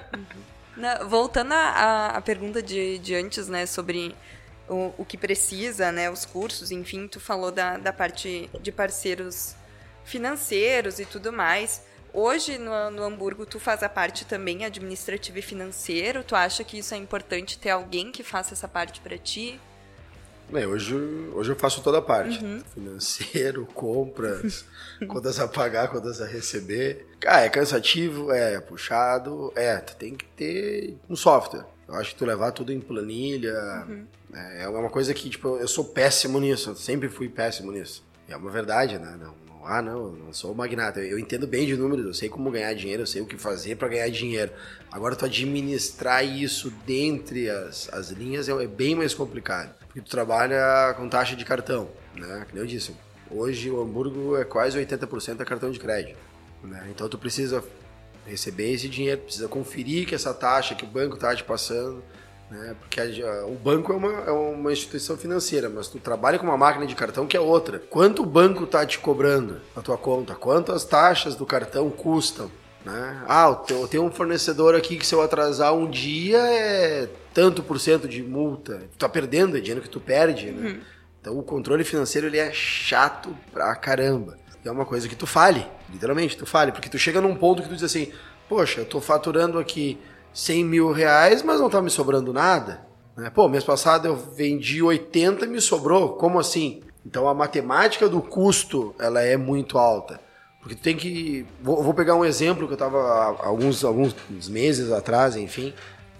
Não, 0.76 1.08
voltando 1.08 1.52
à 1.54 2.20
pergunta 2.26 2.60
de, 2.60 2.97
de 2.97 3.14
antes, 3.14 3.47
né, 3.47 3.68
sobre 3.68 4.16
o, 4.70 4.93
o 4.97 5.05
que 5.05 5.17
precisa, 5.17 5.91
né, 5.91 6.09
os 6.09 6.26
cursos, 6.26 6.72
enfim, 6.72 7.07
tu 7.07 7.20
falou 7.20 7.51
da, 7.51 7.78
da 7.78 7.91
parte 7.91 8.49
de 8.61 8.72
parceiros 8.72 9.55
financeiros 10.03 10.99
e 10.99 11.05
tudo 11.05 11.34
mais. 11.34 11.84
Hoje, 12.13 12.57
no, 12.57 12.89
no 12.89 13.03
Hamburgo, 13.03 13.45
tu 13.45 13.59
faz 13.59 13.84
a 13.84 13.89
parte 13.89 14.26
também 14.26 14.65
administrativa 14.65 15.39
e 15.39 15.41
financeiro. 15.41 16.24
Tu 16.24 16.36
acha 16.36 16.63
que 16.63 16.80
isso 16.80 16.93
é 16.93 16.97
importante 16.97 17.59
ter 17.59 17.70
alguém 17.70 18.11
que 18.11 18.24
faça 18.24 18.53
essa 18.53 18.67
parte 18.67 18.99
para 18.99 19.17
ti? 19.17 19.59
Bem, 20.51 20.65
hoje, 20.65 20.95
hoje 21.34 21.51
eu 21.51 21.55
faço 21.55 21.84
toda 21.84 21.99
a 21.99 22.01
parte. 22.01 22.43
Uhum. 22.43 22.63
Financeiro, 22.74 23.67
compras, 23.76 24.65
contas 25.07 25.39
a 25.39 25.47
pagar, 25.47 25.89
contas 25.89 26.20
a 26.20 26.26
receber. 26.26 27.05
Cara, 27.20 27.41
é 27.41 27.49
cansativo, 27.49 28.32
é 28.32 28.59
puxado. 28.59 29.53
É, 29.55 29.78
tu 29.78 29.95
tem 29.95 30.15
que 30.15 30.26
ter 30.26 30.97
um 31.07 31.15
software. 31.15 31.65
Eu 31.88 31.95
acho 31.95 32.13
que 32.13 32.17
tu 32.17 32.26
levar 32.26 32.51
tudo 32.51 32.74
em 32.74 32.80
planilha 32.80 33.86
uhum. 33.88 34.07
É, 34.34 34.63
é 34.63 34.67
uma 34.67 34.89
coisa 34.89 35.13
que, 35.13 35.30
tipo, 35.30 35.57
eu 35.57 35.67
sou 35.67 35.86
péssimo 35.86 36.39
nisso. 36.39 36.71
Eu 36.71 36.75
sempre 36.75 37.09
fui 37.09 37.30
péssimo 37.30 37.71
nisso. 37.71 38.03
E 38.27 38.34
é 38.34 38.38
uma 38.38 38.51
verdade, 38.51 38.97
né? 38.97 39.17
Não, 39.19 39.34
não, 39.47 39.65
ah, 39.65 39.82
não, 39.82 40.11
não 40.11 40.34
sou 40.34 40.53
magnata. 40.53 40.99
Eu, 40.99 41.17
entendo 41.17 41.47
bem 41.47 41.65
de 41.65 41.75
números, 41.75 42.05
eu 42.05 42.13
sei 42.13 42.30
como 42.30 42.51
ganhar 42.51 42.73
dinheiro, 42.73 43.03
eu 43.03 43.07
sei 43.07 43.21
o 43.21 43.25
que 43.25 43.38
fazer 43.38 43.75
para 43.75 43.88
ganhar 43.88 44.09
dinheiro. 44.09 44.51
Agora, 44.91 45.15
tu 45.15 45.25
administrar 45.25 46.25
isso 46.25 46.71
dentre 46.86 47.49
as, 47.49 47.89
as 47.91 48.09
linhas 48.09 48.47
é, 48.47 48.51
é 48.51 48.67
bem 48.67 48.95
mais 48.95 49.13
complicado. 49.13 49.73
Porque 49.88 50.01
tu 50.01 50.09
trabalha 50.09 50.93
com 50.95 51.09
taxa 51.09 51.36
de 51.36 51.43
cartão, 51.43 51.89
né? 52.15 52.45
Que 52.47 52.53
nem 52.53 52.63
eu 52.63 52.67
disse. 52.67 52.95
Hoje 53.32 53.69
o 53.69 53.82
Hamburgo 53.82 54.38
é 54.38 54.43
quase 54.43 54.77
80% 54.80 55.39
é 55.39 55.45
cartão 55.45 55.69
de 55.69 55.80
crédito. 55.80 56.17
Né? 56.63 56.88
Então 56.89 57.07
tu 57.07 57.17
precisa 57.17 57.63
receber 58.25 58.71
esse 58.73 58.88
dinheiro, 58.88 59.21
precisa 59.21 59.47
conferir 59.47 60.07
que 60.07 60.15
essa 60.15 60.34
taxa 60.34 60.75
que 60.75 60.84
o 60.84 60.88
banco 60.88 61.15
está 61.15 61.36
te 61.36 61.43
passando. 61.43 62.03
Né? 62.50 62.76
Porque 62.80 63.00
a, 63.00 63.45
o 63.45 63.56
banco 63.56 63.93
é 63.93 63.95
uma, 63.95 64.14
é 64.24 64.32
uma 64.32 64.72
instituição 64.72 65.18
financeira, 65.18 65.70
mas 65.70 65.88
tu 65.88 66.00
trabalha 66.00 66.39
com 66.39 66.45
uma 66.45 66.58
máquina 66.58 66.86
de 66.86 66.95
cartão 66.95 67.28
que 67.28 67.38
é 67.38 67.39
outra. 67.39 67.80
Quanto 67.89 68.24
o 68.24 68.26
banco 68.26 68.64
está 68.64 68.86
te 68.86 68.97
cobrando 69.00 69.62
a 69.76 69.82
tua 69.82 69.97
conta? 69.97 70.34
Quanto 70.36 70.72
as 70.72 70.84
taxas 70.84 71.36
do 71.36 71.45
cartão 71.45 71.89
custam? 71.89 72.52
Né? 72.84 73.24
Ah, 73.28 73.62
eu 73.70 73.88
tenho 73.88 74.04
um 74.04 74.12
fornecedor 74.12 74.74
aqui 74.74 74.97
que 74.97 75.06
se 75.06 75.14
eu 75.14 75.22
atrasar 75.22 75.74
um 75.74 75.89
dia 75.89 76.38
é 76.38 77.10
tanto 77.34 77.62
por 77.62 77.80
cento 77.80 78.08
de 78.08 78.24
multa. 78.24 78.84
Tu 78.91 78.97
tá 78.97 79.08
perdendo, 79.08 79.58
é 79.58 79.60
dinheiro 79.60 79.82
que 79.82 79.89
tu 79.89 80.00
perde, 80.00 80.52
né? 80.52 80.70
Uhum. 80.70 80.80
Então 81.22 81.38
o 81.38 81.43
controle 81.43 81.84
financeiro 81.84 82.28
ele 82.28 82.38
é 82.38 82.52
chato 82.52 83.36
pra 83.52 83.76
caramba. 83.76 84.38
E 84.64 84.68
é 84.68 84.72
uma 84.72 84.86
coisa 84.86 85.08
que 85.08 85.16
tu 85.16 85.28
fale, 85.28 85.66
literalmente, 85.89 86.36
tu 86.36 86.45
fale, 86.45 86.72
porque 86.72 86.89
tu 86.89 86.97
chega 86.97 87.22
num 87.22 87.36
ponto 87.36 87.62
que 87.62 87.70
tu 87.70 87.76
diz 87.76 87.84
assim, 87.84 88.12
poxa, 88.47 88.82
eu 88.82 88.86
tô 88.86 89.00
faturando 89.00 89.60
aqui 89.60 89.97
100 90.34 90.63
mil 90.65 90.91
reais, 90.91 91.43
mas 91.43 91.59
não 91.59 91.69
tá 91.69 91.82
me 91.82 91.89
sobrando 91.89 92.32
nada. 92.34 92.88
Né? 93.15 93.30
Pô, 93.30 93.47
mês 93.47 93.63
passado 93.63 94.07
eu 94.07 94.15
vendi 94.15 94.82
80 94.82 95.45
e 95.45 95.47
me 95.47 95.59
sobrou, 95.59 96.13
como 96.13 96.39
assim? 96.39 96.82
Então 97.05 97.27
a 97.27 97.34
matemática 97.34 98.07
do 98.07 98.21
custo, 98.21 98.93
ela 98.99 99.21
é 99.21 99.36
muito 99.36 99.77
alta. 99.77 100.19
Porque 100.61 100.75
tem 100.75 100.95
que. 100.95 101.45
Vou, 101.61 101.93
pegar 101.93 102.15
um 102.15 102.25
exemplo 102.25 102.67
que 102.67 102.73
eu 102.73 102.75
estava 102.75 103.38
alguns, 103.41 103.84
alguns 103.84 104.13
meses 104.49 104.91
atrás, 104.91 105.36
enfim. 105.36 105.73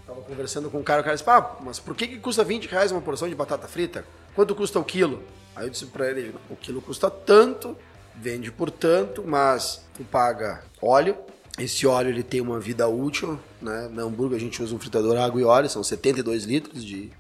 Tava 0.08 0.22
conversando 0.22 0.70
com 0.70 0.80
um 0.80 0.84
cara, 0.84 1.02
o 1.02 1.04
cara 1.04 1.16
disse, 1.16 1.26
pá, 1.26 1.58
mas 1.62 1.80
por 1.80 1.96
que, 1.96 2.08
que 2.08 2.20
custa 2.20 2.44
20 2.44 2.68
reais 2.68 2.92
uma 2.92 3.02
porção 3.02 3.28
de 3.28 3.36
batata 3.36 3.68
frita? 3.68 4.06
Quanto 4.34 4.56
custa 4.56 4.80
o 4.80 4.84
quilo? 4.84 5.22
Aí 5.56 5.66
eu 5.66 5.70
disse 5.70 5.86
para 5.88 6.10
ele, 6.10 6.34
o 6.50 6.56
quilo 6.56 6.82
custa 6.82 7.12
tanto, 7.12 7.78
vende 8.16 8.52
por 8.52 8.72
tanto, 8.72 9.24
mas 9.26 9.86
tu 9.94 10.04
paga 10.06 10.64
óleo. 10.82 11.18
Esse 11.60 11.86
óleo 11.86 12.10
ele 12.10 12.24
tem 12.24 12.40
uma 12.40 12.60
vida 12.60 12.88
útil, 12.88 13.40
né? 13.62 13.90
Na 13.92 14.04
hambúrguer 14.04 14.38
a 14.38 14.40
gente 14.40 14.64
usa 14.64 14.74
um 14.74 14.80
fritador 14.80 15.18
água 15.18 15.42
e 15.42 15.44
óleo, 15.44 15.70
são 15.70 15.84
72 15.84 16.46
litros 16.46 16.84
de, 16.84 17.12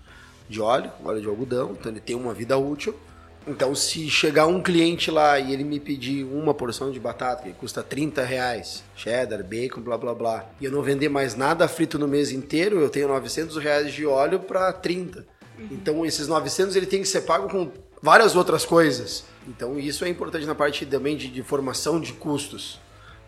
de 0.47 0.61
óleo, 0.61 0.91
óleo 1.03 1.21
de 1.21 1.27
algodão, 1.27 1.75
então 1.77 1.91
ele 1.91 1.99
tem 1.99 2.15
uma 2.15 2.33
vida 2.33 2.57
útil. 2.57 2.95
Então, 3.47 3.73
se 3.73 4.09
chegar 4.09 4.47
um 4.47 4.61
cliente 4.61 5.09
lá 5.09 5.39
e 5.39 5.53
ele 5.53 5.63
me 5.63 5.79
pedir 5.79 6.23
uma 6.23 6.53
porção 6.53 6.91
de 6.91 6.99
batata, 6.99 7.43
que 7.43 7.53
custa 7.53 7.81
30 7.81 8.23
reais, 8.23 8.83
cheddar, 8.95 9.43
bacon, 9.43 9.81
blá 9.81 9.97
blá 9.97 10.13
blá, 10.13 10.45
e 10.61 10.65
eu 10.65 10.71
não 10.71 10.81
vender 10.81 11.09
mais 11.09 11.35
nada 11.35 11.67
frito 11.67 11.97
no 11.97 12.07
mês 12.07 12.31
inteiro, 12.31 12.79
eu 12.79 12.89
tenho 12.89 13.07
900 13.07 13.57
reais 13.57 13.93
de 13.93 14.05
óleo 14.05 14.39
para 14.39 14.71
30. 14.71 15.25
Uhum. 15.57 15.67
Então, 15.71 16.05
esses 16.05 16.27
900 16.27 16.75
ele 16.75 16.85
tem 16.85 17.01
que 17.01 17.07
ser 17.07 17.21
pago 17.21 17.49
com 17.49 17.71
várias 18.01 18.35
outras 18.35 18.65
coisas. 18.65 19.23
Então, 19.47 19.79
isso 19.79 20.05
é 20.05 20.09
importante 20.09 20.45
na 20.45 20.53
parte 20.53 20.85
também 20.85 21.17
de, 21.17 21.27
de 21.27 21.41
formação 21.41 21.99
de 21.99 22.13
custos. 22.13 22.79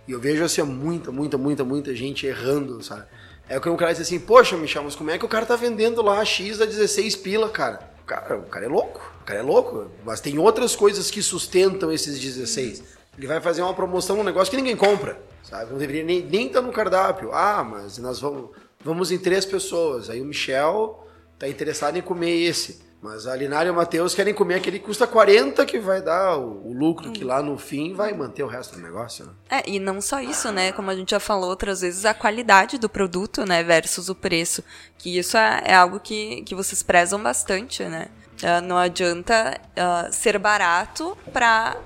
E 0.08 0.12
eu 0.12 0.20
vejo 0.20 0.44
assim, 0.44 0.62
muita, 0.64 1.12
muita, 1.12 1.38
muita, 1.38 1.64
muita 1.64 1.96
gente 1.96 2.26
errando, 2.26 2.84
sabe? 2.84 3.06
É 3.48 3.58
o 3.58 3.62
que 3.62 3.70
um 3.70 3.78
cara 3.78 3.92
diz 3.92 4.02
assim, 4.02 4.20
poxa, 4.20 4.56
Michel, 4.58 4.84
mas 4.84 4.96
como 4.96 5.12
é 5.12 5.18
que 5.18 5.26
o 5.26 5.28
cara 5.28 5.46
tá 5.46 5.56
vendendo 5.56 6.02
lá 6.02 6.24
X 6.24 6.62
a 6.62 6.66
16 6.66 7.16
pila, 7.18 7.50
cara? 7.50 7.92
Cara, 8.06 8.38
o 8.38 8.44
cara 8.44 8.66
é 8.66 8.70
louco. 8.70 9.02
O 9.22 9.24
cara 9.24 9.40
é 9.40 9.44
louco, 9.44 9.92
mas 10.04 10.20
tem 10.20 10.40
outras 10.40 10.76
coisas 10.76 11.12
que 11.12 11.22
sustentam 11.22 11.92
esses 11.92 12.20
16. 12.20 12.84
Ele 13.18 13.28
vai 13.28 13.40
fazer 13.40 13.62
uma 13.62 13.74
promoção, 13.74 14.20
um 14.20 14.24
negócio 14.24 14.50
que 14.50 14.58
ninguém 14.58 14.76
compra, 14.76 15.22
sabe? 15.44 15.72
Não 15.72 15.78
deveria 15.78 16.04
nem, 16.04 16.22
nem 16.24 16.48
estar 16.48 16.62
tá 16.62 16.68
no 16.68 16.74
cardápio. 16.74 17.32
Ah, 17.32 17.64
mas 17.64 17.98
nós 18.00 18.20
vamos, 18.20 18.50
vamos 18.84 19.12
em 19.12 19.18
três 19.18 19.46
pessoas. 19.46 20.10
Aí 20.10 20.22
o 20.22 20.26
Michel 20.26 21.08
tá 21.38 21.48
interessado 21.48 21.98
em 21.98 22.02
comer 22.02 22.32
esse. 22.32 22.82
Mas 23.02 23.26
a 23.26 23.36
Linária 23.36 23.70
e 23.70 23.72
o 23.72 23.76
Matheus 23.76 24.14
querem 24.14 24.32
comer 24.32 24.56
aquele 24.56 24.78
que 24.78 24.86
custa 24.86 25.08
40, 25.08 25.66
que 25.66 25.80
vai 25.80 26.02
dar 26.02 26.38
o, 26.38 26.68
o 26.68 26.74
lucro 26.74 27.12
que 27.12 27.24
lá 27.24 27.42
no 27.42 27.58
fim 27.58 27.96
vai 27.96 28.14
manter 28.14 28.44
o 28.44 28.48
resto 28.48 28.76
do 28.76 28.82
negócio. 28.82 29.26
Né? 29.26 29.32
É, 29.50 29.70
e 29.70 29.80
não 29.80 30.00
só 30.00 30.22
isso, 30.22 30.52
né? 30.52 30.72
Como 30.72 30.92
a 30.92 30.96
gente 30.96 31.10
já 31.10 31.20
falou 31.20 31.50
outras 31.50 31.82
vezes, 31.82 32.06
a 32.06 32.14
qualidade 32.14 32.78
do 32.78 32.88
produto, 32.88 33.44
né, 33.44 33.64
versus 33.64 34.08
o 34.08 34.14
preço. 34.14 34.64
Que 35.00 35.18
isso 35.18 35.36
é, 35.36 35.64
é 35.66 35.74
algo 35.74 36.00
que, 36.00 36.44
que 36.44 36.54
vocês 36.54 36.84
prezam 36.84 37.22
bastante, 37.22 37.84
né? 37.86 38.08
Uh, 38.44 38.62
não 38.62 38.78
adianta 38.78 39.60
uh, 39.72 40.14
ser 40.14 40.38
barato 40.38 41.18
para 41.32 41.78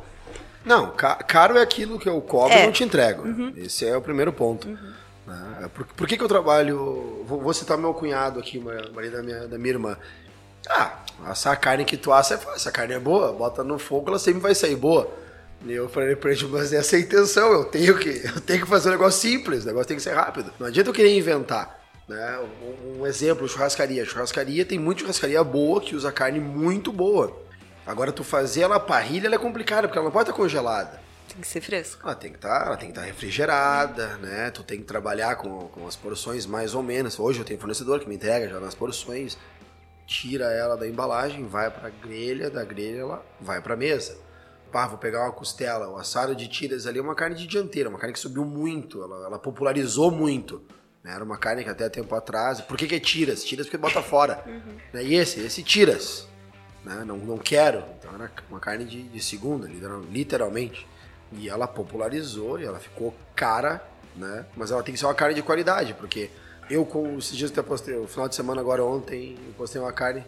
não, 0.66 0.91
ca 0.91 1.16
caro 1.16 1.57
é 1.57 1.61
aquilo 1.61 1.99
que 1.99 2.09
eu 2.09 2.20
cobro 2.22 2.57
é. 2.57 2.63
e 2.63 2.66
não 2.66 2.72
te 2.74 2.84
entrego. 2.84 3.24
Uhum. 3.24 3.53
Esse 3.55 3.86
é 3.86 3.95
o 3.95 4.01
primeiro 4.01 4.34
ponto. 4.34 4.68
Uhum. 4.68 4.93
Né? 5.28 5.70
Por, 5.74 5.86
por, 5.86 6.07
que, 6.07 6.18
que 6.18 6.24
eu 6.24 6.28
trabalho. 6.28 7.24
Vou, 7.28 7.39
vou 7.39 7.53
citar 7.53 7.78
meu 7.78 7.93
cunhado 7.93 8.39
aqui, 8.39 8.60
marido 8.60 9.18
da 9.18 9.23
minha, 9.23 9.48
da 9.48 9.57
minha 9.57 9.73
irmã. 9.73 9.98
Ah, 10.70 11.00
assar 11.26 11.54
a 11.54 11.56
carne 11.56 11.86
que 11.86 11.98
tu 11.98 12.12
assa 12.12 12.36
é 12.36 12.38
fácil. 12.38 12.70
A 12.70 12.72
carne 12.72 12.94
é 12.94 13.00
boa, 13.00 13.32
bota 13.32 13.64
no 13.64 13.78
fogo, 13.78 14.10
ela 14.10 14.20
sempre 14.20 14.42
vai 14.42 14.56
sair 14.56 14.76
boa. 14.76 15.10
E 15.66 15.72
eu 15.74 15.90
falei 15.90 16.16
pra 16.16 16.32
ele, 16.32 16.46
mas 16.48 16.72
essa 16.74 16.96
é 16.96 17.00
a 17.00 17.02
intenção. 17.02 17.52
Eu 17.52 17.66
tenho, 17.66 17.98
que, 17.98 18.10
eu 18.26 18.42
tenho 18.42 18.62
que 18.62 18.68
fazer 18.68 18.90
um 18.90 18.92
negócio 18.92 19.22
simples, 19.22 19.64
o 19.64 19.68
negócio 19.68 19.88
tem 19.88 19.98
que 19.98 20.04
ser 20.04 20.14
rápido. 20.14 20.54
Não 20.60 20.68
adianta 20.68 20.90
eu 20.90 20.94
querer 20.94 21.16
inventar. 21.18 21.84
Né? 22.08 22.40
Um, 22.40 23.02
um 23.02 23.08
exemplo, 23.08 23.48
churrascaria. 23.48 24.06
Churrascaria 24.06 24.64
tem 24.64 24.78
muita 24.78 25.02
churrascaria 25.02 25.44
boa 25.44 25.82
que 25.82 25.96
usa 25.96 26.12
carne 26.12 26.40
muito 26.40 26.92
boa. 26.92 27.44
Agora, 27.86 28.12
tu 28.12 28.24
fazer 28.24 28.62
ela 28.62 28.80
parrilha 28.80 29.28
ela 29.28 29.36
é 29.36 29.40
complicada, 29.40 29.88
porque 29.88 29.98
ela 29.98 30.06
não 30.06 30.12
pode 30.12 30.30
estar 30.30 30.38
congelada. 30.38 31.00
Tem 31.28 31.42
que 31.42 31.48
ser 31.48 31.62
fresca. 31.62 32.02
Ela 32.04 32.16
tem 32.16 32.32
que 32.32 32.38
estar, 32.38 32.60
tá, 32.60 32.66
ela 32.68 32.78
tem 32.78 32.92
que 32.92 32.98
estar 32.98 33.06
refrigerada, 33.06 34.18
né? 34.18 34.52
Tu 34.52 34.64
tem 34.64 34.80
que 34.80 34.86
trabalhar 34.86 35.36
com, 35.36 35.68
com 35.68 35.88
as 35.88 35.96
porções 35.96 36.46
mais 36.46 36.74
ou 36.74 36.82
menos. 36.82 37.20
Hoje 37.20 37.40
eu 37.40 37.46
tenho 37.46 37.60
fornecedor 37.60 38.00
que 38.00 38.08
me 38.08 38.16
entrega 38.16 38.48
já 38.48 38.60
nas 38.60 38.74
porções, 38.74 39.38
tira 40.06 40.45
ela 40.52 40.76
da 40.76 40.88
embalagem, 40.88 41.45
vai 41.48 41.69
pra 41.69 41.90
grelha, 41.90 42.49
da 42.49 42.64
grelha 42.64 43.02
ela 43.02 43.26
vai 43.41 43.61
pra 43.61 43.76
mesa. 43.76 44.18
Pá, 44.72 44.88
vou 44.88 44.98
pegar 44.98 45.23
uma 45.23 45.32
costela, 45.32 45.90
o 45.90 45.98
assado 45.98 46.36
de 46.36 46.48
tiras 46.48 46.86
ali 46.86 46.99
é 46.99 47.02
uma 47.02 47.15
carne 47.15 47.36
de 47.36 47.48
dianteira, 47.48 47.90
uma 47.90 47.98
carne 47.98 48.14
que 48.14 48.19
subiu 48.19 48.44
muito, 48.44 49.02
ela, 49.02 49.26
ela 49.26 49.40
popularizou 49.40 50.11
muito. 50.11 50.61
Né? 51.06 51.14
Era 51.14 51.23
uma 51.23 51.38
carne 51.38 51.64
que 51.64 51.69
até 51.69 51.88
tempo 51.88 52.14
atrás. 52.15 52.60
Por 52.60 52.76
que, 52.76 52.88
que 52.88 52.95
é 52.95 52.99
tiras? 52.99 53.44
Tiras 53.44 53.68
porque 53.68 53.77
bota 53.77 54.02
fora. 54.02 54.44
Uhum. 54.45 54.76
Né? 54.91 55.03
E 55.03 55.14
esse? 55.14 55.40
Esse 55.40 55.61
tiras. 55.61 56.27
Né? 56.84 57.03
Não, 57.06 57.18
não 57.18 57.38
quero. 57.38 57.84
Então 57.98 58.14
era 58.15 58.32
uma 58.49 58.60
carne 58.60 58.86
de, 58.86 59.03
de 59.03 59.23
segunda, 59.23 59.69
literalmente. 60.11 60.88
E 61.32 61.48
ela 61.48 61.68
popularizou 61.68 62.60
e 62.60 62.65
ela 62.65 62.80
ficou 62.80 63.14
cara, 63.36 63.88
né? 64.15 64.45
Mas 64.56 64.72
ela 64.72 64.82
tem 64.82 64.94
que 64.94 64.99
ser 64.99 65.06
uma 65.06 65.14
carne 65.14 65.36
de 65.36 65.41
qualidade, 65.41 65.94
porque 65.94 66.30
eu, 66.70 66.86
com 66.86 67.18
esses 67.18 67.36
dias 67.36 67.52
até 67.52 67.62
postei, 67.62 67.96
o 67.96 68.08
final 68.08 68.28
de 68.28 68.36
semana 68.36 68.62
agora 68.62 68.84
ontem, 68.84 69.38
eu 69.48 69.54
postei 69.54 69.82
uma 69.82 69.92
carne 69.94 70.24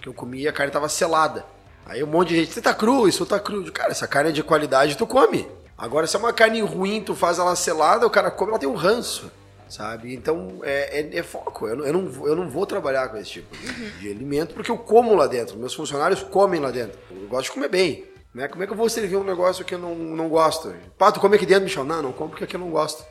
que 0.00 0.08
eu 0.08 0.14
comi 0.14 0.40
e 0.42 0.48
a 0.48 0.52
carne 0.52 0.72
tava 0.72 0.88
selada. 0.88 1.44
Aí 1.86 2.02
um 2.02 2.06
monte 2.06 2.28
de 2.30 2.36
gente, 2.40 2.52
você 2.52 2.60
tá 2.60 2.74
cru, 2.74 3.08
isso 3.08 3.24
tá 3.24 3.38
cru. 3.40 3.70
Cara, 3.72 3.90
essa 3.92 4.06
carne 4.06 4.30
é 4.30 4.32
de 4.32 4.42
qualidade, 4.42 4.96
tu 4.96 5.06
come. 5.06 5.48
Agora, 5.76 6.06
se 6.06 6.16
é 6.16 6.18
uma 6.18 6.32
carne 6.32 6.60
ruim, 6.60 7.00
tu 7.02 7.14
faz 7.14 7.38
ela 7.38 7.54
selada, 7.56 8.06
o 8.06 8.10
cara 8.10 8.30
come, 8.30 8.50
ela 8.50 8.58
tem 8.58 8.68
um 8.68 8.74
ranço. 8.74 9.30
sabe? 9.68 10.14
Então 10.14 10.60
é, 10.62 11.00
é, 11.00 11.18
é 11.18 11.22
foco. 11.22 11.68
Eu, 11.68 11.76
não- 11.76 11.84
eu, 11.86 11.92
não, 11.92 12.26
eu 12.26 12.34
não 12.36 12.48
vou 12.48 12.64
trabalhar 12.66 13.08
com 13.08 13.16
esse 13.18 13.30
tipo 13.30 13.54
de 14.00 14.10
alimento 14.10 14.54
porque 14.54 14.70
eu 14.70 14.78
como 14.78 15.14
lá 15.14 15.26
dentro. 15.26 15.56
Meus 15.58 15.74
funcionários 15.74 16.22
comem 16.22 16.60
lá 16.60 16.70
dentro. 16.70 16.98
Eu 17.10 17.28
gosto 17.28 17.44
de 17.44 17.52
comer 17.52 17.68
bem. 17.68 18.04
Né? 18.34 18.46
Como 18.46 18.62
é 18.62 18.66
que 18.66 18.72
eu 18.72 18.76
vou 18.76 18.88
servir 18.88 19.16
um 19.16 19.24
negócio 19.24 19.64
que 19.64 19.74
eu 19.74 19.78
não, 19.78 19.94
não 19.94 20.28
gosto? 20.28 20.74
Pá, 20.98 21.10
tu 21.10 21.18
come 21.18 21.36
aqui 21.36 21.46
dentro, 21.46 21.64
Michel? 21.64 21.84
Não, 21.84 22.02
não 22.02 22.12
como 22.12 22.30
porque 22.30 22.44
aqui 22.44 22.56
eu 22.56 22.60
não 22.60 22.70
gosto. 22.70 23.04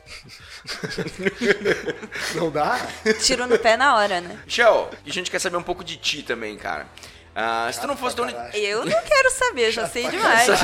não 2.36 2.50
dá? 2.50 2.78
Tiro 3.20 3.46
no 3.46 3.58
pé 3.58 3.76
na 3.76 3.96
hora, 3.96 4.20
né? 4.20 4.40
Michel, 4.44 4.90
a 5.04 5.10
gente 5.10 5.30
quer 5.30 5.40
saber 5.40 5.56
um 5.56 5.62
pouco 5.62 5.82
de 5.82 5.96
ti 5.96 6.22
também, 6.22 6.56
cara. 6.56 6.86
Ah, 7.34 7.70
se 7.72 7.80
tu 7.80 7.86
não 7.86 7.96
fosse 7.96 8.16
dono 8.16 8.32
de... 8.32 8.58
Eu 8.58 8.84
não 8.84 9.02
quero 9.02 9.30
saber, 9.30 9.70
já 9.70 9.86
sei 9.86 10.08
demais. 10.08 10.48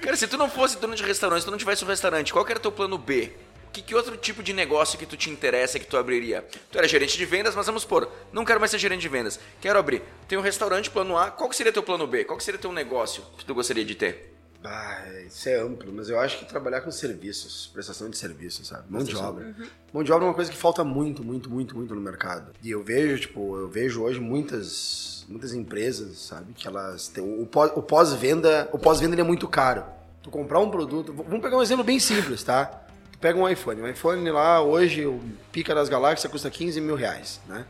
Cara, 0.00 0.16
se 0.16 0.28
tu 0.28 0.36
não 0.36 0.50
fosse 0.50 0.78
dono 0.78 0.94
de 0.94 1.02
restaurante, 1.02 1.40
se 1.40 1.46
tu 1.46 1.50
não 1.50 1.58
tivesse 1.58 1.82
um 1.84 1.88
restaurante, 1.88 2.32
qual 2.32 2.44
que 2.44 2.52
era 2.52 2.58
o 2.58 2.62
teu 2.62 2.70
plano 2.70 2.98
B? 2.98 3.32
Que, 3.74 3.82
que 3.82 3.94
outro 3.94 4.16
tipo 4.16 4.40
de 4.40 4.52
negócio 4.52 4.96
que 4.96 5.04
tu 5.04 5.16
te 5.16 5.28
interessa, 5.28 5.80
que 5.80 5.86
tu 5.86 5.96
abriria? 5.96 6.44
Tu 6.70 6.78
era 6.78 6.86
gerente 6.86 7.18
de 7.18 7.26
vendas, 7.26 7.56
mas 7.56 7.66
vamos 7.66 7.82
supor, 7.82 8.08
não 8.32 8.44
quero 8.44 8.60
mais 8.60 8.70
ser 8.70 8.78
gerente 8.78 9.00
de 9.00 9.08
vendas. 9.08 9.40
Quero 9.60 9.76
abrir. 9.76 10.00
Tem 10.28 10.38
um 10.38 10.40
restaurante, 10.40 10.88
plano 10.90 11.18
A. 11.18 11.32
Qual 11.32 11.50
que 11.50 11.56
seria 11.56 11.72
teu 11.72 11.82
plano 11.82 12.06
B? 12.06 12.24
Qual 12.24 12.38
que 12.38 12.44
seria 12.44 12.60
teu 12.60 12.72
negócio 12.72 13.24
que 13.36 13.44
tu 13.44 13.52
gostaria 13.52 13.84
de 13.84 13.96
ter? 13.96 14.32
Ah, 14.62 15.02
isso 15.26 15.48
é 15.48 15.56
amplo, 15.60 15.92
mas 15.92 16.08
eu 16.08 16.18
acho 16.20 16.38
que 16.38 16.44
trabalhar 16.46 16.82
com 16.82 16.90
serviços, 16.90 17.68
prestação 17.74 18.08
de 18.08 18.16
serviços, 18.16 18.68
sabe? 18.68 18.84
Mão 18.88 19.02
de 19.02 19.14
obra. 19.16 19.54
Mão 19.92 20.02
de 20.04 20.10
obra 20.12 20.24
é 20.24 20.28
uma 20.28 20.34
coisa 20.34 20.50
que 20.50 20.56
falta 20.56 20.82
muito, 20.84 21.22
muito, 21.24 21.50
muito, 21.50 21.76
muito 21.76 21.94
no 21.94 22.00
mercado. 22.00 22.52
E 22.62 22.70
eu 22.70 22.82
vejo, 22.82 23.18
tipo, 23.22 23.58
eu 23.58 23.68
vejo 23.68 24.02
hoje 24.04 24.20
muitas, 24.20 25.26
muitas 25.28 25.52
empresas, 25.52 26.16
sabe, 26.18 26.54
que 26.54 26.66
elas 26.66 27.08
têm 27.08 27.22
o 27.42 27.44
pós- 27.44 27.72
pós-venda, 27.86 28.68
o 28.72 28.78
pós-venda 28.78 29.14
ele 29.14 29.20
é 29.20 29.24
muito 29.24 29.48
caro. 29.48 29.84
Tu 30.22 30.30
comprar 30.30 30.60
um 30.60 30.70
produto, 30.70 31.12
vamos 31.12 31.42
pegar 31.42 31.58
um 31.58 31.62
exemplo 31.62 31.84
bem 31.84 31.98
simples, 31.98 32.42
tá? 32.42 32.83
Pega 33.24 33.38
um 33.38 33.48
iPhone, 33.48 33.80
um 33.80 33.88
iPhone 33.88 34.30
lá 34.30 34.60
hoje, 34.60 35.06
o 35.06 35.18
pica 35.50 35.74
das 35.74 35.88
galáxias 35.88 36.30
custa 36.30 36.50
15 36.50 36.78
mil 36.78 36.94
reais, 36.94 37.40
né? 37.48 37.64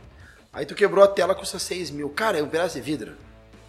Aí 0.51 0.65
tu 0.65 0.75
quebrou 0.75 1.01
a 1.01 1.07
tela, 1.07 1.33
custa 1.33 1.57
6 1.57 1.91
mil. 1.91 2.09
Cara, 2.09 2.37
é 2.37 2.43
um 2.43 2.47
pedaço 2.49 2.75
de 2.75 2.81
vidro. 2.81 3.13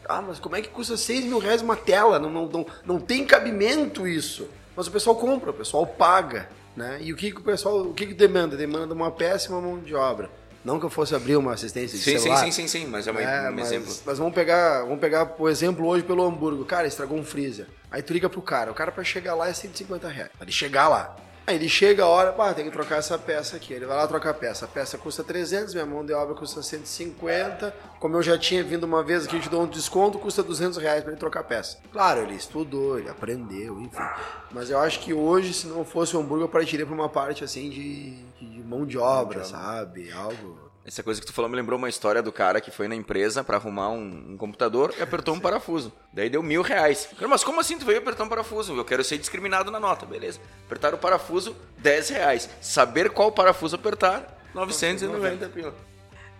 Ah, 0.09 0.21
mas 0.21 0.41
como 0.41 0.57
é 0.57 0.63
que 0.63 0.69
custa 0.69 0.97
6 0.97 1.25
mil 1.27 1.39
reais 1.39 1.63
uma 1.63 1.77
tela? 1.77 2.19
Não, 2.19 2.29
não, 2.29 2.47
não, 2.49 2.67
não 2.85 2.99
tem 2.99 3.25
cabimento 3.25 4.05
isso. 4.05 4.49
Mas 4.75 4.89
o 4.89 4.91
pessoal 4.91 5.15
compra, 5.15 5.53
o 5.53 5.55
pessoal 5.55 5.87
paga. 5.87 6.49
Né? 6.77 6.99
E 7.03 7.13
o 7.13 7.17
que, 7.17 7.31
que 7.31 7.39
o 7.39 7.45
pessoal 7.45 7.83
o 7.83 7.95
que, 7.95 8.05
que 8.05 8.15
demanda? 8.15 8.57
Demanda 8.57 8.93
uma 8.93 9.13
péssima 9.13 9.61
mão 9.61 9.79
de 9.79 9.95
obra. 9.95 10.29
Não 10.65 10.81
que 10.81 10.87
eu 10.87 10.91
fosse 10.91 11.15
abrir 11.15 11.37
uma 11.37 11.53
assistência 11.53 11.97
de 11.97 12.03
Sim, 12.03 12.15
sim, 12.15 12.19
celular. 12.19 12.41
sim, 12.47 12.51
sim, 12.51 12.67
sim, 12.67 12.87
mas 12.87 13.07
é 13.07 13.13
uma- 13.13 13.23
É, 13.23 13.49
um 13.49 13.53
mas, 13.55 13.67
exemplo. 13.71 13.95
mas 14.05 14.19
vamos 14.19 14.35
pegar, 14.35 14.81
vamos 14.83 14.99
pegar, 14.99 15.25
por 15.27 15.49
exemplo, 15.49 15.87
hoje 15.87 16.03
pelo 16.03 16.25
hambúrguer. 16.27 16.67
Cara, 16.67 16.89
estragou 16.89 17.17
um 17.17 17.25
freezer. 17.25 17.69
Aí 17.93 18.03
tu 18.03 18.13
liga 18.13 18.29
pro 18.29 18.43
cara. 18.43 18.73
O 18.73 18.75
cara 18.75 18.91
pra 18.91 19.05
chegar 19.05 19.37
lá 19.37 19.49
é 19.49 19.53
150 19.53 20.09
reais. 20.09 20.31
Pra 20.37 20.43
ele 20.43 20.51
chegar 20.51 20.89
lá. 20.89 21.15
Aí 21.47 21.55
ele 21.55 21.69
chega 21.69 22.03
a 22.03 22.09
hora, 22.09 22.33
pá, 22.33 22.53
tem 22.53 22.65
que 22.65 22.73
trocar 22.73 22.97
essa 22.99 23.17
peça 23.17 23.55
aqui. 23.55 23.73
Ele 23.73 23.87
vai 23.87 23.97
lá 23.97 24.07
trocar 24.09 24.31
a 24.31 24.35
peça. 24.35 24.65
A 24.65 24.69
peça 24.69 24.99
custa 24.99 25.23
300, 25.23 25.75
minha 25.75 25.87
mão 25.87 26.05
de 26.05 26.13
obra 26.13 26.35
custa 26.35 26.61
150. 26.61 27.73
Como 28.01 28.17
eu 28.17 28.23
já 28.23 28.37
tinha 28.37 28.65
vindo 28.65 28.83
uma 28.83 29.05
vez 29.05 29.25
aqui, 29.27 29.37
eu 29.37 29.41
te 29.41 29.49
dou 29.49 29.63
um 29.63 29.67
desconto, 29.69 30.19
custa 30.19 30.43
200 30.43 30.77
reais 30.79 31.03
pra 31.05 31.13
ele 31.13 31.21
trocar 31.21 31.41
a 31.41 31.45
peça. 31.45 31.79
Claro, 31.93 32.23
ele 32.23 32.35
estudou, 32.35 32.99
ele 32.99 33.09
aprendeu, 33.09 33.81
enfim. 33.81 34.03
Mas 34.51 34.71
eu 34.71 34.79
acho 34.81 34.99
que 34.99 35.15
hoje, 35.15 35.55
se 35.55 35.69
não 35.69 35.85
fosse 35.85 36.17
o 36.17 36.21
hambúrguer, 36.21 36.47
eu 36.47 36.49
partiria 36.49 36.85
pra 36.85 36.95
uma 36.95 37.09
parte 37.09 37.45
assim 37.45 37.71
de, 37.71 38.11
de 38.41 38.63
mão 38.65 38.85
de 38.85 38.99
obra, 38.99 39.45
sabe? 39.45 40.11
Algo. 40.11 40.66
Essa 40.87 41.03
coisa 41.03 41.21
que 41.21 41.27
tu 41.27 41.33
falou 41.33 41.51
me 41.51 41.57
lembrou 41.57 41.77
uma 41.77 41.89
história 41.89 42.23
do 42.23 42.31
cara 42.31 42.61
que 42.61 42.71
foi 42.71 42.87
na 42.87 42.95
empresa 42.95 43.43
pra 43.43 43.57
arrumar 43.57 43.89
um, 43.89 44.25
um 44.31 44.37
computador 44.37 44.95
e 44.97 45.03
apertou 45.03 45.35
um 45.35 45.41
parafuso. 45.41 45.93
Daí 46.13 46.31
deu 46.31 46.43
mil 46.45 46.63
reais. 46.63 47.09
Mas 47.29 47.43
como 47.43 47.59
assim 47.61 47.77
tu 47.77 47.85
veio 47.85 47.99
apertar 47.99 48.23
um 48.23 48.29
parafuso? 48.29 48.73
Eu 48.77 48.85
quero 48.85 49.03
ser 49.03 49.19
discriminado 49.19 49.69
na 49.71 49.81
nota, 49.81 50.07
beleza. 50.07 50.39
Apertar 50.65 50.95
o 50.95 50.99
parafuso, 50.99 51.57
10 51.79 52.11
reais. 52.11 52.49
Saber 52.61 53.11
qual 53.11 53.33
parafuso 53.33 53.75
apertar, 53.75 54.39
990 54.55 55.49
pila. 55.49 55.75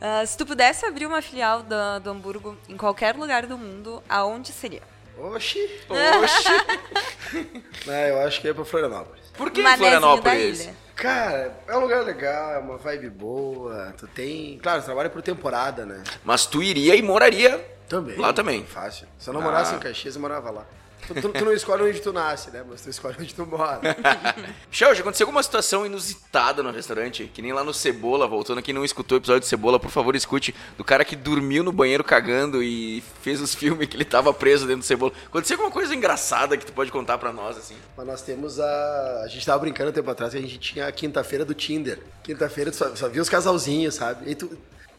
Ah, 0.01 0.25
se 0.25 0.37
tu 0.39 0.47
pudesse 0.47 0.87
abrir 0.87 1.07
uma 1.07 1.21
filial 1.21 1.63
da- 1.65 1.99
do 1.99 2.11
Hamburgo 2.11 2.57
em 2.69 2.77
qualquer 2.77 3.17
lugar 3.17 3.47
do 3.47 3.59
mundo, 3.59 4.01
aonde 4.09 4.53
seria? 4.53 4.83
Oxi! 5.19 5.59
Oxi! 6.23 7.91
É, 7.91 8.11
eu 8.11 8.21
acho 8.21 8.41
que 8.41 8.47
é 8.49 8.55
pra 8.55 8.65
Florianópolis. 8.65 9.25
Por 9.37 9.51
que 9.51 9.61
Manézinho 9.63 9.91
da 9.91 10.01
Florianópolis? 10.01 10.69
Cara, 10.97 11.55
é 11.69 11.77
um 11.77 11.81
lugar 11.81 12.03
legal, 12.03 12.55
é 12.55 12.59
uma 12.59 12.79
vibe 12.79 13.11
boa. 13.11 13.95
Tu 13.99 14.07
tem. 14.09 14.59
Claro, 14.63 14.81
tu 14.81 14.87
trabalha 14.87 15.11
por 15.11 15.21
temporada, 15.23 15.85
né? 15.85 16.03
Mas 16.25 16.47
tu 16.47 16.63
iria 16.63 16.95
e 16.97 17.03
moraria 17.03 17.63
Também. 17.89 18.17
Lá 18.17 18.33
também. 18.33 18.65
Fácil. 18.65 19.07
Se 19.19 19.29
eu 19.29 19.35
não 19.35 19.41
Ah. 19.43 19.45
morasse 19.45 19.75
em 19.75 19.79
Caxias, 19.79 20.17
eu 20.17 20.21
morava 20.21 20.51
lá. 20.51 20.65
Tu, 21.07 21.15
tu- 21.15 21.29
tu 21.33 21.45
não 21.45 21.53
escolhe 21.53 21.83
onde 21.85 22.01
tu 22.01 22.13
nasce, 22.13 22.51
né? 22.51 22.65
Mas 22.69 22.81
tu 22.83 22.91
escolhe 22.91 23.17
onde 23.19 23.35
tu 23.35 23.47
mora. 23.47 23.81
Michel, 24.71 24.95
já 24.95 25.01
aconteceu 25.01 25.25
alguma 25.27 25.43
situação 25.43 25.87
inusitada 25.87 26.63
no 26.63 26.71
restaurante? 26.71 27.31
Que 27.33 27.41
nem 27.41 27.53
lá 27.53 27.63
no 27.63 27.73
Cebola, 27.73 28.27
voltando, 28.27 28.63
quem 28.63 28.75
não 28.75 28.85
escutou 28.85 29.17
o 29.17 29.21
episódio 29.21 29.41
de 29.41 29.47
Cebola, 29.47 29.79
por 29.79 29.91
favor, 29.91 30.15
escute. 30.17 30.55
Do 30.77 30.85
cara 30.85 31.05
que 31.05 31.15
dormiu 31.17 31.63
no 31.63 31.73
banheiro 31.73 32.03
cagando 32.05 32.63
e 32.63 33.03
fez 33.23 33.41
os 33.41 33.55
filmes 33.55 33.89
que 33.89 33.97
ele 33.97 34.05
tava 34.05 34.33
preso 34.35 34.67
dentro 34.67 34.81
do 34.81 34.85
Cebola. 34.87 35.13
Aconteceu 35.27 35.57
alguma 35.57 35.71
coisa 35.73 35.95
engraçada 35.95 36.57
que 36.57 36.67
tu 36.67 36.73
pode 36.73 36.91
contar 36.91 37.19
pra 37.19 37.33
nós, 37.33 37.57
assim? 37.57 37.77
Mas 37.97 38.07
nós 38.07 38.23
temos 38.23 38.59
a. 38.61 39.23
A 39.25 39.29
gente 39.29 39.45
tava 39.47 39.59
brincando 39.61 39.91
um 39.91 39.93
tempo 39.93 40.11
atrás 40.11 40.33
que 40.33 40.39
a 40.39 40.43
gente 40.43 40.59
tinha 40.59 40.87
a 40.87 40.93
quinta-feira 40.93 41.45
do 41.45 41.55
Tinder. 41.55 41.99
Quinta-feira 42.23 42.71
tu 42.71 42.77
só, 42.77 42.95
só 42.97 43.09
via 43.09 43.23
os 43.23 43.29
casalzinhos, 43.29 43.95
sabe? 43.95 44.31
E 44.31 44.35
tu. 44.35 44.51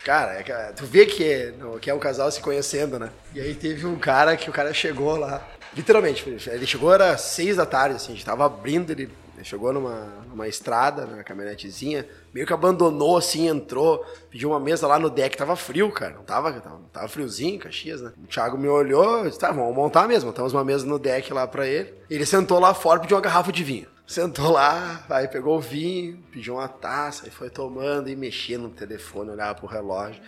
Cara, 0.04 0.34
é 0.40 0.72
tu 0.72 0.86
vê 0.86 1.06
que 1.06 1.24
é, 1.24 1.54
que 1.82 1.90
é 1.90 1.94
um 1.94 2.00
casal 2.00 2.32
se 2.32 2.40
conhecendo, 2.40 2.98
né? 2.98 3.10
E 3.34 3.42
aí 3.42 3.54
teve 3.54 3.86
um 3.86 3.98
cara 3.98 4.38
que 4.38 4.50
o 4.50 4.54
cara 4.54 4.74
chegou 4.74 5.18
lá. 5.18 5.46
Literalmente, 5.78 6.28
ele 6.28 6.66
chegou, 6.66 6.92
era 6.92 7.16
seis 7.20 7.56
da 7.56 7.66
tarde, 7.66 7.98
assim, 7.98 8.14
a 8.14 8.16
gente 8.16 8.26
tava 8.26 8.44
abrindo, 8.44 8.90
ele 8.90 9.12
chegou 9.44 9.72
numa, 9.72 10.08
numa 10.28 10.48
estrada, 10.48 11.06
numa 11.06 11.24
caminhonetezinha, 11.24 12.04
meio 12.34 12.48
que 12.48 12.52
abandonou, 12.54 13.16
assim, 13.16 13.48
entrou, 13.48 14.04
pediu 14.32 14.50
uma 14.50 14.60
mesa 14.60 14.88
lá 14.88 14.98
no 14.98 15.08
deck, 15.08 15.38
tava 15.38 15.56
frio, 15.56 15.92
cara, 15.92 16.16
não 16.16 16.24
tava, 16.24 16.52
tava, 16.54 16.82
tava 16.92 17.08
friozinho, 17.08 17.60
Caxias, 17.60 18.02
né? 18.02 18.12
O 18.24 18.26
Thiago 18.26 18.58
me 18.58 18.68
olhou, 18.68 19.24
disse, 19.26 19.38
tá, 19.38 19.52
vamos 19.52 19.76
montar 19.76 20.08
mesmo, 20.08 20.32
montamos 20.32 20.52
uma 20.52 20.64
mesa 20.64 20.84
no 20.84 20.98
deck 20.98 21.32
lá 21.32 21.46
pra 21.46 21.68
ele. 21.68 21.94
Ele 22.10 22.26
sentou 22.26 22.60
lá 22.60 22.74
fora 22.74 23.00
pediu 23.00 23.16
uma 23.16 23.22
garrafa 23.22 23.52
de 23.52 23.64
vinho. 23.64 23.88
Sentou 24.08 24.50
lá, 24.50 25.06
aí 25.12 25.28
pegou 25.28 25.58
o 25.58 25.62
vinho, 25.62 26.18
pediu 26.32 26.56
uma 26.56 26.68
taça, 26.68 27.28
e 27.28 27.30
foi 27.30 27.52
tomando 27.52 28.10
e 28.10 28.16
mexia 28.16 28.58
no 28.58 28.70
telefone, 28.70 29.30
olhava 29.30 29.54
pro 29.54 29.68
relógio 29.68 30.24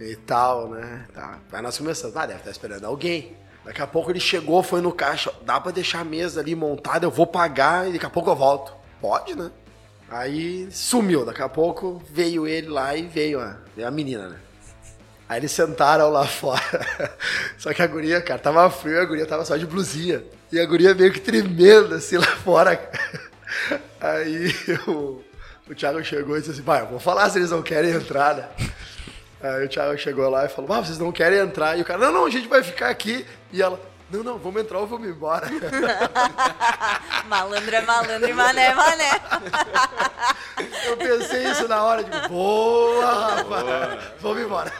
e 0.00 0.16
tal, 0.16 0.70
né? 0.70 1.06
Tá. 1.12 1.40
Aí 1.52 1.60
nós 1.60 1.76
começamos, 1.76 2.16
ah, 2.16 2.24
deve 2.24 2.38
estar 2.38 2.50
esperando 2.50 2.86
alguém. 2.86 3.36
Daqui 3.64 3.80
a 3.80 3.86
pouco 3.86 4.10
ele 4.10 4.20
chegou, 4.20 4.62
foi 4.62 4.80
no 4.80 4.92
caixa, 4.92 5.32
dá 5.42 5.58
pra 5.58 5.72
deixar 5.72 6.00
a 6.00 6.04
mesa 6.04 6.40
ali 6.40 6.54
montada, 6.54 7.06
eu 7.06 7.10
vou 7.10 7.26
pagar 7.26 7.88
e 7.88 7.92
daqui 7.92 8.04
a 8.04 8.10
pouco 8.10 8.30
eu 8.30 8.36
volto. 8.36 8.72
Pode, 9.00 9.34
né? 9.34 9.50
Aí 10.08 10.68
sumiu, 10.70 11.24
daqui 11.24 11.42
a 11.42 11.48
pouco 11.48 12.02
veio 12.10 12.46
ele 12.46 12.68
lá 12.68 12.94
e 12.94 13.02
veio 13.06 13.40
a, 13.40 13.56
veio 13.74 13.88
a 13.88 13.90
menina, 13.90 14.28
né? 14.28 14.36
Aí 15.28 15.40
eles 15.40 15.52
sentaram 15.52 16.10
lá 16.10 16.26
fora. 16.28 16.60
Só 17.56 17.72
que 17.72 17.82
a 17.82 17.86
guria, 17.86 18.20
cara, 18.20 18.38
tava 18.38 18.68
frio 18.70 19.00
a 19.00 19.04
guria 19.04 19.26
tava 19.26 19.44
só 19.44 19.56
de 19.56 19.66
blusinha. 19.66 20.22
E 20.52 20.60
a 20.60 20.66
guria 20.66 20.94
meio 20.94 21.12
que 21.12 21.20
tremendo 21.20 21.94
assim 21.94 22.18
lá 22.18 22.26
fora. 22.26 22.78
Aí 24.00 24.54
o, 24.86 25.22
o 25.68 25.74
Thiago 25.74 26.04
chegou 26.04 26.36
e 26.36 26.40
disse 26.40 26.52
assim: 26.52 26.62
pai, 26.62 26.82
eu 26.82 26.86
vou 26.86 27.00
falar 27.00 27.30
se 27.30 27.38
eles 27.38 27.50
não 27.50 27.62
querem 27.62 27.90
entrar, 27.90 28.36
né? 28.36 28.48
Aí 29.44 29.66
o 29.66 29.68
Thiago 29.68 29.98
chegou 29.98 30.30
lá 30.30 30.46
e 30.46 30.48
falou: 30.48 30.72
ah, 30.72 30.82
vocês 30.82 30.98
não 30.98 31.12
querem 31.12 31.38
entrar? 31.38 31.78
E 31.78 31.82
o 31.82 31.84
cara: 31.84 31.98
não, 31.98 32.12
não, 32.12 32.24
a 32.24 32.30
gente 32.30 32.48
vai 32.48 32.62
ficar 32.62 32.88
aqui. 32.88 33.26
E 33.52 33.60
ela: 33.60 33.78
não, 34.10 34.22
não, 34.22 34.38
vamos 34.38 34.62
entrar 34.62 34.78
ou 34.78 34.86
vamos 34.86 35.06
embora. 35.06 35.46
Malandro 37.28 37.74
é 37.74 37.80
malandro 37.82 38.28
e 38.28 38.32
mané 38.32 38.66
é 38.66 38.74
mané. 38.74 39.10
Eu 40.86 40.96
pensei 40.96 41.50
isso 41.50 41.66
na 41.66 41.82
hora, 41.82 42.04
tipo, 42.04 42.28
boa, 42.28 43.34
rapaz, 43.34 44.04
vamos 44.20 44.42
embora. 44.42 44.72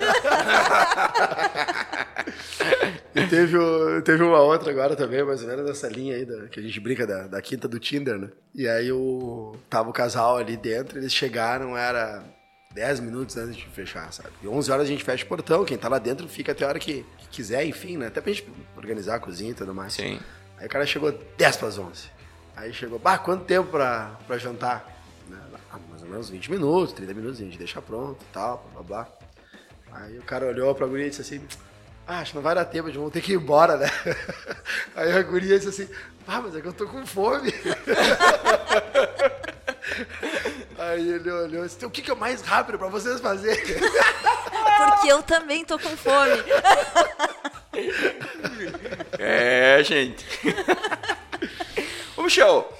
e 3.15 3.27
teve, 3.27 3.59
teve 4.03 4.23
uma 4.23 4.41
outra 4.41 4.71
agora 4.71 4.95
também, 4.95 5.25
mais 5.25 5.43
ou 5.43 5.49
menos 5.49 5.67
nessa 5.67 5.89
linha 5.89 6.15
aí, 6.15 6.25
da, 6.25 6.47
que 6.49 6.61
a 6.61 6.63
gente 6.63 6.79
brinca 6.79 7.05
da, 7.07 7.27
da 7.27 7.43
quinta 7.43 7.67
do 7.67 7.81
Tinder, 7.81 8.19
né? 8.19 8.29
E 8.55 8.69
aí 8.69 8.93
o, 8.93 9.57
tava 9.69 9.91
o 9.91 9.93
casal 9.93 10.37
ali 10.37 10.57
dentro, 10.57 10.99
eles 10.99 11.13
chegaram, 11.13 11.77
era 11.77 12.23
10 12.75 13.01
minutos 13.01 13.37
antes 13.37 13.57
de 13.57 13.65
fechar, 13.67 14.13
sabe? 14.13 14.31
E 14.43 14.49
11 14.49 14.71
horas 14.73 14.85
a 14.85 14.89
gente 14.91 15.05
fecha 15.05 15.25
o 15.25 15.29
portão, 15.29 15.65
quem 15.65 15.79
tá 15.79 15.89
lá 15.89 15.99
dentro 15.99 16.29
fica 16.29 16.53
até 16.53 16.65
a 16.65 16.69
hora 16.69 16.79
que, 16.79 17.07
que 17.19 17.29
quiser, 17.29 17.65
enfim, 17.65 17.97
né? 17.97 18.09
Até 18.09 18.21
pra 18.21 18.33
gente 18.33 18.47
organizar 18.77 19.15
a 19.15 19.21
cozinha 19.21 19.53
e 19.53 19.55
tudo 19.55 19.73
mais. 19.73 19.95
Sim. 19.95 20.21
Aí 20.59 20.67
o 20.67 20.69
cara 20.69 20.85
chegou 20.85 21.13
10 21.13 21.57
para 21.57 21.69
as 21.69 21.79
11. 21.79 22.09
Aí 22.57 22.73
chegou, 22.75 22.99
bah, 22.99 23.17
quanto 23.19 23.45
tempo 23.45 23.71
pra, 23.71 24.17
pra 24.27 24.37
jantar? 24.39 24.85
Né, 25.29 25.39
Ah, 25.73 25.79
mais 25.89 26.03
ou 26.03 26.09
menos 26.09 26.29
20 26.29 26.51
minutos, 26.51 26.93
30 26.95 27.15
minutos, 27.15 27.41
a 27.41 27.45
gente 27.45 27.57
deixa 27.59 27.81
pronto 27.81 28.21
e 28.23 28.33
tal, 28.33 28.69
blá 28.75 28.83
blá 28.83 29.05
blá. 29.05 29.13
Aí 29.93 30.19
o 30.19 30.23
cara 30.23 30.47
olhou 30.47 30.75
pra 30.75 30.87
guria 30.87 31.07
e 31.07 31.11
disse 31.11 31.23
assim, 31.23 31.41
ah, 32.07 32.19
acho 32.19 32.33
que 32.33 32.37
não 32.37 32.43
vai 32.43 32.55
dar 32.57 32.65
tempo, 32.65 32.89
a 32.89 32.91
gente 32.91 33.01
vai 33.01 33.11
ter 33.11 33.21
que 33.21 33.33
ir 33.33 33.37
embora, 33.37 33.77
né? 33.77 33.87
Aí 34.97 35.13
a 35.13 35.23
guria 35.23 35.59
disse 35.59 35.69
assim, 35.83 35.89
ah, 36.27 36.41
mas 36.41 36.57
é 36.57 36.61
que 36.61 36.67
eu 36.67 36.73
tô 36.73 36.87
com 36.89 37.07
fome. 37.07 37.53
Aí 40.91 41.09
ele 41.09 41.31
olhou 41.31 41.65
e 41.65 41.69
disse, 41.69 41.85
o 41.87 41.91
que, 41.91 42.03
que 42.03 42.11
é 42.11 42.15
mais 42.15 42.41
rápido 42.43 42.79
pra 42.79 42.89
vocês 42.89 43.21
fazerem? 43.21 43.65
Porque 44.77 45.09
eu 45.09 45.23
também 45.23 45.65
tô 45.65 45.79
com 45.79 45.97
fome. 45.97 46.43
É, 49.19 49.83
gente. 49.83 50.25
Ô, 52.17 52.23
Michel, 52.23 52.73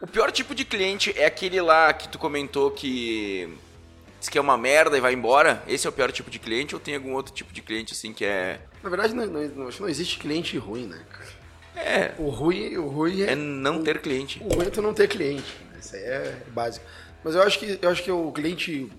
O 0.00 0.06
pior 0.06 0.30
tipo 0.30 0.54
de 0.54 0.64
cliente 0.64 1.12
é 1.16 1.24
aquele 1.24 1.60
lá 1.60 1.92
que 1.92 2.08
tu 2.08 2.18
comentou 2.18 2.70
que 2.70 3.48
diz 4.20 4.28
que 4.28 4.36
é 4.36 4.40
uma 4.40 4.58
merda 4.58 4.96
e 4.96 5.00
vai 5.00 5.14
embora? 5.14 5.62
Esse 5.66 5.86
é 5.86 5.90
o 5.90 5.92
pior 5.92 6.12
tipo 6.12 6.30
de 6.30 6.38
cliente 6.38 6.74
ou 6.74 6.80
tem 6.80 6.94
algum 6.94 7.14
outro 7.14 7.32
tipo 7.32 7.52
de 7.52 7.62
cliente 7.62 7.94
assim 7.94 8.12
que 8.12 8.24
é. 8.24 8.60
Na 8.82 8.90
verdade, 8.90 9.14
não, 9.14 9.26
não, 9.26 9.70
não 9.70 9.88
existe 9.88 10.18
cliente 10.18 10.58
ruim, 10.58 10.86
né, 10.86 11.00
cara? 11.10 11.28
É. 11.74 12.14
O 12.18 12.28
ruim, 12.28 12.76
o 12.76 12.86
ruim 12.86 13.22
é. 13.22 13.32
É 13.32 13.34
não 13.34 13.80
o, 13.80 13.84
ter 13.84 14.00
cliente. 14.00 14.42
O 14.44 14.54
ruim 14.54 14.66
é 14.66 14.70
tu 14.70 14.82
não 14.82 14.92
ter 14.92 15.08
cliente. 15.08 15.56
Isso 15.80 15.96
aí 15.96 16.02
é 16.02 16.42
básico. 16.48 16.84
Mas 17.24 17.34
eu 17.34 17.42
acho 17.42 17.58
que 17.58 17.78
eu 17.80 17.90
acho 17.90 18.02
que 18.02 18.10
o 18.10 18.30
cliente 18.32 18.90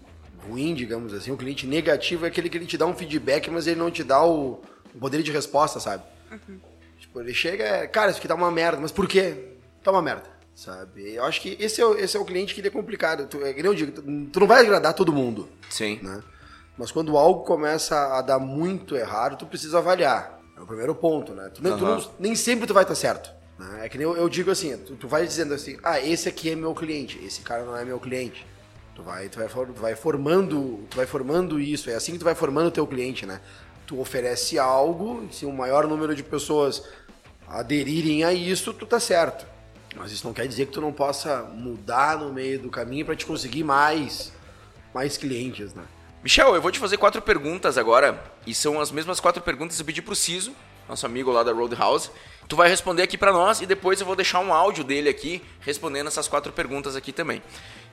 ruim, 0.48 0.74
digamos 0.74 1.14
assim, 1.14 1.32
o 1.32 1.38
cliente 1.38 1.68
negativo 1.68 2.26
é 2.26 2.28
aquele 2.28 2.50
que 2.50 2.58
ele 2.58 2.66
te 2.66 2.78
dá 2.78 2.86
um 2.86 2.96
feedback, 2.96 3.50
mas 3.50 3.68
ele 3.68 3.80
não 3.80 3.92
te 3.92 4.04
dá 4.04 4.24
o, 4.24 4.62
o 4.94 5.00
poder 5.00 5.22
de 5.22 5.32
resposta, 5.32 5.80
sabe? 5.80 6.04
Uhum. 6.32 6.60
Tipo, 7.00 7.22
ele 7.22 7.34
chega, 7.34 7.88
cara, 7.88 8.12
isso 8.12 8.20
aqui 8.20 8.28
tá 8.28 8.36
uma 8.36 8.52
merda, 8.52 8.80
mas 8.80 8.92
por 8.92 9.08
quê? 9.08 9.54
Tá 9.84 9.92
uma 9.92 10.02
merda, 10.02 10.30
sabe? 10.54 11.14
Eu 11.14 11.24
acho 11.24 11.42
que 11.42 11.58
esse 11.60 11.82
é 11.82 11.86
o, 11.86 11.98
esse 11.98 12.16
é 12.16 12.20
o 12.20 12.26
cliente 12.26 12.54
que 12.54 12.62
ele 12.62 12.68
é 12.68 12.72
complicado. 12.72 13.28
Tu, 13.28 13.44
é, 13.44 13.54
eu 13.58 13.74
digo, 13.74 13.92
tu, 13.92 14.40
não 14.40 14.48
vai 14.48 14.62
agradar 14.62 14.94
todo 14.94 15.12
mundo. 15.14 15.50
Sim. 15.70 16.00
Né? 16.02 16.22
Mas 16.78 16.92
quando 16.92 17.18
algo 17.18 17.44
começa 17.44 18.18
a 18.18 18.22
dar 18.22 18.40
muito 18.40 18.96
errado, 18.96 19.38
tu 19.38 19.46
precisa 19.46 19.80
avaliar. 19.80 20.40
É 20.58 20.62
o 20.62 20.66
primeiro 20.66 20.94
ponto, 20.94 21.34
né? 21.34 21.50
Tu, 21.50 21.66
uhum. 21.66 21.78
tu 21.78 21.86
não, 21.86 22.12
nem 22.20 22.36
sempre 22.36 22.68
tu 22.68 22.74
vai 22.74 22.84
estar 22.84 22.96
certo. 22.96 23.39
Né? 23.60 23.86
É 23.86 23.90
que 23.90 23.98
nem 23.98 24.08
eu, 24.08 24.16
eu 24.16 24.30
digo 24.30 24.50
assim, 24.50 24.78
tu, 24.78 24.96
tu, 24.96 25.08
vai 25.08 25.28
dizendo 25.28 25.54
assim, 25.54 25.78
ah, 25.84 26.00
esse 26.00 26.30
aqui 26.30 26.50
é 26.50 26.56
meu 26.56 26.74
cliente, 26.74 27.20
esse 27.24 27.42
cara 27.42 27.66
não 27.66 27.76
é 27.76 27.84
meu 27.84 28.00
cliente. 28.00 28.48
Tu 28.96 29.04
vai, 29.04 29.28
tu 29.28 29.38
vai, 29.38 29.48
tu 29.48 29.74
vai 29.74 29.96
formando, 29.96 30.86
tu 30.90 30.96
vai 30.96 31.06
formando 31.06 31.60
isso, 31.60 31.90
é 31.90 31.96
assim 31.96 32.14
que 32.14 32.20
tu 32.20 32.26
vai 32.26 32.36
formando 32.36 32.68
o 32.68 32.72
teu 32.72 32.88
cliente, 32.88 33.26
né? 33.26 33.42
Tu 33.86 34.00
oferece 34.00 34.58
algo, 34.58 35.28
se 35.32 35.46
um 35.46 35.52
maior 35.52 35.88
número 35.88 36.16
de 36.16 36.24
pessoas 36.24 36.84
aderirem 37.48 38.24
a 38.24 38.32
isso, 38.32 38.74
tu 38.74 38.86
tá 38.86 39.00
certo. 39.00 39.46
Mas 39.96 40.12
isso 40.12 40.26
não 40.26 40.34
quer 40.34 40.48
dizer 40.48 40.68
que 40.68 40.72
tu 40.72 40.82
não 40.82 40.94
possa 40.94 41.44
mudar 41.44 42.18
no 42.18 42.32
meio 42.32 42.60
do 42.60 42.70
caminho 42.70 43.06
para 43.06 43.16
te 43.16 43.26
conseguir 43.26 43.64
mais, 43.64 44.32
mais 44.94 45.18
clientes, 45.18 45.74
né? 45.74 45.84
Michel, 46.24 46.54
eu 46.54 46.62
vou 46.62 46.72
te 46.72 46.80
fazer 46.80 46.98
quatro 46.98 47.22
perguntas 47.22 47.78
agora, 47.78 48.22
e 48.46 48.54
são 48.54 48.80
as 48.80 48.92
mesmas 48.92 49.20
quatro 49.20 49.42
perguntas 49.42 49.76
que 49.76 49.82
eu 49.82 49.86
pedi 49.86 50.02
pro 50.02 50.16
Ciso, 50.16 50.54
nosso 50.88 51.06
amigo 51.06 51.32
lá 51.32 51.44
da 51.44 51.52
Roadhouse. 51.54 52.12
Tu 52.50 52.56
vai 52.56 52.68
responder 52.68 53.04
aqui 53.04 53.16
para 53.16 53.32
nós 53.32 53.62
e 53.62 53.68
depois 53.68 54.02
eu 54.02 54.08
vou 54.08 54.16
deixar 54.16 54.40
um 54.40 54.52
áudio 54.52 54.84
dele 54.84 55.08
aqui 55.08 55.40
respondendo 55.60 56.08
essas 56.08 56.28
quatro 56.28 56.52
perguntas 56.52 56.96
aqui 56.96 57.14
também. 57.14 57.44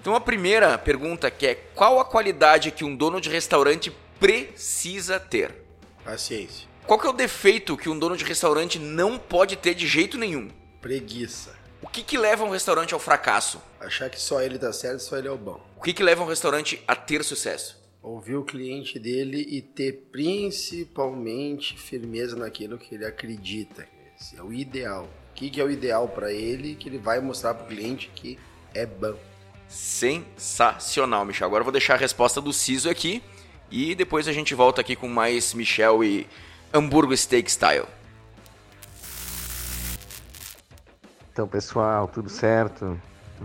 Então 0.00 0.14
a 0.14 0.20
primeira 0.20 0.78
pergunta 0.78 1.30
que 1.30 1.46
é 1.46 1.54
qual 1.74 2.00
a 2.00 2.04
qualidade 2.06 2.70
que 2.70 2.82
um 2.82 2.96
dono 2.96 3.20
de 3.20 3.28
restaurante 3.28 3.92
precisa 4.18 5.20
ter? 5.20 5.54
Paciência. 6.02 6.66
Qual 6.86 6.98
que 6.98 7.06
é 7.06 7.10
o 7.10 7.12
defeito 7.12 7.76
que 7.76 7.90
um 7.90 7.98
dono 7.98 8.16
de 8.16 8.24
restaurante 8.24 8.78
não 8.78 9.18
pode 9.18 9.56
ter 9.56 9.74
de 9.74 9.86
jeito 9.86 10.16
nenhum? 10.16 10.48
Preguiça. 10.80 11.54
O 11.82 11.86
que, 11.86 12.02
que 12.02 12.16
leva 12.16 12.42
um 12.42 12.50
restaurante 12.50 12.94
ao 12.94 13.00
fracasso? 13.00 13.60
Achar 13.78 14.08
que 14.08 14.18
só 14.18 14.40
ele 14.40 14.56
dá 14.56 14.72
certo, 14.72 15.00
só 15.00 15.18
ele 15.18 15.28
é 15.28 15.30
o 15.30 15.36
bom. 15.36 15.60
O 15.76 15.82
que, 15.82 15.92
que 15.92 16.02
leva 16.02 16.22
um 16.22 16.26
restaurante 16.26 16.82
a 16.88 16.96
ter 16.96 17.22
sucesso? 17.22 17.78
Ouvir 18.02 18.36
o 18.36 18.44
cliente 18.44 18.98
dele 18.98 19.44
e 19.50 19.60
ter 19.60 20.08
principalmente 20.10 21.78
firmeza 21.78 22.36
naquilo 22.36 22.78
que 22.78 22.94
ele 22.94 23.04
acredita. 23.04 23.86
Esse 24.18 24.38
é 24.38 24.42
o 24.42 24.52
ideal. 24.52 25.04
O 25.04 25.34
que, 25.34 25.50
que 25.50 25.60
é 25.60 25.64
o 25.64 25.70
ideal 25.70 26.08
para 26.08 26.32
ele 26.32 26.74
que 26.74 26.88
ele 26.88 26.98
vai 26.98 27.20
mostrar 27.20 27.52
para 27.52 27.64
o 27.64 27.68
cliente 27.68 28.10
que 28.14 28.38
é 28.74 28.86
bom. 28.86 29.14
Sensacional, 29.68 31.24
Michel. 31.24 31.46
Agora 31.46 31.60
eu 31.60 31.64
vou 31.64 31.72
deixar 31.72 31.94
a 31.94 31.98
resposta 31.98 32.40
do 32.40 32.52
Ciso 32.52 32.88
aqui 32.88 33.22
e 33.70 33.94
depois 33.94 34.26
a 34.26 34.32
gente 34.32 34.54
volta 34.54 34.80
aqui 34.80 34.96
com 34.96 35.08
mais 35.08 35.52
Michel 35.52 36.02
e 36.02 36.26
Hamburgo 36.72 37.14
Steak 37.16 37.50
Style. 37.50 37.86
Então, 41.32 41.46
pessoal, 41.46 42.08
tudo 42.08 42.30
certo? 42.30 42.98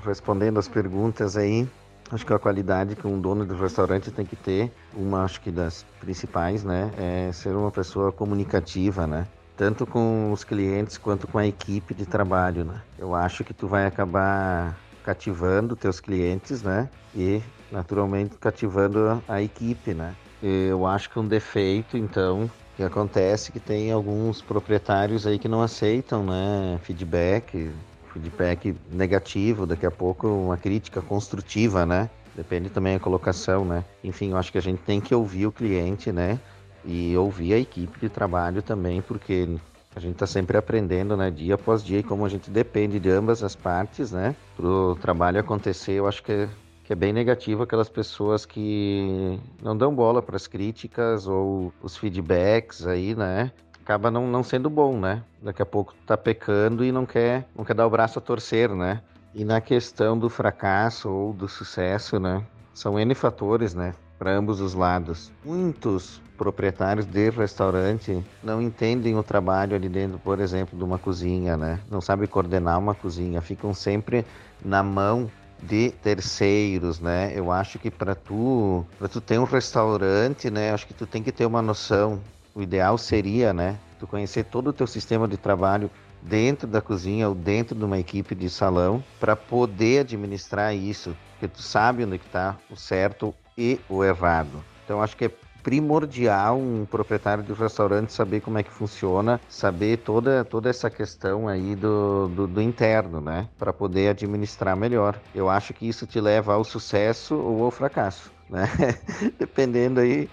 Respondendo 0.05 0.57
as 0.57 0.69
perguntas 0.69 1.35
aí, 1.35 1.67
acho 2.09 2.25
que 2.25 2.31
a 2.31 2.39
qualidade 2.39 2.95
que 2.95 3.05
um 3.05 3.19
dono 3.19 3.45
de 3.45 3.53
restaurante 3.53 4.09
tem 4.11 4.25
que 4.25 4.37
ter, 4.37 4.71
uma 4.93 5.25
acho 5.25 5.41
que 5.41 5.51
das 5.51 5.85
principais, 5.99 6.63
né, 6.63 6.89
é 6.97 7.33
ser 7.33 7.53
uma 7.53 7.71
pessoa 7.71 8.09
comunicativa, 8.13 9.05
né? 9.05 9.27
Tanto 9.61 9.85
com 9.85 10.31
os 10.31 10.43
clientes 10.43 10.97
quanto 10.97 11.27
com 11.27 11.37
a 11.37 11.45
equipe 11.45 11.93
de 11.93 12.03
trabalho, 12.03 12.65
né? 12.65 12.81
Eu 12.97 13.13
acho 13.13 13.43
que 13.43 13.53
tu 13.53 13.67
vai 13.67 13.85
acabar 13.85 14.75
cativando 15.03 15.75
teus 15.75 15.99
clientes, 15.99 16.63
né? 16.63 16.89
E 17.15 17.43
naturalmente 17.71 18.35
cativando 18.39 19.23
a 19.27 19.39
equipe, 19.39 19.93
né? 19.93 20.15
Eu 20.41 20.87
acho 20.87 21.11
que 21.11 21.19
um 21.19 21.27
defeito, 21.27 21.95
então, 21.95 22.49
que 22.75 22.81
acontece 22.81 23.51
que 23.51 23.59
tem 23.59 23.91
alguns 23.91 24.41
proprietários 24.41 25.27
aí 25.27 25.37
que 25.37 25.47
não 25.47 25.61
aceitam, 25.61 26.23
né, 26.23 26.79
feedback, 26.81 27.71
feedback 28.11 28.75
negativo, 28.91 29.67
daqui 29.67 29.85
a 29.85 29.91
pouco 29.91 30.27
uma 30.27 30.57
crítica 30.57 31.03
construtiva, 31.03 31.85
né? 31.85 32.09
Depende 32.35 32.71
também 32.71 32.97
da 32.97 32.99
colocação, 32.99 33.63
né? 33.63 33.85
Enfim, 34.03 34.31
eu 34.31 34.37
acho 34.37 34.51
que 34.51 34.57
a 34.57 34.61
gente 34.61 34.79
tem 34.79 34.99
que 34.99 35.13
ouvir 35.13 35.45
o 35.45 35.51
cliente, 35.51 36.11
né? 36.11 36.39
E 36.83 37.15
ouvir 37.15 37.53
a 37.53 37.57
equipe 37.59 37.99
de 37.99 38.09
trabalho 38.09 38.61
também, 38.61 39.01
porque 39.01 39.47
a 39.95 39.99
gente 39.99 40.13
está 40.13 40.25
sempre 40.25 40.57
aprendendo, 40.57 41.17
né, 41.17 41.29
dia 41.29 41.55
após 41.55 41.83
dia, 41.83 41.99
e 41.99 42.03
como 42.03 42.25
a 42.25 42.29
gente 42.29 42.49
depende 42.49 42.99
de 42.99 43.09
ambas 43.09 43.43
as 43.43 43.55
partes, 43.55 44.11
né, 44.11 44.35
para 44.55 44.65
o 44.65 44.95
trabalho 44.95 45.39
acontecer, 45.39 45.93
eu 45.93 46.07
acho 46.07 46.23
que 46.23 46.31
é, 46.31 46.49
que 46.83 46.93
é 46.93 46.95
bem 46.95 47.11
negativo 47.11 47.63
aquelas 47.63 47.89
pessoas 47.89 48.45
que 48.45 49.37
não 49.61 49.75
dão 49.75 49.93
bola 49.93 50.21
para 50.21 50.35
as 50.35 50.47
críticas 50.47 51.27
ou 51.27 51.73
os 51.83 51.97
feedbacks 51.97 52.87
aí, 52.87 53.13
né, 53.15 53.51
acaba 53.83 54.09
não, 54.09 54.27
não 54.27 54.43
sendo 54.43 54.69
bom, 54.69 54.97
né, 54.97 55.21
daqui 55.41 55.61
a 55.61 55.65
pouco 55.65 55.93
tá 56.05 56.15
pecando 56.15 56.85
e 56.85 56.91
não 56.91 57.05
quer, 57.05 57.45
não 57.55 57.65
quer 57.65 57.73
dar 57.73 57.85
o 57.85 57.89
braço 57.89 58.17
a 58.17 58.21
torcer, 58.21 58.69
né, 58.73 59.01
e 59.35 59.43
na 59.43 59.59
questão 59.59 60.17
do 60.17 60.29
fracasso 60.29 61.09
ou 61.09 61.33
do 61.33 61.49
sucesso, 61.49 62.17
né, 62.17 62.41
são 62.73 62.97
N 62.97 63.13
fatores, 63.13 63.75
né, 63.75 63.93
para 64.17 64.31
ambos 64.31 64.61
os 64.61 64.73
lados. 64.73 65.33
Muitos 65.43 66.21
proprietários 66.41 67.05
de 67.05 67.29
restaurante 67.29 68.19
não 68.43 68.59
entendem 68.59 69.15
o 69.15 69.21
trabalho 69.21 69.75
ali 69.75 69.87
dentro, 69.87 70.17
por 70.17 70.39
exemplo, 70.39 70.75
de 70.75 70.83
uma 70.83 70.97
cozinha, 70.97 71.55
né? 71.55 71.79
Não 71.87 72.01
sabem 72.01 72.27
coordenar 72.27 72.79
uma 72.79 72.95
cozinha, 72.95 73.39
ficam 73.43 73.75
sempre 73.75 74.25
na 74.65 74.81
mão 74.81 75.29
de 75.61 75.91
terceiros, 75.91 76.99
né? 76.99 77.31
Eu 77.35 77.51
acho 77.51 77.77
que 77.77 77.91
para 77.91 78.15
tu, 78.15 78.83
para 78.97 79.07
tu 79.07 79.21
ter 79.21 79.37
um 79.37 79.43
restaurante, 79.43 80.49
né, 80.49 80.71
acho 80.71 80.87
que 80.87 80.95
tu 80.95 81.05
tem 81.05 81.21
que 81.21 81.31
ter 81.31 81.45
uma 81.45 81.61
noção. 81.61 82.19
O 82.55 82.61
ideal 82.63 82.97
seria, 82.97 83.53
né, 83.53 83.77
tu 83.99 84.07
conhecer 84.07 84.45
todo 84.45 84.71
o 84.71 84.73
teu 84.73 84.87
sistema 84.87 85.27
de 85.27 85.37
trabalho 85.37 85.91
dentro 86.23 86.67
da 86.67 86.81
cozinha 86.81 87.29
ou 87.29 87.35
dentro 87.35 87.75
de 87.75 87.85
uma 87.85 87.99
equipe 87.99 88.33
de 88.33 88.49
salão 88.49 89.03
para 89.19 89.35
poder 89.35 89.99
administrar 89.99 90.75
isso, 90.75 91.15
porque 91.33 91.47
tu 91.47 91.61
sabe 91.61 92.03
onde 92.03 92.15
está 92.15 92.57
o 92.67 92.75
certo 92.75 93.31
e 93.55 93.79
o 93.87 94.03
errado. 94.03 94.63
Então 94.83 95.03
acho 95.03 95.15
que 95.15 95.25
é 95.25 95.31
primordial 95.63 96.57
um 96.57 96.85
proprietário 96.85 97.43
de 97.43 97.53
restaurante 97.53 98.13
saber 98.13 98.41
como 98.41 98.57
é 98.57 98.63
que 98.63 98.71
funciona, 98.71 99.39
saber 99.47 99.97
toda, 99.97 100.43
toda 100.43 100.69
essa 100.69 100.89
questão 100.89 101.47
aí 101.47 101.75
do, 101.75 102.27
do, 102.29 102.47
do 102.47 102.61
interno, 102.61 103.21
né? 103.21 103.47
Para 103.57 103.73
poder 103.73 104.09
administrar 104.09 104.75
melhor. 104.75 105.19
Eu 105.33 105.49
acho 105.49 105.73
que 105.73 105.87
isso 105.87 106.05
te 106.05 106.19
leva 106.19 106.53
ao 106.53 106.63
sucesso 106.63 107.35
ou 107.35 107.63
ao 107.63 107.71
fracasso, 107.71 108.31
né? 108.49 108.67
Dependendo 109.37 109.99
aí 109.99 110.29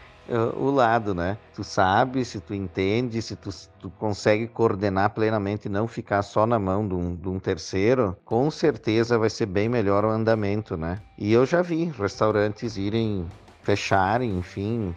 o 0.56 0.70
lado, 0.70 1.14
né? 1.14 1.38
Tu 1.54 1.64
sabe, 1.64 2.24
se 2.24 2.40
tu 2.40 2.54
entende, 2.54 3.22
se 3.22 3.34
tu, 3.34 3.50
tu 3.80 3.90
consegue 3.90 4.46
coordenar 4.46 5.10
plenamente 5.10 5.66
e 5.66 5.70
não 5.70 5.88
ficar 5.88 6.22
só 6.22 6.46
na 6.46 6.58
mão 6.58 6.86
de 6.86 6.94
um, 6.94 7.16
de 7.16 7.28
um, 7.28 7.38
terceiro, 7.38 8.16
com 8.24 8.50
certeza 8.50 9.18
vai 9.18 9.30
ser 9.30 9.46
bem 9.46 9.68
melhor 9.68 10.04
o 10.04 10.10
andamento, 10.10 10.76
né? 10.76 11.00
E 11.16 11.32
eu 11.32 11.46
já 11.46 11.62
vi 11.62 11.84
restaurantes 11.84 12.76
irem 12.76 13.26
fecharem, 13.68 14.38
enfim, 14.38 14.94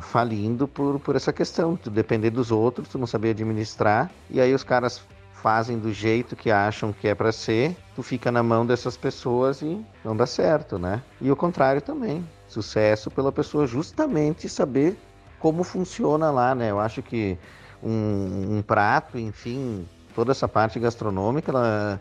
falindo 0.00 0.68
por, 0.68 1.00
por 1.00 1.16
essa 1.16 1.32
questão. 1.32 1.74
Tu 1.74 1.90
depender 1.90 2.30
dos 2.30 2.52
outros, 2.52 2.86
tu 2.86 2.96
não 2.96 3.08
saber 3.08 3.30
administrar, 3.30 4.08
e 4.30 4.40
aí 4.40 4.54
os 4.54 4.62
caras 4.62 5.02
fazem 5.42 5.80
do 5.80 5.92
jeito 5.92 6.36
que 6.36 6.48
acham 6.48 6.92
que 6.92 7.08
é 7.08 7.14
para 7.14 7.32
ser, 7.32 7.76
tu 7.96 8.04
fica 8.04 8.30
na 8.30 8.40
mão 8.40 8.64
dessas 8.64 8.96
pessoas 8.96 9.62
e 9.62 9.84
não 10.04 10.16
dá 10.16 10.26
certo, 10.26 10.78
né? 10.78 11.02
E 11.20 11.28
o 11.28 11.34
contrário 11.34 11.82
também. 11.82 12.24
Sucesso 12.46 13.10
pela 13.10 13.32
pessoa 13.32 13.66
justamente 13.66 14.48
saber 14.48 14.96
como 15.40 15.64
funciona 15.64 16.30
lá, 16.30 16.54
né? 16.54 16.70
Eu 16.70 16.78
acho 16.78 17.02
que 17.02 17.36
um, 17.82 18.58
um 18.58 18.62
prato, 18.62 19.18
enfim, 19.18 19.88
toda 20.14 20.30
essa 20.30 20.46
parte 20.46 20.78
gastronômica, 20.78 21.50
ela 21.50 22.00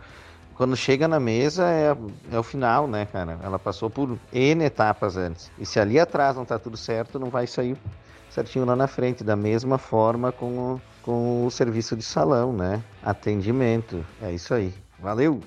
quando 0.63 0.77
chega 0.77 1.09
na 1.09 1.19
mesa 1.19 1.69
é, 1.69 1.93
é 2.31 2.39
o 2.39 2.41
final, 2.41 2.87
né, 2.87 3.05
cara? 3.05 3.37
Ela 3.43 3.59
passou 3.59 3.89
por 3.89 4.17
N 4.31 4.63
etapas 4.63 5.17
antes. 5.17 5.51
E 5.59 5.65
se 5.65 5.77
ali 5.77 5.99
atrás 5.99 6.37
não 6.37 6.45
tá 6.45 6.57
tudo 6.57 6.77
certo, 6.77 7.19
não 7.19 7.29
vai 7.29 7.45
sair 7.45 7.75
certinho 8.29 8.63
lá 8.63 8.73
na 8.73 8.87
frente. 8.87 9.25
Da 9.25 9.35
mesma 9.35 9.77
forma 9.77 10.31
com 10.31 10.45
o, 10.75 10.81
com 11.01 11.45
o 11.45 11.51
serviço 11.51 11.97
de 11.97 12.03
salão, 12.03 12.53
né? 12.53 12.81
Atendimento. 13.03 14.05
É 14.21 14.31
isso 14.31 14.53
aí. 14.53 14.73
Valeu! 14.97 15.41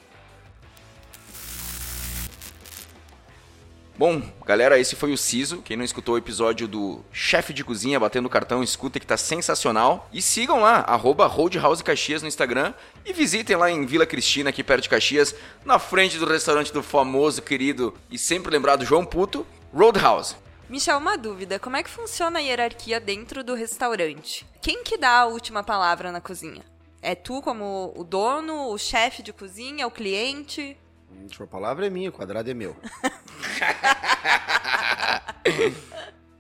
Bom, 3.99 4.21
galera, 4.45 4.79
esse 4.79 4.95
foi 4.95 5.11
o 5.11 5.17
Ciso. 5.17 5.63
Quem 5.63 5.75
não 5.75 5.85
escutou 5.85 6.17
o 6.17 6.19
episódio 6.19 6.69
do 6.69 7.01
chefe 7.11 7.55
de 7.55 7.65
cozinha 7.65 7.99
batendo 7.99 8.29
cartão, 8.29 8.63
escuta 8.63 9.01
que 9.01 9.07
tá 9.07 9.17
sensacional. 9.17 10.07
E 10.13 10.21
sigam 10.21 10.61
lá, 10.61 10.81
arroba 10.81 11.27
Roadhouse 11.27 11.83
Caxias 11.83 12.21
no 12.21 12.29
Instagram. 12.29 12.75
E 13.07 13.15
visitem 13.15 13.57
lá 13.57 13.71
em 13.71 13.87
Vila 13.87 14.05
Cristina, 14.05 14.51
aqui 14.51 14.63
perto 14.63 14.83
de 14.83 14.91
Caxias, 14.91 15.35
na 15.65 15.79
frente 15.79 16.19
do 16.19 16.27
restaurante 16.27 16.75
do 16.75 16.83
famoso, 16.83 17.41
querido 17.41 17.95
e 18.11 18.19
sempre 18.19 18.53
lembrado 18.53 18.85
João 18.85 19.03
Puto, 19.03 19.47
Roadhouse. 19.73 20.37
Michel, 20.69 20.99
uma 20.99 21.17
dúvida. 21.17 21.59
Como 21.59 21.77
é 21.79 21.83
que 21.83 21.89
funciona 21.89 22.39
a 22.39 22.43
hierarquia 22.43 23.01
dentro 23.01 23.43
do 23.43 23.55
restaurante? 23.55 24.45
Quem 24.61 24.85
que 24.85 24.99
dá 24.99 25.21
a 25.21 25.27
última 25.27 25.63
palavra 25.63 26.13
na 26.13 26.21
cozinha? 26.21 26.63
É 27.01 27.15
tu 27.15 27.41
como 27.41 27.95
o 27.97 28.05
dono, 28.05 28.69
o 28.69 28.77
chefe 28.77 29.23
de 29.23 29.33
cozinha, 29.33 29.87
o 29.87 29.91
cliente? 29.91 30.77
A 31.19 31.23
última 31.23 31.47
palavra 31.47 31.87
é 31.87 31.91
minha, 31.91 32.11
o 32.11 32.13
quadrado 32.13 32.51
é 32.51 32.55
meu. 32.55 32.77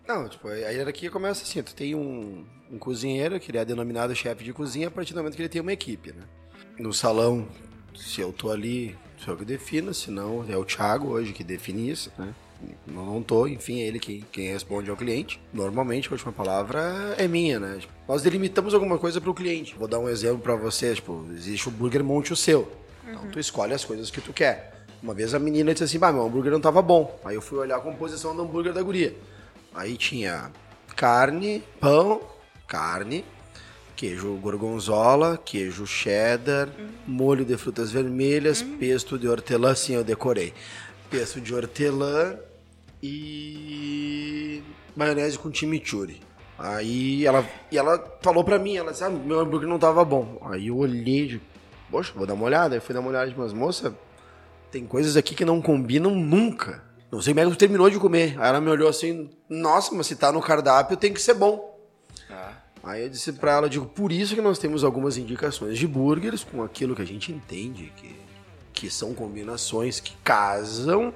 Não, 0.06 0.28
tipo, 0.28 0.48
a 0.48 0.54
hierarquia 0.54 1.10
começa 1.10 1.42
assim, 1.42 1.62
tu 1.62 1.74
tem 1.74 1.94
um, 1.94 2.44
um 2.70 2.78
cozinheiro, 2.78 3.40
que 3.40 3.50
ele 3.50 3.58
é 3.58 3.64
denominado 3.64 4.14
chefe 4.14 4.44
de 4.44 4.52
cozinha, 4.52 4.88
a 4.88 4.90
partir 4.90 5.12
do 5.12 5.16
momento 5.18 5.34
que 5.34 5.42
ele 5.42 5.48
tem 5.48 5.60
uma 5.60 5.72
equipe, 5.72 6.12
né? 6.12 6.22
No 6.78 6.92
salão, 6.92 7.48
se 7.94 8.20
eu 8.20 8.32
tô 8.32 8.50
ali, 8.50 8.96
sou 9.18 9.34
eu 9.34 9.38
que 9.38 9.44
defino, 9.44 9.92
se 9.92 10.10
não, 10.10 10.44
é 10.48 10.56
o 10.56 10.64
Thiago 10.64 11.08
hoje 11.08 11.32
que 11.32 11.42
define 11.42 11.90
isso, 11.90 12.12
né? 12.16 12.32
Não, 12.86 13.04
não 13.04 13.22
tô, 13.22 13.46
enfim, 13.46 13.80
é 13.80 13.86
ele 13.86 13.98
quem, 13.98 14.24
quem 14.32 14.48
responde 14.48 14.88
ao 14.90 14.96
cliente. 14.96 15.40
Normalmente 15.52 16.08
a 16.08 16.12
última 16.12 16.32
palavra 16.32 17.14
é 17.18 17.28
minha, 17.28 17.60
né? 17.60 17.78
Tipo, 17.80 17.92
nós 18.08 18.22
delimitamos 18.22 18.72
alguma 18.74 18.98
coisa 18.98 19.20
para 19.20 19.30
o 19.30 19.34
cliente. 19.34 19.74
Vou 19.74 19.88
dar 19.88 19.98
um 19.98 20.08
exemplo 20.08 20.38
para 20.38 20.56
vocês, 20.56 20.96
tipo, 20.96 21.26
existe 21.32 21.68
o 21.68 21.70
burger 21.70 22.02
monte 22.02 22.32
o 22.32 22.36
seu. 22.36 22.70
Então 23.06 23.28
tu 23.30 23.38
escolhe 23.38 23.72
as 23.72 23.84
coisas 23.84 24.10
que 24.10 24.20
tu 24.20 24.32
quer. 24.32 24.72
Uma 25.02 25.14
vez 25.14 25.34
a 25.34 25.38
menina 25.38 25.72
disse 25.72 25.84
assim, 25.84 25.98
bah, 25.98 26.12
meu 26.12 26.24
hambúrguer 26.24 26.50
não 26.50 26.60
tava 26.60 26.82
bom. 26.82 27.18
Aí 27.24 27.34
eu 27.34 27.42
fui 27.42 27.58
olhar 27.58 27.76
a 27.76 27.80
composição 27.80 28.34
do 28.34 28.42
hambúrguer 28.42 28.72
da 28.72 28.82
guria. 28.82 29.16
Aí 29.74 29.96
tinha 29.96 30.50
carne, 30.96 31.62
pão, 31.78 32.20
carne, 32.66 33.24
queijo 33.94 34.34
gorgonzola, 34.36 35.38
queijo 35.42 35.86
cheddar, 35.86 36.68
molho 37.06 37.44
de 37.44 37.56
frutas 37.56 37.90
vermelhas, 37.90 38.62
pesto 38.62 39.18
de 39.18 39.28
hortelã, 39.28 39.74
sim, 39.74 39.94
eu 39.94 40.02
decorei. 40.02 40.52
Pesto 41.10 41.40
de 41.40 41.54
hortelã 41.54 42.36
e 43.02 44.62
maionese 44.96 45.38
com 45.38 45.52
chimichurri. 45.52 46.20
Aí 46.58 47.26
ela, 47.26 47.46
e 47.70 47.76
ela 47.76 48.18
falou 48.22 48.42
pra 48.42 48.58
mim, 48.58 48.76
ela 48.76 48.92
disse, 48.92 49.04
ah, 49.04 49.10
meu 49.10 49.40
hambúrguer 49.40 49.68
não 49.68 49.78
tava 49.78 50.04
bom. 50.04 50.38
Aí 50.42 50.68
eu 50.68 50.78
olhei, 50.78 51.26
de, 51.26 51.42
poxa, 51.97 52.12
vou 52.14 52.27
dar 52.27 52.35
uma 52.35 52.44
olhada. 52.44 52.74
Aí 52.74 52.81
fui 52.81 52.94
dar 52.94 53.01
uma 53.01 53.09
olhada, 53.09 53.32
mas 53.35 53.55
moça, 53.55 53.94
tem 54.70 54.86
coisas 54.86 55.16
aqui 55.16 55.35
que 55.35 55.47
não 55.47 55.62
combinam 55.62 56.14
nunca. 56.14 56.85
Não 57.10 57.23
sei 57.23 57.32
como 57.32 57.40
é 57.40 57.44
que 57.48 57.56
tu 57.56 57.59
terminou 57.59 57.89
de 57.89 57.98
comer. 57.98 58.36
Aí 58.39 58.48
ela 58.51 58.60
me 58.60 58.68
olhou 58.68 58.89
assim, 58.89 59.31
nossa, 59.48 59.94
mas 59.94 60.06
se 60.06 60.14
tá 60.16 60.31
no 60.31 60.43
cardápio 60.43 60.97
tem 60.97 61.12
que 61.14 61.23
ser 61.23 61.32
bom. 61.35 61.74
Aí 62.85 63.02
eu 63.02 63.09
disse 63.09 63.32
pra 63.32 63.52
ela, 63.52 63.68
digo, 63.68 63.86
por 63.86 64.12
isso 64.12 64.35
que 64.35 64.43
nós 64.43 64.59
temos 64.59 64.85
algumas 64.85 65.16
indicações 65.16 65.78
de 65.78 65.86
burgers 65.86 66.44
com 66.44 66.62
aquilo 66.62 66.94
que 66.94 67.02
a 67.02 67.06
gente 67.06 67.32
entende 67.32 67.93
que, 67.97 68.14
que 68.73 68.90
são 68.90 69.14
combinações 69.14 69.98
que 69.98 70.14
casam, 70.23 71.14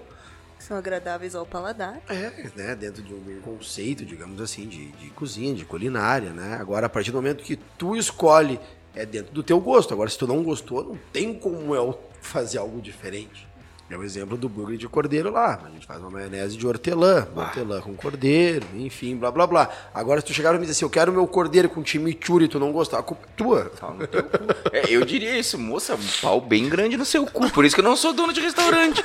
São 0.59 0.77
agradáveis 0.77 1.35
ao 1.35 1.45
paladar. 1.47 2.01
é, 2.09 2.51
né, 2.57 2.75
dentro 2.75 3.03
de 3.03 3.15
um 3.15 3.41
conceito, 3.43 4.05
digamos 4.05 4.41
assim, 4.41 4.67
de, 4.67 4.91
de 4.93 5.11
cozinha, 5.11 5.55
de 5.55 5.65
culinária, 5.65 6.31
né? 6.31 6.57
Agora, 6.59 6.87
a 6.87 6.89
partir 6.89 7.13
do 7.13 7.17
momento 7.19 7.45
que 7.45 7.57
tu 7.79 7.95
escolhe, 7.97 8.59
é 8.95 9.07
dentro 9.07 9.33
do 9.33 9.43
teu 9.43 9.61
gosto. 9.61 9.93
Agora, 9.93 10.09
se 10.11 10.19
tu 10.19 10.27
não 10.27 10.43
gostou, 10.43 10.85
não 10.85 10.99
tem 11.13 11.35
como 11.35 11.75
eu 11.75 11.99
fazer 12.21 12.59
algo 12.59 12.81
diferente. 12.81 13.49
É 13.91 13.97
o 13.97 14.05
exemplo 14.05 14.37
do 14.37 14.49
burger 14.49 14.79
de 14.79 14.89
cordeiro 14.89 15.33
lá. 15.33 15.61
A 15.65 15.71
gente 15.71 15.85
faz 15.85 16.01
uma 16.01 16.11
maionese 16.11 16.57
de 16.57 16.65
hortelã, 16.65 17.27
hortelã 17.35 17.81
com 17.81 17.93
cordeiro, 17.97 18.65
enfim, 18.77 19.17
blá 19.17 19.33
blá 19.33 19.49
blá. 19.49 19.69
Agora, 19.93 20.21
se 20.21 20.29
tu 20.29 20.33
chegar 20.33 20.55
e 20.55 20.59
me 20.59 20.61
dizer 20.61 20.73
assim, 20.73 20.85
eu 20.85 20.91
quero 20.91 21.11
meu 21.11 21.27
cordeiro 21.27 21.69
com 21.69 21.85
chimichurri 21.85 22.45
e 22.45 22.49
tu 22.49 22.61
não 22.61 22.71
gostar, 22.71 23.01
a 23.01 23.03
culpa 23.03 23.27
é 23.27 23.31
tua. 23.37 23.65
Pau 23.81 23.95
no 23.95 24.07
teu 24.07 24.23
cu. 24.23 24.39
É, 24.73 24.89
eu 24.89 25.05
diria 25.05 25.37
isso, 25.37 25.59
moça, 25.59 25.97
um 25.97 26.21
pau 26.23 26.41
bem 26.41 26.69
grande 26.69 26.97
no 26.97 27.05
seu 27.05 27.27
cu. 27.27 27.51
Por 27.51 27.65
isso 27.65 27.75
que 27.75 27.81
eu 27.81 27.85
não 27.85 27.97
sou 27.97 28.13
dono 28.13 28.33
de 28.33 28.41
restaurante. 28.41 29.05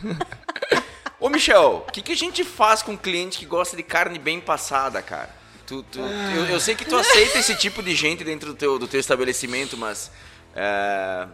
Ô, 1.20 1.28
Michel, 1.28 1.84
o 1.86 1.92
que, 1.92 2.00
que 2.00 2.12
a 2.12 2.16
gente 2.16 2.42
faz 2.42 2.80
com 2.80 2.92
um 2.92 2.96
cliente 2.96 3.38
que 3.38 3.44
gosta 3.44 3.76
de 3.76 3.82
carne 3.82 4.18
bem 4.18 4.40
passada, 4.40 5.02
cara? 5.02 5.43
Tu, 5.66 5.82
tu- 5.84 5.98
eu, 6.00 6.46
eu 6.46 6.60
sei 6.60 6.74
que 6.74 6.84
tu 6.84 6.94
aceita 6.96 7.38
esse 7.38 7.54
tipo 7.56 7.82
de 7.82 7.94
gente 7.94 8.22
dentro 8.22 8.48
do 8.52 8.54
teu, 8.54 8.78
do 8.78 8.86
teu 8.86 9.00
estabelecimento, 9.00 9.76
mas. 9.76 10.10
é, 10.54 11.26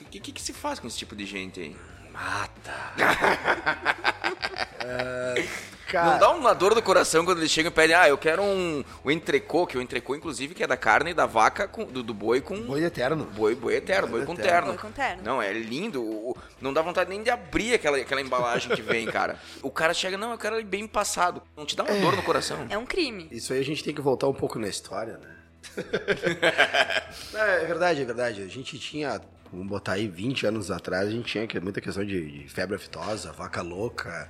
O 0.00 0.04
que, 0.10 0.20
que, 0.20 0.32
que 0.32 0.42
se 0.42 0.52
faz 0.52 0.78
com 0.78 0.86
esse 0.86 0.98
tipo 0.98 1.16
de 1.16 1.24
gente 1.24 1.60
aí? 1.60 1.76
Não 5.92 6.18
dá 6.18 6.30
uma 6.30 6.54
dor 6.54 6.74
do 6.74 6.82
coração 6.82 7.24
quando 7.24 7.38
eles 7.38 7.50
chegam 7.50 7.70
e 7.70 7.74
pedem, 7.74 7.96
ah, 7.96 8.08
eu 8.08 8.16
quero 8.16 8.42
um, 8.42 8.84
um 9.04 9.10
entrecô, 9.10 9.66
que 9.66 9.76
o 9.76 9.82
entrecô, 9.82 10.14
inclusive, 10.14 10.54
que 10.54 10.62
é 10.62 10.66
da 10.66 10.76
carne 10.76 11.12
da 11.12 11.26
vaca, 11.26 11.66
com, 11.68 11.84
do, 11.84 12.02
do 12.02 12.14
boi 12.14 12.40
com. 12.40 12.60
Boi 12.62 12.84
eterno. 12.84 13.24
Boi, 13.24 13.54
boi 13.54 13.74
eterno, 13.76 14.08
boi, 14.08 14.24
Boi 14.24 14.26
com 14.26 14.32
eterno. 14.34 14.50
terno. 14.50 14.68
Boi 14.68 14.78
com 14.78 14.90
terno. 14.92 15.22
Não, 15.22 15.42
é 15.42 15.52
lindo. 15.52 16.36
não 16.60 16.72
dá 16.72 16.82
vontade 16.82 17.10
nem 17.10 17.22
de 17.22 17.30
abrir 17.30 17.74
aquela, 17.74 17.96
aquela 17.98 18.20
embalagem 18.20 18.74
que 18.74 18.82
vem, 18.82 19.06
cara. 19.10 19.38
O 19.62 19.70
cara 19.70 19.92
chega, 19.94 20.16
não, 20.16 20.32
eu 20.32 20.38
quero 20.38 20.56
ele 20.56 20.64
bem 20.64 20.86
passado. 20.86 21.42
Não 21.56 21.66
te 21.66 21.76
dá 21.76 21.84
uma 21.84 21.98
dor 21.98 22.16
no 22.16 22.22
coração. 22.22 22.66
É 22.68 22.78
um 22.78 22.86
crime. 22.86 23.28
Isso 23.30 23.52
aí 23.52 23.60
a 23.60 23.64
gente 23.64 23.82
tem 23.82 23.94
que 23.94 24.00
voltar 24.00 24.28
um 24.28 24.34
pouco 24.34 24.58
na 24.58 24.68
história, 24.68 25.18
né? 25.18 25.28
é, 27.34 27.62
é 27.62 27.66
verdade, 27.66 28.02
é 28.02 28.04
verdade. 28.04 28.42
A 28.42 28.48
gente 28.48 28.78
tinha, 28.78 29.20
vamos 29.50 29.66
botar 29.66 29.92
aí 29.92 30.08
20 30.08 30.46
anos 30.46 30.70
atrás, 30.70 31.08
a 31.08 31.10
gente 31.10 31.26
tinha 31.26 31.60
muita 31.60 31.80
questão 31.80 32.04
de, 32.04 32.42
de 32.42 32.48
febre 32.48 32.76
aftosa, 32.76 33.32
vaca 33.32 33.62
louca, 33.62 34.28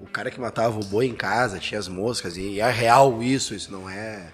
o 0.00 0.06
cara 0.06 0.30
que 0.30 0.40
matava 0.40 0.78
o 0.78 0.84
boi 0.84 1.06
em 1.06 1.14
casa, 1.14 1.58
tinha 1.58 1.78
as 1.78 1.88
moscas, 1.88 2.36
e 2.36 2.58
é 2.60 2.70
real 2.70 3.22
isso, 3.22 3.54
isso 3.54 3.70
não 3.70 3.88
é. 3.88 4.32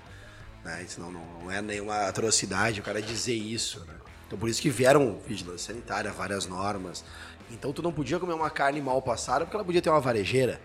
né, 0.64 0.82
Isso 0.82 1.00
não, 1.00 1.10
não, 1.10 1.50
é 1.50 1.60
nenhuma 1.60 2.06
atrocidade 2.06 2.80
o 2.80 2.82
cara 2.82 3.02
dizer 3.02 3.34
isso, 3.34 3.80
né? 3.80 3.94
Então 4.26 4.38
por 4.38 4.48
isso 4.48 4.60
que 4.60 4.70
vieram 4.70 5.18
vigilância 5.26 5.72
sanitária, 5.72 6.10
várias 6.12 6.46
normas. 6.46 7.04
Então 7.50 7.72
tu 7.72 7.82
não 7.82 7.92
podia 7.92 8.18
comer 8.18 8.32
uma 8.32 8.50
carne 8.50 8.80
mal 8.80 9.00
passada 9.02 9.44
porque 9.44 9.56
ela 9.56 9.64
podia 9.64 9.82
ter 9.82 9.90
uma 9.90 10.00
varejeira. 10.00 10.60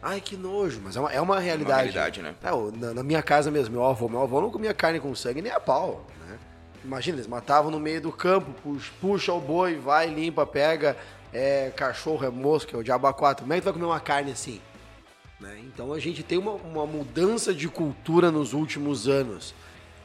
Ai, 0.00 0.20
que 0.20 0.36
nojo, 0.36 0.80
mas 0.84 0.96
é 0.96 1.00
uma, 1.00 1.12
é 1.12 1.20
uma 1.20 1.40
realidade. 1.40 1.90
realidade, 1.90 2.22
né? 2.22 2.34
É, 2.42 2.78
na, 2.78 2.94
na 2.94 3.02
minha 3.02 3.22
casa 3.22 3.50
mesmo, 3.50 3.72
meu 3.74 3.84
avô, 3.84 4.08
meu 4.08 4.22
avô 4.22 4.40
não 4.40 4.50
comia 4.50 4.72
carne 4.74 5.00
com 5.00 5.14
sangue 5.14 5.42
nem 5.42 5.50
a 5.50 5.58
pau, 5.58 6.06
né? 6.28 6.38
Imagina, 6.84 7.16
eles 7.16 7.26
matavam 7.26 7.70
no 7.70 7.80
meio 7.80 8.00
do 8.00 8.12
campo, 8.12 8.52
puxa, 8.62 8.92
puxa 9.00 9.32
o 9.32 9.40
boi, 9.40 9.76
vai, 9.76 10.06
limpa, 10.06 10.46
pega, 10.46 10.96
é 11.34 11.70
cachorro, 11.70 12.24
é 12.24 12.30
mosca, 12.30 12.76
é 12.76 12.78
o 12.78 12.82
diabo 12.82 13.08
a 13.08 13.12
quatro. 13.12 13.42
Como 13.42 13.52
é 13.52 13.56
que 13.56 13.62
tu 13.62 13.64
vai 13.64 13.72
comer 13.72 13.86
uma 13.86 14.00
carne 14.00 14.30
assim? 14.30 14.60
Né? 15.40 15.60
Então 15.64 15.92
a 15.92 15.98
gente 15.98 16.22
tem 16.22 16.38
uma, 16.38 16.52
uma 16.52 16.86
mudança 16.86 17.52
de 17.52 17.68
cultura 17.68 18.30
nos 18.30 18.52
últimos 18.52 19.08
anos, 19.08 19.52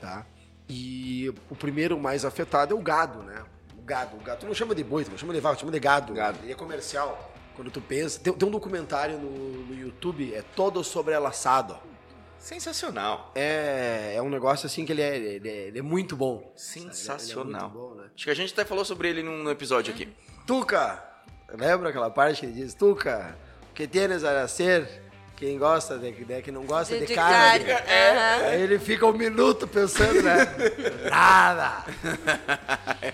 tá? 0.01 0.25
E 0.67 1.31
o 1.49 1.55
primeiro 1.55 1.99
mais 1.99 2.25
afetado 2.25 2.75
é 2.75 2.77
o 2.77 2.81
gado, 2.81 3.21
né? 3.23 3.43
O 3.77 3.81
gado, 3.83 4.17
o 4.17 4.19
gado. 4.19 4.41
Tu 4.41 4.45
não 4.47 4.53
chama 4.53 4.73
de 4.73 4.83
boi, 4.83 5.05
tu 5.05 5.11
não 5.11 5.17
chama 5.17 5.33
de 5.33 5.39
vaca, 5.39 5.55
tu 5.55 5.59
chama 5.61 5.71
de 5.71 5.79
gado. 5.79 6.13
Gado. 6.13 6.39
Ele 6.43 6.51
é 6.51 6.55
comercial. 6.55 7.31
Quando 7.55 7.71
tu 7.71 7.81
pensa... 7.81 8.19
Tem, 8.19 8.33
tem 8.33 8.47
um 8.47 8.51
documentário 8.51 9.17
no, 9.17 9.29
no 9.65 9.75
YouTube, 9.75 10.33
é 10.33 10.41
todo 10.55 10.83
sobre 10.83 11.13
el 11.13 11.25
assado. 11.25 11.77
Sensacional. 12.37 13.31
É, 13.35 14.13
é 14.15 14.21
um 14.21 14.29
negócio 14.29 14.65
assim 14.65 14.85
que 14.85 14.91
ele 14.91 15.01
é, 15.01 15.17
ele 15.17 15.49
é, 15.49 15.67
ele 15.67 15.79
é 15.79 15.81
muito 15.81 16.15
bom. 16.15 16.53
Sensacional. 16.55 17.45
Ele 17.45 17.57
é 17.57 17.61
muito 17.61 17.73
bom, 17.73 17.95
né? 17.95 18.09
Acho 18.15 18.25
que 18.25 18.31
a 18.31 18.35
gente 18.35 18.53
até 18.53 18.63
falou 18.63 18.85
sobre 18.85 19.09
ele 19.09 19.23
num 19.23 19.49
episódio 19.49 19.93
aqui. 19.93 20.07
Tuca! 20.45 21.08
Lembra 21.57 21.89
aquela 21.89 22.09
parte 22.09 22.41
que 22.41 22.45
ele 22.45 22.53
diz, 22.53 22.73
Tuca, 22.73 23.35
que 23.73 23.87
tienes 23.87 24.23
a 24.23 24.47
ser? 24.47 24.87
Quem 25.35 25.57
gosta 25.57 25.97
de, 25.97 26.11
de 26.11 26.41
quem 26.41 26.53
não 26.53 26.63
gosta 26.65 26.93
de, 26.95 26.99
De- 26.99 27.07
de 27.07 27.15
carne. 27.15 27.63
carne, 27.63 27.89
aham. 27.89 28.45
Aí 28.49 28.61
ele 28.61 28.77
fica 28.77 29.05
um 29.05 29.13
minuto 29.13 29.65
pensando, 29.65 30.21
né? 30.21 30.35
Nada! 31.09 31.85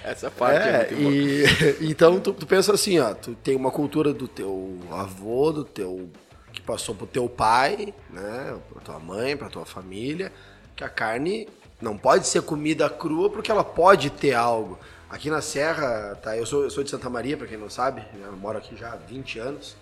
Essa 0.04 0.32
parte 0.32 0.68
é, 0.68 0.88
É, 0.90 0.94
e 1.00 1.44
então 1.92 2.20
tu, 2.20 2.34
tu 2.34 2.48
pensa 2.48 2.74
assim, 2.74 2.98
ó, 3.00 3.14
tu 3.14 3.36
tem 3.36 3.56
uma 3.56 3.70
cultura 3.70 4.12
do 4.12 4.28
teu 4.28 4.80
avô, 4.92 5.52
do 5.52 5.64
teu 5.64 6.10
que 6.52 6.62
passou 6.62 6.96
pro 6.96 7.06
teu 7.06 7.30
pai, 7.30 7.94
né, 8.10 8.56
pra 8.72 8.82
tua 8.82 9.00
mãe, 9.00 9.36
pra 9.38 9.50
tua 9.50 9.66
família, 9.66 10.32
que 10.76 10.84
a 10.84 10.90
carne 10.90 11.48
não 11.82 11.96
pode 11.98 12.26
ser 12.26 12.42
comida 12.42 12.90
crua 12.90 13.30
porque 13.30 13.52
ela 13.52 13.64
pode 13.64 14.10
ter 14.10 14.34
algo. 14.34 14.80
Aqui 15.10 15.30
na 15.30 15.42
Serra, 15.42 16.16
tá, 16.16 16.36
eu 16.36 16.46
sou, 16.46 16.64
eu 16.64 16.70
sou 16.70 16.84
de 16.84 16.90
Santa 16.90 17.10
Maria, 17.10 17.38
pra 17.38 17.48
quem 17.48 17.58
não 17.58 17.70
sabe, 17.70 18.04
eu 18.20 18.36
moro 18.36 18.58
aqui 18.58 18.76
já 18.76 18.94
há 18.94 18.96
20 18.96 19.40
anos. 19.40 19.76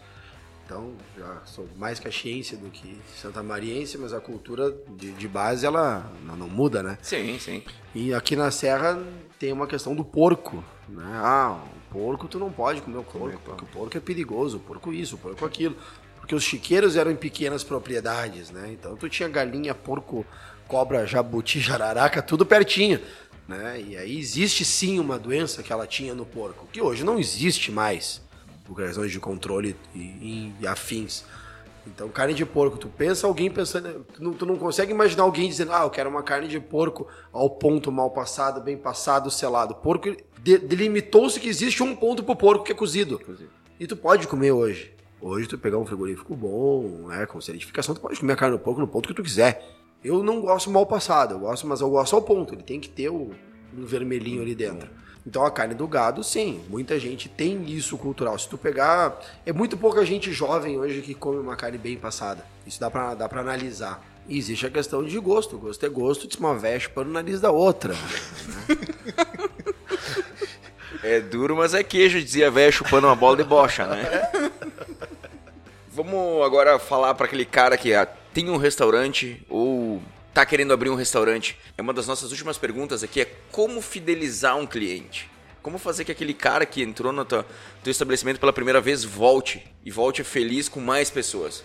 Então, 0.65 0.93
já 1.17 1.41
sou 1.45 1.67
mais 1.75 1.99
caxiense 1.99 2.55
do 2.55 2.69
que 2.69 2.97
santamariense, 3.21 3.97
mas 3.97 4.13
a 4.13 4.21
cultura 4.21 4.73
de, 4.95 5.11
de 5.11 5.27
base, 5.27 5.65
ela 5.65 6.09
não, 6.23 6.37
não 6.37 6.49
muda, 6.49 6.81
né? 6.81 6.97
Sim, 7.01 7.37
sim. 7.37 7.63
E 7.93 8.13
aqui 8.13 8.35
na 8.35 8.49
Serra 8.49 9.01
tem 9.37 9.51
uma 9.51 9.67
questão 9.67 9.93
do 9.93 10.05
porco, 10.05 10.63
né? 10.87 11.03
Ah, 11.15 11.59
o 11.75 11.93
porco 11.93 12.27
tu 12.27 12.39
não 12.39 12.51
pode 12.51 12.81
comer 12.81 12.97
o 12.97 13.03
porco, 13.03 13.39
porque 13.43 13.63
o 13.65 13.67
porco 13.67 13.97
é 13.97 13.99
perigoso, 13.99 14.57
o 14.57 14.59
porco 14.61 14.93
isso, 14.93 15.15
o 15.15 15.17
porco 15.17 15.45
aquilo. 15.45 15.75
Porque 16.17 16.33
os 16.33 16.43
chiqueiros 16.43 16.95
eram 16.95 17.11
em 17.11 17.17
pequenas 17.17 17.65
propriedades, 17.65 18.49
né? 18.49 18.69
Então 18.71 18.95
tu 18.95 19.09
tinha 19.09 19.27
galinha, 19.27 19.75
porco, 19.75 20.25
cobra, 20.65 21.05
jabuti, 21.05 21.59
jararaca, 21.59 22.21
tudo 22.21 22.45
pertinho, 22.45 23.01
né? 23.47 23.81
E 23.81 23.97
aí 23.97 24.17
existe 24.17 24.63
sim 24.63 24.99
uma 24.99 25.19
doença 25.19 25.63
que 25.63 25.71
ela 25.71 25.87
tinha 25.87 26.13
no 26.13 26.25
porco, 26.25 26.67
que 26.71 26.81
hoje 26.81 27.03
não 27.03 27.19
existe 27.19 27.71
mais. 27.71 28.21
por 28.65 28.75
questões 28.77 29.11
de 29.11 29.19
controle 29.19 29.75
e, 29.93 30.53
e 30.59 30.67
afins. 30.67 31.23
Então, 31.85 32.07
carne 32.07 32.33
de 32.33 32.45
porco, 32.45 32.77
tu 32.77 32.87
pensa 32.87 33.27
alguém 33.27 33.51
pensando, 33.51 34.05
tu 34.13 34.23
não, 34.23 34.33
tu 34.33 34.45
não, 34.45 34.55
consegue 34.55 34.93
imaginar 34.93 35.23
alguém 35.23 35.49
dizendo, 35.49 35.73
ah, 35.73 35.83
eu 35.83 35.89
quero 35.89 36.09
uma 36.09 36.23
carne 36.23 36.47
de 36.47 36.59
porco 36.59 37.07
ao 37.31 37.49
ponto 37.49 37.91
mal 37.91 38.09
passado, 38.11 38.61
bem 38.61 38.77
passado, 38.77 39.29
selado. 39.29 39.75
Porco, 39.75 40.15
de, 40.41 40.57
delimitou-se 40.57 41.39
que 41.39 41.49
existe 41.49 41.83
um 41.83 41.93
ponto 41.93 42.23
pro 42.23 42.35
porco 42.35 42.63
que 42.63 42.71
é 42.71 42.75
cozido. 42.75 43.19
cozido. 43.19 43.49
E 43.77 43.85
tu 43.85 43.97
pode 43.97 44.27
comer 44.27 44.53
hoje. 44.53 44.93
Hoje 45.19 45.47
tu 45.47 45.57
pegar 45.57 45.77
um 45.77 45.85
frigorífico 45.85 46.35
bom, 46.35 47.07
né, 47.07 47.25
com 47.25 47.39
certificação, 47.41 47.95
tu 47.95 48.01
pode 48.01 48.19
comer 48.19 48.33
a 48.33 48.35
carne 48.35 48.57
de 48.57 48.63
porco 48.63 48.79
no 48.79 48.87
ponto 48.87 49.07
que 49.07 49.13
tu 49.13 49.23
quiser. 49.23 49.61
Eu 50.03 50.21
não 50.21 50.41
gosto 50.41 50.69
mal 50.69 50.85
passado, 50.85 51.35
eu 51.35 51.39
gosto, 51.39 51.65
mas 51.65 51.79
eu 51.81 51.89
gosto 51.89 52.15
ao 52.15 52.21
ponto. 52.21 52.53
Ele 52.53 52.63
tem 52.63 52.79
que 52.79 52.89
ter 52.89 53.09
o, 53.09 53.31
um 53.75 53.85
vermelhinho 53.85 54.41
ali 54.41 54.53
dentro. 54.53 54.89
Então 55.25 55.45
a 55.45 55.51
carne 55.51 55.73
do 55.73 55.87
gado, 55.87 56.21
sim, 56.23 56.61
muita 56.69 56.99
gente 56.99 57.29
tem 57.29 57.63
isso 57.69 57.97
cultural. 57.97 58.37
Se 58.37 58.49
tu 58.49 58.57
pegar, 58.57 59.17
é 59.45 59.53
muito 59.53 59.77
pouca 59.77 60.05
gente 60.05 60.33
jovem 60.33 60.77
hoje 60.77 61.01
que 61.01 61.13
come 61.13 61.39
uma 61.39 61.55
carne 61.55 61.77
bem 61.77 61.95
passada. 61.95 62.45
Isso 62.67 62.79
dá 62.79 62.91
pra, 62.91 63.13
dá 63.13 63.29
pra 63.29 63.39
analisar. 63.39 64.03
E 64.27 64.37
existe 64.37 64.65
a 64.65 64.69
questão 64.69 65.03
de 65.03 65.17
gosto. 65.19 65.57
Gosto 65.57 65.85
é 65.85 65.89
gosto, 65.89 66.27
de 66.27 66.37
uma 66.37 66.53
veste 66.53 66.89
para 66.89 67.07
o 67.07 67.11
nariz 67.11 67.39
da 67.39 67.51
outra. 67.51 67.93
Né? 67.93 68.77
é 71.03 71.21
duro, 71.21 71.55
mas 71.55 71.73
é 71.73 71.83
queijo, 71.83 72.21
dizia 72.21 72.51
velho 72.51 72.71
chupando 72.71 73.07
uma 73.07 73.15
bola 73.15 73.37
de 73.37 73.43
bocha, 73.43 73.87
né? 73.87 74.29
Vamos 75.89 76.43
agora 76.43 76.79
falar 76.79 77.13
para 77.13 77.27
aquele 77.27 77.45
cara 77.45 77.77
que 77.77 77.93
tem 78.33 78.49
um 78.49 78.57
restaurante 78.57 79.45
ou 79.47 79.72
tá 80.33 80.45
querendo 80.45 80.73
abrir 80.73 80.89
um 80.89 80.95
restaurante, 80.95 81.57
é 81.77 81.81
uma 81.81 81.93
das 81.93 82.07
nossas 82.07 82.31
últimas 82.31 82.57
perguntas 82.57 83.03
aqui 83.03 83.21
é 83.21 83.25
como 83.51 83.81
fidelizar 83.81 84.57
um 84.57 84.65
cliente. 84.65 85.29
Como 85.61 85.77
fazer 85.77 86.03
que 86.03 86.11
aquele 86.11 86.33
cara 86.33 86.65
que 86.65 86.81
entrou 86.81 87.13
no 87.13 87.23
teu, 87.23 87.45
teu 87.83 87.91
estabelecimento 87.91 88.39
pela 88.39 88.51
primeira 88.51 88.81
vez 88.81 89.03
volte 89.03 89.65
e 89.85 89.91
volte 89.91 90.23
feliz 90.23 90.67
com 90.67 90.81
mais 90.81 91.09
pessoas? 91.09 91.63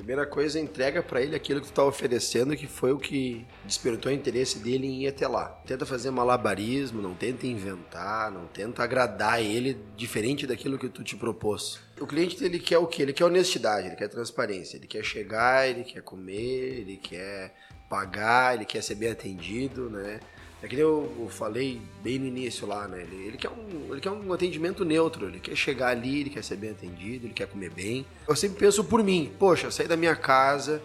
Primeira 0.00 0.24
coisa, 0.24 0.58
entrega 0.58 1.02
para 1.02 1.20
ele 1.20 1.36
aquilo 1.36 1.60
que 1.60 1.66
tu 1.66 1.74
tá 1.74 1.84
oferecendo, 1.84 2.56
que 2.56 2.66
foi 2.66 2.90
o 2.90 2.98
que 2.98 3.46
despertou 3.66 4.10
o 4.10 4.14
interesse 4.14 4.58
dele 4.58 4.86
em 4.86 5.02
ir 5.02 5.08
até 5.08 5.28
lá. 5.28 5.44
Tenta 5.66 5.84
fazer 5.84 6.10
malabarismo, 6.10 7.02
não 7.02 7.14
tenta 7.14 7.46
inventar, 7.46 8.32
não 8.32 8.46
tenta 8.46 8.82
agradar 8.82 9.42
ele 9.42 9.78
diferente 9.98 10.46
daquilo 10.46 10.78
que 10.78 10.88
tu 10.88 11.04
te 11.04 11.16
propôs. 11.16 11.78
O 12.00 12.06
cliente 12.06 12.42
ele 12.42 12.58
quer 12.58 12.78
o 12.78 12.86
quê? 12.86 13.02
Ele 13.02 13.12
quer 13.12 13.26
honestidade, 13.26 13.88
ele 13.88 13.96
quer 13.96 14.08
transparência, 14.08 14.78
ele 14.78 14.86
quer 14.86 15.04
chegar, 15.04 15.68
ele 15.68 15.84
quer 15.84 16.00
comer, 16.00 16.80
ele 16.80 16.96
quer 16.96 17.54
pagar, 17.90 18.54
ele 18.54 18.64
quer 18.64 18.80
ser 18.82 18.94
bem 18.94 19.10
atendido, 19.10 19.90
né? 19.90 20.20
É 20.62 20.68
que 20.68 20.76
eu, 20.76 21.12
eu 21.18 21.28
falei 21.28 21.80
bem 22.02 22.18
no 22.18 22.26
início 22.26 22.66
lá, 22.66 22.86
né? 22.86 23.02
Ele, 23.02 23.26
ele, 23.26 23.36
quer 23.36 23.48
um, 23.48 23.90
ele 23.90 24.00
quer 24.00 24.10
um 24.10 24.32
atendimento 24.32 24.84
neutro, 24.84 25.26
ele 25.26 25.40
quer 25.40 25.56
chegar 25.56 25.88
ali, 25.88 26.20
ele 26.20 26.30
quer 26.30 26.44
ser 26.44 26.56
bem 26.56 26.70
atendido, 26.70 27.26
ele 27.26 27.34
quer 27.34 27.48
comer 27.48 27.70
bem. 27.70 28.06
Eu 28.28 28.36
sempre 28.36 28.58
penso 28.58 28.84
por 28.84 29.02
mim, 29.02 29.32
poxa, 29.38 29.70
saí 29.70 29.88
da 29.88 29.96
minha 29.96 30.14
casa, 30.14 30.80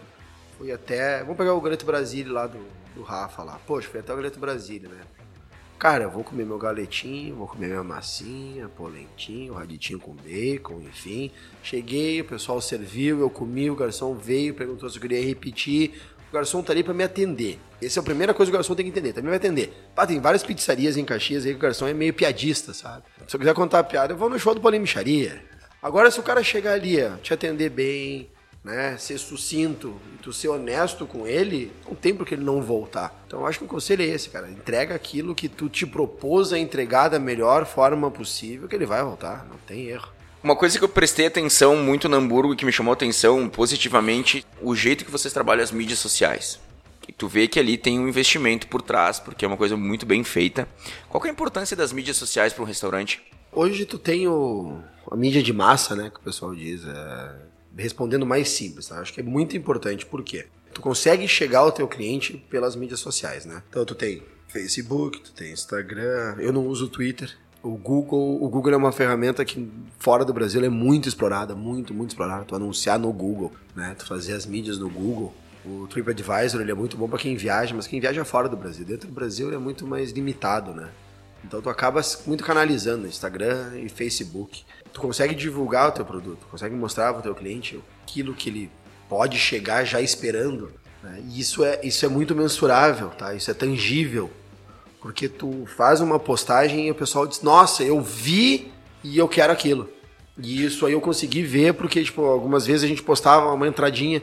fui 0.57 0.71
até. 0.71 1.19
Vamos 1.19 1.37
pegar 1.37 1.53
o 1.53 1.61
Galeto 1.61 1.85
Brasília 1.85 2.33
lá 2.33 2.47
do, 2.47 2.65
do 2.95 3.03
Rafa 3.03 3.43
lá. 3.43 3.59
Poxa, 3.67 3.87
fui 3.87 3.99
até 3.99 4.11
o 4.11 4.15
Galeto 4.15 4.39
Brasília, 4.39 4.89
né? 4.89 5.01
Cara, 5.77 6.05
eu 6.05 6.09
vou 6.09 6.23
comer 6.23 6.45
meu 6.45 6.57
galetinho, 6.57 7.35
vou 7.35 7.47
comer 7.47 7.67
minha 7.67 7.83
massinha, 7.83 8.69
polentinho, 8.69 9.53
raditinho 9.53 9.99
com 9.99 10.13
bacon, 10.13 10.79
enfim. 10.79 11.29
Cheguei, 11.61 12.21
o 12.21 12.25
pessoal 12.25 12.61
serviu, 12.61 13.19
eu 13.19 13.29
comi, 13.29 13.69
o 13.69 13.75
garçom 13.75 14.15
veio, 14.15 14.53
perguntou 14.53 14.89
se 14.89 14.95
eu 14.95 15.01
queria 15.01 15.21
repetir 15.21 15.93
garçom 16.35 16.61
tá 16.61 16.71
ali 16.71 16.83
para 16.83 16.93
me 16.93 17.03
atender. 17.03 17.59
Essa 17.81 17.99
é 17.99 18.01
a 18.01 18.03
primeira 18.03 18.33
coisa 18.33 18.51
que 18.51 18.55
o 18.55 18.59
garçom 18.59 18.75
tem 18.75 18.85
que 18.85 18.91
entender. 18.91 19.13
Também 19.13 19.29
vai 19.29 19.37
atender. 19.37 19.73
Pá, 19.95 20.05
tem 20.05 20.19
várias 20.19 20.43
pizzarias 20.43 20.97
em 20.97 21.05
Caxias 21.05 21.45
aí 21.45 21.51
que 21.51 21.57
o 21.57 21.61
garçom 21.61 21.87
é 21.87 21.93
meio 21.93 22.13
piadista, 22.13 22.73
sabe? 22.73 23.03
Se 23.27 23.35
eu 23.35 23.39
quiser 23.39 23.53
contar 23.53 23.79
a 23.79 23.83
piada, 23.83 24.13
eu 24.13 24.17
vou 24.17 24.29
no 24.29 24.39
show 24.39 24.53
do 24.53 24.61
Paulinho 24.61 24.81
Micharia. 24.81 25.43
Agora, 25.81 26.09
se 26.09 26.19
o 26.19 26.23
cara 26.23 26.43
chegar 26.43 26.73
ali, 26.73 27.03
ó, 27.03 27.17
te 27.17 27.33
atender 27.33 27.69
bem, 27.69 28.29
né, 28.63 28.97
ser 28.97 29.19
sucinto 29.19 29.95
e 30.15 30.17
tu 30.17 30.33
ser 30.33 30.47
honesto 30.47 31.05
com 31.05 31.27
ele, 31.27 31.71
não 31.87 31.93
tem 31.93 32.15
por 32.15 32.25
que 32.25 32.33
ele 32.33 32.43
não 32.43 32.61
voltar. 32.61 33.23
Então, 33.27 33.41
eu 33.41 33.45
acho 33.45 33.59
que 33.59 33.65
o 33.65 33.67
conselho 33.67 34.01
é 34.01 34.07
esse, 34.07 34.29
cara. 34.29 34.49
Entrega 34.49 34.95
aquilo 34.95 35.35
que 35.35 35.47
tu 35.47 35.69
te 35.69 35.85
propôs 35.85 36.51
a 36.51 36.57
entregar 36.57 37.09
da 37.09 37.19
melhor 37.19 37.65
forma 37.65 38.09
possível, 38.09 38.67
que 38.67 38.75
ele 38.75 38.87
vai 38.87 39.03
voltar. 39.03 39.45
Não 39.47 39.57
tem 39.67 39.85
erro. 39.85 40.14
Uma 40.45 40.55
coisa 40.55 40.77
que 40.77 40.83
eu 40.83 40.89
prestei 40.89 41.25
atenção 41.25 41.75
muito 41.75 42.07
no 42.07 42.17
Hamburgo 42.17 42.53
e 42.53 42.55
que 42.55 42.65
me 42.65 42.71
chamou 42.71 42.93
atenção 42.93 43.49
positivamente, 43.49 44.45
o 44.61 44.75
jeito 44.75 45.03
que 45.03 45.09
vocês 45.09 45.33
trabalham 45.33 45.63
as 45.63 45.71
mídias 45.71 45.97
sociais. 45.97 46.59
E 47.07 47.11
tu 47.11 47.27
vê 47.27 47.47
que 47.47 47.59
ali 47.59 47.79
tem 47.79 47.99
um 47.99 48.07
investimento 48.07 48.67
por 48.67 48.83
trás, 48.83 49.19
porque 49.19 49.43
é 49.43 49.47
uma 49.47 49.57
coisa 49.57 49.75
muito 49.75 50.05
bem 50.05 50.23
feita. 50.23 50.67
Qual 51.09 51.25
é 51.25 51.29
a 51.29 51.31
importância 51.31 51.75
das 51.75 51.91
mídias 51.91 52.17
sociais 52.17 52.53
para 52.53 52.61
um 52.61 52.67
restaurante? 52.67 53.23
Hoje 53.51 53.87
tu 53.87 53.97
tem 53.97 54.27
o, 54.27 54.77
a 55.09 55.15
mídia 55.15 55.41
de 55.41 55.51
massa, 55.51 55.95
né, 55.95 56.11
que 56.11 56.19
o 56.19 56.23
pessoal 56.23 56.53
diz, 56.53 56.85
é, 56.85 57.35
respondendo 57.75 58.23
mais 58.23 58.47
simples, 58.49 58.85
tá? 58.85 58.99
Acho 58.99 59.13
que 59.13 59.21
é 59.21 59.23
muito 59.23 59.57
importante, 59.57 60.05
por 60.05 60.23
quê? 60.23 60.45
Tu 60.75 60.79
consegue 60.79 61.27
chegar 61.27 61.61
ao 61.61 61.71
teu 61.71 61.87
cliente 61.87 62.37
pelas 62.51 62.75
mídias 62.75 62.99
sociais, 62.99 63.45
né? 63.45 63.63
Então 63.67 63.83
tu 63.83 63.95
tem 63.95 64.21
Facebook, 64.47 65.21
tu 65.21 65.33
tem 65.33 65.51
Instagram, 65.51 66.35
eu 66.37 66.53
não 66.53 66.67
uso 66.67 66.87
Twitter, 66.87 67.35
o 67.65 67.75
Google, 67.77 68.43
o 68.43 68.47
Google 68.47 68.73
é 68.73 68.77
uma 68.77 68.91
ferramenta 68.91 69.43
que 69.43 69.67
fora 69.97 70.23
do 70.23 70.31
Brasil 70.31 70.63
é 70.63 70.69
muito 70.69 71.09
explorada, 71.09 71.55
muito, 71.55 71.95
muito 71.95 72.11
explorada. 72.11 72.45
Tu 72.45 72.55
anunciar 72.55 72.99
no 72.99 73.11
Google, 73.11 73.51
né? 73.75 73.95
Tu 73.97 74.05
fazer 74.05 74.33
as 74.33 74.45
mídias 74.45 74.77
no 74.77 74.87
Google. 74.87 75.33
O 75.65 75.87
TripAdvisor 75.87 76.61
ele 76.61 76.69
é 76.69 76.75
muito 76.75 76.95
bom 76.95 77.09
para 77.09 77.17
quem 77.17 77.35
viaja, 77.35 77.73
mas 77.75 77.87
quem 77.87 77.99
viaja 77.99 78.23
fora 78.23 78.47
do 78.47 78.55
Brasil. 78.55 78.85
Dentro 78.85 79.07
do 79.07 79.13
Brasil 79.13 79.47
ele 79.47 79.55
é 79.55 79.59
muito 79.59 79.87
mais 79.87 80.11
limitado, 80.11 80.75
né? 80.75 80.89
Então 81.43 81.59
tu 81.59 81.67
acaba 81.67 82.01
muito 82.27 82.43
canalizando 82.43 83.07
Instagram 83.07 83.79
e 83.79 83.89
Facebook. 83.89 84.63
Tu 84.93 85.01
consegue 85.01 85.33
divulgar 85.33 85.89
o 85.89 85.91
teu 85.91 86.05
produto, 86.05 86.45
consegue 86.51 86.75
mostrar 86.75 87.13
para 87.13 87.19
o 87.19 87.23
teu 87.23 87.33
cliente 87.33 87.79
aquilo 88.03 88.35
que 88.35 88.49
ele 88.49 88.71
pode 89.09 89.39
chegar 89.39 89.83
já 89.85 89.99
esperando. 89.99 90.71
Né? 91.01 91.23
E 91.29 91.39
isso 91.39 91.65
é, 91.65 91.79
isso 91.83 92.05
é 92.05 92.09
muito 92.09 92.35
mensurável, 92.35 93.09
tá? 93.09 93.33
Isso 93.33 93.49
é 93.49 93.55
tangível. 93.55 94.29
Porque 95.05 95.29
tu 95.29 95.67
faz 95.67 96.01
uma 96.01 96.17
postagem 96.17 96.87
e 96.87 96.89
o 96.89 96.95
pessoal 96.95 97.27
diz, 97.27 97.43
nossa, 97.43 97.83
eu 97.83 98.01
vi 98.01 98.71
e 99.03 99.19
eu 99.19 99.27
quero 99.27 99.53
aquilo. 99.53 99.87
E 100.35 100.65
isso 100.65 100.83
aí 100.83 100.93
eu 100.93 100.99
consegui 100.99 101.43
ver, 101.43 101.75
porque, 101.75 102.03
tipo, 102.03 102.23
algumas 102.25 102.65
vezes 102.65 102.83
a 102.83 102.87
gente 102.87 103.03
postava 103.03 103.53
uma 103.53 103.67
entradinha 103.67 104.19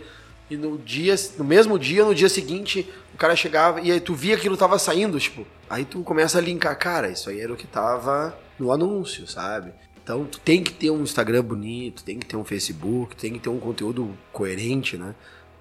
e 0.51 0.57
no 0.57 0.77
dia, 0.77 1.15
no 1.39 1.45
mesmo 1.45 1.79
dia, 1.79 2.05
no 2.05 2.13
dia 2.13 2.29
seguinte, 2.29 2.93
o 3.15 3.17
cara 3.17 3.37
chegava 3.37 3.81
e 3.81 3.93
aí 3.93 4.01
tu 4.01 4.13
via 4.13 4.35
aquilo 4.35 4.57
tava 4.57 4.77
saindo, 4.77 5.21
tipo, 5.21 5.47
aí 5.71 5.85
tu 5.85 6.03
começa 6.03 6.39
a 6.39 6.41
linkar, 6.41 6.77
cara, 6.77 7.09
isso 7.11 7.31
aí 7.31 7.39
era 7.39 7.53
o 7.53 7.57
que 7.57 7.69
tava 7.69 8.37
no 8.59 8.73
anúncio, 8.73 9.25
sabe? 9.29 9.73
Então 10.03 10.25
tu 10.25 10.41
tem 10.41 10.65
que 10.65 10.73
ter 10.73 10.91
um 10.91 11.05
Instagram 11.05 11.45
bonito, 11.45 12.03
tem 12.03 12.19
que 12.19 12.27
ter 12.27 12.37
um 12.37 12.45
Facebook, 12.45 13.15
tem 13.15 13.35
que 13.35 13.39
ter 13.39 13.51
um 13.51 13.61
conteúdo 13.61 14.19
coerente, 14.33 14.97
né? 14.97 15.15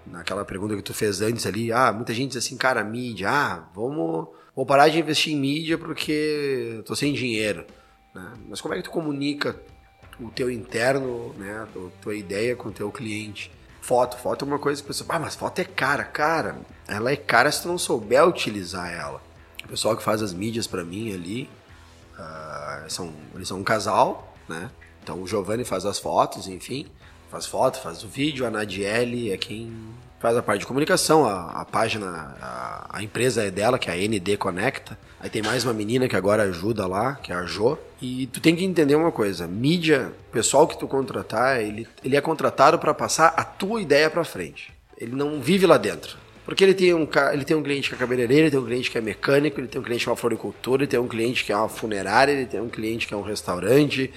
Naquela 0.03 0.43
pergunta 0.43 0.75
que 0.75 0.81
tu 0.81 0.95
fez 0.95 1.21
antes 1.21 1.45
ali, 1.45 1.71
ah, 1.71 1.93
muita 1.93 2.11
gente 2.11 2.29
diz 2.29 2.37
assim, 2.43 2.57
cara, 2.57 2.83
mídia, 2.83 3.29
ah, 3.29 3.69
vamos 3.75 4.40
vou 4.55 4.65
parar 4.65 4.89
de 4.89 4.99
investir 4.99 5.33
em 5.33 5.39
mídia 5.39 5.77
porque 5.77 6.81
tô 6.85 6.95
sem 6.95 7.13
dinheiro. 7.13 7.65
Né? 8.13 8.33
Mas 8.49 8.61
como 8.61 8.73
é 8.73 8.77
que 8.77 8.83
tu 8.83 8.91
comunica 8.91 9.55
o 10.19 10.29
teu 10.29 10.51
interno, 10.51 11.33
né, 11.37 11.63
a 11.63 12.01
tua 12.01 12.15
ideia 12.15 12.55
com 12.55 12.69
o 12.69 12.71
teu 12.71 12.91
cliente? 12.91 13.51
Foto, 13.81 14.17
foto 14.17 14.45
é 14.45 14.47
uma 14.47 14.59
coisa 14.59 14.81
que 14.81 14.85
a 14.85 14.89
pessoa, 14.89 15.07
ah, 15.11 15.19
mas 15.19 15.35
foto 15.35 15.59
é 15.59 15.63
cara, 15.63 16.03
cara. 16.03 16.59
Ela 16.87 17.11
é 17.11 17.15
cara 17.15 17.51
se 17.51 17.63
tu 17.63 17.67
não 17.67 17.77
souber 17.77 18.27
utilizar 18.27 18.91
ela. 18.91 19.21
O 19.63 19.67
pessoal 19.67 19.97
que 19.97 20.03
faz 20.03 20.21
as 20.21 20.33
mídias 20.33 20.67
para 20.67 20.83
mim 20.83 21.13
ali, 21.13 21.49
uh, 22.13 22.89
são, 22.89 23.11
eles 23.33 23.47
são 23.47 23.59
um 23.59 23.63
casal, 23.63 24.35
né? 24.47 24.69
Então 25.01 25.21
o 25.21 25.27
Giovanni 25.27 25.65
faz 25.65 25.85
as 25.85 25.97
fotos, 25.97 26.47
enfim, 26.47 26.85
faz 27.29 27.47
foto, 27.47 27.79
faz 27.79 28.03
o 28.03 28.07
vídeo, 28.07 28.45
a 28.45 28.51
Nadiele 28.51 29.31
é 29.31 29.37
quem 29.37 29.73
faz 30.21 30.37
a 30.37 30.43
parte 30.43 30.59
de 30.59 30.67
comunicação, 30.67 31.25
a, 31.25 31.61
a 31.61 31.65
página, 31.65 32.35
a, 32.39 32.97
a, 32.97 33.03
empresa 33.03 33.43
é 33.43 33.49
dela, 33.49 33.79
que 33.79 33.89
é 33.89 33.93
a 33.93 33.97
ND 33.97 34.37
Conecta. 34.37 34.97
Aí 35.19 35.29
tem 35.29 35.41
mais 35.41 35.63
uma 35.63 35.73
menina 35.73 36.07
que 36.07 36.15
agora 36.15 36.43
ajuda 36.43 36.85
lá, 36.85 37.15
que 37.15 37.31
é 37.31 37.35
a 37.35 37.43
Jo. 37.43 37.77
E 37.99 38.27
tu 38.27 38.39
tem 38.39 38.55
que 38.55 38.63
entender 38.63 38.95
uma 38.95 39.11
coisa, 39.11 39.47
mídia, 39.47 40.13
pessoal 40.31 40.67
que 40.67 40.77
tu 40.77 40.87
contratar, 40.87 41.59
ele, 41.59 41.87
ele 42.03 42.15
é 42.15 42.21
contratado 42.21 42.77
para 42.77 42.93
passar 42.93 43.33
a 43.35 43.43
tua 43.43 43.81
ideia 43.81 44.09
para 44.11 44.23
frente. 44.23 44.71
Ele 44.95 45.15
não 45.15 45.41
vive 45.41 45.65
lá 45.65 45.77
dentro. 45.77 46.17
Porque 46.45 46.63
ele 46.63 46.73
tem, 46.75 46.93
um, 46.93 47.07
ele 47.33 47.43
tem 47.43 47.57
um 47.57 47.63
cliente 47.63 47.89
que 47.89 47.95
é 47.95 47.97
cabeleireiro, 47.97 48.43
ele 48.43 48.51
tem 48.51 48.59
um 48.59 48.65
cliente 48.65 48.91
que 48.91 48.97
é 48.97 49.01
mecânico, 49.01 49.59
ele 49.59 49.67
tem 49.67 49.81
um 49.81 49.83
cliente 49.83 50.03
que 50.03 50.09
é 50.09 50.11
uma 50.11 50.17
floricultura, 50.17 50.83
ele 50.83 50.89
tem 50.89 50.99
um 50.99 51.07
cliente 51.07 51.43
que 51.43 51.51
é 51.51 51.55
uma 51.55 51.69
funerária, 51.69 52.31
ele 52.31 52.45
tem 52.45 52.61
um 52.61 52.69
cliente 52.69 53.07
que 53.07 53.13
é 53.13 53.17
um 53.17 53.21
restaurante, 53.21 54.11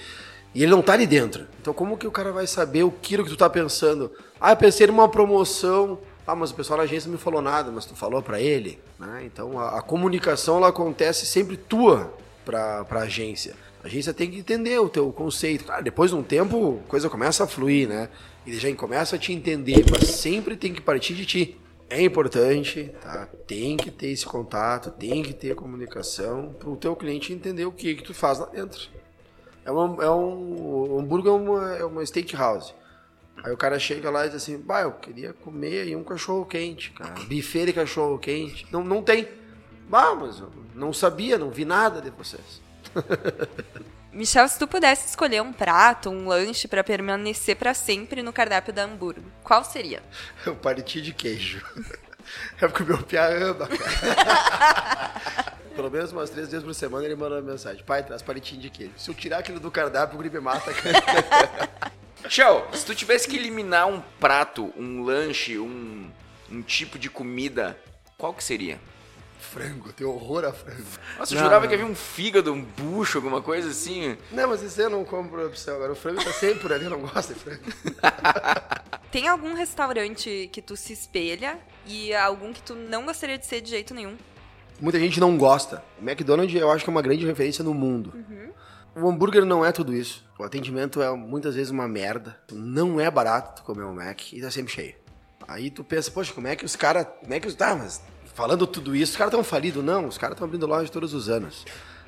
e 0.53 0.63
ele 0.63 0.71
não 0.71 0.81
tá 0.81 0.93
ali 0.93 1.07
dentro. 1.07 1.45
Então 1.61 1.73
como 1.73 1.97
que 1.97 2.07
o 2.07 2.11
cara 2.11 2.31
vai 2.31 2.47
saber 2.47 2.83
o 2.83 2.91
que 2.91 3.17
tu 3.17 3.35
tá 3.35 3.49
pensando? 3.49 4.11
Ah, 4.39 4.51
eu 4.51 4.57
pensei 4.57 4.87
numa 4.87 5.07
promoção. 5.07 5.99
Ah, 6.27 6.35
mas 6.35 6.51
o 6.51 6.55
pessoal 6.55 6.77
da 6.77 6.83
agência 6.83 7.07
não 7.07 7.17
me 7.17 7.21
falou 7.21 7.41
nada, 7.41 7.71
mas 7.71 7.85
tu 7.85 7.95
falou 7.95 8.21
para 8.21 8.39
ele. 8.39 8.79
Né? 8.99 9.23
Então 9.25 9.59
a, 9.59 9.77
a, 9.77 9.81
comunicação 9.81 10.57
ela 10.57 10.69
acontece 10.69 11.25
sempre 11.25 11.55
tua 11.55 12.13
pra, 12.43 12.83
pra 12.85 13.01
agência. 13.01 13.55
A 13.83 13.87
agência 13.87 14.13
tem 14.13 14.29
que 14.29 14.39
entender 14.39 14.79
o 14.79 14.89
teu 14.89 15.11
conceito. 15.11 15.65
Claro, 15.65 15.83
depois 15.83 16.11
de 16.11 16.17
um 16.17 16.23
tempo, 16.23 16.81
a 16.85 16.89
coisa 16.89 17.09
começa 17.09 17.43
a 17.43 17.47
fluir, 17.47 17.87
né? 17.87 18.09
Ele 18.45 18.57
já 18.57 18.73
começa 18.75 19.15
a 19.15 19.19
te 19.19 19.31
entender, 19.33 19.85
mas 19.91 20.09
sempre 20.09 20.55
tem 20.55 20.73
que 20.73 20.81
partir 20.81 21.13
de 21.13 21.25
ti. 21.25 21.57
É 21.87 22.01
importante, 22.01 22.91
tá? 23.01 23.27
Tem 23.45 23.77
que 23.77 23.91
ter 23.91 24.07
esse 24.07 24.25
contato, 24.25 24.89
tem 24.89 25.21
que 25.21 25.33
ter 25.33 25.53
comunicação 25.55 26.55
para 26.57 26.69
o 26.69 26.75
teu 26.75 26.95
cliente 26.95 27.31
entender 27.31 27.65
o 27.65 27.71
que 27.71 27.93
que 27.93 28.03
tu 28.03 28.13
faz 28.13 28.39
lá 28.39 28.47
dentro. 28.47 28.89
É, 29.63 29.71
uma, 29.71 30.03
é 30.03 30.09
um. 30.09 30.93
O 30.93 30.99
hambúrguer 30.99 31.31
é 31.31 31.35
uma, 31.35 31.75
é 31.75 31.85
uma 31.85 32.05
steakhouse. 32.05 32.73
Aí 33.45 33.51
o 33.51 33.57
cara 33.57 33.77
chega 33.77 34.09
lá 34.09 34.25
e 34.25 34.29
diz 34.29 34.37
assim, 34.37 34.57
bah, 34.57 34.81
eu 34.81 34.91
queria 34.93 35.31
comer 35.31 35.83
aí 35.83 35.95
um 35.95 36.03
cachorro 36.03 36.47
quente, 36.47 36.89
cara. 36.89 37.13
Buffet 37.13 37.67
de 37.67 37.73
cachorro 37.73 38.17
quente. 38.17 38.65
Não, 38.71 38.83
não 38.83 39.03
tem. 39.03 39.27
Bah, 39.87 40.15
mas 40.15 40.39
eu 40.39 40.51
não 40.73 40.91
sabia, 40.91 41.37
não 41.37 41.51
vi 41.51 41.63
nada 41.63 42.01
de 42.01 42.09
vocês. 42.09 42.59
Michel, 44.11 44.47
se 44.47 44.57
tu 44.57 44.67
pudesse 44.67 45.07
escolher 45.07 45.43
um 45.43 45.53
prato, 45.53 46.09
um 46.09 46.27
lanche 46.27 46.67
pra 46.67 46.83
permanecer 46.83 47.55
pra 47.55 47.75
sempre 47.75 48.23
no 48.23 48.33
cardápio 48.33 48.73
da 48.73 48.85
Hamburgo, 48.85 49.31
qual 49.43 49.63
seria? 49.63 50.01
Eu 50.43 50.55
parti 50.55 50.99
de 50.99 51.13
queijo. 51.13 51.63
É 52.59 52.67
porque 52.67 52.81
o 52.81 52.87
meu 52.87 53.03
piá 53.03 53.27
ama, 53.27 53.67
cara. 53.67 55.11
Pelo 55.75 55.91
menos 55.91 56.11
umas 56.11 56.31
três 56.31 56.49
vezes 56.49 56.65
por 56.65 56.73
semana 56.73 57.05
ele 57.05 57.15
manda 57.15 57.35
uma 57.35 57.41
mensagem. 57.51 57.83
Pai, 57.83 58.01
traz 58.01 58.23
palitinho 58.23 58.59
de 58.59 58.71
queijo. 58.71 58.93
Se 58.97 59.11
eu 59.11 59.13
tirar 59.13 59.37
aquilo 59.37 59.59
do 59.59 59.69
cardápio, 59.69 60.15
o 60.15 60.19
gripe 60.19 60.39
mata, 60.39 60.73
cara. 60.73 61.91
Shell, 62.29 62.67
se 62.73 62.85
tu 62.85 62.95
tivesse 62.95 63.27
que 63.27 63.35
eliminar 63.35 63.87
um 63.87 64.01
prato, 64.19 64.73
um 64.77 65.03
lanche, 65.03 65.57
um, 65.57 66.09
um 66.51 66.61
tipo 66.61 66.97
de 66.97 67.09
comida, 67.09 67.79
qual 68.17 68.33
que 68.33 68.43
seria? 68.43 68.79
frango, 69.55 69.89
eu 69.89 69.93
tenho 69.93 70.09
horror 70.09 70.43
a 70.43 70.51
frango. 70.51 70.83
Nossa, 71.17 71.33
eu 71.33 71.39
jurava 71.39 71.67
que 71.67 71.73
havia 71.73 71.85
um 71.85 71.95
fígado, 71.95 72.51
um 72.51 72.61
bucho, 72.61 73.17
alguma 73.17 73.41
coisa 73.41 73.69
assim. 73.69 74.17
Não, 74.31 74.49
mas 74.49 74.61
isso 74.61 74.81
eu 74.81 74.89
não 74.89 75.05
como 75.05 75.29
por 75.29 75.39
opção. 75.39 75.75
Agora 75.75 75.93
o 75.93 75.95
frango 75.95 76.23
tá 76.23 76.33
sempre 76.33 76.59
por 76.59 76.73
ali, 76.73 76.85
eu 76.85 76.89
não 76.89 77.01
gosto 77.01 77.33
de 77.33 77.39
frango. 77.39 77.61
Tem 79.11 79.27
algum 79.27 79.53
restaurante 79.53 80.49
que 80.51 80.61
tu 80.61 80.75
se 80.75 80.91
espelha 80.91 81.57
e 81.85 82.13
algum 82.13 82.51
que 82.51 82.61
tu 82.61 82.75
não 82.75 83.05
gostaria 83.05 83.37
de 83.37 83.45
ser 83.45 83.61
de 83.61 83.69
jeito 83.69 83.93
nenhum? 83.93 84.17
Muita 84.81 84.99
gente 84.99 85.21
não 85.21 85.37
gosta. 85.37 85.81
O 86.01 86.03
McDonald's 86.03 86.53
eu 86.59 86.69
acho 86.69 86.83
que 86.83 86.89
é 86.89 86.91
uma 86.91 87.01
grande 87.01 87.25
referência 87.25 87.63
no 87.63 87.73
mundo. 87.73 88.13
O 88.95 89.09
hambúrguer 89.09 89.43
não 89.43 89.65
é 89.65 89.73
tudo 89.73 89.93
isso. 89.93 90.23
O 90.39 90.43
atendimento 90.43 91.01
é 91.01 91.13
muitas 91.13 91.55
vezes 91.55 91.69
uma 91.69 91.87
merda. 91.87 92.37
Não 92.51 92.99
é 92.99 93.11
barato 93.11 93.61
comer 93.63 93.83
um 93.83 93.93
Mac 93.93 94.31
e 94.31 94.41
tá 94.41 94.49
sempre 94.49 94.71
cheio. 94.71 94.95
Aí 95.47 95.69
tu 95.69 95.83
pensa, 95.83 96.09
poxa, 96.09 96.33
como 96.33 96.47
é 96.47 96.55
que 96.55 96.63
os 96.63 96.75
caras. 96.77 97.05
Como 97.19 97.33
é 97.33 97.39
que 97.39 97.47
os. 97.47 97.55
Tá, 97.55 97.75
mas 97.75 98.01
falando 98.33 98.65
tudo 98.65 98.95
isso, 98.95 99.11
os 99.11 99.17
caras 99.17 99.33
estão 99.33 99.43
falidos? 99.43 99.83
Não, 99.83 100.07
os 100.07 100.17
caras 100.17 100.35
estão 100.35 100.47
abrindo 100.47 100.65
loja 100.65 100.89
todos 100.89 101.13
os 101.13 101.27
anos. 101.27 101.65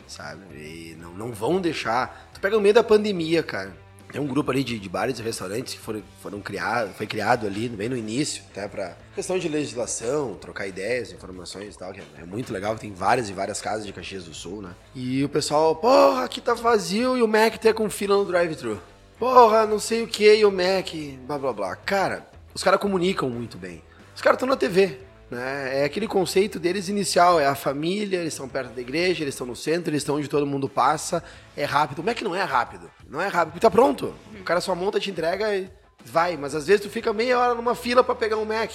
Sabe? 0.07 0.41
E 0.55 0.95
não, 0.97 1.14
não 1.14 1.34
vão 1.34 1.59
deixar. 1.59 2.30
Tu 2.34 2.39
pega 2.39 2.55
no 2.55 2.61
meio 2.61 2.73
da 2.73 2.84
pandemia, 2.84 3.43
cara. 3.43 3.76
Tem 4.11 4.21
um 4.21 4.27
grupo 4.27 4.51
ali 4.51 4.63
de, 4.63 4.79
de 4.79 4.89
bares 4.89 5.19
e 5.19 5.21
restaurantes 5.21 5.73
que 5.73 5.79
foram, 5.79 6.01
foram 6.21 6.39
criados, 6.39 6.95
foi 6.95 7.05
criado 7.05 7.45
ali 7.45 7.67
bem 7.67 7.89
no 7.89 7.97
início, 7.97 8.41
até 8.51 8.67
pra 8.67 8.95
questão 9.13 9.38
de 9.38 9.49
legislação, 9.49 10.35
trocar 10.35 10.65
ideias, 10.65 11.11
informações 11.11 11.75
e 11.75 11.77
tal, 11.77 11.91
que 11.91 11.99
é, 11.99 12.03
é 12.21 12.25
muito 12.25 12.53
legal, 12.53 12.75
tem 12.77 12.93
várias 12.93 13.29
e 13.29 13.34
várias 13.34 13.61
casas 13.61 13.85
de 13.85 13.91
Caxias 13.91 14.23
do 14.23 14.34
Sul, 14.34 14.61
né? 14.61 14.69
E 14.95 15.23
o 15.23 15.29
pessoal, 15.29 15.75
porra, 15.75 16.23
aqui 16.23 16.39
tá 16.39 16.53
vazio 16.53 17.17
e 17.17 17.21
o 17.21 17.27
Mac 17.27 17.57
tá 17.57 17.73
com 17.73 17.89
fila 17.89 18.15
no 18.15 18.25
drive-thru. 18.25 18.81
Porra, 19.19 19.65
não 19.65 19.79
sei 19.79 20.03
o 20.03 20.07
que, 20.07 20.35
e 20.35 20.45
o 20.45 20.51
Mac, 20.51 20.93
blá 21.25 21.38
blá 21.38 21.51
blá. 21.51 21.75
Cara, 21.75 22.27
os 22.53 22.63
caras 22.63 22.79
comunicam 22.79 23.29
muito 23.29 23.57
bem. 23.57 23.84
Os 24.15 24.21
caras 24.21 24.38
estão 24.38 24.47
na 24.47 24.55
TV, 24.55 24.99
né? 25.29 25.81
É 25.81 25.83
aquele 25.83 26.07
conceito 26.07 26.59
deles 26.59 26.87
inicial, 26.89 27.39
é 27.39 27.45
a 27.45 27.55
família, 27.55 28.19
eles 28.19 28.33
estão 28.33 28.47
perto 28.47 28.73
da 28.73 28.81
igreja, 28.81 29.23
eles 29.23 29.33
estão 29.33 29.45
no 29.45 29.55
centro, 29.55 29.89
eles 29.89 30.01
estão 30.01 30.15
onde 30.15 30.27
todo 30.27 30.45
mundo 30.45 30.69
passa, 30.69 31.23
é 31.55 31.65
rápido. 31.65 31.97
Como 31.97 32.09
é 32.09 32.13
que 32.13 32.23
não 32.23 32.35
é 32.35 32.43
rápido? 32.43 32.89
Não 33.09 33.21
é 33.21 33.27
rápido, 33.27 33.53
porque 33.53 33.61
tá 33.61 33.71
pronto. 33.71 34.13
O 34.39 34.43
cara 34.43 34.61
só 34.61 34.73
monta, 34.73 34.99
te 34.99 35.09
entrega 35.09 35.55
e 35.55 35.69
vai. 36.05 36.37
Mas 36.37 36.55
às 36.55 36.67
vezes 36.67 36.81
tu 36.81 36.89
fica 36.89 37.11
meia 37.11 37.37
hora 37.37 37.55
numa 37.55 37.75
fila 37.75 38.03
para 38.03 38.15
pegar 38.15 38.37
um 38.37 38.45
Mac, 38.45 38.71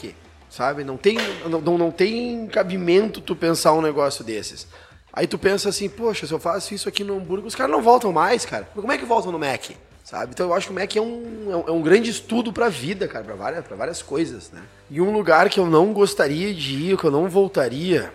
sabe? 0.51 0.85
Não 0.85 0.97
tem, 0.97 1.17
não, 1.49 1.61
não, 1.61 1.91
tem 1.91 2.47
cabimento 2.49 3.21
tu 3.21 3.35
pensar 3.35 3.73
um 3.73 3.81
negócio 3.81 4.23
desses. 4.23 4.67
Aí 5.13 5.27
tu 5.27 5.39
pensa 5.39 5.69
assim, 5.69 5.89
poxa, 5.89 6.27
se 6.27 6.33
eu 6.33 6.39
faço 6.39 6.75
isso 6.75 6.89
aqui 6.89 7.05
no 7.05 7.17
hambúrguer, 7.17 7.47
os 7.47 7.55
caras 7.55 7.73
não 7.73 7.83
voltam 7.83 8.13
mais, 8.13 8.45
cara. 8.45 8.69
Como 8.75 8.91
é 8.93 8.99
que 8.99 9.05
voltam 9.05 9.33
no 9.33 9.39
Mac? 9.39 9.71
Sabe? 10.05 10.33
Então 10.33 10.49
eu 10.49 10.55
acho 10.55 10.67
que 10.67 10.73
o 10.73 10.75
Mac 10.75 10.95
é 10.97 11.01
um, 11.01 11.65
é 11.67 11.73
um, 11.73 11.81
é 11.81 11.83
grande 11.83 12.11
estudo 12.11 12.53
pra 12.53 12.69
vida, 12.69 13.07
cara, 13.07 13.25
pra 13.25 13.35
várias, 13.35 13.65
pra 13.65 13.77
várias 13.77 14.03
coisas, 14.03 14.51
né? 14.51 14.63
E 14.91 15.01
um 15.01 15.13
lugar 15.13 15.49
que 15.49 15.61
eu 15.61 15.67
não 15.67 15.93
gostaria 15.93 16.53
de 16.53 16.75
ir, 16.75 16.99
que 16.99 17.05
eu 17.05 17.11
não 17.11 17.29
voltaria. 17.29 18.13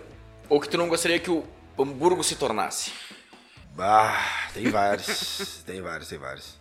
Ou 0.48 0.60
que 0.60 0.68
tu 0.68 0.76
não 0.76 0.88
gostaria 0.88 1.18
que 1.18 1.30
o 1.30 1.44
Hamburgo 1.78 2.22
se 2.22 2.36
tornasse? 2.36 2.92
Ah, 3.78 4.48
tem 4.52 4.68
vários. 4.70 5.62
tem 5.66 5.80
vários, 5.80 6.08
tem 6.08 6.18
vários. 6.18 6.58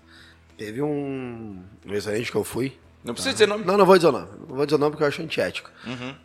Teve 0.58 0.82
um 0.82 1.64
restaurante 1.86 2.32
que 2.32 2.38
eu 2.38 2.44
fui. 2.44 2.78
Não 3.04 3.14
precisa 3.14 3.34
dizer 3.34 3.48
nome. 3.48 3.64
Não, 3.64 3.78
não 3.78 3.86
vou 3.86 3.96
dizer 3.96 4.08
o 4.10 4.12
nome. 4.12 4.28
Não 4.48 4.56
vou 4.56 4.66
dizer 4.66 4.76
o 4.76 4.80
nome 4.80 4.92
porque 4.92 5.04
eu 5.04 5.08
acho 5.08 5.22
antiético. 5.22 5.70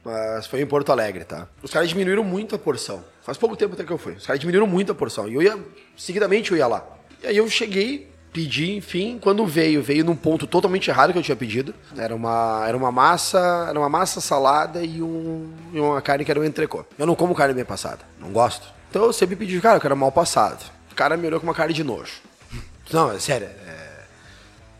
Mas 0.04 0.46
foi 0.46 0.60
em 0.60 0.66
Porto 0.66 0.90
Alegre, 0.90 1.24
tá? 1.24 1.46
Os 1.62 1.70
caras 1.70 1.88
diminuíram 1.88 2.24
muito 2.24 2.54
a 2.54 2.58
porção. 2.58 3.04
Faz 3.22 3.38
pouco 3.38 3.56
tempo 3.56 3.74
até 3.74 3.84
que 3.84 3.92
eu 3.92 3.98
fui. 3.98 4.14
Os 4.14 4.26
caras 4.26 4.40
diminuíram 4.40 4.66
muito 4.66 4.90
a 4.90 4.94
porção. 4.94 5.28
E 5.28 5.34
eu 5.34 5.42
ia, 5.42 5.58
seguidamente 5.96 6.50
eu 6.50 6.56
ia 6.56 6.66
lá. 6.66 6.84
E 7.22 7.26
aí 7.28 7.36
eu 7.36 7.48
cheguei, 7.48 8.11
pedi, 8.32 8.76
enfim. 8.76 9.18
Quando 9.20 9.46
veio, 9.46 9.82
veio 9.82 10.04
num 10.04 10.16
ponto 10.16 10.46
totalmente 10.46 10.88
errado 10.88 11.12
que 11.12 11.18
eu 11.18 11.22
tinha 11.22 11.36
pedido. 11.36 11.74
Era 11.96 12.14
uma, 12.14 12.64
era 12.66 12.76
uma 12.76 12.90
massa, 12.90 13.66
era 13.68 13.78
uma 13.78 13.88
massa 13.88 14.20
salada 14.20 14.82
e, 14.82 15.02
um, 15.02 15.52
e 15.72 15.78
uma 15.78 16.00
carne 16.00 16.24
que 16.24 16.30
era 16.30 16.40
um 16.40 16.44
entrecô. 16.44 16.84
Eu 16.98 17.06
não 17.06 17.14
como 17.14 17.34
carne 17.34 17.54
bem 17.54 17.64
passada. 17.64 18.00
Não 18.18 18.30
gosto. 18.30 18.72
Então 18.90 19.04
eu 19.04 19.12
sempre 19.12 19.36
pedi, 19.36 19.60
cara, 19.60 19.76
eu 19.76 19.80
quero 19.80 19.96
mal 19.96 20.10
passado. 20.10 20.64
O 20.90 20.94
cara 20.94 21.16
me 21.16 21.26
olhou 21.26 21.40
com 21.40 21.46
uma 21.46 21.54
cara 21.54 21.72
de 21.72 21.82
nojo. 21.82 22.20
Não, 22.92 23.10
é 23.10 23.18
sério. 23.18 23.46
É... 23.46 24.02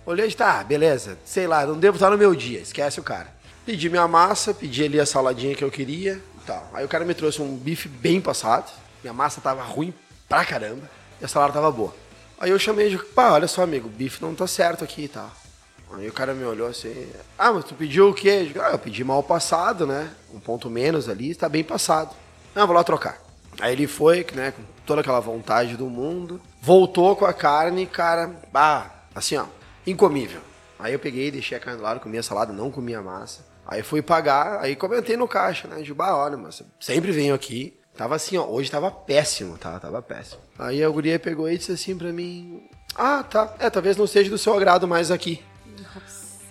Olhei 0.05 0.29
e 0.29 0.35
tá, 0.35 0.63
beleza. 0.63 1.17
Sei 1.25 1.47
lá, 1.47 1.65
não 1.65 1.79
devo 1.79 1.97
estar 1.97 2.11
no 2.11 2.19
meu 2.19 2.35
dia. 2.35 2.61
Esquece 2.61 3.01
o 3.01 3.03
cara. 3.03 3.29
Pedi 3.65 3.89
minha 3.89 4.07
massa, 4.07 4.53
pedi 4.53 4.85
ali 4.85 5.01
a 5.01 5.07
saladinha 5.07 5.55
que 5.55 5.65
eu 5.65 5.71
queria 5.71 6.21
e 6.37 6.45
tal. 6.45 6.69
Aí 6.75 6.85
o 6.85 6.89
cara 6.89 7.05
me 7.05 7.15
trouxe 7.15 7.41
um 7.41 7.57
bife 7.57 7.89
bem 7.89 8.21
passado. 8.21 8.71
Minha 9.03 9.15
massa 9.15 9.41
tava 9.41 9.63
ruim 9.63 9.95
pra 10.29 10.45
caramba. 10.45 10.91
E 11.21 11.25
a 11.25 11.29
salada 11.29 11.53
tava 11.55 11.71
boa. 11.71 11.95
Aí 12.43 12.51
eu 12.51 12.59
chamei 12.59 12.91
de, 12.91 12.99
pá, 12.99 13.31
olha 13.35 13.47
só, 13.47 13.63
amigo, 13.63 13.87
o 13.87 13.91
bife 13.91 14.21
não 14.21 14.35
tá 14.35 14.49
certo 14.49 14.83
aqui 14.83 15.07
tal. 15.07 15.31
Aí 15.93 16.09
o 16.09 16.13
cara 16.13 16.35
me 16.35 16.43
olhou 16.43 16.67
assim, 16.67 17.07
ah, 17.39 17.53
mas 17.53 17.65
tu 17.65 17.73
pediu 17.77 18.09
o 18.09 18.15
quê? 18.15 18.51
Eu, 18.53 18.65
ah, 18.65 18.71
eu 18.71 18.79
pedi 18.81 19.05
mal 19.05 19.23
passado, 19.23 19.87
né? 19.87 20.11
Um 20.35 20.41
ponto 20.41 20.69
menos 20.69 21.09
ali, 21.09 21.37
tá 21.37 21.49
bem 21.49 21.63
passado. 21.63 22.17
Não, 22.53 22.67
vou 22.67 22.75
lá 22.75 22.83
trocar. 22.83 23.23
Aí 23.61 23.73
ele 23.73 23.87
foi, 23.87 24.27
né, 24.35 24.51
com 24.51 24.63
toda 24.85 25.03
aquela 25.03 25.21
vontade 25.21 25.77
do 25.77 25.87
mundo, 25.87 26.41
voltou 26.61 27.15
com 27.15 27.25
a 27.25 27.33
carne, 27.33 27.87
cara, 27.87 28.35
bah, 28.53 28.91
assim, 29.15 29.37
ó, 29.37 29.45
incomível. 29.87 30.41
Aí 30.81 30.95
eu 30.95 30.99
peguei, 30.99 31.31
deixei 31.31 31.57
a 31.57 31.61
carne 31.61 31.79
do 31.79 31.85
lado, 31.85 32.01
comia 32.01 32.19
a 32.19 32.25
salada, 32.25 32.53
não 32.53 32.73
comia 32.73 32.99
a 32.99 33.03
massa. 33.03 33.47
Aí 33.65 33.85
fui 33.85 34.03
pagar, 34.03 34.59
aí 34.61 34.75
comentei 34.75 35.17
no 35.17 35.29
caixa, 35.29 35.69
né, 35.69 35.81
de, 35.81 35.95
bah, 35.95 36.17
olha, 36.17 36.37
mas 36.37 36.61
sempre 36.81 37.13
venho 37.13 37.37
aqui. 37.37 37.79
Tava 37.97 38.15
assim, 38.17 38.37
ó, 38.37 38.47
hoje 38.47 38.71
tava 38.71 38.91
péssimo, 38.91 39.59
tá? 39.59 39.79
Tava 39.79 40.01
péssimo. 40.01 40.41
Aí 40.59 40.83
a 40.83 40.89
guria 40.89 41.19
pegou 41.19 41.49
e 41.51 41.59
disse 41.59 41.73
assim 41.73 41.97
pra 41.97 42.13
mim, 42.13 42.63
ah, 42.97 43.23
tá, 43.23 43.55
é, 43.59 43.69
talvez 43.69 43.97
não 43.97 44.07
seja 44.07 44.31
do 44.31 44.39
seu 44.39 44.55
agrado 44.55 44.89
mais 44.89 45.11
aqui. 45.11 45.43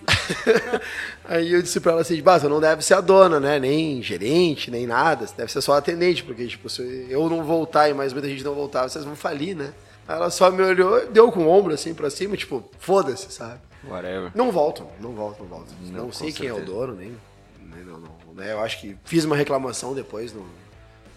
Aí 1.24 1.52
eu 1.52 1.62
disse 1.62 1.80
pra 1.80 1.92
ela 1.92 2.00
assim, 2.00 2.20
bah, 2.22 2.38
você 2.38 2.48
não 2.48 2.60
deve 2.60 2.82
ser 2.82 2.94
a 2.94 3.00
dona, 3.00 3.38
né? 3.38 3.58
Nem 3.58 4.02
gerente, 4.02 4.70
nem 4.70 4.86
nada. 4.86 5.26
Você 5.26 5.34
deve 5.36 5.52
ser 5.52 5.60
só 5.60 5.74
atendente, 5.74 6.22
porque, 6.24 6.46
tipo, 6.46 6.68
se 6.68 7.06
eu 7.08 7.28
não 7.28 7.44
voltar 7.44 7.88
e 7.88 7.94
mais 7.94 8.12
muita 8.12 8.28
gente 8.28 8.44
não 8.44 8.54
voltar, 8.54 8.88
vocês 8.88 9.04
vão 9.04 9.14
falir, 9.16 9.54
né? 9.56 9.72
Aí 10.06 10.16
ela 10.16 10.30
só 10.30 10.50
me 10.50 10.62
olhou, 10.62 11.06
deu 11.08 11.30
com 11.30 11.40
o 11.44 11.48
ombro 11.48 11.72
assim 11.72 11.94
pra 11.94 12.10
cima, 12.10 12.36
tipo, 12.36 12.64
foda-se, 12.78 13.30
sabe? 13.32 13.60
Whatever. 13.88 14.30
Não 14.34 14.50
voltam, 14.50 14.88
não 15.00 15.12
voltam, 15.12 15.46
não 15.46 15.56
voltam. 15.56 15.74
Não, 15.82 16.04
Não, 16.04 16.12
sei 16.12 16.32
quem 16.32 16.48
é 16.48 16.52
o 16.52 16.56
certeza. 16.56 16.76
dono, 16.76 16.94
nem. 16.94 17.16
nem 17.60 17.84
não, 17.84 17.98
não, 17.98 18.34
né? 18.34 18.52
Eu 18.52 18.60
acho 18.60 18.80
que 18.80 18.96
fiz 19.04 19.24
uma 19.24 19.36
reclamação 19.36 19.94
depois 19.94 20.32
no, 20.32 20.44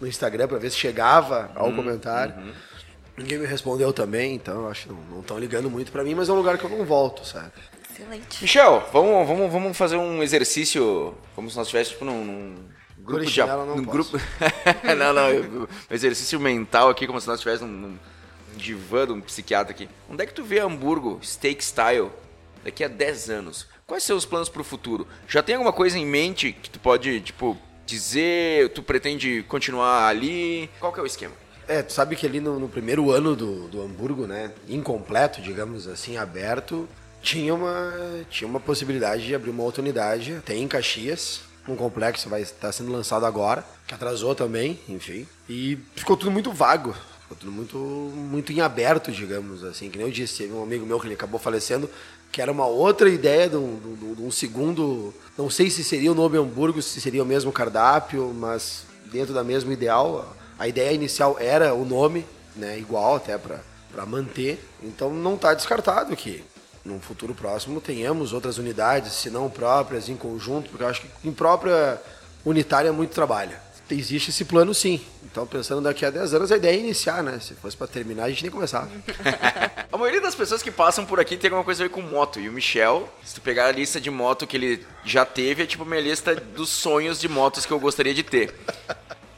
no 0.00 0.06
Instagram 0.06 0.48
pra 0.48 0.58
ver 0.58 0.70
se 0.70 0.76
chegava 0.76 1.50
ao 1.54 1.68
Uhum, 1.68 1.76
comentário. 1.76 2.34
Ninguém 3.16 3.38
me 3.38 3.46
respondeu 3.46 3.92
também, 3.92 4.34
então 4.34 4.62
eu 4.62 4.68
acho 4.68 4.88
que 4.88 4.94
não 5.10 5.20
estão 5.20 5.38
ligando 5.38 5.70
muito 5.70 5.90
pra 5.90 6.04
mim, 6.04 6.14
mas 6.14 6.28
é 6.28 6.32
um 6.32 6.36
lugar 6.36 6.58
que 6.58 6.64
eu 6.64 6.70
não 6.70 6.84
volto, 6.84 7.24
sabe? 7.26 7.50
Excelente. 7.90 8.42
Michel, 8.42 8.86
vamos, 8.92 9.26
vamos, 9.26 9.50
vamos 9.50 9.76
fazer 9.76 9.96
um 9.96 10.22
exercício 10.22 11.14
como 11.34 11.50
se 11.50 11.56
nós 11.56 11.66
estivéssemos 11.66 11.98
tipo, 11.98 12.04
num, 12.04 12.24
num 12.24 12.68
grupo 12.98 13.24
de 13.24 13.40
não 13.40 13.76
num 13.76 13.84
posso. 13.86 14.12
grupo 14.12 14.26
Não, 14.98 15.12
não, 15.14 15.30
eu- 15.30 15.62
um 15.90 15.94
exercício 15.94 16.38
mental 16.38 16.90
aqui 16.90 17.06
como 17.06 17.18
se 17.18 17.26
nós 17.26 17.38
estivéssemos 17.38 17.72
num, 17.74 17.88
num 17.88 17.98
divã 18.56 19.06
de 19.06 19.12
um 19.12 19.20
psiquiatra 19.22 19.72
aqui. 19.72 19.88
Onde 20.10 20.22
é 20.22 20.26
que 20.26 20.34
tu 20.34 20.44
vê 20.44 20.60
Hamburgo 20.60 21.18
steak 21.22 21.64
style 21.64 22.10
daqui 22.62 22.84
a 22.84 22.88
10 22.88 23.30
anos? 23.30 23.66
Quais 23.86 24.02
são 24.02 24.16
os 24.16 24.26
planos 24.26 24.50
pro 24.50 24.62
futuro? 24.64 25.06
Já 25.26 25.42
tem 25.42 25.54
alguma 25.54 25.72
coisa 25.72 25.98
em 25.98 26.04
mente 26.04 26.52
que 26.52 26.68
tu 26.68 26.78
pode, 26.78 27.20
tipo, 27.22 27.56
dizer, 27.86 28.70
tu 28.70 28.82
pretende 28.82 29.44
continuar 29.48 30.08
ali? 30.08 30.68
Qual 30.80 30.92
que 30.92 31.00
é 31.00 31.02
o 31.02 31.06
esquema? 31.06 31.34
É, 31.68 31.82
tu 31.82 31.92
sabe 31.92 32.14
que 32.14 32.26
ali 32.26 32.40
no, 32.40 32.60
no 32.60 32.68
primeiro 32.68 33.10
ano 33.10 33.34
do, 33.34 33.68
do 33.68 33.82
Hamburgo, 33.82 34.26
né, 34.26 34.52
incompleto, 34.68 35.40
digamos 35.40 35.88
assim, 35.88 36.16
aberto, 36.16 36.88
tinha 37.20 37.54
uma, 37.54 37.92
tinha 38.30 38.46
uma 38.46 38.60
possibilidade 38.60 39.26
de 39.26 39.34
abrir 39.34 39.50
uma 39.50 39.62
outra 39.62 39.82
unidade, 39.82 40.34
até 40.34 40.54
em 40.54 40.68
Caxias, 40.68 41.40
um 41.68 41.74
complexo 41.74 42.28
vai 42.28 42.42
estar 42.42 42.70
sendo 42.70 42.92
lançado 42.92 43.26
agora, 43.26 43.64
que 43.86 43.94
atrasou 43.94 44.34
também, 44.34 44.78
enfim. 44.88 45.26
E 45.48 45.78
ficou 45.96 46.16
tudo 46.16 46.30
muito 46.30 46.52
vago, 46.52 46.94
ficou 47.22 47.36
tudo 47.36 47.50
muito, 47.50 47.76
muito 47.76 48.52
em 48.52 48.60
aberto, 48.60 49.10
digamos 49.10 49.64
assim. 49.64 49.90
Que 49.90 49.98
nem 49.98 50.06
eu 50.06 50.12
disse, 50.12 50.38
teve 50.38 50.52
um 50.52 50.62
amigo 50.62 50.86
meu 50.86 51.00
que 51.00 51.06
ele 51.06 51.14
acabou 51.14 51.40
falecendo, 51.40 51.90
que 52.36 52.42
era 52.42 52.52
uma 52.52 52.66
outra 52.66 53.08
ideia 53.08 53.48
de 53.48 53.56
um, 53.56 53.80
de 54.14 54.22
um- 54.22 54.30
segundo, 54.30 55.14
não 55.38 55.48
sei 55.48 55.70
se 55.70 55.82
seria 55.82 56.12
o 56.12 56.14
nome 56.14 56.36
Hamburgo, 56.36 56.82
se 56.82 57.00
seria 57.00 57.22
o 57.22 57.24
mesmo 57.26 57.50
cardápio, 57.50 58.30
mas 58.36 58.82
dentro 59.10 59.32
da 59.32 59.42
mesma 59.42 59.72
ideal, 59.72 60.36
a 60.58 60.68
ideia 60.68 60.92
inicial 60.92 61.38
era 61.40 61.72
o 61.72 61.82
nome, 61.82 62.26
né, 62.54 62.78
igual 62.78 63.16
até 63.16 63.38
para 63.38 63.60
para 63.90 64.04
manter. 64.04 64.62
Então 64.82 65.10
não 65.14 65.36
está 65.36 65.54
descartado 65.54 66.14
que 66.14 66.44
num 66.84 67.00
futuro 67.00 67.34
próximo 67.34 67.80
tenhamos 67.80 68.34
outras 68.34 68.58
unidades, 68.58 69.14
se 69.14 69.30
não 69.30 69.48
próprias, 69.48 70.10
em 70.10 70.16
conjunto, 70.16 70.68
porque 70.68 70.84
eu 70.84 70.88
acho 70.88 71.00
que 71.00 71.08
em 71.26 71.32
própria 71.32 71.98
unitária 72.44 72.90
é 72.90 72.92
muito 72.92 73.12
trabalho. 73.14 73.56
Existe 73.90 74.30
esse 74.30 74.44
plano 74.44 74.74
sim. 74.74 75.00
Então, 75.22 75.46
pensando 75.46 75.80
daqui 75.80 76.04
a 76.04 76.10
10 76.10 76.34
anos, 76.34 76.50
a 76.50 76.56
ideia 76.56 76.76
é 76.76 76.80
iniciar, 76.80 77.22
né? 77.22 77.38
Se 77.38 77.54
fosse 77.54 77.76
para 77.76 77.86
terminar, 77.86 78.24
a 78.24 78.28
gente 78.28 78.42
nem 78.42 78.50
começava. 78.50 78.90
a 79.92 79.96
maioria 79.96 80.20
das 80.20 80.34
pessoas 80.34 80.62
que 80.62 80.70
passam 80.70 81.06
por 81.06 81.20
aqui 81.20 81.36
tem 81.36 81.48
alguma 81.48 81.62
coisa 81.62 81.84
a 81.84 81.86
ver 81.86 81.92
com 81.92 82.00
moto. 82.00 82.40
E 82.40 82.48
o 82.48 82.52
Michel, 82.52 83.08
se 83.22 83.34
tu 83.34 83.40
pegar 83.40 83.66
a 83.66 83.72
lista 83.72 84.00
de 84.00 84.10
moto 84.10 84.46
que 84.46 84.56
ele 84.56 84.84
já 85.04 85.24
teve, 85.24 85.62
é 85.62 85.66
tipo 85.66 85.84
a 85.84 85.86
minha 85.86 86.00
lista 86.00 86.34
dos 86.34 86.68
sonhos 86.68 87.20
de 87.20 87.28
motos 87.28 87.64
que 87.64 87.72
eu 87.72 87.78
gostaria 87.78 88.12
de 88.12 88.24
ter. 88.24 88.54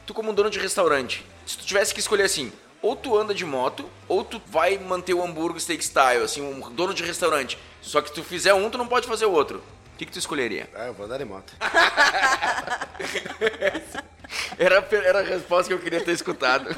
Tu 0.07 0.13
como 0.13 0.33
dono 0.33 0.49
de 0.49 0.57
restaurante, 0.57 1.23
se 1.45 1.57
tu 1.57 1.65
tivesse 1.65 1.93
que 1.93 1.99
escolher 1.99 2.23
assim, 2.23 2.51
ou 2.81 2.95
tu 2.95 3.15
anda 3.15 3.35
de 3.35 3.45
moto, 3.45 3.87
ou 4.07 4.23
tu 4.23 4.41
vai 4.47 4.77
manter 4.77 5.13
o 5.13 5.23
hambúrguer 5.23 5.61
steak 5.61 5.83
style, 5.83 6.23
assim, 6.23 6.41
um 6.41 6.71
dono 6.71 6.93
de 6.93 7.03
restaurante. 7.03 7.57
Só 7.81 8.01
que 8.01 8.11
tu 8.11 8.23
fizer 8.23 8.53
um, 8.53 8.69
tu 8.69 8.77
não 8.77 8.87
pode 8.87 9.05
fazer 9.05 9.25
o 9.25 9.31
outro. 9.31 9.61
O 9.93 9.97
que, 9.99 10.05
que 10.05 10.11
tu 10.11 10.19
escolheria? 10.19 10.69
Ah, 10.73 10.87
eu 10.87 10.93
vou 10.93 11.05
andar 11.05 11.17
de 11.17 11.25
moto. 11.25 11.53
era, 14.57 14.87
era 14.91 15.19
a 15.19 15.23
resposta 15.23 15.67
que 15.67 15.73
eu 15.73 15.79
queria 15.79 16.01
ter 16.01 16.11
escutado. 16.11 16.69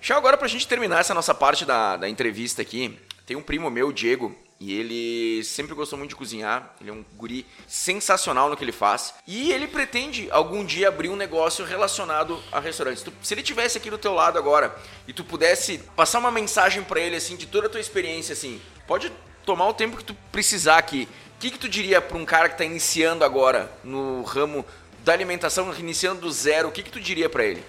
Tchau, 0.00 0.18
agora 0.18 0.36
pra 0.36 0.48
gente 0.48 0.68
terminar 0.68 1.00
essa 1.00 1.14
nossa 1.14 1.34
parte 1.34 1.64
da, 1.64 1.96
da 1.96 2.08
entrevista 2.08 2.60
aqui, 2.60 2.98
tem 3.26 3.36
um 3.36 3.42
primo 3.42 3.70
meu, 3.70 3.90
Diego, 3.90 4.36
e 4.60 4.72
ele 4.78 5.44
sempre 5.44 5.74
gostou 5.74 5.98
muito 5.98 6.10
de 6.10 6.16
cozinhar. 6.16 6.74
Ele 6.80 6.90
é 6.90 6.92
um 6.92 7.04
guri 7.16 7.46
sensacional 7.66 8.48
no 8.48 8.56
que 8.56 8.64
ele 8.64 8.72
faz. 8.72 9.14
E 9.26 9.52
ele 9.52 9.66
pretende 9.66 10.28
algum 10.30 10.64
dia 10.64 10.88
abrir 10.88 11.08
um 11.08 11.16
negócio 11.16 11.64
relacionado 11.64 12.40
a 12.52 12.60
restaurantes. 12.60 13.04
se 13.22 13.34
ele 13.34 13.42
tivesse 13.42 13.76
aqui 13.76 13.90
do 13.90 13.98
teu 13.98 14.14
lado 14.14 14.38
agora 14.38 14.74
e 15.08 15.12
tu 15.12 15.24
pudesse 15.24 15.78
passar 15.96 16.18
uma 16.18 16.30
mensagem 16.30 16.82
para 16.82 17.00
ele 17.00 17.16
assim 17.16 17.36
de 17.36 17.46
toda 17.46 17.66
a 17.66 17.70
tua 17.70 17.80
experiência 17.80 18.32
assim, 18.32 18.60
pode 18.86 19.12
tomar 19.44 19.68
o 19.68 19.74
tempo 19.74 19.96
que 19.96 20.04
tu 20.04 20.16
precisar 20.30 20.78
aqui. 20.78 21.08
O 21.36 21.38
que, 21.40 21.50
que 21.50 21.58
tu 21.58 21.68
diria 21.68 22.00
para 22.00 22.16
um 22.16 22.24
cara 22.24 22.48
que 22.48 22.54
está 22.54 22.64
iniciando 22.64 23.24
agora 23.24 23.70
no 23.82 24.22
ramo 24.22 24.64
da 25.04 25.12
alimentação, 25.12 25.72
iniciando 25.78 26.22
do 26.22 26.32
zero? 26.32 26.68
O 26.68 26.72
que, 26.72 26.82
que 26.82 26.90
tu 26.90 27.00
diria 27.00 27.28
para 27.28 27.44
ele? 27.44 27.62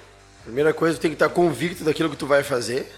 Primeira 0.44 0.74
coisa, 0.74 0.98
tu 0.98 1.02
tem 1.02 1.12
que 1.12 1.16
estar 1.16 1.30
convicto 1.30 1.84
daquilo 1.84 2.10
que 2.10 2.18
tu 2.18 2.26
vai 2.26 2.44
fazer, 2.44 2.92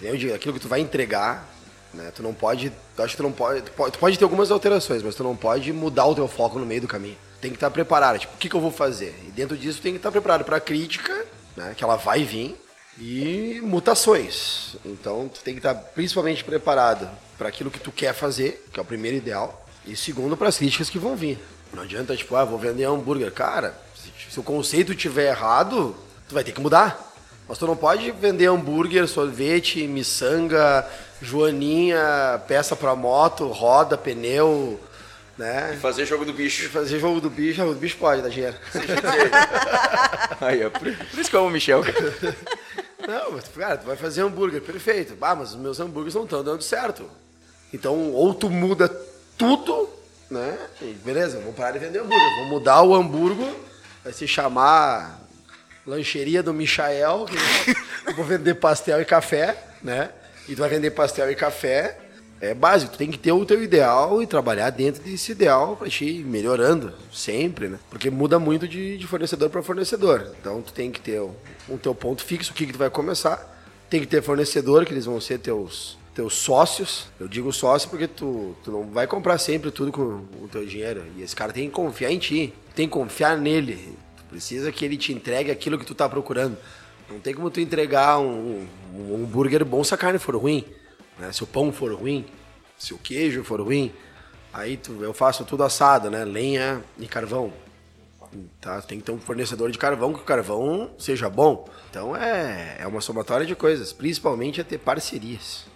daquilo 0.00 0.54
que 0.54 0.60
tu 0.60 0.68
vai 0.68 0.80
entregar 0.80 1.48
né? 1.92 2.10
Tu 2.14 2.22
não 2.22 2.34
pode. 2.34 2.72
Acho 2.98 3.10
que 3.10 3.16
tu 3.16 3.22
não 3.22 3.32
pode, 3.32 3.62
tu 3.62 3.72
pode. 3.72 3.92
Tu 3.92 3.98
pode 3.98 4.18
ter 4.18 4.24
algumas 4.24 4.50
alterações, 4.50 5.02
mas 5.02 5.14
tu 5.14 5.24
não 5.24 5.36
pode 5.36 5.72
mudar 5.72 6.06
o 6.06 6.14
teu 6.14 6.28
foco 6.28 6.58
no 6.58 6.66
meio 6.66 6.80
do 6.80 6.88
caminho. 6.88 7.16
Tem 7.40 7.50
que 7.50 7.56
estar 7.56 7.70
preparado. 7.70 8.18
Tipo, 8.18 8.34
o 8.34 8.38
que, 8.38 8.48
que 8.48 8.54
eu 8.54 8.60
vou 8.60 8.70
fazer? 8.70 9.14
E 9.26 9.30
dentro 9.30 9.56
disso 9.56 9.80
tem 9.80 9.92
que 9.92 9.98
estar 9.98 10.10
preparado 10.10 10.44
para 10.44 10.56
a 10.56 10.60
crítica, 10.60 11.26
né? 11.56 11.74
Que 11.76 11.84
ela 11.84 11.96
vai 11.96 12.24
vir. 12.24 12.56
E 13.00 13.60
mutações. 13.62 14.76
Então 14.84 15.28
tu 15.28 15.40
tem 15.40 15.54
que 15.54 15.60
estar 15.60 15.74
principalmente 15.74 16.42
preparado 16.42 17.08
para 17.36 17.48
aquilo 17.48 17.70
que 17.70 17.78
tu 17.78 17.92
quer 17.92 18.12
fazer, 18.12 18.66
que 18.72 18.78
é 18.78 18.82
o 18.82 18.86
primeiro 18.86 19.16
ideal. 19.16 19.64
E 19.86 19.96
segundo, 19.96 20.36
para 20.36 20.48
as 20.48 20.58
críticas 20.58 20.90
que 20.90 20.98
vão 20.98 21.16
vir. 21.16 21.38
Não 21.72 21.82
adianta, 21.82 22.16
tipo, 22.16 22.34
ah, 22.36 22.44
vou 22.44 22.58
vender 22.58 22.84
hambúrguer. 22.84 23.32
Cara, 23.32 23.74
se, 23.94 24.32
se 24.32 24.40
o 24.40 24.42
conceito 24.42 24.92
estiver 24.92 25.28
errado, 25.28 25.94
tu 26.28 26.34
vai 26.34 26.44
ter 26.44 26.52
que 26.52 26.60
mudar. 26.60 27.06
Mas 27.48 27.56
tu 27.58 27.66
não 27.66 27.76
pode 27.76 28.10
vender 28.12 28.46
hambúrguer, 28.46 29.08
sorvete, 29.08 29.86
miçanga, 29.86 30.86
joaninha, 31.22 32.42
peça 32.46 32.76
para 32.76 32.94
moto, 32.94 33.46
roda, 33.46 33.96
pneu, 33.96 34.78
né? 35.38 35.72
E 35.74 35.76
fazer 35.78 36.04
jogo 36.04 36.26
do 36.26 36.32
bicho. 36.32 36.66
E 36.66 36.68
fazer 36.68 36.98
jogo 36.98 37.20
do 37.20 37.30
bicho, 37.30 37.64
do 37.64 37.74
bicho 37.74 37.96
pode 37.96 38.20
dar 38.20 38.28
dinheiro. 38.28 38.56
Aí, 40.40 40.64
ó, 40.64 40.68
por, 40.68 40.80
por 40.80 41.18
isso 41.18 41.30
que 41.30 41.36
eu 41.36 41.40
amo 41.40 41.48
o 41.48 41.52
Michel. 41.52 41.82
Não, 43.06 43.32
mas, 43.32 43.48
cara, 43.48 43.78
tu 43.78 43.86
vai 43.86 43.96
fazer 43.96 44.20
hambúrguer, 44.20 44.60
perfeito. 44.60 45.16
Ah, 45.20 45.34
mas 45.34 45.50
os 45.50 45.56
meus 45.56 45.80
hambúrgueres 45.80 46.14
não 46.14 46.24
estão 46.24 46.44
dando 46.44 46.62
certo. 46.62 47.08
Então, 47.72 48.12
ou 48.12 48.34
tu 48.34 48.50
muda 48.50 48.88
tudo, 49.38 49.88
né? 50.30 50.58
E 50.82 50.92
beleza, 51.04 51.38
vamos 51.38 51.54
parar 51.54 51.72
de 51.72 51.78
vender 51.78 52.00
hambúrguer. 52.00 52.36
Vamos 52.36 52.50
mudar 52.50 52.82
o 52.82 52.94
hambúrguer, 52.94 53.52
vai 54.04 54.12
se 54.12 54.26
chamar 54.26 55.20
lancheria 55.86 56.42
do 56.42 56.52
Michael, 56.52 57.26
que 58.04 58.10
eu 58.10 58.14
vou 58.16 58.24
vender 58.24 58.54
pastel 58.54 59.00
e 59.00 59.04
café, 59.04 59.56
né? 59.82 60.10
E 60.48 60.54
tu 60.54 60.58
vai 60.58 60.68
vender 60.68 60.90
pastel 60.90 61.30
e 61.30 61.34
café, 61.34 61.98
é 62.40 62.54
básico, 62.54 62.92
tu 62.92 62.98
tem 62.98 63.10
que 63.10 63.18
ter 63.18 63.32
o 63.32 63.44
teu 63.44 63.62
ideal 63.62 64.22
e 64.22 64.26
trabalhar 64.26 64.70
dentro 64.70 65.02
desse 65.02 65.32
ideal 65.32 65.76
para 65.76 65.88
te 65.88 66.04
ir 66.04 66.24
melhorando 66.24 66.92
sempre, 67.12 67.68
né? 67.68 67.78
Porque 67.90 68.10
muda 68.10 68.38
muito 68.38 68.68
de, 68.68 68.96
de 68.96 69.06
fornecedor 69.06 69.50
para 69.50 69.62
fornecedor. 69.62 70.32
Então 70.40 70.62
tu 70.62 70.72
tem 70.72 70.90
que 70.90 71.00
ter 71.00 71.20
o, 71.20 71.34
um 71.68 71.76
teu 71.76 71.94
ponto 71.94 72.22
fixo, 72.22 72.52
o 72.52 72.54
que, 72.54 72.66
que 72.66 72.72
tu 72.72 72.78
vai 72.78 72.90
começar. 72.90 73.56
Tem 73.90 74.00
que 74.00 74.06
ter 74.06 74.22
fornecedor, 74.22 74.84
que 74.84 74.92
eles 74.92 75.06
vão 75.06 75.20
ser 75.20 75.38
teus, 75.38 75.98
teus 76.18 76.34
sócios. 76.34 77.06
Eu 77.20 77.28
digo 77.28 77.52
sócio 77.52 77.88
porque 77.88 78.08
tu, 78.08 78.56
tu 78.64 78.72
não 78.72 78.90
vai 78.90 79.06
comprar 79.06 79.38
sempre 79.38 79.70
tudo 79.70 79.92
com 79.92 80.24
o 80.42 80.48
teu 80.50 80.66
dinheiro. 80.66 81.04
E 81.16 81.22
esse 81.22 81.36
cara 81.36 81.52
tem 81.52 81.68
que 81.68 81.74
confiar 81.76 82.10
em 82.10 82.18
ti, 82.18 82.52
tem 82.74 82.88
que 82.88 82.92
confiar 82.92 83.38
nele. 83.38 83.96
Precisa 84.28 84.72
que 84.72 84.84
ele 84.84 84.96
te 84.96 85.12
entregue 85.12 85.48
aquilo 85.48 85.78
que 85.78 85.86
tu 85.86 85.94
tá 85.94 86.08
procurando. 86.08 86.58
Não 87.08 87.20
tem 87.20 87.32
como 87.32 87.48
tu 87.52 87.60
entregar 87.60 88.18
um, 88.18 88.66
um, 88.92 89.12
um 89.12 89.14
hambúrguer 89.14 89.64
bom 89.64 89.84
se 89.84 89.94
a 89.94 89.96
carne 89.96 90.18
for 90.18 90.34
ruim, 90.34 90.64
né? 91.20 91.30
Se 91.30 91.44
o 91.44 91.46
pão 91.46 91.72
for 91.72 91.94
ruim, 91.94 92.26
se 92.76 92.92
o 92.92 92.98
queijo 92.98 93.44
for 93.44 93.60
ruim, 93.60 93.92
aí 94.52 94.76
tu, 94.76 95.00
eu 95.00 95.14
faço 95.14 95.44
tudo 95.44 95.62
assado, 95.62 96.10
né? 96.10 96.24
Lenha 96.24 96.82
e 96.98 97.06
carvão. 97.06 97.52
Tá? 98.60 98.82
Tem 98.82 98.98
que 98.98 99.04
ter 99.04 99.12
um 99.12 99.20
fornecedor 99.20 99.70
de 99.70 99.78
carvão 99.78 100.12
que 100.12 100.20
o 100.20 100.24
carvão 100.24 100.90
seja 100.98 101.30
bom. 101.30 101.68
Então 101.88 102.16
é, 102.16 102.78
é 102.80 102.86
uma 102.88 103.00
somatória 103.00 103.46
de 103.46 103.54
coisas, 103.54 103.92
principalmente 103.92 104.60
é 104.60 104.64
ter 104.64 104.78
parcerias. 104.78 105.67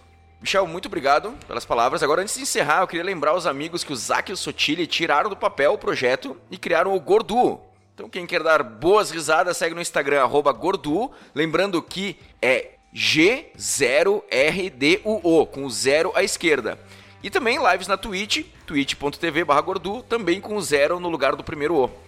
Michel, 0.43 0.67
muito 0.67 0.87
obrigado 0.87 1.33
pelas 1.47 1.63
palavras. 1.63 2.03
Agora, 2.03 2.21
antes 2.21 2.35
de 2.35 2.41
encerrar, 2.41 2.81
eu 2.81 2.87
queria 2.87 3.05
lembrar 3.05 3.33
os 3.33 3.47
amigos 3.47 3.81
que 3.81 3.93
o 3.93 3.95
Zac 3.95 4.29
e 4.29 4.33
o 4.33 4.37
Sotile 4.37 4.85
tiraram 4.85 5.29
do 5.29 5.37
papel 5.37 5.71
o 5.71 5.77
projeto 5.77 6.35
e 6.51 6.57
criaram 6.57 6.93
o 6.93 6.99
Gordu, 6.99 7.61
então 7.93 8.09
quem 8.09 8.27
quer 8.27 8.43
dar 8.43 8.61
boas 8.61 9.09
risadas, 9.09 9.55
segue 9.55 9.73
no 9.73 9.79
Instagram, 9.79 10.27
Gordu. 10.27 11.09
Lembrando 11.33 11.81
que 11.81 12.17
é 12.41 12.71
G0RDUO, 12.93 15.47
com 15.47 15.63
o 15.63 15.69
zero 15.69 16.11
à 16.13 16.21
esquerda. 16.21 16.77
E 17.23 17.29
também 17.29 17.57
lives 17.71 17.87
na 17.87 17.95
Twitch, 17.95 18.45
twitch.tv 18.67 19.45
Gordu, 19.45 20.03
também 20.03 20.41
com 20.41 20.57
o 20.57 20.61
zero 20.61 20.99
no 20.99 21.07
lugar 21.07 21.37
do 21.37 21.43
primeiro 21.43 21.75
O. 21.75 22.02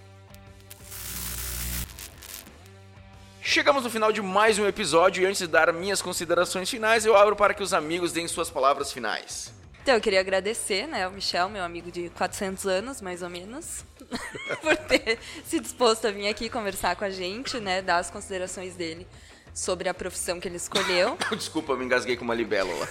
Chegamos 3.47 3.83
no 3.83 3.91
final 3.91 4.11
de 4.11 4.23
mais 4.23 4.57
um 4.57 4.65
episódio 4.65 5.21
e 5.21 5.25
antes 5.27 5.37
de 5.37 5.45
dar 5.45 5.71
minhas 5.71 6.01
considerações 6.01 6.67
finais, 6.67 7.05
eu 7.05 7.15
abro 7.15 7.35
para 7.35 7.53
que 7.53 7.61
os 7.61 7.75
amigos 7.75 8.11
deem 8.11 8.27
suas 8.27 8.49
palavras 8.49 8.91
finais. 8.91 9.53
Então, 9.83 9.93
eu 9.93 10.01
queria 10.01 10.19
agradecer, 10.19 10.87
né, 10.87 11.03
ao 11.03 11.11
Michel, 11.11 11.47
meu 11.47 11.63
amigo 11.63 11.91
de 11.91 12.09
400 12.09 12.65
anos, 12.65 13.01
mais 13.03 13.21
ou 13.21 13.29
menos, 13.29 13.85
por 14.63 14.75
ter 14.75 15.19
se 15.45 15.59
disposto 15.59 16.07
a 16.07 16.11
vir 16.11 16.27
aqui 16.27 16.49
conversar 16.49 16.95
com 16.95 17.05
a 17.05 17.11
gente, 17.11 17.59
né, 17.59 17.83
dar 17.83 17.97
as 17.97 18.09
considerações 18.09 18.73
dele 18.73 19.05
sobre 19.53 19.87
a 19.89 19.93
profissão 19.93 20.39
que 20.39 20.47
ele 20.47 20.57
escolheu. 20.57 21.15
Desculpa, 21.37 21.73
eu 21.73 21.77
me 21.77 21.85
engasguei 21.85 22.17
com 22.17 22.23
uma 22.23 22.33
libélula. 22.33 22.89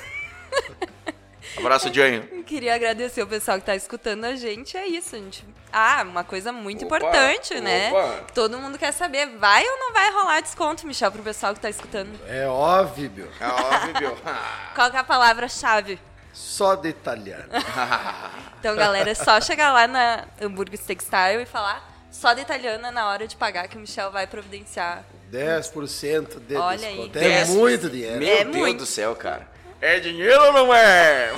Abraço, 1.57 1.93
Janho. 1.93 2.23
Queria 2.45 2.75
agradecer 2.75 3.23
o 3.23 3.27
pessoal 3.27 3.59
que 3.59 3.62
está 3.62 3.75
escutando 3.75 4.25
a 4.25 4.37
gente. 4.37 4.77
É 4.77 4.87
isso, 4.87 5.16
gente. 5.16 5.45
Ah, 5.73 6.05
uma 6.07 6.25
coisa 6.25 6.53
muito 6.53 6.85
opa, 6.85 6.97
importante, 6.99 7.61
né? 7.61 7.91
opa. 7.91 8.07
né? 8.07 8.21
Todo 8.35 8.59
mundo 8.59 8.79
quer 8.79 8.93
saber, 8.93 9.27
vai 9.39 9.65
ou 9.65 9.79
não 9.79 9.93
vai 9.93 10.11
rolar 10.12 10.41
desconto, 10.41 10.87
Michel, 10.87 11.11
pro 11.11 11.23
pessoal 11.23 11.53
que 11.53 11.59
está 11.59 11.71
escutando? 11.71 12.19
É 12.29 12.47
óbvio. 12.47 13.29
É 13.41 13.47
óbvio. 13.47 14.16
Qual 14.75 14.91
é 14.91 14.99
a 14.99 15.05
palavra-chave? 15.05 15.99
só 16.35 16.75
de 16.75 16.89
italiano. 16.89 17.45
então, 18.59 18.75
galera, 18.75 19.09
é 19.09 19.15
só 19.15 19.41
chegar 19.41 19.73
lá 19.73 19.87
na 19.87 20.27
Hambúrguer 20.41 20.79
Textile 20.81 21.43
e 21.43 21.47
falar 21.47 21.95
só 22.11 22.33
de 22.33 22.43
italiana 22.43 22.91
na 22.91 23.09
hora 23.09 23.27
de 23.27 23.37
pagar 23.37 23.69
que 23.69 23.77
o 23.77 23.81
Michel 23.81 24.11
vai 24.11 24.27
providenciar. 24.27 25.05
10% 25.33 26.41
de 26.41 26.57
Olha 26.57 26.79
desconto. 26.79 27.19
Aí. 27.19 27.33
É 27.33 27.45
muito 27.47 27.89
dinheiro. 27.89 28.19
Meu 28.19 28.37
é 28.37 28.45
Deus 28.45 28.57
muito. 28.57 28.79
do 28.79 28.87
céu, 28.87 29.15
cara. 29.15 29.49
É 29.85 30.01
dinheiro 30.01 30.43
ou 30.44 30.52
não 30.55 30.74
é? 30.74 31.31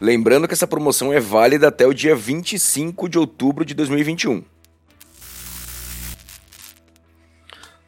Lembrando 0.00 0.48
que 0.48 0.54
essa 0.54 0.66
promoção 0.66 1.12
é 1.12 1.20
válida 1.20 1.68
até 1.68 1.86
o 1.86 1.94
dia 1.94 2.16
25 2.16 3.08
de 3.08 3.16
outubro 3.16 3.64
de 3.64 3.74
2021. 3.74 4.44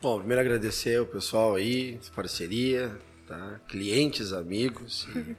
Bom, 0.01 0.19
primeiro 0.19 0.41
agradecer 0.41 1.01
o 1.01 1.07
pessoal 1.07 1.57
aí, 1.57 1.99
parceria, 2.15 2.97
tá? 3.27 3.59
clientes, 3.67 4.33
amigos 4.33 5.09
e, 5.17 5.37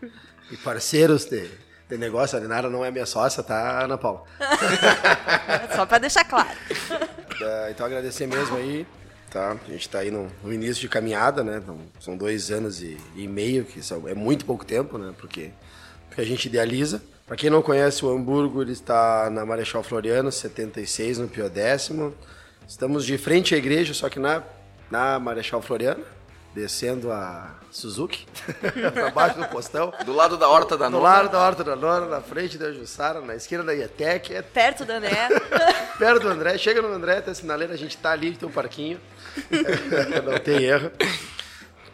e 0.55 0.57
parceiros 0.57 1.23
de, 1.23 1.49
de 1.87 1.97
negócio. 1.97 2.37
A 2.37 2.41
Linara 2.41 2.69
não 2.69 2.83
é 2.83 2.91
minha 2.91 3.05
sócia, 3.05 3.41
tá, 3.41 3.81
Ana 3.85 3.97
Paula? 3.97 4.25
Só 5.73 5.85
para 5.85 5.99
deixar 5.99 6.25
claro. 6.25 6.49
É, 7.41 7.71
então 7.71 7.85
agradecer 7.85 8.27
mesmo 8.27 8.57
aí, 8.57 8.85
tá? 9.33 9.51
A 9.51 9.71
gente 9.71 9.81
está 9.81 9.99
aí 9.99 10.11
no, 10.11 10.31
no, 10.43 10.53
início 10.53 10.79
de 10.79 10.87
caminhada, 10.87 11.43
né? 11.43 11.59
Então, 11.61 11.79
são 11.99 12.15
dois 12.15 12.51
anos 12.51 12.81
e, 12.81 12.97
e 13.15 13.27
meio, 13.27 13.65
que 13.65 13.81
são, 13.81 14.07
é 14.07 14.13
muito 14.13 14.45
pouco 14.45 14.63
tempo, 14.63 14.97
né? 14.97 15.13
Porque, 15.17 15.49
porque 16.07 16.21
a 16.21 16.25
gente 16.25 16.45
idealiza. 16.45 17.01
Para 17.25 17.35
quem 17.35 17.49
não 17.49 17.61
conhece 17.61 18.05
o 18.05 18.09
Hamburgo, 18.09 18.61
ele 18.61 18.73
está 18.73 19.29
na 19.31 19.45
Marechal 19.45 19.81
Floriano, 19.81 20.31
76, 20.31 21.17
no 21.17 21.27
Pio 21.27 21.49
Décimo. 21.49 22.13
Estamos 22.67 23.05
de 23.05 23.17
frente 23.17 23.55
à 23.55 23.57
igreja, 23.57 23.93
só 23.93 24.07
que 24.07 24.19
na 24.19 24.43
na 24.93 25.17
Marechal 25.17 25.59
Floriano, 25.59 26.05
descendo 26.53 27.11
a 27.11 27.55
Suzuki, 27.71 28.27
pra 28.93 29.09
baixo 29.09 29.39
do 29.39 29.47
postão. 29.47 29.91
Do 30.05 30.13
lado 30.13 30.37
da 30.37 30.47
horta 30.47 30.77
da 30.77 30.85
Do 30.85 30.91
nona. 30.91 31.03
lado 31.03 31.29
da 31.29 31.39
Horta 31.39 31.63
da 31.63 31.75
Nona, 31.75 32.05
na 32.05 32.21
frente 32.21 32.59
da 32.59 32.71
Jussara, 32.71 33.19
na 33.21 33.35
esquina 33.35 33.63
da 33.63 33.73
IETEC, 33.73 34.35
é 34.35 34.43
Perto 34.43 34.85
da 34.85 34.99
Né? 34.99 35.09
perto 35.97 36.21
do 36.21 36.29
André. 36.29 36.59
Chega 36.59 36.79
no 36.79 36.93
André, 36.93 37.21
tem 37.21 37.31
a 37.31 37.35
sinaleira, 37.35 37.73
a 37.73 37.77
gente 37.77 37.97
tá 37.97 38.11
ali, 38.11 38.35
tem 38.35 38.47
um 38.47 38.51
parquinho. 38.51 38.99
Não 40.25 40.39
tem 40.39 40.63
erro. 40.63 40.91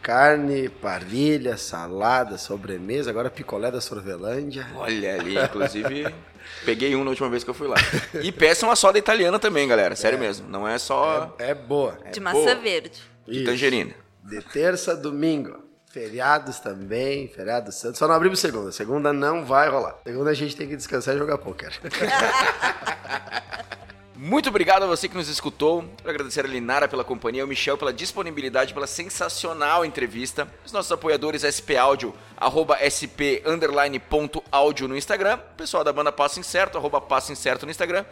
Carne, 0.02 0.68
parrilha, 0.68 1.56
salada, 1.56 2.38
sobremesa, 2.38 3.10
agora 3.10 3.30
picolé 3.30 3.70
da 3.70 3.80
Sorvelândia. 3.80 4.66
Olha 4.74 5.14
ali, 5.20 5.38
inclusive, 5.38 6.12
peguei 6.64 6.96
um 6.96 7.04
na 7.04 7.10
última 7.10 7.28
vez 7.28 7.44
que 7.44 7.50
eu 7.50 7.54
fui 7.54 7.68
lá. 7.68 7.76
E 8.22 8.32
peçam 8.32 8.70
a 8.70 8.76
soda 8.76 8.98
italiana 8.98 9.38
também, 9.38 9.68
galera. 9.68 9.94
Sério 9.94 10.18
mesmo. 10.18 10.48
Não 10.48 10.66
é 10.66 10.78
só 10.78 11.34
É 11.38 11.54
boa. 11.54 11.98
De 12.10 12.18
massa 12.18 12.38
boa. 12.38 12.54
verde. 12.54 12.98
de 13.26 13.36
Isso. 13.36 13.44
tangerina. 13.44 13.92
De 14.24 14.40
terça 14.40 14.92
a 14.92 14.94
domingo. 14.94 15.68
Feriados 15.92 16.60
também, 16.60 17.26
feriado 17.28 17.72
santo. 17.72 17.98
Só 17.98 18.06
não 18.06 18.14
abrimos 18.14 18.38
segunda. 18.38 18.70
Segunda 18.72 19.12
não 19.12 19.44
vai 19.44 19.68
rolar. 19.68 19.96
Segunda 20.04 20.30
a 20.30 20.34
gente 20.34 20.56
tem 20.56 20.68
que 20.68 20.76
descansar 20.76 21.14
e 21.16 21.18
jogar 21.18 21.36
pôquer. 21.36 21.72
Muito 24.22 24.50
obrigado 24.50 24.82
a 24.82 24.86
você 24.86 25.08
que 25.08 25.16
nos 25.16 25.28
escutou. 25.28 25.82
Quero 25.96 26.10
agradecer 26.10 26.44
a 26.44 26.46
Linara 26.46 26.86
pela 26.86 27.02
companhia, 27.02 27.40
ao 27.40 27.48
Michel 27.48 27.78
pela 27.78 27.90
disponibilidade, 27.90 28.74
pela 28.74 28.86
sensacional 28.86 29.82
entrevista. 29.82 30.46
Os 30.62 30.72
nossos 30.72 30.92
apoiadores 30.92 31.40
SP 31.40 31.72
Áudio, 31.80 32.14
arroba 32.36 32.76
SP 32.84 33.40
áudio 34.52 34.86
no 34.86 34.94
Instagram. 34.94 35.38
Pessoal 35.56 35.82
da 35.82 35.90
banda 35.90 36.12
Passo 36.12 36.38
Incerto, 36.38 36.76
arroba 36.76 37.00
Passo 37.00 37.32
Incerto 37.32 37.64
no 37.64 37.70
Instagram. 37.70 38.04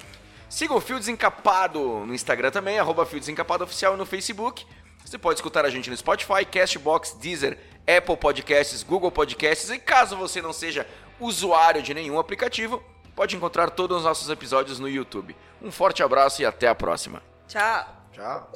Sigam 0.48 0.78
o 0.78 0.80
Fio 0.80 0.98
Desencapado 0.98 1.78
no 1.78 2.14
Instagram 2.14 2.50
também, 2.50 2.78
arroba 2.78 3.04
Fio 3.04 3.20
Desencapado 3.20 3.64
Oficial 3.64 3.94
no 3.94 4.06
Facebook. 4.06 4.64
Você 5.04 5.18
pode 5.18 5.40
escutar 5.40 5.66
a 5.66 5.70
gente 5.70 5.90
no 5.90 5.96
Spotify, 5.98 6.42
Castbox, 6.50 7.18
Deezer, 7.20 7.58
Apple 7.86 8.16
Podcasts, 8.16 8.82
Google 8.82 9.10
Podcasts 9.10 9.68
e 9.68 9.78
caso 9.78 10.16
você 10.16 10.40
não 10.40 10.54
seja 10.54 10.86
usuário 11.20 11.82
de 11.82 11.92
nenhum 11.92 12.18
aplicativo, 12.18 12.82
pode 13.14 13.36
encontrar 13.36 13.68
todos 13.68 13.98
os 13.98 14.04
nossos 14.04 14.30
episódios 14.30 14.78
no 14.78 14.88
YouTube. 14.88 15.36
Um 15.62 15.70
forte 15.70 16.02
abraço 16.02 16.42
e 16.42 16.46
até 16.46 16.68
a 16.68 16.74
próxima. 16.74 17.22
Tchau. 17.46 17.86
Tchau. 18.12 18.52